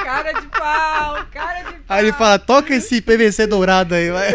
[0.05, 1.81] Cara de pau, cara de pau.
[1.89, 4.31] Aí ele fala, toca esse PVC dourado aí, vai.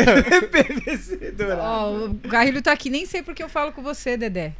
[0.50, 1.62] PVC dourado.
[1.62, 4.52] Ó, o Carrilho tá aqui, nem sei porque eu falo com você, Dedé.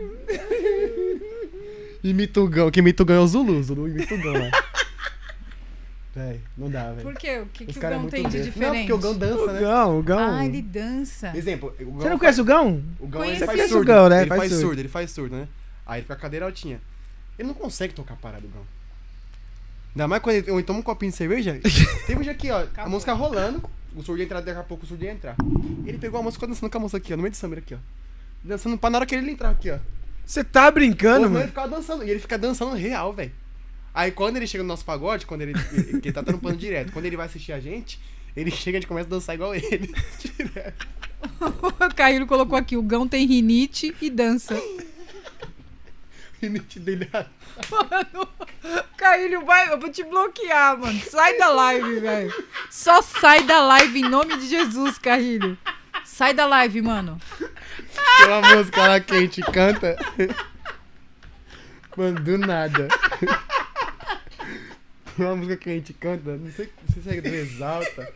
[2.02, 2.70] Imita o Gão.
[2.70, 3.58] Quem imita o Gão é o Zulu.
[3.58, 4.50] O Zulu imita o Gão, né?
[6.14, 7.02] Véi, não dá, velho.
[7.02, 7.38] Por quê?
[7.38, 8.60] O que, Os que o é Gão muito tem de diferente?
[8.60, 9.60] Não, porque o Gão dança, O né?
[9.60, 10.34] Gão, o Gão.
[10.34, 11.36] Ah, ele dança.
[11.36, 12.82] Exemplo, o Gão Você não conhece o Gão?
[12.98, 13.86] O Gão ele faz conhece o surdo.
[13.86, 14.20] Gão, né?
[14.22, 14.66] Ele Faz faz surdo.
[14.66, 14.80] surdo.
[14.80, 15.48] ele faz surdo, né?
[15.86, 16.80] Aí ele fica com a cadeira altinha.
[17.38, 18.62] Ele não consegue tocar parado, o Gão.
[19.94, 21.60] Ainda mais quando ele, ele toma um copinho de cerveja.
[22.08, 22.58] Tem um dia aqui, ó.
[22.58, 22.90] A Acabou.
[22.90, 23.62] música rolando.
[23.94, 25.36] O surdo ia entrar, daqui a pouco o surdo ia entrar.
[25.84, 27.16] Ele pegou a música e ficou dançando com a moça aqui, ó.
[27.16, 27.78] No meio de samba aqui, ó.
[28.42, 29.78] Dançando pra na hora que ele entrar aqui, ó.
[30.26, 31.46] Você tá brincando, Pô, ele mano?
[31.48, 32.04] ficava dançando.
[32.04, 33.32] E ele fica dançando real, velho.
[33.92, 35.54] Aí quando ele chega no nosso pagode, quando ele.
[35.54, 38.00] que ele tá dando plano direto, quando ele vai assistir a gente,
[38.36, 39.92] ele chega e começa a dançar igual ele.
[41.60, 44.58] O Carrilho colocou aqui, o Gão tem rinite e dança.
[46.42, 47.06] E mente dele.
[47.70, 48.26] Mano,
[48.96, 50.98] Carrilho, vai, eu vou te bloquear, mano.
[51.10, 52.44] Sai da live, velho.
[52.70, 55.58] Só sai da live em nome de Jesus, Carrilho.
[56.04, 57.20] Sai da live, mano.
[57.38, 59.96] Tem uma música lá que a gente canta.
[61.96, 62.88] Mano, do nada.
[65.20, 68.10] Uma música que a gente canta, não sei, não sei se é do Exalta.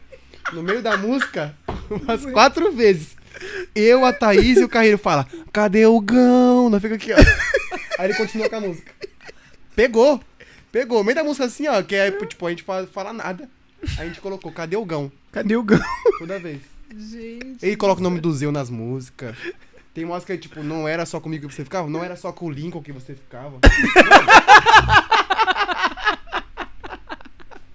[0.53, 1.55] No meio da música,
[1.91, 3.15] umas quatro vezes.
[3.75, 6.71] Eu, a Thaís e o Carreiro fala, cadê o Gão?
[6.71, 7.17] Nós fica aqui, ó.
[7.99, 8.91] Aí ele continua com a música.
[9.77, 10.19] Pegou.
[10.73, 10.99] Pegou.
[10.99, 13.49] No meio da música assim, ó, que é, tipo, a gente fala, fala nada.
[13.99, 15.13] A gente colocou, cadê o Gão?
[15.31, 15.81] Cadê o Gão?
[16.19, 16.63] Toda vez.
[16.97, 17.59] Gente.
[17.63, 19.37] Ele coloca o nome do Zeu nas músicas.
[19.93, 22.47] Tem música que, tipo, não era só comigo que você ficava, não era só com
[22.47, 23.61] o Lincoln que você ficava.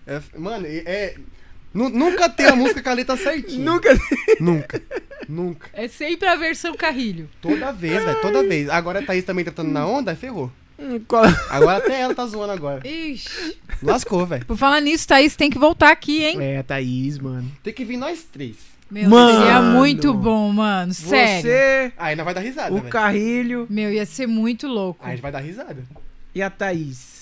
[0.10, 0.77] É, mano, é.
[0.86, 1.15] é-
[1.73, 3.64] nu- nunca tem a música com a letra certinha.
[3.64, 3.90] Nunca.
[4.40, 4.81] Nunca.
[5.27, 5.69] Nunca.
[5.73, 7.30] É sempre a versão Carrilho.
[7.41, 8.22] Toda vez, velho.
[8.22, 8.69] Toda vez.
[8.69, 10.52] Agora a Thaís também tratando na onda, ferrou.
[10.80, 12.88] Hum, qual- Agora até ela tá zoando agora.
[12.88, 13.57] Ixi.
[13.84, 14.45] Lascou, velho.
[14.45, 16.38] Por falar nisso, Thaís tem que voltar aqui, hein?
[16.41, 17.52] É, Thaís, mano.
[17.61, 18.56] Tem que vir nós três.
[18.90, 19.40] Meu, Mano.
[19.40, 20.91] seria muito bom, mano.
[20.95, 21.41] Sério.
[21.44, 22.90] Você, Aí nós vai dar risada, o velho.
[22.90, 25.02] Carrilho Meu, ia ser muito louco.
[25.03, 25.84] Aí a gente vai dar risada.
[26.34, 27.18] e a Thaís.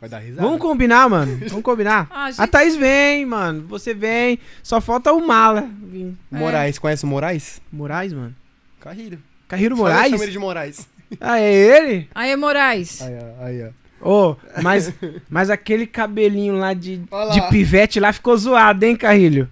[0.00, 0.42] Vai dar risada.
[0.42, 1.38] Vamos combinar, mano.
[1.48, 2.06] Vamos combinar.
[2.12, 3.66] Ah, gente- A Thaís vem, mano.
[3.68, 4.38] Você vem.
[4.62, 5.68] Só falta o Mala.
[5.82, 6.14] vir.
[6.30, 7.60] Moraes, conhece o Moraes?
[7.72, 8.34] Moraes, mano.
[8.80, 9.18] Carrilho.
[9.48, 10.20] Carrilho Chama Moraes?
[10.20, 10.88] ele de Moraes.
[11.20, 12.08] Ah, é ele?
[12.14, 13.00] Aí, Moraes.
[13.00, 13.44] Aí, ó.
[13.44, 13.70] Aí, ó.
[13.98, 14.92] Ô, mas,
[15.30, 19.48] mas aquele cabelinho lá de, de pivete lá ficou zoado, hein, Carrilho?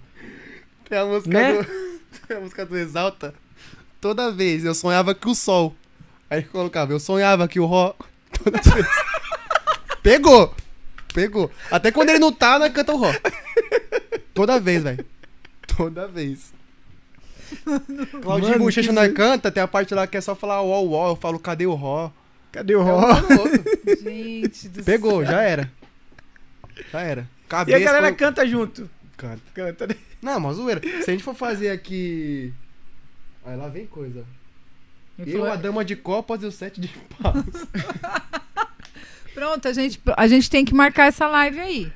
[0.87, 1.53] Tem a música Né?
[1.53, 1.65] do.
[2.27, 3.33] Tem a música do Exalta.
[3.99, 5.75] Toda vez eu sonhava que o sol.
[6.29, 7.95] Aí ele colocava, eu sonhava que o Ró.
[8.43, 8.85] Toda vez.
[10.05, 10.53] Pegou!
[11.15, 11.49] Pegou.
[11.71, 13.11] Até quando ele não tá, nós canta o Ró.
[14.35, 15.03] Toda vez, velho.
[15.75, 16.53] Toda vez.
[18.21, 21.09] Claudinho Bochecha nós canta, tem a parte lá que é só falar uó, uó.
[21.09, 22.11] Eu falo, cadê o Ró?
[22.51, 23.13] Cadê o É Ró?
[24.03, 25.31] Gente do Pegou, céu.
[25.31, 25.71] já era.
[26.91, 27.21] Já era.
[27.21, 27.77] E Cabeça.
[27.77, 28.87] a galera canta junto.
[29.17, 29.41] Canta.
[29.55, 29.95] Canta, né?
[30.21, 30.81] Não, mas zoeira.
[31.03, 32.53] Se a gente for fazer aqui.
[33.43, 34.23] Aí lá vem coisa.
[35.17, 36.89] Eu, falou- a dama de copas e o sete de
[37.21, 37.43] paus.
[39.35, 41.91] Pronto, a gente, a gente tem que marcar essa live aí.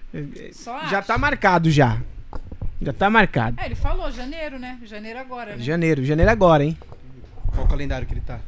[0.53, 1.07] Só Já acho.
[1.07, 1.97] tá marcado já.
[2.81, 3.59] Já tá marcado.
[3.59, 4.77] É, ele falou janeiro, né?
[4.83, 5.63] Janeiro agora, né?
[5.63, 6.77] Janeiro, janeiro agora, hein?
[7.55, 8.39] Qual calendário que ele tá?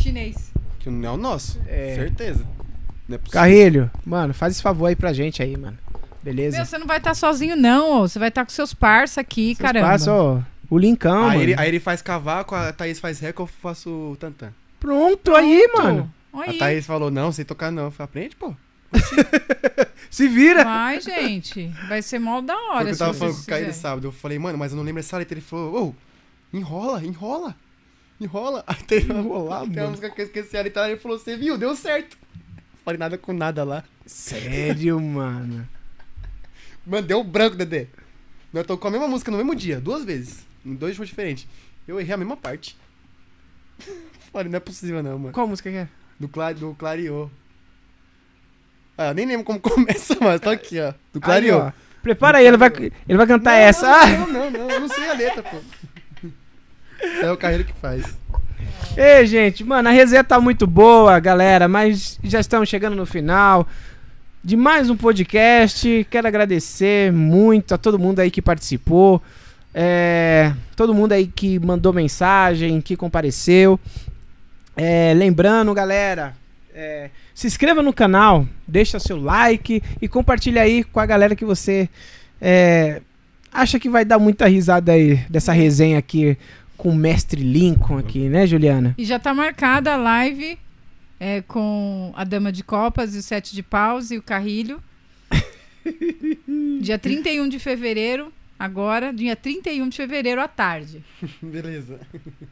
[0.00, 0.52] Chinês.
[0.78, 1.60] Que não é o nosso.
[1.66, 1.94] É.
[1.96, 2.46] Certeza.
[3.08, 3.40] Não é possível.
[3.40, 5.76] Carrilho, mano, faz esse favor aí pra gente aí, mano.
[6.22, 6.56] Beleza?
[6.56, 8.08] Meu, você não vai estar sozinho, não, ô.
[8.08, 9.86] Você vai estar com seus parça aqui, Seus caramba.
[9.88, 10.40] parça, ó,
[10.70, 11.40] o Lincão, aí, mano.
[11.42, 14.50] ele, aí ele faz cavaco, a Thaís faz rec, eu faço o tantã.
[14.78, 16.12] Pronto, aí, mano.
[16.40, 16.56] Aí.
[16.56, 17.84] A Thaís falou, não, sem tocar não.
[17.84, 18.54] Eu falei, aprende, pô.
[20.10, 20.64] Se vira.
[20.64, 21.68] Vai, gente.
[21.88, 24.06] Vai ser mal da hora eu tava falando com o Caio sábado.
[24.06, 25.34] Eu falei, mano, mas eu não lembro essa letra.
[25.34, 27.54] Ele falou, ô, enrola, enrola.
[28.20, 28.64] Enrola.
[28.66, 29.90] Aí Enrolar, tem uma mano.
[29.90, 30.88] música que eu esqueci a letra.
[30.90, 32.16] Ele falou, você viu, deu certo.
[32.84, 33.84] Falei nada com nada lá.
[34.06, 35.68] Sério, mano.
[36.86, 37.88] Mano, deu branco, Dedé.
[38.52, 40.46] Nós tocou a mesma música no mesmo dia, duas vezes.
[40.64, 41.46] Em dois shows diferentes.
[41.86, 42.76] Eu errei a mesma parte.
[44.32, 45.32] Falei, não é possível não, mano.
[45.32, 45.88] Qual música que é?
[46.18, 47.30] Do, Cla do Clareou.
[48.96, 50.90] Ah, eu nem lembro como começa, mas tô aqui, ó.
[51.12, 51.60] Do Aí, Clareou.
[51.60, 51.72] ó.
[52.02, 52.70] Prepara aí, ele vai,
[53.08, 53.86] ele vai cantar essa.
[53.86, 54.06] Ah!
[54.06, 55.56] Não, não, não, eu não sei a letra, pô.
[57.22, 58.18] É o Carreiro que faz.
[58.96, 63.68] Ei, gente, mano, a resenha tá muito boa, galera, mas já estamos chegando no final
[64.42, 66.04] de mais um podcast.
[66.10, 69.22] Quero agradecer muito a todo mundo aí que participou,
[69.72, 73.78] é, todo mundo aí que mandou mensagem, que compareceu.
[74.78, 76.34] É, lembrando, galera,
[76.80, 81.44] É, se inscreva no canal, deixa seu like e compartilha aí com a galera que
[81.44, 81.88] você
[82.40, 83.02] é,
[83.52, 86.38] acha que vai dar muita risada aí dessa resenha aqui
[86.76, 88.94] com o mestre Lincoln aqui, né, Juliana?
[88.96, 90.56] E já tá marcada a live
[91.18, 94.80] é, com a Dama de Copas e o Sete de Paus e o Carrilho.
[96.80, 101.04] dia 31 de fevereiro, agora, dia 31 de fevereiro à tarde,
[101.42, 102.00] Beleza.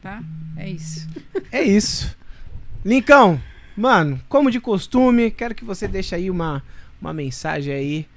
[0.01, 0.21] tá?
[0.55, 1.07] É isso.
[1.51, 2.15] É isso.
[2.85, 3.41] Lincão,
[3.75, 6.63] mano, como de costume, quero que você deixe aí uma,
[7.01, 8.07] uma mensagem aí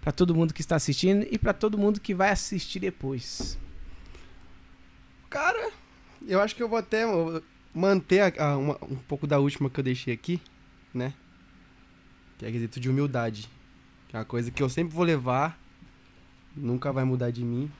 [0.00, 3.58] pra todo mundo que está assistindo e pra todo mundo que vai assistir depois.
[5.28, 5.70] Cara,
[6.26, 7.04] eu acho que eu vou até
[7.74, 10.40] manter a- a- uma- um pouco da última que eu deixei aqui,
[10.92, 11.12] né?
[12.38, 13.48] Que é quesito de humildade.
[14.08, 15.58] Que é uma coisa que eu sempre vou levar,
[16.56, 17.70] nunca vai mudar de mim.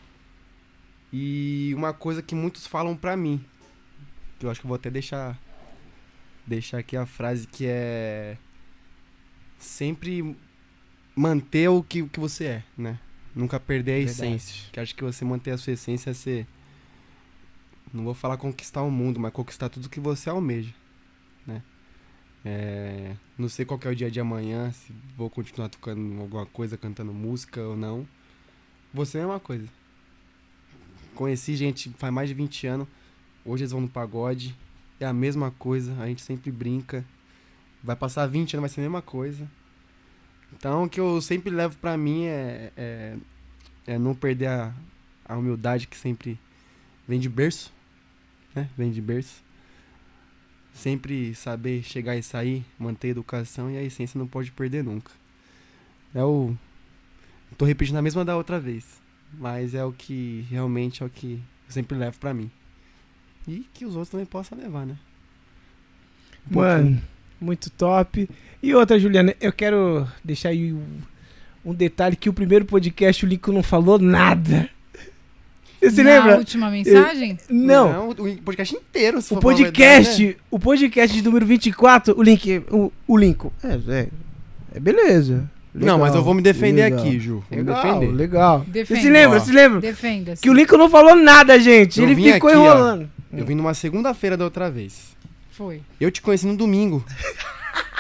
[1.13, 3.45] E uma coisa que muitos falam pra mim,
[4.39, 5.39] que eu acho que eu vou até deixar
[6.47, 8.37] deixar aqui a frase que é
[9.59, 10.37] sempre
[11.15, 12.99] manter o que, o que você é, né?
[13.35, 14.35] Nunca perder a Verdade.
[14.35, 14.71] essência.
[14.73, 16.47] Que acho que você manter a sua essência é ser
[17.93, 20.73] não vou falar conquistar o mundo, mas conquistar tudo que você almeja,
[21.47, 21.63] né?
[22.45, 26.47] É, não sei qual que é o dia de amanhã, se vou continuar tocando alguma
[26.47, 28.07] coisa, cantando música ou não.
[28.93, 29.67] Você é uma coisa.
[31.15, 32.89] Conheci gente faz mais de 20 anos,
[33.45, 34.57] hoje eles vão no pagode,
[34.99, 37.05] é a mesma coisa, a gente sempre brinca.
[37.83, 39.49] Vai passar 20 anos, vai ser a mesma coisa.
[40.53, 43.17] Então, o que eu sempre levo pra mim é, é,
[43.87, 44.75] é não perder a,
[45.25, 46.39] a humildade que sempre
[47.07, 47.73] vem de berço,
[48.55, 48.69] né?
[48.77, 49.43] Vem de berço.
[50.73, 55.13] Sempre saber chegar e sair, manter a educação e a essência não pode perder nunca.
[56.15, 56.57] É o.
[57.57, 58.85] Tô repetindo a mesma da outra vez.
[59.39, 61.35] Mas é o que realmente é o que
[61.67, 62.51] eu sempre levo pra mim.
[63.47, 64.97] E que os outros também possam levar, né?
[66.51, 67.03] Um Mano,
[67.41, 68.29] muito top.
[68.63, 70.73] E outra, Juliana, eu quero deixar aí
[71.65, 74.69] um, detalhe que o primeiro podcast o Lincoln não falou nada.
[75.81, 76.37] Você se Na lembra?
[76.37, 77.39] última mensagem?
[77.49, 78.11] Não.
[78.11, 80.35] o podcast inteiro, se O a podcast, verdade, né?
[80.51, 83.51] o podcast de número 24, o link, o, o Lincoln.
[83.65, 84.09] É, é,
[84.75, 85.51] é beleza.
[85.73, 86.99] Não, mas eu vou me defender legal.
[87.01, 87.45] aqui, Ju.
[87.49, 88.13] Vou Legal, me defender.
[88.17, 88.59] legal.
[88.61, 89.01] Você Defenda.
[89.01, 89.41] se lembra, Ó.
[89.41, 89.81] se lembra?
[89.81, 90.43] Defenda-se.
[90.43, 92.01] Que o Lincoln não falou nada, gente.
[92.01, 92.65] Eu Ele ficou aqui, ó.
[92.65, 93.11] enrolando.
[93.33, 95.17] Eu vim numa segunda-feira da outra vez.
[95.53, 97.05] Foi, Eu te conheci no domingo.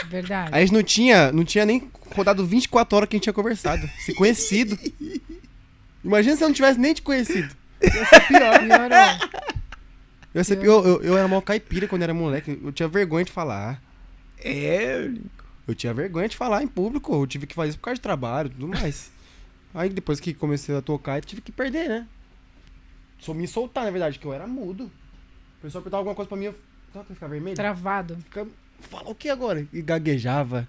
[0.08, 0.50] verdade.
[0.52, 3.32] Aí a gente não tinha, não tinha nem rodado 24 horas que a gente tinha
[3.32, 3.88] conversado.
[4.04, 4.76] Se conhecido.
[6.04, 7.54] Imagina se eu não tivesse nem te conhecido.
[7.82, 8.58] Ia ser pior.
[8.58, 8.98] Piorou.
[10.34, 10.86] Eu, ia ser pior.
[10.86, 12.58] Eu, eu era mal caipira quando era moleque.
[12.64, 13.80] Eu tinha vergonha de falar.
[14.42, 15.08] É,
[15.70, 17.14] Eu tinha vergonha de falar em público.
[17.14, 19.10] Eu tive que fazer isso por causa de trabalho e tudo mais.
[19.74, 22.06] Aí depois que comecei a tocar, eu tive que perder, né?
[23.18, 24.84] Só me soltar, na verdade, que eu era mudo.
[25.58, 26.54] O pessoal perguntava alguma coisa pra mim, eu
[26.92, 27.56] Sabe quando fica vermelho?
[27.56, 28.16] Travado.
[28.16, 28.46] Fica,
[28.80, 29.66] fala o que agora?
[29.72, 30.68] E gaguejava.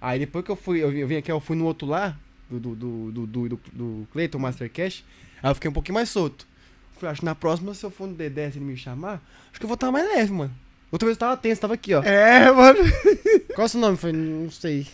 [0.00, 2.16] Aí depois que eu fui, eu vim, aqui, eu fui no outro lá,
[2.50, 5.04] do, do, do, do, do, do, Cleiton Mastercash,
[5.42, 6.46] aí eu fiquei um pouquinho mais solto.
[6.92, 9.58] Falei, acho que na próxima, se eu for no Dedé, se ele me chamar, acho
[9.58, 10.54] que eu vou estar mais leve, mano.
[10.90, 12.02] Outra vez eu tava tenso, tava aqui, ó.
[12.02, 12.78] É, mano.
[13.54, 13.94] Qual é o seu nome?
[13.94, 14.86] Eu falei, não sei.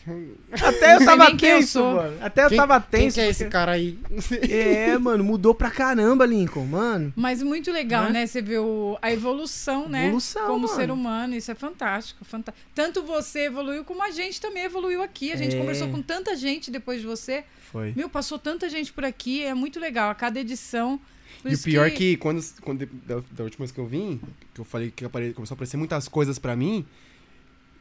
[0.53, 1.95] Até eu sei tava quem eu tenso, sou.
[1.95, 2.17] mano.
[2.21, 3.15] Até eu Quem- tava Quem tenso.
[3.15, 3.99] que é esse porque- cara aí?
[4.51, 7.13] É, mano, mudou pra caramba, Lincoln, mano.
[7.15, 8.11] Mas muito legal, Né?
[8.21, 8.27] né?
[8.27, 10.07] Você vê o- a evolução, né?
[10.07, 10.75] Evolução, como mano.
[10.81, 11.35] ser humano.
[11.35, 15.31] Isso é fantástico, fanta- Tanto você evoluiu, como a gente também evoluiu aqui.
[15.31, 15.59] A gente É.
[15.59, 17.45] conversou com tanta gente depois de você.
[17.71, 17.93] Foi.
[17.95, 19.43] Meu, passou tanta gente por aqui.
[19.45, 20.11] É muito legal.
[20.11, 20.99] A cada edição.
[21.43, 24.21] Por E o pior é que quando, quando da, da última vez que eu vim,
[24.55, 26.87] que eu falei que apare- começou a aparecer muitas coisas pra mim,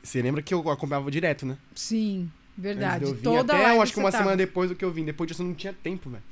[0.01, 1.57] você lembra que eu acompanhava direto, né?
[1.75, 3.05] Sim, verdade.
[3.05, 4.23] Eu vir, Toda até live eu acho que uma tava.
[4.23, 5.05] semana depois do que eu vim.
[5.05, 6.23] Depois disso eu não tinha tempo, velho.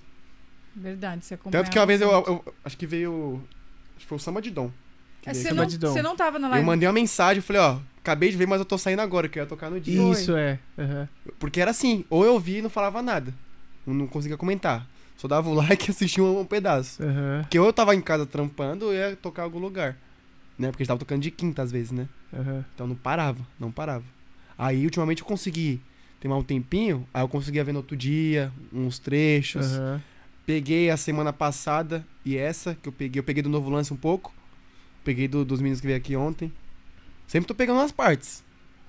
[0.75, 1.63] Verdade, você acompanhava.
[1.65, 2.29] Tanto que uma vez eu, bastante.
[2.47, 3.41] eu- acho que veio.
[3.95, 4.71] Acho que foi o Samba de Dom.
[5.21, 6.65] que É, você, não, você não tava na Eu live.
[6.65, 9.37] mandei uma mensagem, eu falei, ó, acabei de ver, mas eu tô saindo agora, que
[9.37, 9.99] eu ia tocar no dia.
[10.01, 10.11] Foi.
[10.11, 10.57] Isso, é.
[10.77, 11.09] aham.
[11.37, 13.33] Porque era assim, ou eu vi e não falava nada.
[13.85, 14.87] Eu não conseguia comentar.
[15.19, 17.03] Só dava o like e assistia um, um pedaço.
[17.03, 19.95] Aham, Porque ou eu tava em casa trampando ou eu ia tocar em algum lugar.
[20.57, 20.69] Né?
[20.71, 22.07] Porque a gente tava tocando de quinta às vezes, né?
[22.33, 22.65] aham.
[22.73, 24.03] Então não parava, não parava.
[24.57, 25.79] Aí ultimamente eu consegui
[26.19, 29.65] ter mais um tempinho, aí eu conseguia ver no outro dia, uns trechos.
[29.77, 30.01] aham.
[30.45, 33.97] Peguei a semana passada e essa que eu peguei, eu peguei do novo lance um
[33.97, 34.33] pouco.
[35.03, 36.51] Peguei do- dos meninos que veio aqui ontem.
[37.27, 38.43] Sempre tô pegando umas partes.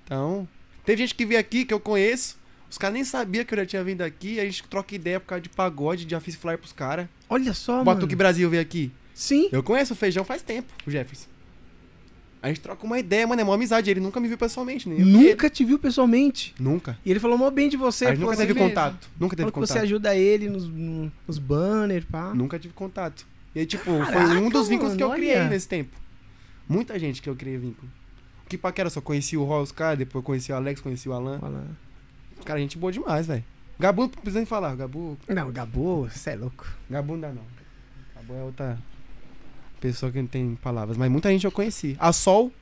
[0.05, 0.49] Então,
[0.87, 2.39] teve gente que veio aqui que eu conheço.
[2.71, 4.39] Os caras nem sabiam que eu já tinha vindo aqui.
[4.39, 7.09] A gente troca ideia por causa de pagode, já fiz flyer pros caras.
[7.29, 7.87] Olha só, O mano.
[7.97, 8.93] Batuque Brasil veio aqui.
[9.13, 9.49] Sim.
[9.51, 11.27] Eu conheço o Feijão faz tempo, o Jefferson.
[12.43, 13.91] A gente troca uma ideia, mano, é uma amizade.
[13.91, 16.55] Ele nunca me viu pessoalmente, vi Nunca te viu pessoalmente.
[16.59, 16.69] ele.
[16.71, 16.99] Nunca.
[17.05, 18.07] E ele falou mó bem de você.
[18.07, 18.69] a gente nunca teve assim, mesmo.
[18.75, 19.11] contato.
[19.19, 19.85] Nunca teve falou que você contato.
[19.85, 22.33] ajuda ele nos, no- nos banners, pá.
[22.35, 23.27] Nunca tive contato.
[23.55, 25.49] E aí, tipo, Caraca, foi um dos vínculos que eu mano, criei olha.
[25.51, 25.95] nesse tempo.
[26.67, 27.91] Muita gente que eu criei vínculo.
[28.49, 31.39] que paquera, só conheci o Roy, os caras, depois conheci o Alex, conheci o Alan.
[31.41, 31.67] Fala.
[32.45, 33.45] Cara, gente boa demais, velho.
[33.79, 34.75] Gabu, não precisa nem falar.
[34.77, 36.67] Gabu, Não, Gabu, você é louco.
[36.89, 37.45] Gabu não dá não.
[38.15, 38.79] Gabu é outra
[39.81, 40.97] pessoa que não tem palavras.
[40.99, 41.97] Mas muita gente eu conheci.
[41.99, 42.53] A Sol,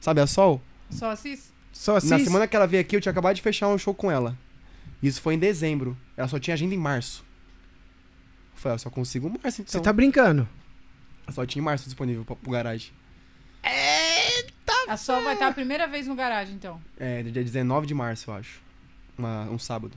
[0.00, 0.62] sabe a Sol?
[0.90, 1.52] Só assiste?
[1.70, 2.08] Só assim.
[2.08, 4.36] Na semana que ela veio aqui, eu tinha acabado de fechar um show com ela.
[5.02, 5.96] Isso foi em dezembro.
[6.16, 7.24] Ela só tinha agenda em março.
[8.54, 9.72] Eu falei, eu só consigo março, então.
[9.72, 10.48] Você tá brincando?
[11.30, 12.90] Só tinha em março disponível pro, pro garagem.
[14.88, 16.80] A Sol vai estar a primeira vez no garagem, então.
[16.98, 18.60] É, dia 19 de março, eu acho.
[19.18, 19.94] Uma- um sábado.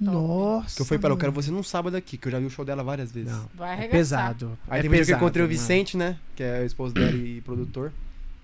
[0.00, 0.76] Nossa.
[0.76, 1.42] Que eu pra ela, eu quero mano.
[1.42, 3.30] você num sábado aqui, que eu já vi o show dela várias vezes.
[3.32, 3.50] Não.
[3.54, 3.90] Vai É arregaçar.
[3.98, 4.58] pesado.
[4.68, 5.58] Aí é teve que eu encontrei o mano.
[5.58, 6.16] Vicente, né?
[6.34, 7.92] Que é o esposo dela e produtor.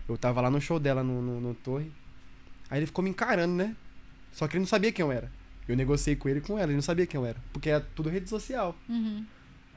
[0.09, 1.91] Eu tava lá no show dela no, no, no Torre.
[2.71, 3.75] Aí ele ficou me encarando, né?
[4.33, 5.33] Só que ele não sabia quem eu era.
[5.67, 7.39] Eu negociei com ele e com ela, ele não sabia quem eu era.
[7.53, 8.77] Porque é tudo rede social.
[8.89, 9.25] Uhum.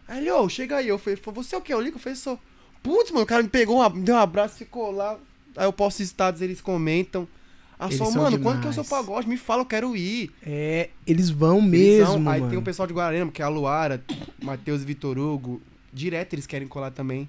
[0.07, 0.87] Aí ele, ô, chega aí.
[0.87, 1.73] Eu falei, "Falei, você é o quê?
[1.73, 2.37] Eu ligo, eu falei, sou.
[2.83, 5.17] Putz, mano, o cara me pegou, me deu um abraço, ficou lá.
[5.55, 7.27] Aí eu posto status, eles comentam.
[7.79, 9.05] Ah, só, mano, quando que é o seu demais.
[9.05, 9.29] pagode?
[9.29, 10.29] Me fala, eu quero ir.
[10.45, 13.47] É, eles vão Eles mesmo, são- Aí tem o pessoal de Guararema, que é a
[13.47, 14.03] Luara,
[14.43, 15.61] Matheus e Vitor Hugo.
[15.93, 17.27] Direto eles querem colar também.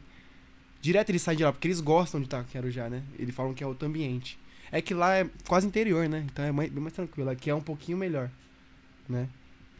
[0.82, 3.02] Direto eles saem de lá, porque eles gostam de estar aqui em Arujá, né?
[3.18, 4.38] Eles falam que é outro ambiente.
[4.72, 6.24] É que lá é quase interior, né?
[6.32, 7.30] Então é mais- bem mais tranquilo.
[7.30, 8.28] Aqui é um pouquinho melhor,
[9.08, 9.28] né?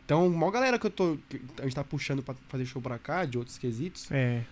[0.05, 1.17] Então, uma galera que eu tô.
[1.29, 4.43] que a gente tá puxando pra fazer show pra cá, de outros quesitos, É.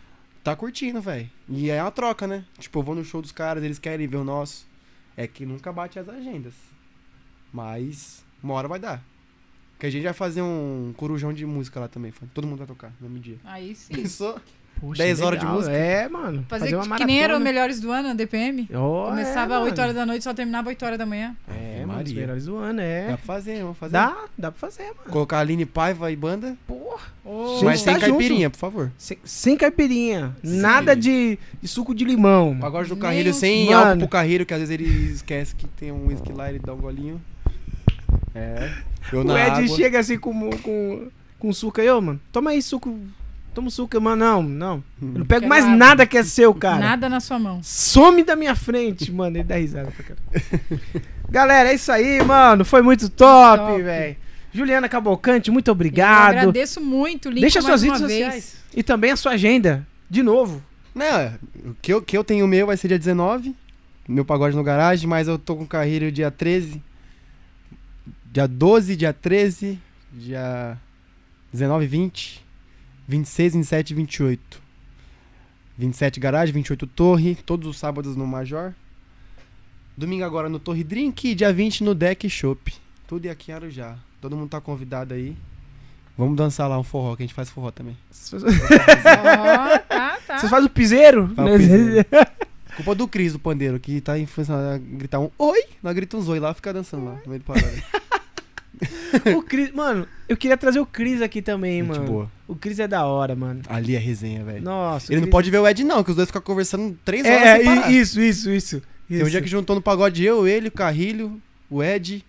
[0.44, 1.28] tá curtindo, velho.
[1.48, 2.44] E é uma troca, né?
[2.58, 4.67] Tipo, eu vou no show dos caras, eles querem ver o nosso.
[5.18, 6.54] É que nunca bate as agendas.
[7.52, 9.02] Mas uma hora vai dar.
[9.76, 12.12] Que a gente vai fazer um corujão de música lá também.
[12.32, 13.36] Todo mundo vai tocar no mesmo dia.
[13.42, 13.94] Aí sim.
[14.00, 14.40] Pensou?
[14.80, 15.58] Poxa, 10 horas de legal.
[15.58, 15.76] música.
[15.76, 16.44] É, mano.
[16.48, 17.44] Fazer uma que nem era o maratona.
[17.44, 18.68] Melhores do Ano, a DPM.
[18.72, 19.82] Oh, Começava é, às 8 mano.
[19.82, 21.36] horas da noite, só terminava 8 horas da manhã.
[21.48, 22.14] É, mano, os Maria.
[22.20, 23.06] melhores do ano, Dá é.
[23.08, 23.92] pra fazer, vamos fazer.
[23.92, 25.10] Dá, dá pra fazer, mano.
[25.10, 26.56] Colocar a Aline Paiva e banda.
[26.66, 27.08] Porra.
[27.24, 28.92] Ô, mas tá sem caipirinha, por favor.
[28.96, 30.34] Sem, sem caipirinha.
[30.42, 32.56] Nada de, de suco de limão.
[32.58, 33.78] Pagode do carreiro sem Mano.
[33.78, 36.72] álcool pro carreiro, que às vezes ele esquece que tem um whisky lá, ele dá
[36.72, 37.20] um golinho.
[38.34, 38.70] É.
[39.12, 39.76] Eu O na Ed água.
[39.76, 41.08] chega assim com, com,
[41.38, 42.20] com suco aí, ô, mano.
[42.32, 42.98] Toma aí suco.
[43.54, 44.24] Toma um suco, mano.
[44.24, 44.84] Não, não.
[45.02, 45.76] Eu não pego mais água.
[45.76, 46.78] nada que é seu, cara.
[46.78, 47.60] Nada na sua mão.
[47.62, 49.36] Some da minha frente, mano.
[49.36, 50.80] Ele dá risada pra caralho.
[51.28, 52.64] Galera, é isso aí, mano.
[52.64, 53.82] Foi muito top, Top.
[53.82, 54.16] velho.
[54.52, 56.36] Juliana Cavalcante, muito Eu obrigado.
[56.38, 58.32] agradeço muito, link Deixa mais suas redes sociais.
[58.32, 58.56] vez.
[58.74, 59.86] E também a sua agenda.
[60.08, 60.62] De novo.
[60.94, 61.32] Não,
[61.66, 63.54] o que eu, que eu tenho meu vai ser dia 19.
[64.08, 66.82] Meu pagode no garagem, mas eu tô com carreiro dia 13.
[68.32, 69.78] Dia 12, dia 13.
[70.14, 70.78] Dia
[71.52, 72.47] 19 e 20.
[73.08, 74.62] 26, 27 e 28.
[75.78, 77.34] 27 garagem, 28 torre.
[77.34, 78.74] Todos os sábados no Major.
[79.96, 81.28] Domingo agora no Torre Drink.
[81.30, 82.72] E dia 20 no Deck Shop.
[83.06, 83.96] Tudo aqui em Arujá.
[84.20, 85.34] Todo mundo tá convidado aí.
[86.18, 87.96] Vamos dançar lá um forró, que a gente faz forró também.
[88.10, 88.46] Vocês Ó,
[89.88, 90.38] tá, tá.
[90.40, 91.28] fazem o piseiro?
[91.34, 92.06] Faz o piseiro.
[92.76, 96.28] Culpa do Cris, do pandeiro, que tá influenciando a gritar um oi, nós grita uns
[96.28, 97.72] oi lá, fica dançando lá, no meio do parada.
[99.36, 102.04] o Cris, mano, eu queria trazer o Cris aqui também, Gente mano.
[102.04, 102.32] boa.
[102.46, 103.62] O Cris é da hora, mano.
[103.68, 104.62] Ali é resenha, velho.
[104.62, 105.12] Nossa.
[105.12, 107.40] Ele o não pode ver o Ed não, que os dois ficam conversando três horas
[107.42, 107.90] É, sem parar.
[107.90, 108.82] é, isso, isso, isso.
[109.08, 111.40] Tem um dia que juntou no pagode eu, ele, o Carrilho,
[111.70, 112.24] o Ed,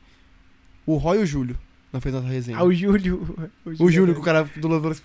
[0.85, 1.57] o Roy e o Júlio.
[1.91, 2.57] Nós fez nossa resenha.
[2.57, 3.49] Ah, o Júlio.
[3.79, 4.95] o Júlio, que o cara do Louvor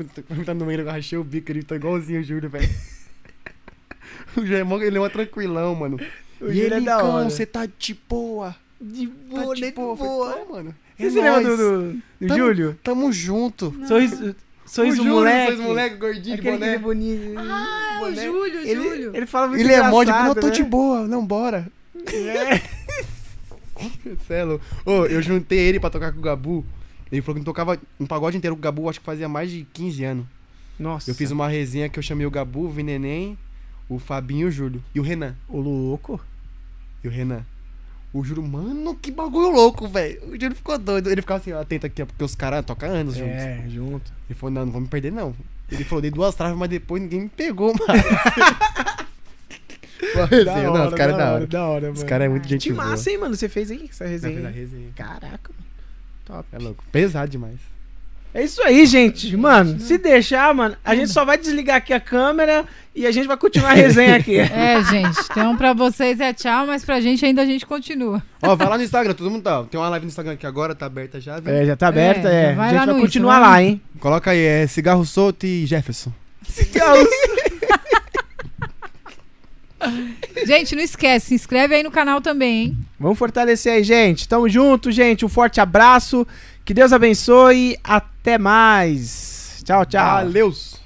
[0.45, 2.69] tá no meio, eu rachei o bico, ele tá igualzinho o Júlio, velho.
[4.37, 5.97] o Júlio é mó- ele é uma tranquilão, mano.
[6.41, 7.25] O e Júlio ele, é da hora.
[7.31, 8.55] você tá de boa.
[8.81, 9.97] De Tá boa, de de boa.
[9.97, 10.31] boa.
[10.31, 10.75] Falei, "Pô, mano.
[10.97, 11.47] Você é se lembra nóis.
[11.47, 12.79] do, do, do Tamo- Júlio?
[12.83, 13.75] Tamo junto.
[13.87, 15.47] Sorriso, sorriso o Júlio, moleque.
[15.47, 16.69] Sorriso moleque, gordinho Aquele boné.
[16.71, 17.39] que é bonito.
[17.39, 18.25] Ah, o boné.
[18.25, 19.17] Júlio, o Ele, Júlio.
[19.17, 20.53] ele fala muito Ele é mó de boa, engraçado, não, tô né?
[20.53, 21.67] de boa, não, bora.
[22.13, 22.61] É.
[24.27, 24.61] Celo.
[24.87, 26.65] Ô, eu juntei ele pra tocar com o Gabu.
[27.11, 29.51] Ele falou que não tocava um pagode inteiro com o Gabu, acho que fazia mais
[29.51, 30.27] de 15 anos.
[30.79, 31.11] Nossa.
[31.11, 33.39] Eu fiz uma resenha que eu chamei o Gabu, o Vineném,
[33.89, 34.83] o Fabinho e o Júlio.
[34.95, 35.37] E o Renan.
[35.49, 36.21] O louco.
[37.03, 37.45] E o Renan.
[38.15, 40.23] O Júlio, mano, que bagulho louco, velho.
[40.29, 41.11] O Júlio ficou doido.
[41.11, 43.35] Ele ficava assim, ó, atento aqui, ó, porque os caras tocam anos juntos.
[43.35, 44.13] É, junto.
[44.31, 45.35] Ele falou, não, não vou me perder, não.
[45.71, 47.93] Ele falou, dei duas traves, mas depois ninguém me pegou, mano.
[50.15, 51.47] Uma resenha, não, os caras é da hora.
[51.47, 52.09] da hora, Os mano.
[52.09, 52.85] caras é muito gente Que boa.
[52.87, 53.35] massa, hein, mano?
[53.35, 54.35] Você fez aí essa resenha.
[54.35, 54.89] fez a resenha.
[54.95, 55.65] Caraca, mano.
[56.25, 56.49] Top.
[56.53, 56.85] É louco.
[56.93, 57.59] Pesado demais.
[58.35, 59.37] É isso aí, gente.
[59.37, 63.29] Mano, se deixar, mano, a gente só vai desligar aqui a câmera e a gente
[63.29, 64.39] vai continuar a resenha aqui.
[64.51, 65.21] É, gente.
[65.31, 68.21] Então, pra vocês é tchau, mas pra gente ainda a gente continua.
[68.43, 69.63] Ó, vai lá no Instagram, todo mundo tá.
[69.71, 71.55] Tem uma live no Instagram que agora tá aberta já, viu?
[71.55, 72.55] É, já tá aberta, É, é.
[72.55, 73.81] vai a gente lá vai no continuar Insta, lá, hein?
[74.01, 76.13] Coloca aí, é cigarro solto e Jefferson.
[80.47, 82.77] Gente, não esquece, se inscreve aí no canal também, hein?
[82.99, 84.29] Vamos fortalecer aí, gente.
[84.29, 85.25] Tamo junto, gente.
[85.25, 86.27] Um forte abraço.
[86.65, 87.77] Que Deus abençoe.
[87.85, 89.63] Até mais.
[89.65, 90.03] Tchau, tchau.
[90.03, 90.84] Valeus!